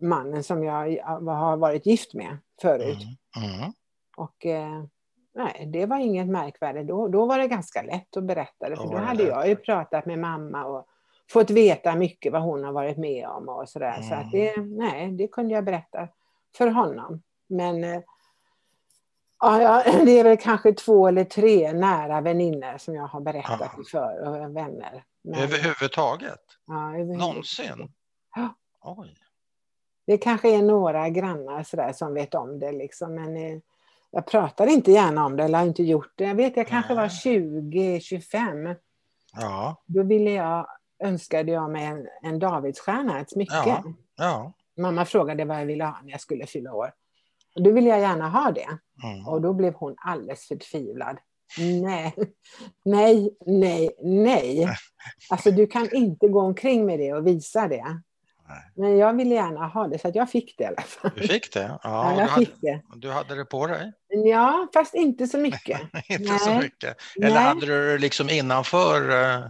mannen 0.00 0.44
som 0.44 0.64
jag 0.64 1.02
har 1.26 1.56
varit 1.56 1.86
gift 1.86 2.14
med 2.14 2.38
förut. 2.62 2.98
Mm. 3.36 3.50
Mm. 3.60 3.72
Och 4.16 4.46
eh, 4.46 4.84
nej, 5.34 5.66
det 5.72 5.86
var 5.86 5.98
inget 5.98 6.28
märkvärdigt. 6.28 6.88
Då, 6.88 7.08
då 7.08 7.26
var 7.26 7.38
det 7.38 7.48
ganska 7.48 7.82
lätt 7.82 8.16
att 8.16 8.24
berätta 8.24 8.68
det. 8.68 8.76
För 8.76 8.84
Då 8.84 8.96
hade 8.96 9.22
jag 9.22 9.48
ju 9.48 9.56
pratat 9.56 10.06
med 10.06 10.18
mamma 10.18 10.64
och 10.64 10.86
fått 11.30 11.50
veta 11.50 11.94
mycket 11.94 12.32
vad 12.32 12.42
hon 12.42 12.64
har 12.64 12.72
varit 12.72 12.96
med 12.98 13.28
om 13.28 13.48
och 13.48 13.68
sådär. 13.68 14.02
Så 14.02 14.14
Mm. 14.14 14.26
att 14.26 14.32
det, 14.32 14.56
nej, 14.56 15.12
det 15.12 15.28
kunde 15.28 15.54
jag 15.54 15.64
berätta 15.64 16.08
för 16.56 16.66
honom. 16.68 17.22
Men 17.48 17.84
eh, 17.84 18.00
ja, 19.40 19.82
det 20.04 20.10
är 20.20 20.24
väl 20.24 20.36
kanske 20.36 20.72
två 20.72 21.08
eller 21.08 21.24
tre 21.24 21.72
nära 21.72 22.20
vänner 22.20 22.78
som 22.78 22.94
jag 22.94 23.06
har 23.06 23.20
berättat 23.20 23.60
Ja. 23.76 23.82
för 23.90 24.28
och 24.28 24.56
vänner. 24.56 25.04
Men, 25.24 25.40
Överhuvudtaget? 25.40 26.40
ja, 26.66 26.88
överhuvud- 26.88 27.18
Någonsin? 27.18 27.92
Ja. 28.36 28.54
Oj. 28.80 29.14
Det 30.08 30.18
kanske 30.18 30.54
är 30.54 30.62
några 30.62 31.08
grannar 31.08 31.62
sådär 31.62 31.92
som 31.92 32.14
vet 32.14 32.34
om 32.34 32.58
det 32.58 32.72
liksom, 32.72 33.14
men 33.14 33.36
eh, 33.36 33.58
jag 34.10 34.26
pratar 34.26 34.66
inte 34.66 34.92
gärna 34.92 35.24
om 35.24 35.36
det 35.36 35.44
eller 35.44 35.58
har 35.58 35.66
inte 35.66 35.82
gjort 35.82 36.12
det. 36.14 36.24
Jag 36.24 36.34
vet, 36.34 36.56
jag 36.56 36.68
kanske 36.68 36.94
var 36.94 37.10
Nej. 37.24 38.00
20-25. 38.00 38.76
Ja, 39.32 39.82
Då 39.86 40.02
ville 40.02 40.30
jag, 40.30 40.66
önskade 41.02 41.52
jag 41.52 41.70
mig 41.70 41.84
en, 41.84 42.08
en 42.22 42.38
Davidsstjärna, 42.38 43.20
ett 43.20 43.30
smycke. 43.30 43.54
Ja. 43.54 43.84
ja. 44.16 44.52
Mamma 44.76 45.04
frågade 45.04 45.44
vad 45.44 45.60
jag 45.60 45.66
ville 45.66 45.84
ha 45.84 45.98
när 46.02 46.10
jag 46.10 46.20
skulle 46.20 46.46
fylla 46.46 46.72
år. 46.72 46.92
Och 47.56 47.62
då 47.62 47.72
ville 47.72 47.88
jag 47.88 48.00
gärna 48.00 48.28
ha 48.28 48.50
det. 48.50 48.68
Mm. 49.04 49.28
Och 49.28 49.40
då 49.40 49.52
blev 49.52 49.74
hon 49.74 49.94
alldeles 49.98 50.48
förtvivlad. 50.48 51.18
Nej, 51.82 52.14
nej, 52.84 53.36
nej, 53.46 53.90
nej. 54.02 54.68
Alltså 55.30 55.50
du 55.50 55.66
kan 55.66 55.94
inte 55.94 56.28
gå 56.28 56.40
omkring 56.40 56.86
med 56.86 56.98
det 56.98 57.12
och 57.12 57.26
visa 57.26 57.68
det. 57.68 58.02
Nej. 58.48 58.72
Men 58.74 58.98
jag 58.98 59.16
ville 59.16 59.34
gärna 59.34 59.66
ha 59.66 59.88
det, 59.88 59.98
så 59.98 60.08
att 60.08 60.14
jag 60.14 60.30
fick 60.30 60.54
det 60.58 60.64
i 60.64 60.66
alla 60.66 60.82
fall. 60.82 61.10
Du 61.16 61.28
fick 61.28 61.52
det? 61.54 61.60
Ja, 61.60 61.78
Ja, 61.82 62.10
du, 62.14 62.20
jag 62.20 62.28
hade, 62.28 62.46
fick 62.46 62.60
det. 62.60 62.82
du 62.96 63.10
hade 63.10 63.34
det 63.34 63.44
på 63.44 63.66
dig? 63.66 63.92
Ja, 64.08 64.68
fast 64.74 64.94
inte 64.94 65.26
så 65.26 65.38
mycket. 65.38 65.80
Inte 66.08 66.38
så 66.38 66.50
Nej. 66.50 66.58
mycket? 66.58 66.96
Eller 67.16 67.34
Nej. 67.34 67.44
hade 67.44 67.66
du 67.66 67.92
det 67.92 67.98
liksom 67.98 68.30
innanför? 68.30 69.10
eh, 69.10 69.40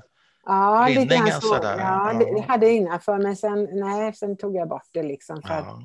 Ja, 0.46 0.86
lite 0.88 1.16
grann 1.16 1.40
så. 1.40 1.40
sådär, 1.40 1.78
Ja, 1.78 2.12
ja. 2.12 2.18
det, 2.18 2.34
det 2.34 2.40
hade 2.49 2.66
jag 2.66 2.74
innanför, 2.74 3.18
men 3.18 3.36
sen, 3.36 3.68
nej, 3.72 4.12
sen 4.14 4.36
tog 4.36 4.57
jag 4.57 4.68
bort 4.68 4.88
det 4.92 5.03
liksom. 5.03 5.42
För 5.42 5.55
att 5.55 5.64
Ja. 5.66 5.78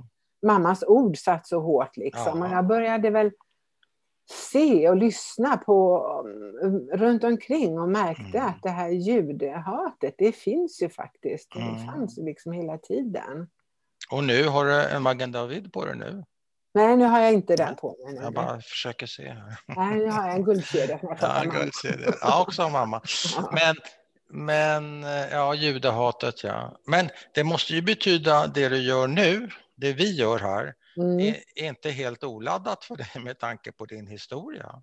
mammas 0.48 0.84
ord 0.88 1.18
satt 1.18 1.48
så 1.48 1.60
hårt 1.62 1.98
liksom. 1.98 2.40
Ja. 2.40 2.46
Och 2.48 2.54
jag 2.54 2.66
började 2.68 3.10
väl 3.10 3.32
se 4.30 4.90
och 4.90 4.96
lyssna 4.98 5.58
på 5.58 6.06
um, 6.64 6.90
runt 6.94 7.24
omkring 7.24 7.80
och 7.80 7.90
märkte 7.90 8.38
Mm. 8.38 8.46
att 8.50 8.64
det 8.64 8.70
här 8.70 8.90
judehatet, 8.90 10.16
det 10.18 10.32
finns 10.32 10.82
ju 10.82 10.90
faktiskt. 10.90 11.52
Det 11.54 11.60
Mm. 11.62 11.86
fanns 11.86 12.18
ju 12.18 12.26
liksom 12.26 12.52
hela 12.52 12.78
tiden. 12.78 13.48
Och 14.12 14.24
nu 14.24 14.48
har 14.48 14.66
du 14.66 14.82
en 14.84 15.02
Magen 15.02 15.32
David 15.32 15.74
på 15.74 15.86
dig 15.86 15.96
nu? 15.96 16.24
Nej, 16.74 16.98
nu 16.98 17.06
har 17.06 17.20
jag 17.20 17.34
inte 17.34 17.56
den 17.56 17.76
på 17.76 17.96
mig. 18.06 18.16
Jag 18.24 18.34
bara 18.34 18.62
försöker 18.62 19.06
se 19.08 19.30
här. 19.30 19.58
Nej, 19.68 19.98
nu 19.98 20.10
har 20.10 20.28
jag 20.28 20.36
en 20.36 20.44
guldkedja 20.44 21.00
Ja, 21.22 21.44
guldkedja. 21.44 22.14
ja 22.22 22.42
också 22.42 22.70
mamma. 22.70 23.02
Men, 23.52 23.76
men 24.30 25.04
ja, 25.32 25.56
judehatet 25.56 26.44
ja. 26.44 26.78
Men 26.88 27.10
det 27.34 27.44
måste 27.44 27.74
ju 27.74 27.82
betyda 27.82 28.48
det 28.48 28.70
du 28.70 28.78
gör 28.78 29.08
nu, 29.08 29.50
det 29.76 29.94
vi 29.94 30.16
gör 30.16 30.40
här, 30.40 30.74
Mm. 30.98 31.20
är, 31.20 31.36
är 31.56 31.68
inte 31.70 31.90
helt 31.90 32.24
oladdat 32.24 32.84
för 32.84 32.96
dig 32.96 33.24
med 33.24 33.40
tanke 33.40 33.72
på 33.72 33.86
din 33.86 34.08
historia. 34.08 34.82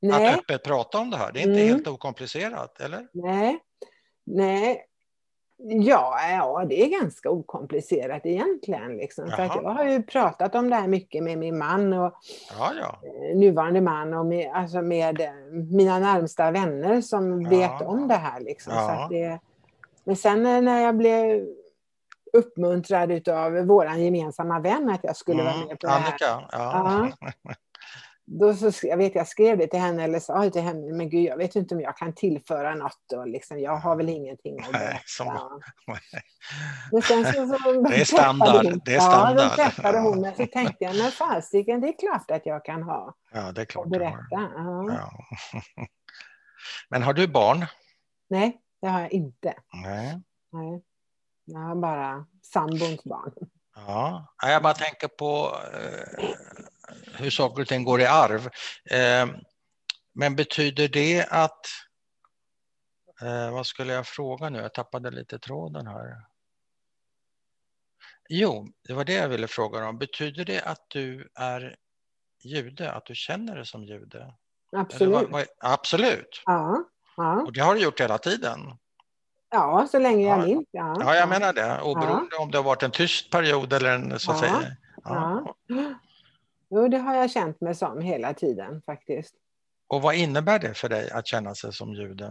Nej. 0.00 0.26
Att 0.28 0.38
öppet 0.38 0.64
prata 0.64 0.98
om 0.98 1.10
det 1.10 1.16
här, 1.16 1.32
det 1.32 1.38
är 1.38 1.42
inte 1.42 1.60
Mm. 1.60 1.68
helt 1.68 1.86
okomplicerat, 1.88 2.80
eller? 2.80 3.08
Nej, 3.12 3.58
nej. 4.26 4.84
Ja, 5.60 6.18
ja, 6.30 6.64
det 6.68 6.82
är 6.84 7.00
ganska 7.00 7.30
okomplicerat 7.30 8.26
egentligen. 8.26 8.96
Liksom. 8.96 9.30
För 9.30 9.42
Jaha. 9.42 9.60
jag 9.62 9.70
har 9.70 9.84
ju 9.84 10.02
pratat 10.02 10.54
om 10.54 10.70
det 10.70 10.76
här 10.76 10.88
mycket 10.88 11.22
med 11.24 11.38
min 11.38 11.58
man 11.58 11.92
och 11.92 12.14
Ja, 12.58 12.72
ja. 12.80 13.00
eh, 13.08 13.36
nuvarande 13.36 13.80
man 13.80 14.14
och 14.14 14.26
med, 14.26 14.52
alltså 14.54 14.82
med 14.82 15.20
eh, 15.20 15.32
mina 15.72 15.98
närmsta 15.98 16.50
vänner 16.50 17.00
som 17.00 17.42
Ja. 17.42 17.50
vet 17.50 17.82
om 17.86 18.08
det 18.08 18.14
här. 18.14 18.40
Liksom. 18.40 18.72
Så 18.72 19.08
det, 19.14 19.40
men 20.04 20.16
sen 20.16 20.46
eh, 20.46 20.60
när 20.62 20.80
jag 20.82 20.96
blev 20.96 21.46
uppmuntrad 22.32 23.28
av 23.28 23.52
vår 23.52 23.86
gemensamma 23.94 24.60
vän 24.60 24.90
att 24.90 25.00
jag 25.04 25.16
skulle 25.16 25.42
vara 25.42 25.54
Mm, 25.54 25.66
med 25.68 25.80
på 25.80 25.86
det 25.86 25.92
här. 25.92 26.08
Annika, 26.08 26.48
ja. 26.52 27.08
Då 28.30 28.54
så, 28.54 28.70
jag 28.86 28.96
vet 28.96 29.14
jag 29.14 29.28
skrev 29.28 29.58
det 29.58 29.66
till 29.66 29.80
henne 29.80 30.04
eller 30.04 30.18
sa 30.20 30.50
till 30.50 30.62
henne, 30.62 30.92
men 30.92 31.10
gud 31.10 31.24
jag 31.24 31.36
vet 31.36 31.56
inte 31.56 31.74
om 31.74 31.80
jag 31.80 31.96
kan 31.96 32.14
tillföra 32.14 32.74
något 32.74 33.12
och 33.16 33.28
liksom, 33.28 33.58
jag 33.60 33.76
har 33.76 33.96
väl 33.96 34.08
ingenting 34.08 34.60
att 34.60 34.72
Nej, 34.72 34.80
berätta. 34.80 35.00
som- 35.06 35.60
Men 36.92 37.02
sen 37.02 37.24
så, 37.24 37.32
så 37.58 37.80
Det 37.82 38.00
är 38.00 38.04
standard, 38.04 38.64
hon- 38.66 38.80
det 38.84 38.90
är 38.90 38.94
Ja, 38.94 39.00
standard. 39.00 39.36
då 39.36 39.54
träffade 39.54 39.98
hon 40.00 40.20
mig 40.20 40.34
så 40.36 40.46
tänkte 40.46 40.84
jag, 40.84 40.96
men 40.96 41.10
fasiken, 41.10 41.80
det 41.80 41.88
är 41.88 41.98
klart 41.98 42.30
att 42.30 42.46
jag 42.46 42.64
kan 42.64 42.82
ha 42.82 43.14
ja, 43.32 43.52
det 43.52 43.60
är 43.60 43.64
klart 43.64 43.86
du 43.90 43.98
har. 43.98 43.98
berätta. 43.98 44.18
Ja. 44.30 44.84
Ja. 44.92 45.10
Men 46.88 47.02
har 47.02 47.12
du 47.12 47.26
barn? 47.28 47.66
Nej, 48.30 48.60
det 48.80 48.88
har 48.88 49.00
jag 49.00 49.12
inte. 49.12 49.54
Nej. 49.84 50.20
Nej. 50.52 50.82
Jag 51.50 51.58
har 51.60 51.74
bara 51.74 52.26
sambons 52.42 53.04
barn. 53.04 53.32
Ja, 53.74 54.34
Ja, 54.42 54.50
jag 54.50 54.62
bara 54.62 54.74
tänker 54.74 55.08
på 55.08 55.56
eh, 55.74 56.28
hur 57.14 57.30
saker 57.30 57.62
och 57.62 57.68
ting 57.68 57.84
går 57.84 58.00
i 58.00 58.06
arv. 58.06 58.46
Eh, 58.90 59.26
men 60.12 60.36
betyder 60.36 60.88
det 60.88 61.26
att... 61.30 61.66
Eh, 63.22 63.50
vad 63.52 63.66
skulle 63.66 63.92
jag 63.92 64.06
fråga 64.06 64.50
nu? 64.50 64.58
Jag 64.58 64.74
tappade 64.74 65.10
lite 65.10 65.38
tråden 65.38 65.86
här. 65.86 66.16
Jo, 68.28 68.68
det 68.82 68.92
var 68.94 69.04
det 69.04 69.12
jag 69.14 69.28
ville 69.28 69.48
fråga 69.48 69.86
om. 69.88 69.98
Betyder 69.98 70.44
det 70.44 70.62
att 70.62 70.84
du 70.88 71.28
är 71.34 71.76
jude, 72.44 72.92
att 72.92 73.06
du 73.06 73.14
känner 73.14 73.56
dig 73.56 73.66
som 73.66 73.84
jude? 73.84 74.34
Absolut. 74.76 75.14
vad- 75.14 75.30
vad- 75.30 75.46
absolut. 75.58 76.42
Ja, 76.46 76.84
ja. 77.16 77.42
Och 77.42 77.52
det 77.52 77.60
har 77.60 77.74
du 77.74 77.80
gjort 77.80 78.00
hela 78.00 78.18
tiden. 78.18 78.60
Ja, 79.50 79.86
så 79.90 79.98
länge 79.98 80.28
jag 80.28 80.38
Ja. 80.38 80.44
minns. 80.46 80.66
Ja, 80.70 80.96
Ja, 81.00 81.14
jag 81.14 81.28
menar 81.28 81.52
det. 81.52 81.80
Oberoende 81.82 82.36
om 82.36 82.50
det 82.50 82.58
har 82.58 82.64
varit 82.64 82.82
en 82.82 82.90
tyst 82.90 83.30
period 83.30 83.72
eller 83.72 83.94
en 83.94 84.18
så 84.18 84.32
att 84.32 84.42
Ja. 84.42 84.48
säga. 84.48 84.76
Ja. 85.04 85.54
Jo, 86.70 86.88
det 86.88 86.98
har 86.98 87.14
jag 87.14 87.30
känt 87.30 87.60
mig 87.60 87.74
som 87.74 88.00
hela 88.00 88.34
tiden 88.34 88.82
faktiskt. 88.86 89.34
Och 89.88 90.02
vad 90.02 90.14
innebär 90.14 90.58
det 90.58 90.74
för 90.74 90.88
dig 90.88 91.10
att 91.10 91.26
känna 91.26 91.54
sig 91.54 91.72
som 91.72 91.94
jude? 91.94 92.24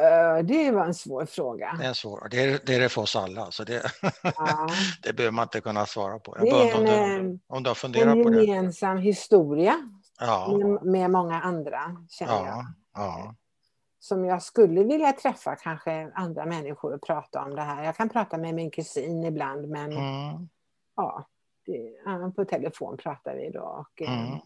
Eh, 0.00 0.44
Det 0.44 0.70
var 0.70 0.84
en 0.84 0.94
svår 0.94 1.26
fråga. 1.26 1.76
Det 1.80 1.86
är, 1.86 1.92
svår. 1.92 2.28
Det, 2.30 2.42
är, 2.44 2.60
det 2.66 2.74
är 2.74 2.80
det 2.80 2.88
för 2.88 3.02
oss 3.02 3.16
alla, 3.16 3.50
så 3.50 3.64
det, 3.64 3.82
Ja. 4.22 4.68
det 5.02 5.12
behöver 5.12 5.32
man 5.32 5.42
inte 5.42 5.60
kunna 5.60 5.86
svara 5.86 6.18
på. 6.18 6.34
Det 6.34 6.46
Jag 6.46 6.68
är 6.68 6.72
bara, 6.74 6.80
om, 6.80 6.86
en, 7.10 7.30
du, 7.32 7.38
om 7.46 7.62
du 7.62 7.70
har 7.70 7.74
funderat 7.74 8.16
en 8.16 8.22
på 8.24 8.30
det. 8.30 8.44
gemensam 8.44 8.98
historia 8.98 9.90
Ja, 10.20 10.58
med, 10.58 10.82
med 10.92 11.10
många 11.10 11.40
andra, 11.40 11.96
känner 12.10 12.32
jag. 12.32 12.46
ja, 12.46 12.64
ja. 12.94 13.34
Som 14.04 14.24
jag 14.24 14.42
skulle 14.42 14.84
vilja 14.84 15.12
träffa 15.12 15.56
kanske 15.56 16.10
andra 16.14 16.46
människor 16.46 16.94
och 16.94 17.02
prata 17.02 17.44
om 17.44 17.56
det 17.56 17.62
här. 17.62 17.84
Jag 17.84 17.96
kan 17.96 18.08
prata 18.08 18.38
med 18.38 18.54
min 18.54 18.70
kusin 18.70 19.24
ibland, 19.24 19.68
men 19.68 19.92
Mm, 19.92 20.48
ja, 20.96 21.26
det, 21.66 22.32
på 22.36 22.44
telefon 22.44 22.96
pratar 22.96 23.34
vi 23.34 23.50
då. 23.50 23.60
Och, 23.60 24.02
eh, 24.02 24.26
mm. 24.26 24.38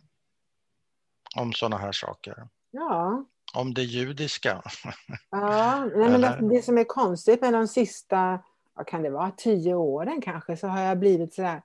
Om 1.37 1.53
sådana 1.53 1.77
här 1.77 1.93
saker. 1.93 2.49
Ja, 2.71 3.25
Om 3.55 3.75
det 3.75 3.83
judiska. 3.83 4.63
Ja, 5.31 5.85
nej, 5.95 6.11
men 6.11 6.21
det, 6.21 6.55
det 6.55 6.63
som 6.63 6.79
är 6.79 6.85
konstigt 6.85 7.41
med 7.41 7.53
de 7.53 7.69
sista, 7.69 8.39
vad 8.75 8.87
kan 8.87 9.03
det 9.03 9.11
vara, 9.11 9.31
tio 9.37 9.75
åren 9.75 10.21
kanske, 10.21 10.57
så 10.57 10.67
har 10.67 10.81
jag 10.81 10.99
blivit 10.99 11.35
sådär, 11.35 11.63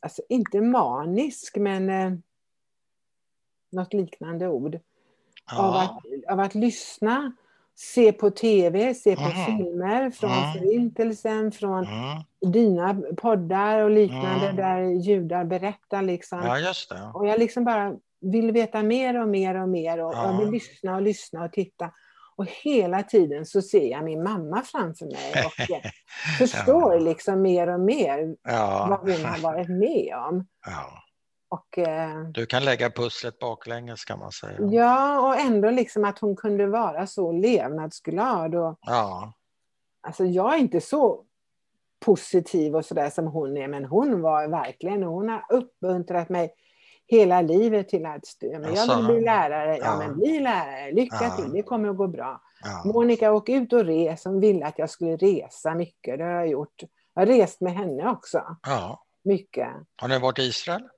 alltså 0.00 0.22
inte 0.28 0.60
manisk, 0.60 1.56
men 1.56 1.90
eh, 1.90 2.12
något 3.70 3.92
liknande 3.92 4.48
ord. 4.48 4.80
Av, 5.52 5.74
Ja, 5.74 5.82
att, 5.82 6.32
av 6.32 6.40
att 6.40 6.54
lyssna, 6.54 7.32
se 7.76 8.12
på 8.12 8.30
tv, 8.30 8.94
se 8.94 9.16
på 9.16 9.22
Mhm. 9.22 9.30
filmer 9.46 10.10
från 10.10 10.30
Mm. 10.30 10.52
Förintelsen, 10.52 11.52
från 11.52 11.84
mm. 11.86 12.52
dina 12.52 12.94
poddar 13.16 13.78
och 13.80 13.90
liknande 13.90 14.44
Mm. 14.48 14.56
där 14.56 14.80
judar 14.82 15.44
berättar 15.44 16.02
liksom. 16.02 16.38
ja. 16.94 17.12
Och 17.14 17.26
jag 17.26 17.38
liksom 17.38 17.64
bara 17.64 17.94
vill 18.20 18.52
veta 18.52 18.82
mer 18.82 19.20
och 19.20 19.28
mer 19.28 19.54
och 19.54 19.68
mer 19.68 20.04
och 20.04 20.14
Ja. 20.14 20.24
jag 20.30 20.38
vill 20.38 20.50
lyssna 20.50 20.94
och 20.94 21.02
lyssna 21.02 21.44
och 21.44 21.52
titta. 21.52 21.90
Och 22.36 22.46
hela 22.62 23.02
tiden 23.02 23.46
så 23.46 23.62
ser 23.62 23.90
jag 23.90 24.04
min 24.04 24.22
mamma 24.22 24.62
framför 24.62 25.06
mig 25.06 25.44
och 25.46 25.52
förstår 26.38 27.00
liksom 27.00 27.42
mer 27.42 27.66
och 27.68 27.80
mer 27.80 28.36
vad 28.88 28.98
hon 29.00 29.24
har 29.24 29.38
varit 29.42 29.68
med 29.68 30.14
om. 30.28 30.46
ja. 30.66 31.00
Och, 31.54 31.78
eh, 31.78 32.20
Du 32.24 32.46
kan 32.46 32.64
lägga 32.64 32.90
pusslet 32.90 33.38
baklänges 33.38 34.04
kan 34.04 34.18
man 34.18 34.32
säga. 34.32 34.58
ja, 34.60 35.20
och 35.28 35.36
ändå 35.40 35.70
liksom 35.70 36.04
att 36.04 36.18
hon 36.18 36.36
kunde 36.36 36.66
vara 36.66 37.06
så 37.06 37.32
levnadsglad. 37.32 38.54
Och, 38.54 38.78
Ja, 38.80 39.32
alltså 40.06 40.24
jag 40.24 40.54
är 40.54 40.58
inte 40.58 40.80
så 40.80 41.24
positiv 42.04 42.76
och 42.76 42.84
sådär 42.84 43.10
som 43.10 43.26
hon 43.26 43.56
är, 43.56 43.68
men 43.68 43.84
hon 43.84 44.20
var 44.22 44.48
verkligen, 44.48 45.02
hon 45.02 45.28
har 45.28 45.44
uppmuntrat 45.48 46.28
mig 46.28 46.54
hela 47.06 47.40
livet 47.40 47.88
till 47.88 48.06
att. 48.06 48.22
Men 48.60 48.74
jag 48.74 48.96
vill 48.96 49.06
bli 49.06 49.20
lärare, 49.20 49.76
ja, 49.78 49.84
Ja. 49.84 49.98
men 49.98 50.16
bli 50.16 50.40
lärare, 50.40 50.92
lycka 50.92 51.18
Ja. 51.20 51.36
till, 51.36 51.52
det 51.52 51.62
kommer 51.62 51.88
att 51.88 51.96
gå 51.96 52.06
bra. 52.06 52.40
ja. 52.64 52.92
Monica 52.92 53.32
åk 53.32 53.48
ut 53.48 53.72
och 53.72 53.84
res, 53.84 54.24
hon 54.24 54.40
ville 54.40 54.66
att 54.66 54.78
jag 54.78 54.90
skulle 54.90 55.16
resa 55.16 55.74
mycket, 55.74 56.18
det 56.18 56.24
har 56.24 56.30
jag 56.30 56.48
gjort. 56.48 56.82
Jag 57.14 57.20
har 57.22 57.26
rest 57.26 57.60
med 57.60 57.72
henne 57.74 58.10
också, 58.10 58.42
ja. 58.62 59.04
mycket. 59.22 59.68
Har 59.96 60.08
ni 60.08 60.18
varit 60.18 60.38
i 60.38 60.42
Israel? 60.42 60.88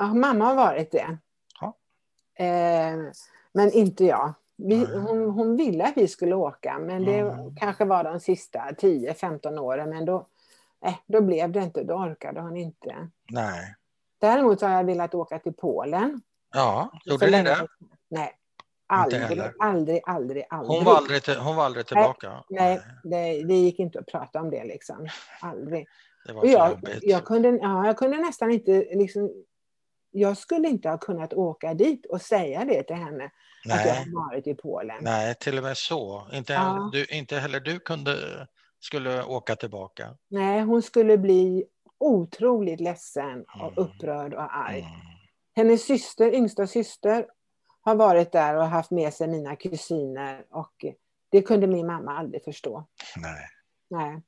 Ja, 0.00 0.14
mamma 0.14 0.44
har 0.44 0.54
varit 0.54 0.90
det. 0.92 1.18
Ja. 1.60 1.74
Eh, 2.44 2.96
men 3.52 3.72
inte 3.72 4.04
jag. 4.04 4.34
Vi, 4.56 4.76
Nej. 4.76 4.98
hon, 4.98 5.30
hon 5.30 5.56
ville 5.56 5.84
att 5.84 5.96
vi 5.96 6.08
skulle 6.08 6.34
åka, 6.34 6.78
men 6.78 7.04
det 7.04 7.18
Mm. 7.18 7.56
kanske 7.56 7.84
var 7.84 8.04
de 8.04 8.20
sista 8.20 8.72
10-15 8.78 9.58
åren. 9.58 9.90
Men 9.90 10.04
då, 10.04 10.26
eh, 10.86 10.94
då 11.06 11.20
blev 11.20 11.52
det 11.52 11.60
inte, 11.62 11.84
då 11.84 11.94
orkade 11.94 12.40
hon 12.40 12.56
inte. 12.56 13.08
Nej. 13.30 13.74
Däremot 14.18 14.60
har 14.60 14.70
jag 14.70 14.84
velat 14.84 15.14
åka 15.14 15.38
till 15.38 15.52
Polen. 15.54 16.20
Ja, 16.54 16.90
Så 17.04 17.10
gjorde 17.10 17.26
ni 17.30 17.42
det? 17.42 17.66
Nej, 18.08 18.32
aldrig, 18.86 19.20
heller. 19.22 19.54
aldrig, 19.58 20.00
aldrig, 20.06 20.44
aldrig. 20.50 20.76
Hon 20.76 20.84
var 20.84 20.96
aldrig, 20.96 21.22
till, 21.22 21.36
hon 21.36 21.56
var 21.56 21.64
aldrig 21.64 21.86
tillbaka? 21.86 22.44
Nej, 22.48 22.80
det, 23.04 23.42
det 23.44 23.54
gick 23.54 23.78
inte 23.78 23.98
att 23.98 24.06
prata 24.06 24.40
om 24.40 24.50
det 24.50 24.64
liksom. 24.64 25.06
Aldrig. 25.40 25.86
Det 26.26 26.32
var 26.32 26.40
för 26.40 26.48
jag, 26.48 26.70
jobbigt. 26.70 26.98
jag, 27.02 27.24
kunde, 27.24 27.48
ja, 27.48 27.86
jag 27.86 27.96
kunde 27.98 28.16
nästan 28.16 28.50
inte 28.50 28.72
liksom, 28.94 29.30
jag 30.10 30.36
skulle 30.38 30.68
inte 30.68 30.88
ha 30.88 30.98
kunnat 30.98 31.32
åka 31.32 31.74
dit 31.74 32.06
och 32.06 32.22
säga 32.22 32.64
det 32.64 32.82
till 32.82 32.96
henne, 32.96 33.24
att 33.24 33.30
jag 33.64 33.76
Nej, 33.76 34.04
har 34.14 34.28
varit 34.28 34.46
i 34.46 34.54
Polen. 34.54 34.96
nej, 35.00 35.34
till 35.34 35.58
och 35.58 35.64
med 35.64 35.76
så. 35.76 36.28
Inte, 36.32 36.52
Ja. 36.52 36.58
heller, 36.60 36.90
du, 36.92 37.04
inte 37.06 37.38
heller 37.38 37.60
du 37.60 37.78
kunde, 37.78 38.16
skulle 38.80 39.22
åka 39.24 39.56
tillbaka. 39.56 40.16
Nej, 40.28 40.60
hon 40.60 40.82
skulle 40.82 41.18
bli 41.18 41.64
otroligt 41.98 42.80
ledsen 42.80 43.44
och 43.60 43.72
Mm. 43.72 43.74
upprörd 43.76 44.34
och 44.34 44.56
arg. 44.56 44.80
Mm. 44.80 44.92
Hennes 45.56 45.82
syster, 45.86 46.34
yngsta 46.34 46.66
syster 46.66 47.26
har 47.80 47.94
varit 47.94 48.32
där 48.32 48.56
och 48.56 48.64
haft 48.64 48.90
med 48.90 49.14
sig 49.14 49.28
mina 49.28 49.56
kusiner 49.56 50.44
och 50.50 50.84
det 51.30 51.42
kunde 51.42 51.66
min 51.66 51.86
mamma 51.86 52.18
aldrig 52.18 52.44
förstå. 52.44 52.86
Nej. 53.16 53.46
Nej. 53.90 54.22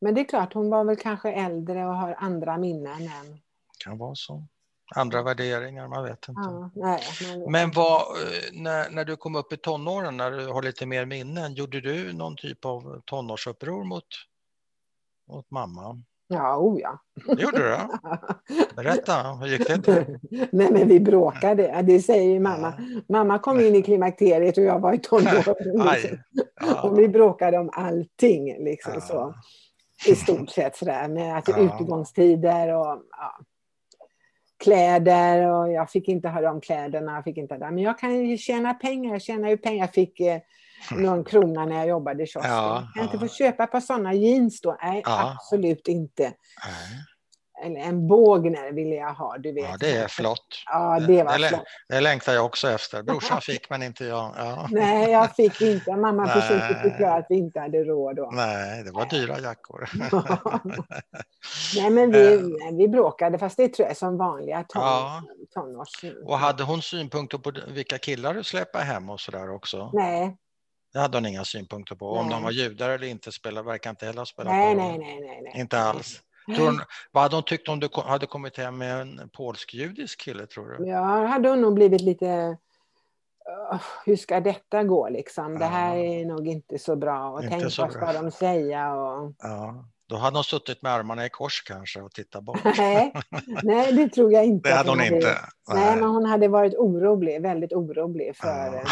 Men 0.00 0.14
det 0.14 0.20
är 0.20 0.24
klart, 0.24 0.54
hon 0.54 0.70
var 0.70 0.84
väl 0.84 0.96
kanske 0.96 1.32
äldre 1.32 1.86
och 1.86 1.96
har 1.96 2.14
andra 2.18 2.58
minnen 2.58 3.02
än... 3.02 3.40
kan 3.84 3.98
vara 3.98 4.14
så. 4.14 4.44
Andra 4.96 5.22
värderingar, 5.22 5.88
man 5.88 6.04
vet 6.04 6.28
inte. 6.28 6.40
Ja, 6.44 6.70
nej, 6.74 7.00
men, 7.28 7.52
Men 7.52 7.70
vad, 7.70 8.00
eh, 8.00 8.26
när, 8.52 8.90
när 8.90 9.04
du 9.04 9.16
kom 9.16 9.36
upp 9.36 9.52
i 9.52 9.56
tonåren, 9.56 10.16
när 10.16 10.30
du 10.30 10.46
har 10.46 10.62
lite 10.62 10.86
mer 10.86 11.04
minnen, 11.06 11.54
gjorde 11.54 11.80
du 11.80 12.12
någon 12.12 12.36
typ 12.36 12.64
av 12.64 13.00
tonårsuppror 13.04 13.84
mot, 13.84 14.04
mot 15.28 15.50
mamma? 15.50 16.02
ja, 16.32 16.56
oh 16.58 16.80
ja. 16.80 16.98
Gjorde 17.38 17.58
du? 17.58 17.76
Berätta, 18.76 19.22
hur 19.22 19.46
gick 19.46 19.68
det 19.68 19.82
till? 19.82 20.18
Nej 20.52 20.72
men 20.72 20.88
vi 20.88 21.00
bråkade, 21.00 21.82
det 21.82 22.00
säger 22.00 22.32
ju 22.32 22.40
mamma. 22.40 22.72
Mamma 23.08 23.38
kom 23.38 23.60
in 23.60 23.74
i 23.74 23.82
klimakteriet 23.82 24.58
och 24.58 24.64
jag 24.64 24.80
var 24.80 24.92
i 24.92 24.98
tonåren. 24.98 25.44
Liksom. 25.94 26.18
Ja. 26.60 26.82
Och 26.82 26.98
vi 26.98 27.08
bråkade 27.08 27.58
om 27.58 27.70
allting. 27.72 28.64
Liksom, 28.64 28.92
Ja. 28.94 29.00
så. 29.00 29.34
I 30.06 30.14
stort 30.14 30.50
sett 30.50 30.76
sådär 30.76 31.08
med 31.08 31.36
alltså, 31.36 31.52
Ja. 31.52 31.58
utegångstider 31.58 32.74
och 32.74 33.02
ja, 33.10 33.38
kläder 34.60 35.46
och 35.46 35.72
jag 35.72 35.90
fick 35.90 36.08
inte 36.08 36.28
ha 36.28 36.40
de 36.40 36.60
kläderna. 36.60 37.14
Jag 37.14 37.24
fick 37.24 37.36
inte 37.36 37.54
ha 37.54 37.58
det. 37.58 37.70
Men 37.70 37.82
jag 37.84 37.98
kan 37.98 38.26
ju 38.26 38.38
tjäna 38.38 38.74
pengar. 38.74 39.12
Jag 39.12 39.22
tjänar 39.22 39.48
ju 39.48 39.56
pengar. 39.56 39.78
Jag 39.84 39.94
fick 39.94 40.20
eh, 40.20 40.40
någon 40.90 41.24
krona 41.24 41.64
när 41.64 41.76
jag 41.76 41.88
jobbade 41.88 42.22
i 42.22 42.26
kiosken. 42.26 42.52
Ja, 42.52 42.88
kan 42.94 43.02
jag 43.02 43.04
inte 43.04 43.16
ja. 43.16 43.28
få 43.28 43.34
köpa 43.34 43.64
ett 43.64 43.72
par 43.72 43.80
sådana 43.80 44.14
jeans 44.14 44.60
då? 44.60 44.76
Nej, 44.82 45.02
Ja. 45.04 45.32
absolut 45.36 45.88
inte. 45.88 46.22
Nej. 46.22 46.34
Eller 47.62 47.80
en 47.80 48.08
bågner 48.08 48.72
ville 48.72 48.94
jag 48.94 49.14
ha. 49.14 49.38
Du 49.38 49.52
vet. 49.52 49.64
Ja, 49.64 49.76
det 49.80 49.96
är 49.96 50.08
flott. 50.08 50.62
Ja, 50.66 51.00
det 51.00 51.22
var 51.22 51.38
det, 51.38 51.48
flott. 51.48 51.60
det 51.88 52.00
längtar 52.00 52.32
jag 52.32 52.44
också 52.44 52.68
efter. 52.70 53.02
Brorsan 53.06 53.40
fick, 53.40 53.70
men 53.70 53.82
inte 53.82 54.04
jag. 54.04 54.34
Ja. 54.36 54.68
Nej, 54.70 55.10
jag 55.10 55.34
fick 55.36 55.60
inte. 55.60 55.96
Mamma 55.96 56.24
Nej. 56.24 56.34
försökte 56.40 56.74
förklara 56.82 57.14
att 57.14 57.26
vi 57.28 57.36
inte 57.36 57.60
hade 57.60 57.84
råd. 57.84 58.16
Då. 58.16 58.30
Nej, 58.32 58.84
det 58.84 58.90
var 58.92 59.06
dyra 59.06 59.38
jackor. 59.40 59.88
Nej, 61.76 61.90
men 61.90 62.12
vi, 62.12 62.34
Eh. 62.34 62.76
vi 62.78 62.88
bråkade, 62.88 63.38
fast 63.38 63.56
det 63.56 63.68
tror 63.68 63.84
jag 63.84 63.90
är 63.90 63.94
som 63.94 64.16
vanliga 64.18 64.64
ton, 64.68 64.82
Ja. 64.82 65.22
tonårs... 65.54 66.04
Och 66.24 66.38
hade 66.38 66.62
hon 66.62 66.82
synpunkter 66.82 67.38
på 67.38 67.52
vilka 67.68 67.98
killar 67.98 68.34
du 68.34 68.44
släpper 68.44 68.78
hem 68.78 69.10
och 69.10 69.20
sådär 69.20 69.50
också? 69.54 69.90
Nej, 69.92 70.36
Det 70.92 70.98
hade 70.98 71.16
hon 71.16 71.26
inga 71.26 71.44
synpunkter 71.44 71.94
på. 71.94 72.10
Om 72.10 72.26
Nej. 72.26 72.34
de 72.34 72.42
var 72.42 72.50
judar 72.50 72.90
eller 72.90 73.06
inte 73.06 73.32
spelar, 73.32 73.62
verkar 73.62 73.90
inte 73.90 74.06
heller 74.06 74.24
spela 74.24 74.50
Nej, 74.50 74.74
någon 74.74 74.86
nej, 74.88 74.98
nej, 74.98 75.20
nej, 75.20 75.40
nej. 75.42 75.60
Inte 75.60 75.78
alls. 75.80 76.20
Tror 76.56 76.66
hon, 76.66 76.80
vad 77.12 77.22
hade 77.22 77.36
hon 77.36 77.42
tyckt 77.44 77.68
om 77.68 77.80
du 77.80 77.88
hade 78.04 78.26
kommit 78.26 78.56
hem 78.56 78.78
med 78.78 79.00
en 79.00 79.30
polsk-judisk 79.32 80.20
kille, 80.20 80.46
tror 80.46 80.66
du? 80.68 80.86
Ja, 80.88 81.26
hade 81.26 81.48
hon 81.48 81.60
nog 81.60 81.74
blivit 81.74 82.00
lite... 82.00 82.56
"Åh, 83.72 83.80
hur 84.06 84.16
ska 84.16 84.40
detta 84.40 84.84
gå 84.84 85.08
liksom? 85.08 85.58
Det 85.58 85.64
här 85.64 85.96
är 85.96 86.24
nog 86.24 86.48
inte 86.48 86.78
så 86.78 86.96
bra. 86.96 87.30
Och 87.30 87.42
Inte 87.44 87.58
tänk 87.58 87.78
vad 87.78 87.92
ska 87.92 88.12
de 88.12 88.30
säga? 88.30 88.94
Och... 88.94 89.32
Ja. 89.38 89.84
Då 90.06 90.16
hade 90.16 90.36
hon 90.36 90.44
suttit 90.44 90.82
med 90.82 90.92
armarna 90.92 91.26
i 91.26 91.30
kors 91.30 91.62
kanske 91.66 92.00
och 92.02 92.12
tittat 92.12 92.44
bort. 92.44 92.60
nej, 92.78 93.12
nej, 93.62 93.92
det 93.92 94.08
tror 94.08 94.32
jag 94.32 94.44
inte. 94.44 94.68
Det 94.68 94.74
hade 94.74 94.90
hon 94.90 95.00
inte. 95.00 95.38
Nej, 95.68 95.96
men 95.96 96.08
hon 96.08 96.24
hade 96.26 96.48
varit 96.48 96.74
orolig, 96.74 97.42
väldigt 97.42 97.72
orolig 97.72 98.36
för 98.36 98.48
Ja. 98.48 98.74
eh, 98.74 98.82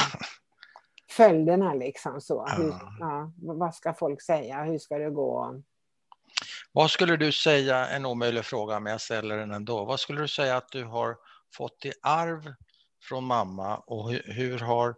följderna 1.10 1.74
liksom 1.74 2.20
så. 2.20 2.46
Hur, 2.56 2.74
ja, 3.00 3.32
vad 3.36 3.74
ska 3.74 3.94
folk 3.94 4.22
säga? 4.22 4.62
Hur 4.64 4.78
ska 4.78 4.98
det 4.98 5.10
gå? 5.10 5.62
Vad 6.72 6.90
skulle 6.90 7.16
du 7.16 7.32
säga, 7.32 7.88
en 7.88 8.06
omöjlig 8.06 8.44
fråga 8.44 8.80
men 8.80 8.90
jag 8.90 9.00
ställer 9.00 9.36
den 9.36 9.50
ändå. 9.50 9.84
Vad 9.84 10.00
skulle 10.00 10.20
du 10.20 10.28
säga 10.28 10.56
att 10.56 10.72
du 10.72 10.84
har 10.84 11.16
fått 11.54 11.84
i 11.84 11.92
arv 12.02 12.54
från 13.02 13.24
mamma 13.24 13.76
och 13.76 14.10
hur, 14.10 14.22
hur, 14.32 14.58
har, 14.58 14.94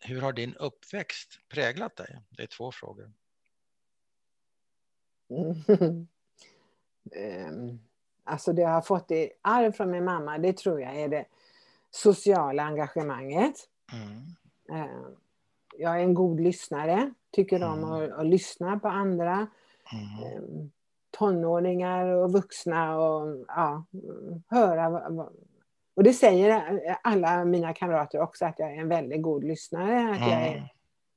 hur 0.00 0.20
har 0.20 0.32
din 0.32 0.54
uppväxt 0.54 1.40
präglat 1.48 1.96
dig? 1.96 2.18
Det 2.30 2.42
är 2.42 2.46
två 2.46 2.72
frågor. 2.72 3.12
Ehm, 7.12 7.78
alltså 8.24 8.52
det 8.52 8.62
jag 8.62 8.68
har 8.68 8.82
fått 8.82 9.10
i 9.10 9.30
arv 9.42 9.72
från 9.72 9.90
min 9.90 10.04
mamma, 10.04 10.38
det 10.38 10.56
tror 10.56 10.80
jag 10.80 10.96
är 10.96 11.08
det 11.08 11.24
sociala 11.90 12.62
engagemanget. 12.62 13.54
Mm. 13.92 14.36
Ehm, 14.80 15.16
jag 15.78 15.96
är 15.96 16.02
en 16.02 16.14
god 16.14 16.40
lyssnare, 16.40 17.14
tycker 17.30 17.62
om 17.64 17.78
Mm. 17.78 17.90
att, 17.92 18.10
att 18.18 18.26
lyssna 18.26 18.78
på 18.78 18.88
andra. 18.88 19.46
Mm. 19.92 20.32
Ehm, 20.36 20.70
tonåringar 21.10 22.06
och 22.06 22.32
vuxna 22.32 22.98
och 22.98 23.44
ja, 23.48 23.84
höra. 24.48 24.88
Och 25.96 26.02
det 26.04 26.12
säger 26.12 26.80
alla 27.02 27.44
mina 27.44 27.74
kamrater 27.74 28.20
också, 28.20 28.44
att 28.46 28.58
jag 28.58 28.70
är 28.74 28.80
en 28.80 28.88
väldigt 28.88 29.22
god 29.22 29.44
lyssnare, 29.44 30.10
att 30.12 30.20
jag 30.20 30.46
är 30.46 30.56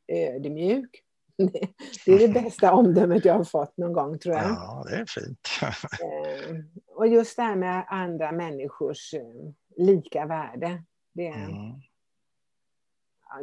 Mm. 0.09 0.36
ödmjuk. 0.36 1.03
Det 2.05 2.11
är 2.11 2.28
det 2.28 2.41
bästa 2.43 2.74
omdömet 2.74 3.26
jag 3.26 3.34
har 3.34 3.43
fått 3.43 3.78
någon 3.78 3.93
gång 3.93 4.20
tror 4.20 4.36
jag. 4.36 4.43
Ja, 4.45 4.84
det 4.89 4.95
är 4.95 5.05
fint. 5.05 5.47
Eh, 6.03 6.55
Och 6.95 7.07
just 7.07 7.36
det 7.38 7.43
här 7.43 7.55
med 7.55 7.86
andra 7.88 8.32
människors 8.32 9.13
eh, 9.13 9.51
lika 9.78 10.26
värde. 10.26 10.84
Det, 11.13 11.28
Mm. 11.28 11.82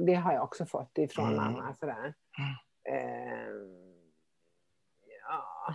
det 0.01 0.15
har 0.15 0.33
jag 0.33 0.43
också 0.45 0.67
fått 0.67 0.99
ifrån 0.99 1.33
Mm. 1.33 1.37
mamma. 1.37 1.75
Sådär. 1.75 2.15
Eh, 2.89 3.55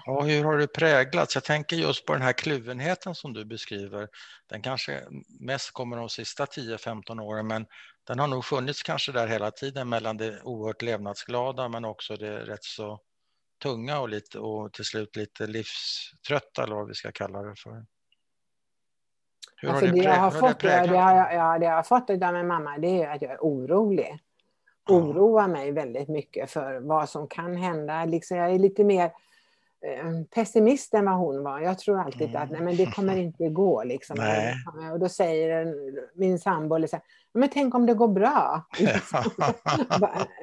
Ja, 0.06 0.22
hur 0.22 0.44
har 0.44 0.58
det 0.58 0.68
präglats? 0.68 1.36
Jag 1.36 1.44
tänker 1.44 1.76
just 1.76 2.06
på 2.06 2.14
den 2.14 2.22
här 2.22 2.34
kluvenheten 2.34 3.16
som 3.16 3.34
du 3.34 3.46
beskriver. 3.46 4.08
Den 4.48 4.62
kanske 4.62 5.02
mest 5.40 5.72
kommer 5.72 5.98
de 5.98 6.10
sista 6.10 6.46
10-15 6.46 7.22
åren, 7.22 7.48
men 7.48 7.66
den 8.08 8.20
har 8.20 8.28
nog 8.28 8.46
funnits 8.46 8.84
kanske 8.84 9.12
där 9.12 9.28
hela 9.28 9.52
tiden 9.52 9.90
mellan 9.90 10.18
det 10.18 10.42
oerhört 10.44 10.82
levnadsglada 10.82 11.68
men 11.70 11.86
också 11.86 12.16
det 12.16 12.40
rätt 12.46 12.64
så 12.64 13.00
tunga 13.64 14.00
och, 14.00 14.10
lite, 14.10 14.40
och 14.40 14.74
till 14.74 14.86
slut 14.86 15.16
lite 15.16 15.48
livströtta 15.48 16.64
eller 16.64 16.76
vad 16.76 16.88
vi 16.88 16.94
ska 16.94 17.12
kalla 17.12 17.42
det 17.42 17.56
för. 17.56 17.86
Hur 19.56 19.70
alltså 19.70 19.86
det, 19.86 19.92
prä- 19.92 20.04
jag 20.04 20.12
har 20.12 20.18
har 20.20 20.32
fått, 20.32 20.50
det, 20.50 20.56
präglat 20.68 21.04
har, 21.04 21.16
jag- 21.16 21.34
ja, 21.34 21.60
det 21.60 21.66
jag 21.66 21.76
har 21.76 21.84
fått 21.84 22.10
av 22.10 22.34
min 22.34 22.48
mamma 22.48 22.78
det 22.78 23.04
är 23.04 23.10
att 23.16 23.22
jag 23.22 23.32
är 23.32 23.38
orolig. 23.42 24.20
Oroar 24.90 25.48
mig 25.48 25.72
väldigt 25.72 26.08
mycket 26.10 26.52
för 26.52 26.80
vad 26.80 27.10
som 27.10 27.28
kan 27.28 27.56
hända. 27.56 28.06
Liksom 28.06 28.38
jag 28.38 28.52
är 28.54 28.60
lite 28.60 28.84
mer 28.84 29.12
eh, 29.86 30.24
pessimist 30.36 30.94
än 30.94 31.06
vad 31.06 31.16
hon 31.18 31.44
var. 31.44 31.60
Jag 31.60 31.80
tror 31.80 32.00
alltid 32.00 32.30
Mm. 32.30 32.42
att 32.42 32.52
nej, 32.52 32.62
men 32.62 32.78
det 32.78 32.86
kommer 32.86 33.16
inte 33.18 33.50
gå. 33.50 33.84
Liksom. 33.84 34.16
Nej. 34.20 34.56
Och 34.94 35.00
då 35.00 35.10
säger 35.10 35.74
min 36.16 36.40
sambo, 36.40 36.78
liksom, 36.78 37.00
men 37.34 37.50
tänk 37.50 37.76
om 37.76 37.86
det 37.86 37.94
går 37.94 38.08
bra. 38.08 38.66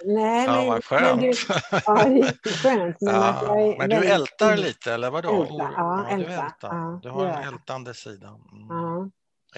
Nej, 0.05 0.45
Ja, 0.47 0.57
men, 0.57 0.67
vad 0.67 0.73
men 0.73 0.83
skönt. 0.83 1.21
du, 1.21 1.33
ja, 1.87 2.01
är 2.03 2.11
jätteskönt. 2.11 2.97
Men, 3.01 3.15
att 3.15 3.43
jag 3.43 3.79
men 3.79 3.89
du 3.91 3.95
väldigt- 3.97 4.11
ältar 4.13 4.57
lite 4.57 4.93
eller 4.95 5.11
vadå? 5.11 5.43
Älta, 5.43 5.71
ja, 5.77 6.07
du 6.11 6.15
älta, 6.15 6.33
ältar. 6.45 6.69
ja, 6.77 7.01
du 7.03 7.11
har 7.11 7.27
en 7.27 7.49
ältande 7.55 7.95
sida. 7.95 8.29
Mm. 8.29 8.67
Ja, 8.69 9.11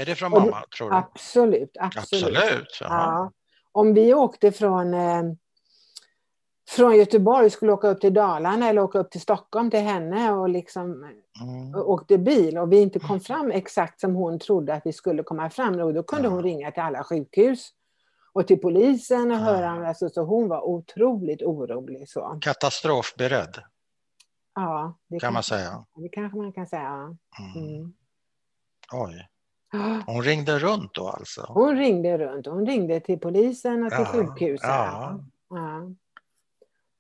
Är 0.03 0.07
det 0.07 0.15
från 0.15 0.31
mamma, 0.31 0.63
tror 0.79 0.91
du? 0.91 0.97
absolut, 0.97 1.77
absolut. 1.81 2.25
Absolut. 2.37 2.79
Ja. 2.81 3.33
Om 3.73 3.95
vi 3.95 4.15
åkte 4.15 4.53
från, 4.53 4.95
eh, 4.95 5.23
från 6.69 6.97
Göteborg, 6.97 7.51
skulle 7.51 7.73
åka 7.73 7.89
upp 7.89 8.01
till 8.01 8.15
Dalarna 8.15 8.69
eller 8.69 8.83
åka 8.83 8.99
upp 8.99 9.11
till 9.11 9.21
Stockholm 9.21 9.71
till 9.71 9.81
henne 9.81 10.33
och 10.33 10.49
liksom 10.49 11.11
Mm. 11.43 11.75
åkte 11.75 12.19
bil 12.19 12.59
och 12.59 12.73
vi 12.73 12.81
inte 12.83 12.99
kom 12.99 13.21
fram 13.21 13.51
exakt 13.51 14.01
som 14.01 14.15
hon 14.15 14.39
trodde 14.39 14.75
att 14.75 14.83
vi 14.87 14.93
skulle 14.93 15.23
komma 15.23 15.51
fram, 15.51 15.81
och 15.81 15.95
då 15.95 16.03
kunde 16.03 16.25
Ja. 16.29 16.31
hon 16.31 16.43
ringa 16.43 16.71
till 16.71 16.83
alla 16.83 17.05
sjukhus 17.05 17.71
och 18.33 18.47
till 18.47 18.61
polisen 18.61 19.31
och 19.31 19.37
Ja. 19.37 19.41
höra, 19.41 19.89
alltså, 19.89 20.09
så 20.11 20.23
hon 20.25 20.49
var 20.49 20.63
otroligt 20.63 21.43
orolig. 21.43 22.09
Så. 22.09 22.39
Katastrofberedd, 22.41 23.59
Ja, 24.55 24.99
det 25.09 25.19
kan 25.21 25.33
man 25.33 25.35
kanske- 25.43 25.55
säga. 25.55 25.85
Det 25.95 26.09
kanske 26.09 26.39
man 26.39 26.53
kan 26.53 26.67
säga. 26.67 27.17
Mm. 27.57 27.69
Mm. 27.75 27.93
Oj. 28.93 29.29
Ja. 29.73 30.01
Hon 30.07 30.23
ringde 30.23 30.59
runt 30.59 30.95
då 30.95 31.09
alltså? 31.09 31.45
Hon 31.49 31.77
ringde 31.77 32.19
runt, 32.19 32.47
hon 32.47 32.67
ringde 32.67 33.01
till 33.01 33.19
polisen 33.21 33.85
och 33.85 33.91
till 33.91 33.99
Ja, 33.99 34.13
sjukhuset. 34.13 34.69
ja. 34.69 35.21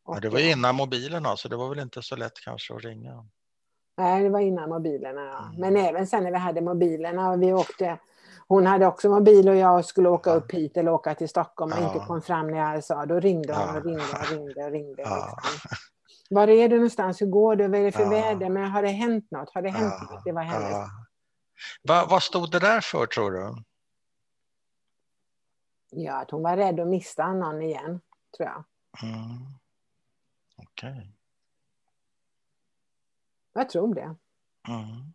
Och, 0.09 0.21
det 0.21 0.29
var 0.29 0.39
innan 0.39 0.75
mobilerna, 0.75 1.37
så 1.37 1.49
det 1.49 1.57
var 1.57 1.69
väl 1.69 1.79
inte 1.79 2.03
så 2.03 2.17
lätt 2.17 2.41
kanske 2.45 2.75
att 2.75 2.85
ringa. 2.85 3.27
Nej, 3.97 4.23
det 4.23 4.29
var 4.29 4.41
innan 4.41 4.69
mobilerna. 4.69 5.21
Ja. 5.21 5.45
Mm. 5.47 5.61
Men 5.61 5.77
även 5.77 6.07
sen 6.07 6.25
när 6.25 6.31
vi 6.31 6.37
hade 6.39 6.61
mobilerna 6.61 7.31
och 7.31 7.43
vi 7.43 7.53
åkte. 7.53 7.99
Hon 8.49 8.67
hade 8.67 8.87
också 8.87 9.09
mobil 9.09 9.49
och 9.49 9.57
jag 9.57 9.85
skulle 9.85 10.09
åka 10.09 10.33
upp 10.33 10.53
hit 10.53 10.77
eller 10.77 10.91
åka 10.91 11.15
till 11.15 11.29
Stockholm 11.29 11.73
och 11.73 11.79
Ja. 11.79 11.87
inte 11.95 12.07
kom 12.07 12.23
fram 12.23 12.47
när 12.51 12.75
jag 12.75 12.85
sa. 12.85 13.07
Då 13.07 13.21
ringde 13.21 13.55
hon 13.55 13.77
och 13.77 13.85
ringde 13.85 14.03
och 14.03 14.31
ringde 14.31 14.65
och 14.65 14.71
ringde. 14.71 15.03
Ja. 15.03 15.39
Liksom. 15.43 15.77
Var 16.31 16.49
är 16.49 16.69
du 16.69 16.77
någonstans? 16.77 17.23
Hur 17.23 17.27
går 17.27 17.57
det? 17.57 17.69
Vad 17.69 17.81
är 17.81 17.85
det 17.85 17.93
för 17.93 18.11
väder? 18.11 18.51
Men 18.51 18.71
har 18.71 18.83
det 18.83 18.89
hänt 18.89 19.31
något? 19.31 19.55
Har 19.55 19.63
det 19.63 19.71
hänt 19.71 20.11
något? 20.11 20.25
Det 20.25 20.33
var 20.33 20.43
hennes. 20.43 20.89
Va, 21.83 22.07
vad 22.11 22.23
stod 22.23 22.51
det 22.51 22.59
där 22.59 22.81
för 22.81 23.07
tror 23.07 23.31
du? 23.31 23.55
Ja, 25.91 26.15
att 26.23 26.31
hon 26.31 26.43
var 26.43 26.57
rädd 26.57 26.81
att 26.81 26.89
mista 26.89 27.33
någon 27.33 27.63
igen, 27.63 28.01
tror 28.37 28.49
jag. 28.49 28.65
Mm. 29.03 29.39
Okej. 30.59 31.13
Jag 33.53 33.69
tror 33.69 33.95
det. 33.95 34.17
Mm. 34.69 35.15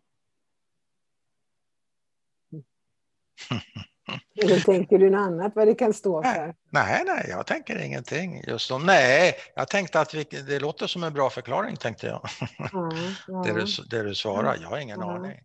Eller 4.42 4.60
tänker 4.64 4.98
du 4.98 5.10
något 5.10 5.18
annat 5.18 5.52
vad 5.56 5.66
det 5.66 5.74
kan 5.74 5.94
stå 5.94 6.22
för? 6.22 6.54
Nej, 6.70 7.04
nej, 7.06 7.26
jag 7.28 7.46
tänker 7.46 7.78
ingenting. 7.78 8.42
Just 8.46 8.70
om, 8.70 8.86
nej, 8.86 9.34
jag 9.54 9.68
tänkte 9.68 10.00
att 10.00 10.14
vi, 10.14 10.24
det 10.24 10.60
låter 10.60 10.86
som 10.86 11.04
en 11.04 11.12
bra 11.12 11.30
förklaring, 11.30 11.76
tänkte 11.76 12.06
jag. 12.06 12.28
Ja, 12.58 12.90
ja. 13.28 13.42
Det 13.42 13.52
du, 13.52 13.66
det 13.90 14.02
du 14.02 14.14
svarar, 14.14 14.56
jag 14.62 14.68
har 14.68 14.78
ingen 14.78 15.00
Ja. 15.00 15.12
aning. 15.14 15.40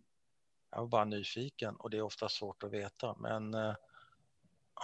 Jag 0.70 0.78
var 0.80 0.86
bara 0.88 1.04
nyfiken 1.04 1.76
och 1.76 1.90
det 1.90 1.96
är 1.96 2.02
ofta 2.02 2.28
svårt 2.28 2.62
att 2.62 2.70
veta. 2.70 3.16
Men 3.18 3.54
eh, 3.54 3.74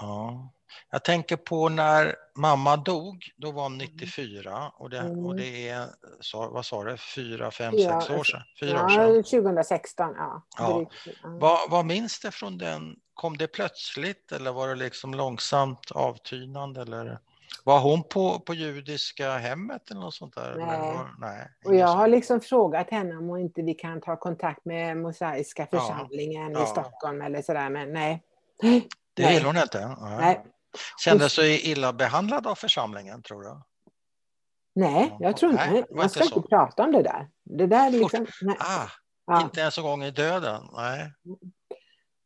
ja, 0.00 0.50
jag 0.90 1.04
tänker 1.04 1.36
på 1.36 1.68
när 1.68 2.14
mamma 2.36 2.76
dog, 2.76 3.24
då 3.36 3.52
var 3.52 3.62
hon 3.62 3.78
94 3.78 4.70
och 4.74 4.90
det, 4.90 4.98
Mm. 4.98 5.26
och 5.26 5.36
det 5.36 5.68
är, 5.68 5.86
vad 6.52 6.66
sa 6.66 6.84
du, 6.84 6.96
fyra, 6.96 7.50
fem, 7.50 7.74
Ja, 7.76 8.00
sex 8.00 8.18
år 8.18 8.24
sedan? 8.24 8.42
Fyra 8.60 8.84
år 8.84 8.88
sedan. 8.88 9.24
2016, 9.24 10.14
ja. 10.16 10.42
Ja. 10.58 10.84
Vad, 11.24 11.70
vad 11.70 11.86
minns 11.86 12.20
du 12.20 12.30
från 12.30 12.58
den? 12.58 12.96
Kom 13.14 13.36
det 13.36 13.46
plötsligt 13.46 14.32
eller 14.32 14.52
var 14.52 14.68
det 14.68 14.74
liksom 14.74 15.14
långsamt 15.14 15.90
avtynande? 15.90 16.80
Eller 16.82 17.18
var 17.64 17.80
hon 17.80 18.02
på, 18.02 18.40
på 18.40 18.54
judiska 18.54 19.32
hemmet 19.38 19.90
eller 19.90 20.00
något 20.00 20.14
sånt 20.14 20.34
där? 20.34 20.54
Nej. 20.58 20.96
nej 21.18 21.48
Och 21.64 21.74
jag 21.74 21.86
har 21.88 22.08
liksom 22.08 22.40
frågat 22.40 22.90
henne 22.90 23.16
om 23.16 23.36
inte 23.36 23.62
vi 23.62 23.74
kan 23.74 24.00
ta 24.00 24.16
kontakt 24.16 24.64
med 24.64 24.96
Mosaiska 24.96 25.66
församlingen 25.66 26.52
Ja. 26.52 26.64
i 26.64 26.66
Stockholm 26.66 27.22
eller 27.22 27.42
sådär, 27.42 27.70
men 27.70 27.92
nej. 27.92 28.22
Det 29.14 29.28
vill 29.28 29.44
hon 29.44 29.56
inte? 29.56 29.96
Nej. 30.00 30.16
Nej. 30.18 30.44
Kände 31.04 31.28
sig 31.28 31.70
illa 31.70 31.92
behandlad 31.92 32.46
av 32.46 32.54
församlingen 32.54 33.22
tror 33.22 33.42
du? 33.42 33.60
Nej, 34.74 35.16
jag 35.20 35.36
tror 35.36 35.52
Nej, 35.52 35.76
inte. 35.78 35.88
var 35.90 35.96
Man 35.96 36.04
inte 36.04 36.14
ska 36.18 36.24
så. 36.28 36.36
inte 36.36 36.48
prata 36.48 36.84
om 36.84 36.92
det 36.92 37.02
där. 37.02 37.28
Det 37.44 37.66
där 37.66 37.90
liksom, 37.90 38.26
nej. 38.42 38.56
Ah, 38.60 38.88
Ja. 39.26 39.40
inte 39.42 39.60
ens 39.60 39.78
en 39.78 39.84
gång 39.84 40.02
i 40.04 40.10
döden? 40.10 40.62
Nej. 40.72 41.12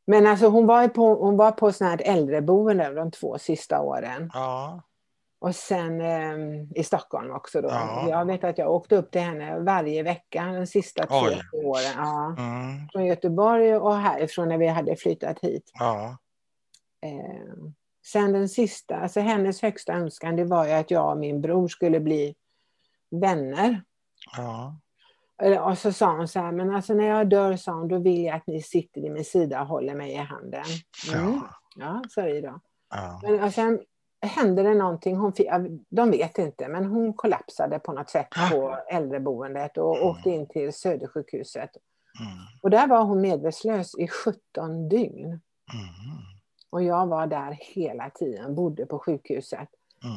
Men 0.06 0.26
alltså 0.26 0.46
hon 0.48 0.66
var 0.66 0.88
på, 0.88 1.14
hon 1.14 1.36
var 1.36 1.52
på 1.52 1.72
sån 1.72 1.86
här 1.86 2.02
äldreboende 2.04 2.94
de 2.94 3.10
två 3.10 3.38
sista 3.38 3.80
åren. 3.80 4.30
Ja, 4.34 4.82
Och 5.38 5.54
sen 5.56 6.00
eh, 6.00 6.34
i 6.74 6.84
Stockholm 6.84 7.30
också 7.30 7.60
då. 7.60 7.68
Ja. 7.68 8.06
Jag 8.08 8.24
vet 8.24 8.44
att 8.44 8.58
jag 8.58 8.70
åkte 8.70 8.96
upp 8.96 9.10
till 9.10 9.20
henne 9.20 9.58
varje 9.58 10.02
vecka 10.02 10.44
de 10.44 10.66
sista 10.66 11.06
två 11.06 11.16
Oj. 11.16 11.40
åren. 11.64 11.92
Ja. 11.96 12.34
mm, 12.38 12.88
Från 12.92 13.06
Göteborg 13.06 13.76
och 13.76 13.96
härifrån 13.96 14.48
när 14.48 14.58
vi 14.58 14.66
hade 14.66 14.96
flyttat 14.96 15.38
hit. 15.42 15.70
ja. 15.78 16.16
Eh, 17.06 17.54
Sen 18.06 18.32
den 18.32 18.48
sista, 18.48 18.96
alltså 18.96 19.20
hennes 19.20 19.62
högsta 19.62 19.92
önskan 19.92 20.36
det 20.36 20.44
var 20.44 20.66
ju 20.66 20.72
att 20.72 20.90
jag 20.90 21.10
och 21.10 21.18
min 21.18 21.40
bror 21.40 21.68
skulle 21.68 22.00
bli 22.00 22.34
vänner. 23.10 23.82
Ja. 24.36 24.76
Och 25.60 25.78
så 25.78 25.92
sa 25.92 26.16
hon 26.16 26.28
så 26.28 26.40
här, 26.40 26.52
men 26.52 26.74
alltså 26.74 26.94
när 26.94 27.04
jag 27.04 27.28
dör 27.28 27.56
sa 27.56 27.72
hon, 27.72 27.88
då 27.88 27.98
vill 27.98 28.24
jag 28.24 28.36
att 28.36 28.46
ni 28.46 28.62
sitter 28.62 29.00
vid 29.00 29.12
min 29.12 29.24
sida 29.24 29.60
och 29.60 29.66
håller 29.66 29.94
mig 29.94 30.12
i 30.12 30.16
handen. 30.16 30.64
Mm. 31.14 31.24
Ja. 31.24 31.48
Ja, 31.76 32.02
sa 32.08 32.28
Ida. 32.28 32.60
Ja. 32.90 33.20
Men 33.22 33.42
och 33.42 33.52
sen 33.52 33.80
hände 34.22 34.62
det 34.62 34.74
någonting, 34.74 35.16
hon 35.16 35.32
de 35.88 36.10
vet 36.10 36.38
inte, 36.38 36.68
men 36.68 36.84
hon 36.84 37.14
kollapsade 37.14 37.78
på 37.78 37.92
något 37.92 38.10
sätt 38.10 38.28
på 38.52 38.78
äldreboendet 38.90 39.78
och 39.78 39.96
Mm. 39.96 40.08
åkte 40.08 40.30
in 40.30 40.48
till 40.48 40.72
Södersjukhuset. 40.72 41.70
Mm. 42.20 42.38
Och 42.62 42.70
där 42.70 42.86
var 42.86 43.04
hon 43.04 43.20
medvetslös 43.20 43.94
i 43.98 44.08
17 44.08 44.88
dygn. 44.88 45.26
Mm. 45.26 45.40
Och 46.70 46.82
jag 46.82 47.06
var 47.06 47.26
där 47.26 47.58
hela 47.60 48.10
tiden, 48.10 48.54
bodde 48.54 48.86
på 48.86 48.98
sjukhuset. 48.98 49.68
Mm. 50.04 50.16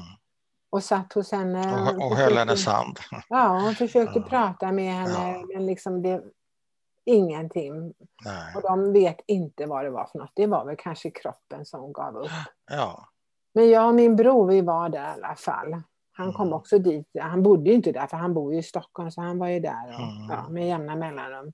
Och 0.69 0.83
satt 0.83 1.13
hos 1.13 1.31
henne. 1.31 1.73
Och, 1.73 1.81
och 1.81 1.87
försökte- 1.95 2.15
höll 2.23 2.37
hennes 2.37 2.67
hand. 2.67 2.99
Ja, 3.29 3.69
och 3.69 3.73
försöte 3.75 4.11
Ja. 4.19 4.21
prata 4.29 4.71
med 4.71 4.93
henne, 4.93 5.31
Ja. 5.31 5.45
men 5.53 5.65
liksom 5.65 6.01
det... 6.01 6.23
Ingenting. 7.05 7.73
Nej. 8.25 8.55
Och 8.55 8.61
de 8.61 8.93
vet 8.93 9.17
inte 9.27 9.65
vad 9.65 9.85
det 9.85 9.89
var 9.89 10.05
för 10.05 10.19
något. 10.19 10.31
Det 10.33 10.47
var 10.47 10.65
väl 10.65 10.75
kanske 10.79 11.11
kroppen 11.11 11.65
som 11.65 11.93
gav 11.93 12.17
upp. 12.17 12.29
Ja. 12.71 13.07
Men 13.53 13.69
jag 13.69 13.87
och 13.87 13.95
min 13.95 14.15
bror, 14.15 14.47
vi 14.47 14.61
var 14.61 14.89
där 14.89 15.03
i 15.03 15.23
alla 15.23 15.35
fall. 15.35 15.81
Han 16.11 16.33
kom 16.33 16.47
Mm. 16.47 16.53
också 16.53 16.79
dit. 16.79 17.07
Han 17.21 17.43
bodde 17.43 17.69
ju 17.69 17.75
inte 17.75 17.91
där, 17.91 18.07
för 18.07 18.17
han 18.17 18.33
bor 18.33 18.53
ju 18.53 18.59
i 18.59 18.63
Stockholm, 18.63 19.11
så 19.11 19.21
han 19.21 19.39
var 19.39 19.47
ju 19.47 19.59
där 19.59 19.87
och, 19.87 19.93
Mm. 19.99 20.29
ja, 20.29 20.49
med 20.49 20.67
jämna 20.67 20.95
mellanrum. 20.95 21.53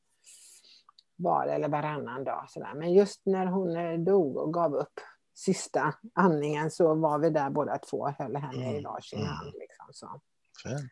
Var 1.19 1.47
eller 1.47 1.67
varannan 1.69 2.23
dag. 2.23 2.45
Sådär. 2.49 2.73
Men 2.75 2.93
just 2.93 3.25
när 3.25 3.45
hon 3.45 3.75
eh, 3.77 3.99
dog 3.99 4.37
och 4.37 4.53
gav 4.53 4.75
upp 4.75 4.99
sista 5.35 5.93
andningen 6.15 6.71
så 6.71 6.95
var 6.95 7.19
vi 7.19 7.29
där 7.29 7.49
båda 7.49 7.77
två 7.77 7.97
och 7.97 8.11
höll 8.11 8.35
henne 8.35 8.65
i 8.65 8.69
Mm. 8.69 8.83
varsin 8.83 9.19
Mm. 9.19 9.31
hand. 9.31 9.53
Liksom, 9.59 9.85
så. 9.91 10.21
Fint. 10.63 10.91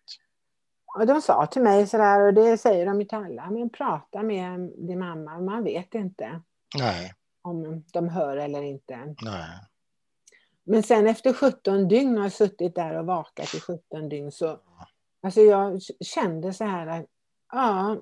Och 0.96 1.08
de 1.08 1.22
sa 1.22 1.46
till 1.46 1.62
mig 1.62 1.88
sådär, 1.88 2.22
och 2.22 2.34
det 2.34 2.58
säger 2.58 2.86
de 2.86 3.00
ju 3.02 3.06
till 3.06 3.18
alla, 3.18 3.50
men 3.50 3.70
prata 3.70 4.24
med 4.24 4.60
din 4.78 5.00
mamma, 5.00 5.40
man 5.40 5.64
vet 5.64 5.96
inte 5.96 6.42
Nej. 6.78 7.14
om 7.42 7.84
de 7.94 8.10
hör 8.10 8.38
eller 8.38 8.62
inte. 8.62 9.16
Nej. 9.24 9.50
Men 10.64 10.84
sen 10.84 11.08
efter 11.08 11.34
17 11.34 11.88
dygn 11.88 12.18
har 12.18 12.24
jag 12.24 12.32
suttit 12.32 12.76
där 12.76 12.94
och 13.00 13.06
vakat 13.06 13.54
i 13.54 13.60
17 13.60 14.10
dygn 14.10 14.32
så 14.32 14.60
alltså 15.24 15.42
jag 15.42 15.82
kände 16.06 16.54
så 16.54 16.64
här 16.64 16.88
att 16.88 17.06
ja, 17.52 17.98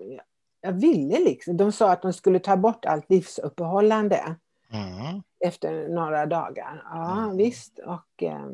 jag 0.66 0.72
ville 0.74 1.20
liksom. 1.20 1.58
De 1.58 1.72
sa 1.72 1.92
att 1.92 2.02
de 2.02 2.14
skulle 2.14 2.40
ta 2.40 2.58
bort 2.58 2.86
allt 2.86 3.10
livsuppehållande 3.10 4.36
Mm. 4.72 5.22
efter 5.46 5.88
några 5.90 6.26
dagar. 6.26 6.82
Ja 6.86 7.24
Mm. 7.24 7.38
visst 7.38 7.80
och 7.80 8.24
eh, 8.24 8.46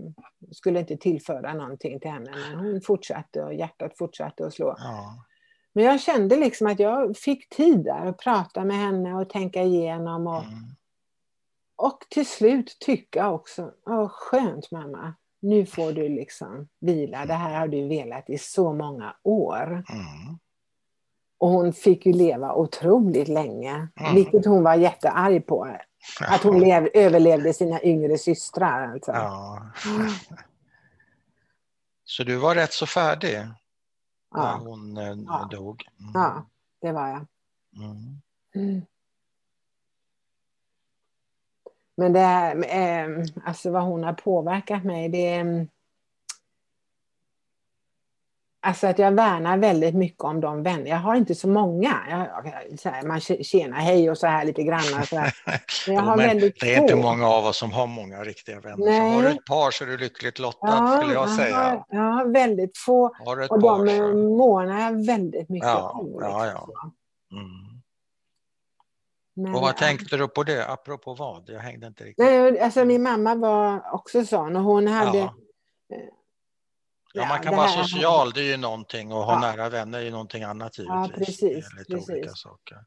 skulle 0.51 0.79
inte 0.79 0.97
tillföra 0.97 1.53
någonting 1.53 1.99
till 1.99 2.11
henne 2.11 2.31
men 2.49 2.59
hon 2.59 2.81
fortsatte 2.81 3.43
och 3.43 3.53
hjärtat 3.53 3.97
fortsatte 3.97 4.45
att 4.47 4.53
slå. 4.53 4.75
Ja. 4.77 5.25
Men 5.73 5.83
jag 5.83 6.01
kände 6.01 6.35
liksom 6.35 6.67
att 6.67 6.79
jag 6.79 7.17
fick 7.17 7.49
tid 7.49 7.83
där 7.83 8.05
att 8.05 8.17
prata 8.17 8.63
med 8.65 8.75
henne 8.77 9.13
och 9.15 9.29
tänka 9.29 9.63
igenom 9.63 10.27
och, 10.27 10.43
Mm. 10.43 10.53
och 11.75 11.99
till 12.09 12.25
slut 12.27 12.77
tycka 12.79 13.29
också, 13.29 13.71
åh 13.85 14.07
skönt 14.09 14.71
mamma, 14.71 15.13
nu 15.39 15.65
får 15.65 15.91
du 15.91 16.09
liksom 16.09 16.67
vila, 16.79 17.25
det 17.25 17.33
här 17.33 17.59
har 17.59 17.67
du 17.67 17.87
velat 17.87 18.29
i 18.29 18.37
så 18.37 18.73
många 18.73 19.15
år. 19.23 19.83
Mm. 21.41 21.47
Och 21.47 21.49
hon 21.49 21.73
fick 21.73 22.05
ju 22.05 22.13
leva 22.13 22.53
otroligt 22.53 23.27
länge, 23.27 23.87
Mm. 23.95 24.15
vilket 24.15 24.45
hon 24.45 24.63
var 24.63 24.75
jättearg 24.75 25.45
på. 25.47 25.77
Att 26.21 26.43
hon 26.43 26.59
lev, 26.59 26.89
överlevde 26.93 27.53
sina 27.53 27.83
yngre 27.83 28.17
systrar. 28.17 28.91
Alltså. 28.93 29.11
Ja. 29.11 29.61
Så 32.03 32.23
du 32.23 32.35
var 32.35 32.55
rätt 32.55 32.73
så 32.73 32.85
färdig 32.85 33.33
när 33.37 33.55
Ja, 34.35 34.59
hon 34.63 34.97
eh, 34.97 35.17
Ja. 35.27 35.47
dog? 35.51 35.83
Mm. 35.99 36.11
ja, 36.13 36.45
det 36.81 36.91
var 36.91 37.07
jag. 37.07 37.25
Mm. 37.83 38.21
Mm. 38.55 38.81
Men 41.97 42.13
det 42.13 42.19
eh, 42.67 43.07
alltså 43.45 43.71
vad 43.71 43.83
hon 43.83 44.03
har 44.03 44.13
påverkat 44.13 44.83
mig, 44.83 45.09
det 45.09 45.27
är... 45.33 45.67
Alltså 48.63 48.87
att 48.87 48.99
jag 48.99 49.11
värnar 49.11 49.57
väldigt 49.57 49.95
mycket 49.95 50.23
om 50.23 50.41
de 50.41 50.63
vänner. 50.63 50.85
Jag 50.87 50.97
har 50.97 51.15
inte 51.15 51.35
så 51.35 51.47
många. 51.47 51.97
Jag, 52.09 52.19
jag- 52.69 52.79
så 52.79 52.89
här, 52.89 53.03
man 53.03 53.19
tjena, 53.19 53.75
hej 53.75 54.09
och 54.11 54.17
så 54.17 54.27
här 54.27 54.45
lite 54.45 54.63
grann. 54.63 54.81
Så 55.05 55.17
här. 55.17 55.33
Men 55.87 55.95
jag 55.95 56.01
har 56.03 56.17
men 56.17 56.27
väldigt 56.27 56.59
det 56.59 56.75
är 56.75 56.81
inte 56.81 56.95
många 56.95 57.27
av 57.27 57.45
oss 57.45 57.57
som 57.57 57.71
har 57.71 57.87
många 57.87 58.23
riktiga 58.23 58.59
vänner. 58.59 58.85
Så 58.99 59.15
har 59.15 59.21
du 59.23 59.29
ett 59.29 59.45
par 59.45 59.71
så 59.71 59.83
är 59.83 59.87
du 59.87 59.97
lyckligt 59.97 60.39
lottad 60.39 60.97
skulle 60.97 61.13
jag 61.13 61.29
säga. 61.29 61.55
har, 61.57 61.83
jag 61.89 62.01
har 62.11 62.25
väldigt 62.25 62.77
få. 62.77 63.11
Har 63.25 63.41
Och 63.41 63.61
par 63.61 63.85
de 63.85 63.97
så... 63.97 64.13
månar 64.37 64.79
jag 64.81 65.05
väldigt 65.05 65.49
mycket 65.49 65.67
Ja, 65.69 65.89
om. 65.89 66.17
ja, 66.21 66.45
liksom. 66.45 66.93
Mm. 67.31 67.81
Men, 69.35 69.55
Och 69.55 69.61
vad 69.61 69.77
tänkte 69.77 70.17
du 70.17 70.27
på 70.27 70.43
det? 70.43 70.67
Apropå 70.67 71.13
vad? 71.13 71.43
Jag 71.49 71.59
hängde 71.59 71.87
inte 71.87 72.03
riktigt. 72.03 72.25
Nej, 72.25 72.59
alltså 72.59 72.85
min 72.85 73.03
mamma 73.03 73.35
var 73.35 73.93
också 73.93 74.25
sån 74.25 74.55
och 74.55 74.63
hon 74.63 74.87
hade... 74.87 75.17
Ja. 75.17 75.33
Ja, 77.13 77.25
man 77.25 77.37
Ja, 77.37 77.43
kan 77.43 77.55
vara 77.55 77.67
här- 77.67 77.83
social, 77.83 78.31
det 78.31 78.41
är 78.41 78.43
ju 78.51 78.57
någonting 78.57 79.11
och 79.11 79.23
ha 79.23 79.33
Ja. 79.33 79.39
nära 79.39 79.69
vänner 79.69 79.99
är 79.99 80.03
ju 80.03 80.11
någonting 80.11 80.43
annat 80.43 80.77
givetvis. 80.77 81.15
precis, 81.17 81.39
Det 81.41 81.47
är 81.75 81.77
lite 81.79 81.91
precis. 81.93 82.09
olika 82.09 82.29
saker. 82.33 82.77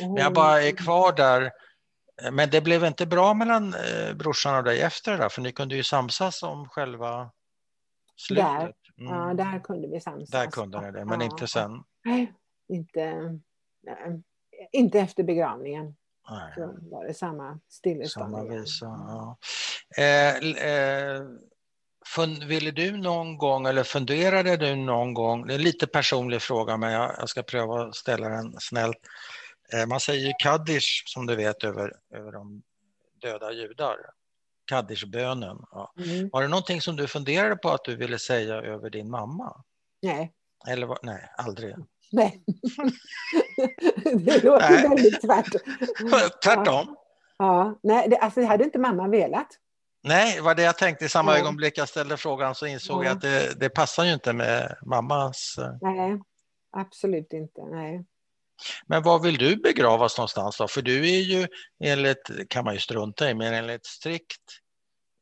Men 0.00 0.16
jag 0.16 0.32
bara 0.34 0.62
är 0.62 0.72
kvar 0.72 1.12
där. 1.12 1.52
Men 2.32 2.50
det 2.50 2.60
blev 2.60 2.84
inte 2.84 3.06
bra 3.06 3.34
mellan 3.34 3.74
eh, 3.74 4.14
brorsan 4.14 4.56
och 4.56 4.64
dig 4.64 4.80
efter 4.80 5.12
det 5.12 5.18
där, 5.18 5.28
för 5.28 5.42
ni 5.42 5.52
kunde 5.52 5.76
ju 5.76 5.82
samsas 5.82 6.42
om 6.42 6.68
själva 6.68 7.30
slutet. 8.16 8.44
Där. 8.46 8.72
Mm. 8.98 9.12
Ja, 9.14 9.34
där 9.34 9.60
kunde 9.64 9.88
vi 9.88 10.00
samsas. 10.00 10.30
Där 10.30 10.46
kunde 10.46 10.80
ni 10.80 10.92
det, 10.92 11.04
men 11.04 11.20
Ja, 11.20 11.26
inte 11.26 11.46
sen. 11.46 11.82
Nej, 12.04 12.32
inte, 12.68 13.14
nej, 13.82 14.22
inte 14.72 15.00
efter 15.00 15.22
begravningen. 15.22 15.96
Nej. 16.30 16.52
Så 16.54 16.74
var 16.90 17.04
det 17.06 17.14
samma 17.14 17.58
stillestånd. 17.68 18.34
Samma 18.34 18.44
visa. 18.44 18.86
Ja. 18.86 19.36
Eh, 19.96 20.36
l- 20.36 20.56
eh, 20.58 21.22
fun, 22.14 22.48
ville 22.48 22.70
du 22.70 22.96
någon 22.96 23.38
gång, 23.38 23.66
eller 23.66 23.82
funderade 23.82 24.56
du 24.56 24.76
någon 24.76 25.14
gång, 25.14 25.46
det 25.46 25.54
är 25.54 25.58
en 25.58 25.62
lite 25.64 25.86
personlig 25.86 26.42
fråga 26.42 26.76
men 26.76 26.92
jag, 26.92 27.14
jag 27.18 27.28
ska 27.28 27.42
pröva 27.42 27.82
att 27.82 27.94
ställa 27.96 28.28
den 28.28 28.54
snällt. 28.60 28.96
Eh, 29.72 29.86
man 29.86 30.00
säger 30.00 30.26
ju 30.26 30.32
kaddish 30.38 31.02
som 31.06 31.26
du 31.26 31.36
vet 31.36 31.64
över, 31.64 31.92
över 32.14 32.32
de 32.32 32.62
döda 33.22 33.52
judar. 33.52 33.96
Kaddish-bönen. 34.70 35.56
Ja. 35.70 35.92
Mm. 35.98 36.28
Var 36.32 36.42
det 36.42 36.48
någonting 36.48 36.80
som 36.80 36.96
du 36.96 37.06
funderade 37.06 37.56
på 37.56 37.70
att 37.70 37.84
du 37.84 37.96
ville 37.96 38.18
säga 38.18 38.54
över 38.54 38.90
din 38.90 39.10
mamma? 39.10 39.64
Nej. 40.02 40.32
Eller 40.68 40.86
vad- 40.86 40.98
nej, 41.02 41.30
aldrig. 41.36 41.74
Nej. 42.12 42.42
det 44.04 44.44
låter 44.44 44.70
Nej. 44.70 44.88
väldigt 44.88 45.20
tvärt. 45.20 45.48
Tvärtom. 46.44 46.96
Ja, 47.38 47.78
nej, 47.82 48.08
det, 48.08 48.16
alltså, 48.18 48.40
det 48.40 48.46
hade 48.46 48.64
inte 48.64 48.78
mamma 48.78 49.08
velat. 49.08 49.48
Nej, 50.06 50.40
var 50.40 50.54
det 50.54 50.62
jag 50.62 50.78
tänkte 50.78 51.04
i 51.04 51.08
samma 51.08 51.32
Ja. 51.32 51.38
ögonblick 51.38 51.78
jag 51.78 51.88
ställde 51.88 52.16
frågan 52.16 52.54
så 52.54 52.66
insåg 52.66 53.04
Ja. 53.04 53.08
jag 53.08 53.16
att 53.16 53.20
det, 53.22 53.60
det 53.60 53.68
passar 53.68 54.04
ju 54.04 54.12
inte 54.14 54.32
med 54.32 54.76
mammas... 54.86 55.54
eh, 55.58 55.70
Nej, 55.80 56.20
absolut 56.76 57.32
inte. 57.32 57.60
Nej. 57.64 58.06
Men 58.86 59.02
var 59.02 59.18
vill 59.18 59.36
du 59.38 59.56
begravas 59.56 60.18
någonstans 60.18 60.58
då? 60.58 60.68
För 60.68 60.82
du 60.82 60.96
är 61.10 61.20
ju 61.20 61.46
enligt, 61.84 62.30
kan 62.48 62.64
man 62.64 62.74
ju 62.74 62.80
strunta 62.80 63.30
i, 63.30 63.34
men 63.34 63.54
enligt 63.54 63.86
strikt 63.86 64.42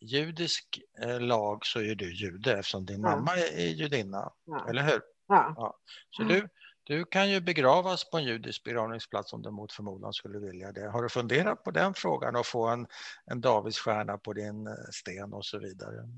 judisk 0.01 0.79
eh, 1.03 1.21
lag 1.21 1.67
så 1.67 1.81
är 1.81 1.95
du 1.95 2.15
jude 2.15 2.53
eftersom 2.59 2.87
din 2.87 3.01
Ja. 3.03 3.11
mamma 3.11 3.37
är, 3.37 3.67
judinna, 3.67 4.33
Ja. 4.47 4.67
eller 4.69 4.83
hur? 4.83 5.01
Ja. 5.29 5.75
Så 6.11 6.23
Ja. 6.23 6.29
du, 6.29 6.49
du 6.87 7.05
kan 7.05 7.31
ju 7.31 7.41
begravas 7.41 8.11
på 8.11 8.17
en 8.17 8.25
judisk 8.25 8.65
begravningsplats 8.65 9.33
om 9.33 9.43
du 9.43 9.51
mot 9.51 9.73
förmodan 9.73 10.13
skulle 10.13 10.39
vilja 10.39 10.73
det. 10.73 10.91
Har 10.91 11.03
du 11.03 11.09
funderat 11.09 11.65
på 11.65 11.71
den 11.71 11.95
frågan 11.95 12.37
och 12.37 12.47
få 12.47 12.67
en, 12.69 12.87
en 13.25 13.41
Davidsstjärna 13.41 14.19
på 14.19 14.33
din 14.33 14.67
eh, 14.67 14.73
sten 14.93 15.33
och 15.33 15.45
så 15.45 15.59
vidare? 15.59 16.09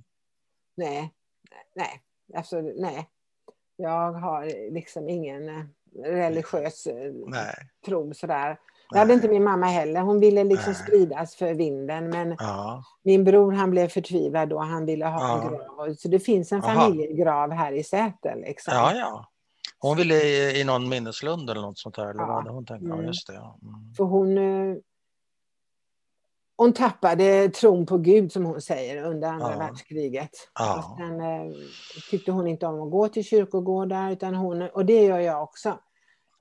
Nej, 0.76 1.12
nej, 1.74 2.02
alltså, 2.36 2.60
nej. 2.60 3.10
Jag 3.76 4.12
har 4.12 4.70
liksom 4.72 5.08
ingen 5.08 5.48
eh, 5.48 5.64
religiös 6.04 6.86
eh, 6.86 7.12
Nej. 7.26 7.54
tro 7.86 8.14
sådär. 8.14 8.58
Det 8.90 8.98
hade 8.98 9.14
inte 9.14 9.28
min 9.28 9.44
mamma 9.44 9.66
heller. 9.66 10.00
Hon 10.00 10.20
ville 10.20 10.44
liksom 10.44 10.72
Nej. 10.72 10.82
spridas 10.82 11.34
för 11.36 11.54
vinden. 11.54 12.10
Men 12.10 12.36
Ja, 12.38 12.84
min 13.02 13.24
bror 13.24 13.52
han 13.52 13.70
blev 13.70 13.88
förtvivlad 13.88 14.52
och 14.52 14.64
han 14.64 14.86
ville 14.86 15.06
ha 15.06 15.20
Ja. 15.20 15.42
en 15.42 15.48
grav. 15.48 15.94
Så 15.94 16.08
det 16.08 16.20
finns 16.20 16.52
en 16.52 16.62
familjegrav 16.62 17.50
här 17.52 17.72
i 17.72 17.84
Säter. 17.84 18.36
Liksom. 18.36 18.74
ja. 18.74 19.32
Hon 19.78 19.96
ville 19.96 20.14
i, 20.14 20.60
i 20.60 20.64
någon 20.64 20.88
minneslund 20.88 21.50
eller 21.50 21.60
något 21.60 21.78
sånt 21.78 21.96
här, 21.96 22.06
eller 22.10 22.20
Ja. 22.20 22.26
vad 22.26 22.36
hade 22.36 22.50
hon 22.50 22.66
tänkt? 22.66 22.84
Ja, 22.86 22.94
Mm. 22.94 23.06
just 23.06 23.26
det. 23.26 23.34
Ja. 23.34 23.58
Mm. 23.62 23.94
För 23.96 24.04
hon, 24.04 24.38
eh, 24.38 24.76
hon 26.56 26.72
tappade 26.72 27.48
tron 27.48 27.86
på 27.86 27.98
Gud 27.98 28.32
som 28.32 28.44
hon 28.44 28.60
säger 28.60 29.02
under 29.04 29.28
andra 29.28 29.52
Ja. 29.52 29.58
världskriget. 29.58 30.30
Ja. 30.54 30.76
Och 30.78 30.98
sen 30.98 31.20
eh, 31.20 31.52
tyckte 32.10 32.32
hon 32.32 32.46
inte 32.46 32.66
om 32.66 32.82
att 32.82 32.90
gå 32.90 33.08
till 33.08 33.24
kyrkogårdar 33.24 34.10
utan 34.12 34.34
hon, 34.34 34.62
och 34.62 34.86
det 34.86 35.02
gör 35.04 35.18
jag 35.18 35.42
också. 35.42 35.78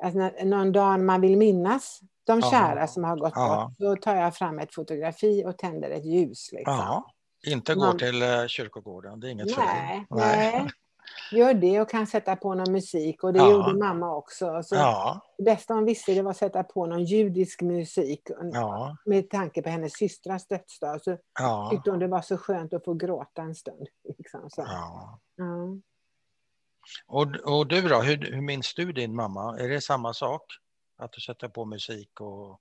Alltså 0.03 0.19
när, 0.19 0.45
någon 0.45 0.71
dag 0.71 0.99
man 0.99 1.21
vill 1.21 1.37
minnas 1.37 1.99
de 2.23 2.39
Ja. 2.39 2.51
kära 2.51 2.87
som 2.87 3.03
har 3.03 3.15
gått 3.17 3.33
Ja. 3.35 3.65
bort, 3.69 3.77
då 3.79 3.95
tar 4.01 4.15
jag 4.15 4.35
fram 4.35 4.59
ett 4.59 4.73
fotografi 4.75 5.43
och 5.45 5.57
tänder 5.57 5.89
ett 5.89 6.05
ljus. 6.05 6.49
Liksom. 6.51 6.73
Ja. 6.73 7.05
Inte 7.47 7.75
Man- 7.75 7.91
går 7.91 7.99
till 7.99 8.21
eh, 8.21 8.45
kyrkogården, 8.47 9.19
det 9.19 9.27
är 9.27 9.31
inget 9.31 9.55
för 9.55 9.61
Nej, 9.61 9.95
dig? 9.95 10.05
nej. 10.09 10.69
Gör 11.31 11.53
det 11.53 11.81
och 11.81 11.89
kan 11.89 12.07
sätta 12.07 12.35
på 12.35 12.53
någon 12.55 12.71
musik 12.71 13.23
och 13.23 13.33
det 13.33 13.39
Ja. 13.39 13.51
gjorde 13.51 13.73
mamma 13.79 14.15
också. 14.15 14.63
Så 14.63 14.75
Ja, 14.75 15.21
Det 15.37 15.43
bästa 15.43 15.73
hon 15.73 15.85
visste 15.85 16.13
det 16.13 16.21
var 16.21 16.31
att 16.31 16.37
sätta 16.37 16.63
på 16.63 16.85
någon 16.85 17.03
judisk 17.03 17.61
musik. 17.61 18.21
ja, 18.53 18.97
Med 19.05 19.29
tanke 19.29 19.61
på 19.61 19.69
hennes 19.69 19.93
systrars 19.93 20.47
dödsdag 20.47 21.01
så 21.03 21.17
ja. 21.39 21.67
tyckte 21.71 21.89
hon 21.91 21.99
det 21.99 22.07
var 22.07 22.21
så 22.21 22.37
skönt 22.37 22.73
att 22.73 22.85
få 22.85 22.93
gråta 22.93 23.41
en 23.41 23.55
stund. 23.55 23.87
Liksom, 24.17 24.49
så. 24.49 24.61
ja. 24.67 25.19
Och, 27.07 27.27
och 27.57 27.67
du 27.67 27.81
då, 27.81 28.01
hur, 28.01 28.31
hur 28.31 28.41
minns 28.41 28.73
du 28.73 28.91
din 28.91 29.15
mamma? 29.15 29.57
Är 29.59 29.69
det 29.69 29.81
samma 29.81 30.13
sak? 30.13 30.41
Att 30.97 31.11
du 31.11 31.21
sätter 31.21 31.47
på 31.47 31.65
musik 31.65 32.21
och 32.21 32.59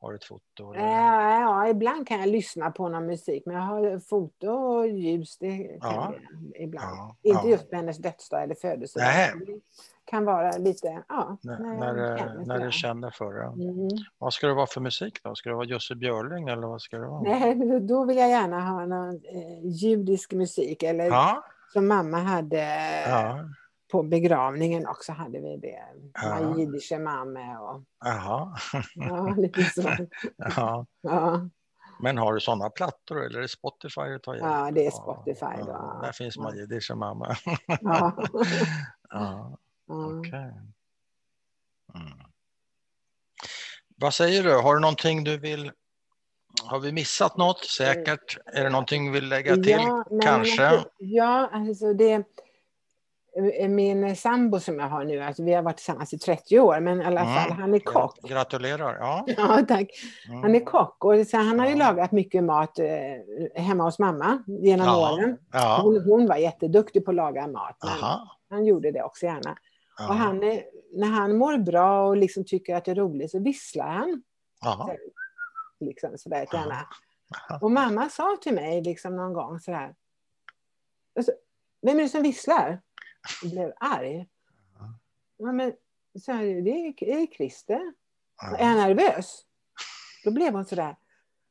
har 0.00 0.14
ett 0.14 0.24
foto? 0.24 0.72
Eller? 0.72 0.86
Ja, 0.86 1.40
ja, 1.40 1.68
ibland 1.68 2.06
kan 2.08 2.20
jag 2.20 2.28
lyssna 2.28 2.70
på 2.70 2.88
någon 2.88 3.06
musik 3.06 3.42
men 3.46 3.54
jag 3.56 3.62
har 3.62 3.98
foto 3.98 4.48
och 4.48 4.86
ljus, 4.88 5.38
det 5.38 5.56
kan 5.58 5.78
Ja. 5.80 6.14
jag 6.52 6.62
ibland. 6.62 6.96
Ja, 6.98 7.16
Inte 7.22 7.40
ja. 7.46 7.50
just 7.50 7.70
på 7.70 7.76
hennes 7.76 7.98
dödsdag 7.98 8.42
eller 8.42 8.54
födelsedag. 8.54 9.06
Det 9.46 9.60
kan 10.04 10.24
vara 10.24 10.50
lite, 10.56 11.02
ja. 11.08 11.36
När, 11.42 11.58
när, 11.58 12.18
sådär. 12.44 12.64
du 12.64 12.72
känner 12.72 13.10
för 13.10 13.32
det. 13.34 13.44
Mm. 13.44 13.88
Vad 14.18 14.32
ska 14.32 14.46
det 14.46 14.54
vara 14.54 14.66
för 14.66 14.80
musik 14.80 15.20
då? 15.22 15.34
Ska 15.34 15.48
det 15.48 15.54
vara 15.56 15.66
Jussi 15.66 15.94
Björling 15.94 16.48
eller 16.48 16.66
vad 16.66 16.80
ska 16.82 16.98
det 16.98 17.06
vara? 17.06 17.22
Nej, 17.22 17.80
då- 17.80 18.04
vill 18.04 18.16
jag 18.16 18.28
gärna 18.30 18.60
ha 18.60 18.86
någon 18.86 19.08
eh, 19.14 19.66
judisk 19.66 20.32
musik 20.32 20.82
eller 20.82 21.10
som 21.72 21.88
mamma 21.88 22.16
hade 22.18 22.66
på 23.92 24.02
begravningen 24.02 24.86
också 24.86 25.12
hade 25.12 25.40
vi 25.40 25.56
det. 25.56 25.84
Ja. 26.90 26.98
Mamme 26.98 27.56
och 27.56 27.82
jaha. 28.04 28.56
ja, 28.94 29.34
lite 29.36 29.64
så. 29.64 29.90
Ja. 30.36 30.86
Ja, 31.00 31.48
Men 32.02 32.18
har 32.18 32.34
du 32.34 32.40
sådana 32.40 32.70
plattor 32.70 33.24
eller 33.24 33.38
är 33.38 33.42
det 33.42 33.48
Spotify 33.48 34.00
du 34.00 34.18
tar 34.18 34.34
hjälp 34.34 34.46
Ja, 34.46 34.70
det 34.70 34.86
är? 34.86 34.90
Spotify 34.90 35.62
då. 35.62 35.70
Ja, 35.70 36.00
där 36.02 36.12
finns 36.12 36.36
Ja. 36.36 36.42
Majidische 36.42 36.94
mamma. 36.94 37.36
ja. 37.80 38.24
Ja, 39.10 39.58
okej. 39.88 40.52
Mm. 41.94 42.30
Vad 43.96 44.14
säger 44.14 44.42
du? 44.42 44.54
Har 44.54 44.74
du 44.74 44.80
någonting 44.80 45.24
du 45.24 45.38
vill... 45.38 45.72
Har 46.64 46.80
vi 46.80 46.92
missat 46.92 47.36
något? 47.36 47.64
Säkert. 47.64 48.38
Är 48.46 48.64
det 48.64 48.70
någonting 48.70 49.06
du 49.06 49.12
vill 49.12 49.28
lägga 49.28 49.54
till? 49.54 49.70
Ja, 49.70 50.04
Kanske. 50.22 50.66
Alltså, 50.66 50.88
ja, 50.98 51.50
alltså 51.52 51.94
det... 51.94 52.24
Min 53.68 54.16
sambo 54.16 54.60
som 54.60 54.78
jag 54.78 54.88
har 54.88 55.04
nu, 55.04 55.20
alltså 55.22 55.42
vi 55.44 55.52
har 55.54 55.62
varit 55.62 55.76
tillsammans 55.76 56.12
i 56.12 56.18
30 56.18 56.58
år, 56.60 56.80
men 56.80 57.02
i 57.02 57.04
alla 57.04 57.20
Mm. 57.20 57.34
fall, 57.34 57.52
han 57.52 57.74
är 57.74 57.78
kock. 57.78 58.18
Grat- 58.20 58.28
Gratulerar. 58.30 58.96
Ja. 59.00 59.24
Ja, 59.36 59.64
tack. 59.68 59.88
Mm. 60.28 60.42
Han 60.42 60.54
är 60.54 60.60
kock 60.64 61.04
och 61.04 61.26
så 61.26 61.36
han 61.36 61.58
har 61.60 61.66
ju 61.66 61.72
Ja. 61.72 61.78
lagat 61.78 62.12
mycket 62.12 62.44
mat 62.44 62.78
eh, 62.78 63.62
hemma 63.62 63.84
hos 63.84 63.98
mamma 63.98 64.42
genom 64.46 64.86
Ja. 64.86 65.12
åren. 65.12 65.38
Ja. 65.52 65.80
Hon, 65.82 66.04
hon 66.04 66.26
var 66.26 66.36
jätteduktig 66.36 67.04
på 67.04 67.10
att 67.10 67.14
laga 67.14 67.46
mat, 67.46 67.76
han 68.50 68.64
gjorde 68.66 68.90
det 68.92 69.02
också 69.02 69.26
gärna. 69.26 69.56
Och 70.08 70.14
han 70.14 70.42
är, 70.42 70.62
när 70.92 71.08
han 71.08 71.36
mår 71.36 71.58
bra 71.58 72.08
och 72.08 72.16
liksom 72.16 72.44
tycker 72.44 72.76
att 72.76 72.84
det 72.84 72.90
är 72.90 72.94
roligt 72.94 73.30
så 73.30 73.38
visslar 73.38 73.86
han. 73.88 74.22
Aha. 74.66 74.90
Liksom 75.80 76.18
sådär 76.18 76.46
gärna. 76.52 76.74
Aha. 76.74 77.58
Och 77.62 77.70
mamma 77.70 78.08
sa 78.08 78.36
till 78.42 78.54
mig 78.54 78.82
liksom 78.82 79.16
någon 79.16 79.32
gång 79.32 79.60
så 79.60 79.72
här. 79.72 79.94
Alltså, 81.16 81.32
Vem 81.82 81.98
är 81.98 82.02
det 82.02 82.08
som 82.08 82.22
visslar? 82.22 82.80
Blev 83.42 83.72
arg. 83.80 84.26
Ja, 85.36 85.52
men, 85.52 85.72
så 86.20 86.32
här, 86.32 86.44
det, 86.44 86.70
är, 86.70 87.26
Christer. 87.26 87.92
Är 88.58 88.64
han 88.64 88.76
nervös? 88.76 89.44
Då 90.24 90.30
blev 90.30 90.52
hon 90.52 90.64
så 90.64 90.74
där. 90.74 90.96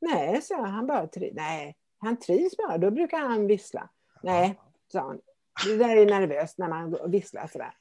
Nej, 0.01 0.41
så 0.41 0.61
han 0.65 0.87
bara 0.87 1.05
tri- 1.05 1.33
Nej, 1.33 1.77
han 1.97 2.19
trivs 2.19 2.57
bara. 2.57 2.77
Då 2.77 2.91
brukar 2.91 3.19
han 3.19 3.47
vissla. 3.47 3.89
Nej, 4.23 4.59
sa 4.91 5.01
hon. 5.01 5.21
Det 5.65 5.77
där 5.77 5.97
är 5.97 6.05
nervöst 6.05 6.57
när 6.57 6.69
man 6.69 7.11
visslar 7.11 7.47
sådär. 7.47 7.73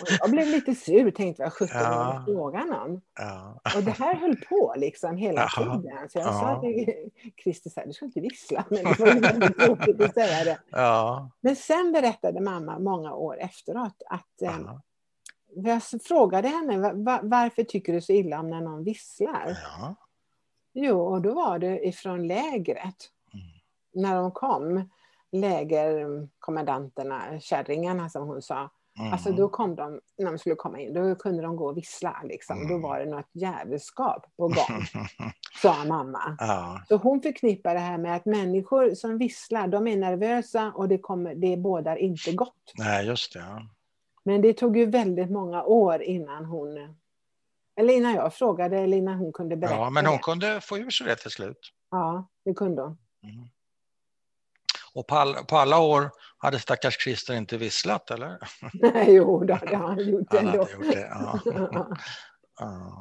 Och 0.00 0.06
jag 0.20 0.30
blev 0.30 0.46
lite 0.46 0.74
sur, 0.74 1.10
tänkte 1.10 1.42
vad 1.42 1.52
sjutton 1.52 1.80
Ja. 1.80 2.22
det 2.26 2.32
frågan 2.32 2.72
om? 2.72 3.00
Ja. 3.18 3.60
Och 3.76 3.82
det 3.82 3.90
här 3.90 4.14
höll 4.14 4.36
på 4.36 4.74
liksom 4.76 5.16
hela 5.16 5.48
Jaha. 5.56 5.80
tiden. 5.80 6.08
Så 6.08 6.18
jag 6.18 6.26
Ja. 6.26 6.32
sa 6.32 6.60
till 6.60 7.10
Christer 7.42 7.70
så 7.70 7.80
här, 7.80 7.86
du 7.86 7.92
ska 7.92 8.04
inte 8.04 8.20
vissla. 8.20 8.64
Men 8.70 8.84
det 8.84 8.98
var 8.98 9.06
ju 9.14 9.20
väldigt 9.20 9.58
tråkigt 9.58 10.00
att 10.00 10.14
säga 10.14 10.44
det. 10.44 10.58
Ja. 10.70 11.30
Men 11.40 11.56
sen 11.56 11.92
berättade 11.92 12.40
mamma 12.40 12.78
många 12.78 13.14
år 13.14 13.38
efteråt 13.40 14.02
att 14.06 14.42
eh, 14.42 14.58
Ja. 14.66 14.80
jag 15.54 15.82
frågade 16.04 16.48
henne 16.48 16.78
"Va- 16.78 16.92
va- 16.94 17.20
varför 17.22 17.64
tycker 17.64 17.92
du 17.92 18.00
så 18.00 18.12
illa 18.12 18.40
om 18.40 18.50
när 18.50 18.60
någon 18.60 18.84
visslar? 18.84 19.58
Ja. 19.78 19.94
Jo, 20.72 21.00
och 21.00 21.22
då 21.22 21.34
var 21.34 21.58
det 21.58 21.86
ifrån 21.86 22.26
lägret. 22.26 23.10
Mm. 23.34 23.46
När 23.94 24.16
de 24.16 24.30
kom, 24.32 24.90
lägerkommandanterna, 25.32 27.40
kärringarna 27.40 28.08
som 28.10 28.26
hon 28.28 28.42
sa. 28.42 28.70
Mm. 28.98 29.12
Alltså 29.12 29.32
då 29.32 29.48
kom 29.48 29.74
de, 29.76 30.00
när 30.18 30.26
de 30.32 30.38
skulle 30.38 30.54
komma 30.54 30.80
in, 30.80 30.94
då 30.94 31.14
kunde 31.14 31.42
de 31.42 31.56
gå 31.56 31.68
och 31.68 31.76
vissla 31.76 32.20
liksom. 32.24 32.58
Då 32.68 32.74
Mm. 32.74 32.82
var 32.82 32.98
det 32.98 33.06
något 33.06 33.30
jävelskap 33.32 34.26
på 34.36 34.48
gång, 34.48 34.82
sa 35.62 35.84
mamma. 35.84 36.36
ja. 36.38 36.80
Så 36.88 36.96
hon 36.96 37.22
förknippar 37.22 37.74
det 37.74 37.80
här 37.80 37.98
med 37.98 38.16
att 38.16 38.24
människor 38.26 38.94
som 38.94 39.18
visslar, 39.18 39.68
de 39.68 39.86
är 39.88 39.96
nervösa 39.96 40.72
och 40.76 40.88
det, 40.88 40.98
kommer, 40.98 41.34
det 41.34 41.56
bådar 41.56 41.96
inte 41.96 42.32
gott. 42.32 42.72
Nej, 42.78 43.06
just 43.06 43.32
det. 43.32 43.38
Ja. 43.38 43.62
Men 44.24 44.42
det 44.42 44.52
tog 44.52 44.76
ju 44.76 44.86
väldigt 44.86 45.30
många 45.30 45.62
år 45.64 46.02
innan 46.02 46.44
hon, 46.44 46.96
eller 47.80 47.94
innan 47.94 48.14
jag 48.14 48.34
frågade 48.34 48.78
eller 48.78 48.96
innan 48.96 49.18
hon 49.18 49.32
kunde 49.32 49.56
berätta 49.56 49.76
ja, 49.76 49.90
men 49.90 50.06
hon 50.06 50.16
det. 50.16 50.22
kunde 50.22 50.60
få 50.60 50.78
ur 50.78 50.90
sig 50.90 51.06
det 51.06 51.16
till 51.16 51.30
slut. 51.30 51.58
Ja, 51.90 52.28
det 52.44 52.54
kunde 52.54 52.82
hon. 52.82 52.98
Mm. 53.22 53.48
Och 54.96 55.06
på, 55.06 55.14
all, 55.14 55.34
på 55.34 55.56
alla 55.56 55.78
år 55.78 56.10
hade 56.38 56.58
stackars 56.58 56.98
Christer 57.04 57.34
inte 57.34 57.56
visslat, 57.56 58.10
eller? 58.10 58.38
jo, 59.06 59.44
då 59.44 59.54
hade 59.54 59.76
han 59.76 59.98
gjort 60.10 60.30
det 60.30 60.36
Han 60.38 60.46
ändå. 60.46 60.58
hade 60.58 60.72
gjort 60.72 60.92
det, 60.94 61.08
ja. 61.10 61.40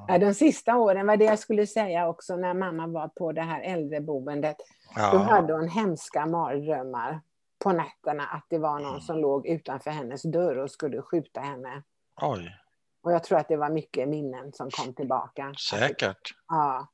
Ja. 0.08 0.18
De 0.18 0.34
sista 0.34 0.76
åren 0.78 1.08
var 1.08 1.18
det 1.18 1.26
jag 1.26 1.40
skulle 1.40 1.68
säga 1.68 2.08
också 2.08 2.36
när 2.36 2.54
mamma 2.54 2.88
var 2.88 3.08
på 3.08 3.32
det 3.32 3.42
här 3.42 3.62
äldreboendet. 3.62 4.56
Då 4.96 5.02
Ja. 5.02 5.18
hade 5.18 5.54
hon 5.54 5.68
hemska 5.70 6.26
mardrömmar 6.26 7.22
på 7.64 7.72
nätterna 7.72 8.24
att 8.24 8.46
det 8.50 8.58
var 8.58 8.80
någon 8.80 8.88
Mm. 8.90 9.02
som 9.02 9.18
låg 9.18 9.48
utanför 9.48 9.92
hennes 9.92 10.24
dörr 10.24 10.58
och 10.58 10.72
skulle 10.72 11.02
skjuta 11.02 11.40
henne. 11.42 11.84
Oj, 12.22 12.56
Och 13.04 13.12
jag 13.12 13.24
tror 13.24 13.38
att 13.38 13.48
det 13.48 13.58
var 13.58 13.70
mycket 13.70 14.10
minnen 14.10 14.54
som 14.54 14.70
kom 14.72 14.94
tillbaka. 14.94 15.54
säkert. 15.70 16.34
Ja. 16.48 16.88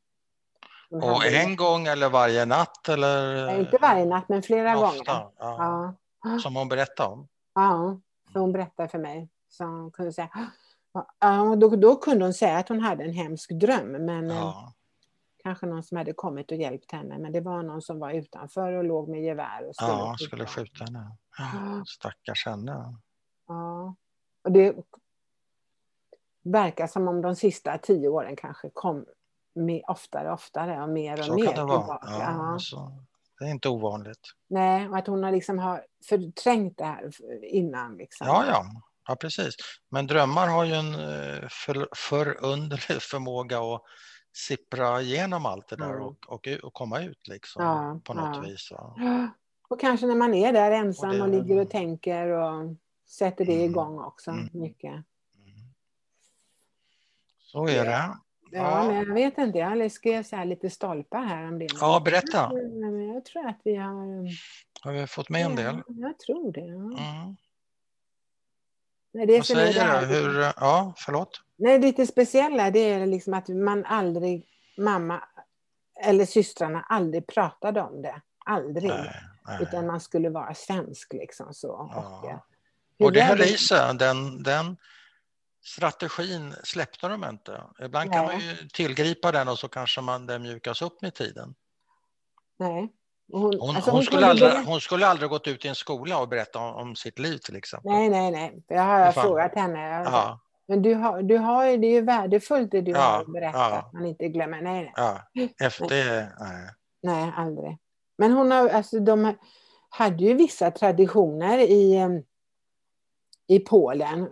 Och 0.92 1.26
en 1.26 1.56
gång 1.56 1.88
eller 1.88 2.10
varje 2.10 2.46
natt? 2.46 2.90
Eller? 2.90 3.46
Nej, 3.46 3.60
Inte 3.60 3.78
varje 3.82 4.06
natt, 4.06 4.30
men 4.30 4.44
flera 4.44 4.78
Ofta, 4.78 5.14
gånger. 5.14 5.32
Ja. 5.40 5.94
Ja. 6.24 6.40
Som 6.40 6.56
hon 6.56 6.70
berättade 6.70 7.10
om. 7.10 7.28
ja, 7.56 8.00
hon 8.34 8.52
berättade 8.52 8.90
för 8.90 8.98
mig. 9.00 9.30
Så 9.50 9.64
hon 9.64 9.92
kunde 9.92 10.14
säga, 10.14 10.30
ja, 11.20 11.56
då, 11.56 11.70
då 11.76 11.96
kunde 11.96 12.26
hon 12.26 12.34
säga 12.34 12.58
att 12.58 12.70
hon 12.70 12.80
hade 12.80 13.04
en 13.04 13.14
hemsk 13.14 13.50
dröm, 13.52 13.92
men 13.92 14.30
eh, 14.32 14.36
Ja. 14.38 14.74
kanske 15.44 15.66
någon 15.66 15.84
som 15.84 15.98
hade 15.98 16.14
kommit 16.14 16.52
och 16.52 16.58
hjälpt 16.58 16.92
henne. 16.92 17.18
Men 17.18 17.32
det 17.32 17.42
var 17.42 17.64
någon 17.64 17.82
som 17.82 18.00
var 18.00 18.12
utanför 18.12 18.72
och 18.74 18.84
låg 18.84 19.10
med 19.10 19.22
gevär 19.24 19.68
och 19.70 19.76
skulle 19.76 19.92
ja, 19.92 20.16
skjuta. 20.20 20.28
skulle 20.28 20.46
skjuta 20.46 20.84
henne. 20.86 21.18
Ja. 21.38 21.84
Stackars 21.88 22.46
henne. 22.46 22.96
Ja. 23.48 23.96
Och 24.44 24.52
det 24.52 24.76
verkar 26.44 26.88
som 26.88 27.08
om 27.08 27.22
de 27.22 27.36
sista 27.36 27.78
tio 27.78 28.08
åren 28.10 28.36
kanske 28.36 28.70
kom 28.74 29.06
oftare 29.88 30.28
och 30.28 30.34
oftare 30.34 30.82
och 30.84 30.90
mer 30.90 31.20
och 31.20 31.26
Så 31.26 31.36
mer 31.36 31.46
kan 31.46 31.56
det 31.56 31.64
vara. 31.64 32.00
Ja, 32.02 32.20
Ja. 32.20 32.26
alltså, 32.54 32.92
det 33.40 33.46
är 33.46 33.50
inte 33.50 33.70
ovanligt. 33.70 34.32
Nej, 34.48 34.90
och 34.90 34.98
att 34.98 35.08
hon 35.08 35.24
har 35.24 35.32
liksom 35.32 35.60
har 35.60 35.86
förträngt 36.10 36.78
det 36.78 36.86
här 36.86 37.12
innan. 37.46 37.98
Liksom. 37.98 38.28
Ja, 38.28 38.44
ja. 38.48 38.66
Ja, 39.08 39.16
precis. 39.16 39.56
Men 39.90 40.08
drömmar 40.08 40.48
har 40.48 40.64
ju 40.64 40.74
en 40.74 40.94
eh, 40.94 41.48
för, 41.50 41.88
förunderlig 41.96 43.02
förmåga 43.02 43.60
att 43.60 43.82
sippra 44.34 45.02
igenom 45.02 45.46
allt 45.46 45.68
det 45.68 45.76
där 45.76 45.90
Mm. 45.94 46.02
och, 46.04 46.18
och, 46.28 46.48
och 46.64 46.74
komma 46.74 47.00
ut 47.02 47.28
liksom 47.28 47.64
Ja, 47.66 48.00
på 48.04 48.14
något 48.14 48.36
ja. 48.36 48.42
vis. 48.42 48.72
Va? 48.72 48.96
Och 49.70 49.80
kanske 49.80 50.06
när 50.08 50.16
man 50.16 50.34
är 50.34 50.54
där 50.54 50.72
ensam 50.72 51.10
Och 51.10 51.16
och, 51.20 51.30
det- 51.32 51.38
ligger 51.38 51.62
och 51.62 51.70
tänker 51.70 52.28
och 52.28 52.76
sätter 53.08 53.46
det 53.46 53.54
Mm. 53.56 53.70
igång 53.70 54.00
också 54.00 54.32
Mm. 54.32 54.50
mycket. 54.54 54.92
Mm. 54.94 55.06
Så 57.40 57.68
är 57.68 57.86
det. 57.86 58.18
Ja, 58.52 58.84
men 58.88 58.96
jag 58.96 59.14
vet 59.14 59.38
inte, 59.38 59.58
jag 59.60 59.92
skrev 59.92 60.24
så 60.24 60.36
här 60.36 60.46
lite 60.46 60.70
stolpar 60.70 61.24
här 61.24 61.48
om 61.48 61.60
det. 61.60 61.68
Ja, 61.80 62.02
berätta. 62.06 62.52
Jag 63.14 63.26
tror 63.26 63.48
att 63.48 63.60
vi 63.64 63.76
har... 63.76 64.28
Har 64.82 64.92
vi 64.92 65.08
fått 65.08 65.30
med 65.30 65.46
en 65.46 65.56
del? 65.56 65.82
Ja, 65.88 65.94
jag 66.08 66.20
tror 66.20 66.52
det. 66.52 66.62
Mm. 66.62 67.36
Nej, 69.14 69.26
det 69.26 69.38
Vad 69.38 69.46
säger 69.46 69.82
här- 69.82 70.02
du? 70.02 70.08
Hur, 70.08 70.42
ja, 70.42 70.94
förlåt? 70.98 71.42
Nej, 71.56 71.80
det 71.80 71.88
lite 71.88 72.08
speciella 72.08 72.72
det 72.72 72.80
är 72.80 73.06
liksom 73.06 73.34
att 73.34 73.48
man 73.48 73.86
aldrig, 73.86 74.46
mamma 74.78 75.24
eller 76.04 76.26
systrarna 76.26 76.86
aldrig 76.90 77.28
pratade 77.28 77.82
om 77.82 78.02
det. 78.02 78.22
Aldrig. 78.46 78.90
Nej, 78.90 79.12
nej. 79.48 79.60
Utan 79.62 79.88
man 79.88 80.00
skulle 80.00 80.30
vara 80.30 80.54
svensk 80.54 81.14
liksom 81.14 81.54
så. 81.54 81.90
Ja. 81.94 82.44
Och, 83.00 83.06
Och 83.06 83.12
det 83.12 83.20
är 83.20 83.26
höll 83.26 83.42
i 83.42 83.58
sig, 83.58 83.96
den, 83.98 84.44
den 84.44 84.78
strategin 85.64 86.56
släppte 86.64 87.08
de 87.08 87.24
inte. 87.24 87.64
Ibland 87.86 88.12
kan 88.12 88.26
Nej. 88.26 88.36
man 88.36 88.46
ju 88.46 88.70
tillgripa 88.70 89.32
den 89.32 89.48
och 89.48 89.60
så 89.60 89.68
kanske 89.68 90.02
man 90.02 90.26
den 90.26 90.42
mjukas 90.42 90.82
upp 90.82 91.02
med 91.02 91.14
tiden. 91.14 91.56
Nej, 92.60 92.94
Hon, 93.32 93.60
hon, 93.60 93.76
alltså, 93.76 93.92
hon, 93.92 93.98
hon, 93.98 94.04
skulle 94.04 94.26
aldrig, 94.26 94.52
hon 94.66 94.82
skulle 94.82 95.08
aldrig 95.08 95.30
gått 95.30 95.48
ut 95.48 95.66
i 95.66 95.68
en 95.68 95.76
skola 95.76 96.20
och 96.20 96.28
berätta 96.28 96.60
om, 96.60 96.76
om 96.76 96.96
sitt 96.96 97.20
liv 97.20 97.38
till 97.38 97.56
exempel. 97.56 97.92
Nej, 97.92 98.10
nej, 98.10 98.32
nej. 98.32 98.64
Det 98.68 98.78
har 98.78 99.00
jag 99.00 99.14
frågat 99.14 99.56
henne. 99.56 100.04
Ja. 100.06 100.40
Men 100.68 100.82
du 100.82 100.94
har, 100.94 101.22
du 101.22 101.38
har, 101.38 101.66
det 101.66 101.88
är 101.88 101.92
ju 101.92 102.02
värdefullt 102.02 102.72
det 102.72 102.82
du 102.82 102.92
ja, 102.92 103.00
har 103.00 103.34
berättat, 103.34 103.72
ja. 103.72 103.90
man 103.94 104.06
inte 104.06 104.28
glömmer. 104.28 104.62
Nej, 104.62 104.94
nej. 105.34 105.54
Efter, 105.62 105.88
nej. 106.40 106.70
nej, 107.04 107.34
aldrig. 107.36 107.78
Men 108.18 108.32
hon 108.32 108.52
har, 108.52 108.70
alltså, 108.70 109.00
de 109.00 109.36
hade 109.90 110.24
ju 110.24 110.34
vissa 110.34 110.72
traditioner 110.72 111.58
i, 111.58 112.00
i 113.48 113.60
Polen. 113.60 114.30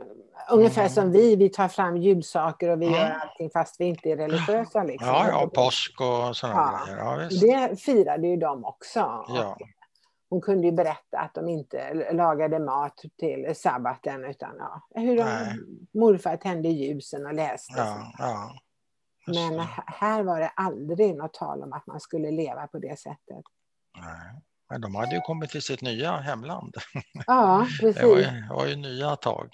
Ungefär 0.51 0.81
mm. 0.81 0.93
som 0.93 1.11
vi, 1.11 1.35
vi 1.35 1.49
tar 1.49 1.67
fram 1.67 1.97
julsaker 1.97 2.69
och 2.69 2.81
vi 2.81 2.87
mm. 2.87 2.99
gör 2.99 3.09
allting 3.09 3.49
fast 3.49 3.75
vi 3.79 3.85
inte 3.85 4.09
är 4.09 4.17
religiösa. 4.17 4.83
Liksom. 4.83 5.07
Ja, 5.07 5.27
ja, 5.27 5.49
påsk 5.53 6.01
och 6.01 6.37
sådana 6.37 6.81
ja. 6.87 7.21
Ja, 7.21 7.29
det 7.41 7.81
firade 7.81 8.27
ju 8.27 8.35
de 8.35 8.65
också. 8.65 8.99
Ja. 9.27 9.57
Hon 10.29 10.41
kunde 10.41 10.67
ju 10.67 10.71
berätta 10.71 11.19
att 11.19 11.33
de 11.33 11.49
inte 11.49 12.11
lagade 12.13 12.59
mat 12.59 13.01
till 13.19 13.55
sabbaten 13.55 14.25
utan 14.25 14.55
ja, 14.59 14.81
hur 14.95 15.17
de, 15.17 15.27
morfar 15.99 16.37
tände 16.37 16.69
ljusen 16.69 17.25
och 17.25 17.33
läste. 17.33 17.77
Ja, 17.77 18.13
ja. 18.17 18.55
Men 19.27 19.59
här 19.85 20.23
var 20.23 20.39
det 20.39 20.51
aldrig 20.55 21.15
något 21.15 21.33
tal 21.33 21.63
om 21.63 21.73
att 21.73 21.87
man 21.87 21.99
skulle 21.99 22.31
leva 22.31 22.67
på 22.67 22.79
det 22.79 22.99
sättet. 22.99 23.43
Nej. 23.97 24.41
Men 24.69 24.81
de 24.81 24.95
hade 24.95 25.15
ju 25.15 25.21
kommit 25.21 25.49
till 25.49 25.61
sitt 25.61 25.81
nya 25.81 26.17
hemland. 26.17 26.75
Ja, 27.27 27.67
precis. 27.79 28.01
Det 28.01 28.07
var 28.07 28.17
ju, 28.17 28.47
var 28.49 28.65
ju 28.67 28.75
nya 28.75 29.15
tag. 29.15 29.49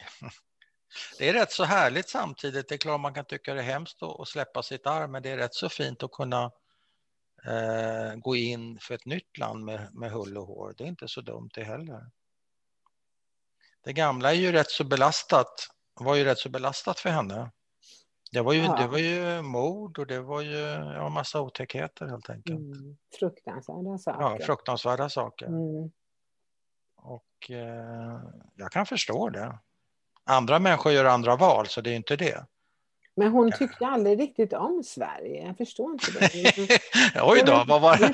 Det 1.17 1.29
är 1.29 1.33
rätt 1.33 1.51
så 1.51 1.63
härligt 1.63 2.09
samtidigt. 2.09 2.69
Det 2.69 2.75
är 2.75 2.79
klart 2.79 3.01
man 3.01 3.13
kan 3.13 3.25
tycka 3.25 3.53
det 3.53 3.59
är 3.59 3.63
hemskt 3.63 4.03
att 4.03 4.27
släppa 4.27 4.63
sitt 4.63 4.87
arv, 4.87 5.09
men 5.09 5.23
det 5.23 5.29
är 5.29 5.37
rätt 5.37 5.53
så 5.53 5.69
fint 5.69 6.03
att 6.03 6.11
kunna 6.11 6.51
eh, 7.45 8.15
gå 8.15 8.35
in 8.35 8.79
för 8.79 8.95
ett 8.95 9.05
nytt 9.05 9.37
land 9.37 9.65
med, 9.65 9.87
med 9.93 10.11
hull 10.11 10.37
och 10.37 10.47
hår. 10.47 10.75
Det 10.77 10.83
är 10.83 10.87
inte 10.87 11.07
så 11.07 11.21
dumt 11.21 11.49
det 11.53 11.63
heller. 11.63 12.11
Det 13.83 13.93
gamla 13.93 14.31
är 14.31 14.35
ju 14.35 14.51
rätt 14.51 14.69
så 14.69 14.83
belastat, 14.83 15.67
var 15.93 16.15
ju 16.15 16.23
rätt 16.23 16.39
så 16.39 16.49
belastat 16.49 16.99
för 16.99 17.09
henne. 17.09 17.51
Det 18.31 18.41
var 18.41 18.53
ju, 18.53 18.61
ja. 18.61 18.75
det 18.75 18.87
var 18.87 18.97
ju 18.97 19.41
mord 19.41 19.99
och 19.99 20.07
det 20.07 20.21
var 20.21 20.41
ju 20.41 20.59
ja, 20.95 21.09
massa 21.09 21.41
otäckheter 21.41 22.05
helt 22.05 22.29
enkelt. 22.29 22.59
Mm. 22.59 22.97
Fruktansvärda 23.19 23.97
saker. 23.97 24.21
Ja, 24.21 24.45
fruktansvärda 24.45 25.09
saker. 25.09 25.45
Mm. 25.45 25.91
Och 26.95 27.51
eh, 27.51 28.19
jag 28.55 28.71
kan 28.71 28.85
förstå 28.85 29.29
det. 29.29 29.59
Andra 30.25 30.59
människor 30.59 30.91
gör 30.91 31.05
andra 31.05 31.35
val, 31.35 31.67
så 31.67 31.81
det 31.81 31.89
är 31.91 31.95
inte 31.95 32.15
det. 32.15 32.45
Men 33.17 33.31
hon 33.31 33.51
tyckte 33.51 33.87
aldrig 33.87 34.19
riktigt 34.19 34.53
om 34.53 34.83
Sverige. 34.83 35.45
Jag 35.45 35.57
förstår 35.57 35.91
inte 35.91 36.11
det. 36.11 36.79
Oj 37.23 37.43
då, 37.45 37.63
vad 37.67 37.81
var 37.81 37.97
det? 37.99 38.13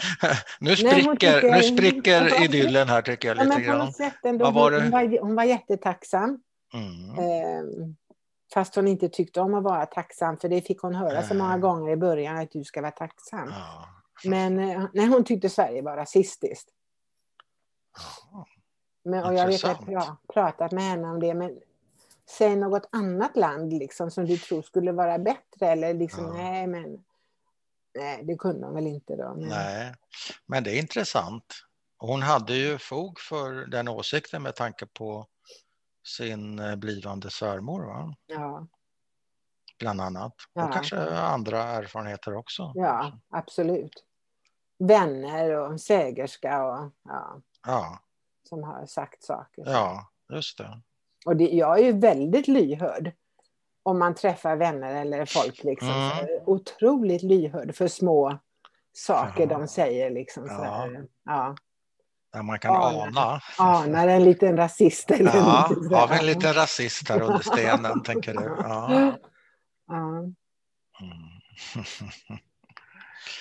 Nu 0.59 0.75
spricker, 0.75 1.41
Nej, 1.41 1.51
nu 1.51 1.77
spricker 1.77 2.43
idyllen 2.43 2.89
här 2.89 3.01
tycker 3.01 3.27
jag 3.27 3.37
lite 3.37 3.61
grann. 3.61 3.93
Ändå, 4.23 4.51
var 4.51 4.71
hon, 4.71 4.91
var, 4.91 5.19
hon 5.21 5.35
var 5.35 5.43
jättetacksam. 5.43 6.41
Mm. 6.73 7.19
Eh, 7.19 7.63
fast 8.53 8.75
hon 8.75 8.87
inte 8.87 9.09
tyckte 9.09 9.41
om 9.41 9.53
att 9.53 9.63
vara 9.63 9.85
tacksam, 9.85 10.37
för 10.37 10.49
det 10.49 10.61
fick 10.61 10.79
hon 10.79 10.95
höra 10.95 11.23
så 11.23 11.33
många 11.33 11.57
gånger 11.57 11.91
i 11.91 11.97
början, 11.97 12.37
att 12.37 12.51
du 12.51 12.63
ska 12.63 12.81
vara 12.81 12.91
tacksam. 12.91 13.49
Ja. 13.49 13.87
Men 14.23 14.59
eh, 14.59 14.83
nej, 14.93 15.07
hon 15.07 15.23
tyckte 15.23 15.49
Sverige 15.49 15.81
var 15.81 15.97
rasistiskt. 15.97 16.69
Men, 19.03 19.23
och 19.23 19.33
jag 19.33 19.47
vet 19.47 19.63
att 19.63 19.81
jag 19.87 19.99
har 19.99 20.15
pratat 20.33 20.71
med 20.71 20.83
henne 20.83 21.07
om 21.07 21.19
det, 21.19 21.33
men 21.33 21.59
säg 22.37 22.55
något 22.55 22.89
annat 22.91 23.37
land 23.37 23.73
liksom, 23.73 24.11
som 24.11 24.25
du 24.25 24.37
tror 24.37 24.61
skulle 24.61 24.91
vara 24.91 25.19
bättre. 25.19 25.67
Eller 25.67 25.93
liksom, 25.93 26.25
ja. 26.25 26.33
nej, 26.33 26.67
men 26.67 27.03
nej, 27.95 28.23
det 28.23 28.35
kunde 28.35 28.65
hon 28.65 28.75
väl 28.75 28.87
inte 28.87 29.15
då. 29.15 29.35
Men... 29.35 29.49
Nej, 29.49 29.95
men 30.45 30.63
det 30.63 30.71
är 30.71 30.79
intressant. 30.79 31.53
Hon 31.97 32.21
hade 32.21 32.53
ju 32.53 32.77
fog 32.77 33.19
för 33.19 33.51
den 33.65 33.87
åsikten 33.87 34.43
med 34.43 34.55
tanke 34.55 34.85
på 34.85 35.27
sin 36.07 36.59
eh, 36.59 36.75
blivande 36.75 37.29
svärmor. 37.29 37.85
Va? 37.85 38.15
Ja. 38.25 38.67
Bland 39.79 40.01
annat. 40.01 40.35
Ja. 40.53 40.65
Och 40.65 40.73
kanske 40.73 41.09
andra 41.09 41.63
erfarenheter 41.63 42.35
också. 42.35 42.71
Ja, 42.75 43.19
absolut. 43.29 44.05
Vänner 44.79 45.51
och 45.51 45.81
sägerska 45.81 46.63
och 46.63 46.91
ja. 47.03 47.41
ja. 47.65 47.99
Som 48.49 48.63
har 48.63 48.85
sagt 48.85 49.23
saker. 49.23 49.63
Ja, 49.65 50.11
just 50.29 50.57
det. 50.57 50.81
Och 51.25 51.35
det, 51.35 51.43
jag 51.43 51.79
är 51.79 51.83
ju 51.83 51.99
väldigt 51.99 52.47
lyhörd 52.47 53.11
om 53.83 53.99
man 53.99 54.15
träffar 54.15 54.55
vänner 54.55 55.01
eller 55.01 55.25
folk. 55.25 55.63
Liksom, 55.63 55.89
mm. 55.89 56.27
otroligt 56.45 57.23
lyhörd 57.23 57.75
för 57.75 57.87
små 57.87 58.39
saker 58.93 59.47
ja. 59.49 59.57
de 59.57 59.67
säger. 59.67 60.09
Liksom, 60.09 60.47
så 60.47 60.53
ja. 60.53 60.89
ja. 61.25 61.55
Där 62.33 62.41
man 62.41 62.59
kan 62.59 62.75
ana. 62.75 63.03
Anar, 63.03 63.43
anar 63.57 64.07
en 64.07 64.23
liten 64.23 64.57
rasist. 64.57 65.11
Eller 65.11 65.35
ja, 65.35 65.69
har 65.91 66.07
vi 66.07 66.19
en 66.19 66.25
liten 66.25 66.53
rasist 66.53 67.09
här 67.09 67.21
under 67.21 67.39
stenen, 67.39 68.03
tänker 68.03 68.33
du? 68.33 68.43
Ja. 68.43 69.13
ja. 69.87 70.19
Mm. 70.19 70.35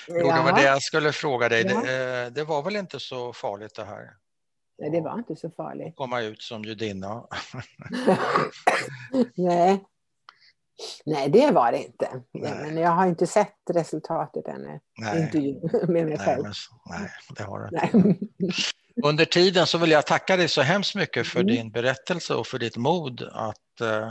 Jo, 0.09 0.27
det 0.27 0.43
var 0.43 0.53
det 0.53 0.63
jag 0.63 0.83
skulle 0.83 1.13
fråga 1.13 1.49
dig. 1.49 1.65
Det, 1.65 1.75
eh, 1.75 2.33
det, 2.33 2.45
var 2.45 2.63
väl 2.63 2.77
inte 2.77 3.01
så 3.01 3.33
farligt 3.33 3.75
det 3.75 3.85
här? 3.85 4.11
Nej, 4.81 4.91
det 4.91 5.01
var 5.01 5.19
inte 5.19 5.37
så 5.37 5.51
farligt. 5.51 5.97
Komma 5.97 6.21
ut 6.21 6.43
som 6.43 6.65
judinna. 6.65 7.27
Nej. 9.37 9.85
Nej, 11.05 11.29
det 11.29 11.51
var 11.51 11.73
det 11.73 11.79
inte. 11.79 12.23
Nej. 12.33 12.53
Men 12.55 12.77
jag 12.77 12.91
har 12.91 13.07
inte 13.07 13.27
sett 13.27 13.57
resultatet 13.71 14.49
ännu. 14.49 14.81
Nej. 14.99 15.23
Intervjun 15.23 15.71
med 15.89 16.07
mig 16.07 16.19
själv. 16.19 16.43
Nej, 16.43 16.53
men, 16.91 17.01
nej, 17.01 17.11
det 17.37 17.43
har 17.43 17.59
du 17.59 17.79
inte. 17.79 18.21
Under 19.05 19.25
tiden 19.25 19.67
så 19.67 19.79
vill 19.79 19.91
jag 19.91 20.07
tacka 20.07 20.37
dig 20.37 20.49
så 20.49 20.63
hemskt 20.63 20.95
mycket 20.95 21.27
för 21.27 21.41
mm. 21.41 21.55
din 21.55 21.71
berättelse 21.71 22.35
och 22.35 22.47
för 22.47 22.59
ditt 22.59 22.77
mod 22.77 23.23
att 23.33 23.81
uh, 23.83 24.07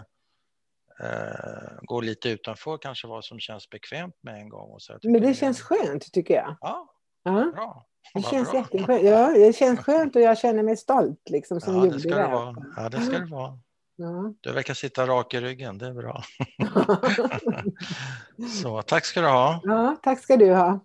uh, 1.08 1.80
gå 1.82 2.02
lite 2.02 2.30
utanför 2.30 2.78
kanske 2.78 3.08
vad 3.08 3.26
som 3.26 3.40
känns 3.40 3.70
bekvämt 3.70 4.16
med 4.22 4.36
en 4.36 4.50
gång. 4.50 4.72
Och 4.72 4.82
så. 4.82 5.00
Men 5.04 5.22
det 5.22 5.34
känns 5.34 5.62
skönt 5.62 6.12
tycker 6.14 6.34
jag. 6.34 6.58
Ja, 6.62 6.94
ja. 7.24 7.52
bra. 7.56 7.89
Det 8.14 8.22
känns 8.22 8.54
jätteskönt. 8.54 9.04
Ja, 9.04 9.32
det 9.32 9.56
känns 9.56 9.80
skönt 9.80 10.16
och 10.16 10.22
jag 10.22 10.38
känner 10.38 10.64
mig 10.64 10.78
stolt 10.78 11.30
liksom, 11.30 11.62
som 11.62 11.76
ja, 11.76 11.86
det. 11.86 12.00
Ska 12.00 12.16
det. 12.16 12.28
Vara. 12.28 12.56
Ja, 12.76 12.90
det 12.90 13.02
ska 13.02 13.20
det 13.20 13.26
vara. 13.26 13.60
Ja. 13.96 14.34
Du 14.42 14.52
verkar 14.52 14.74
sitta 14.74 15.08
rak 15.08 15.34
i 15.34 15.40
ryggen, 15.42 15.78
det 15.78 15.88
är 15.88 15.94
bra. 15.94 16.24
Så 18.62 18.82
tack 18.82 19.06
ska 19.06 19.22
du 19.22 19.28
ha. 19.28 19.62
Ja, 19.64 19.96
tack 20.04 20.20
ska 20.20 20.38
du 20.38 20.54
ha. 20.54 20.80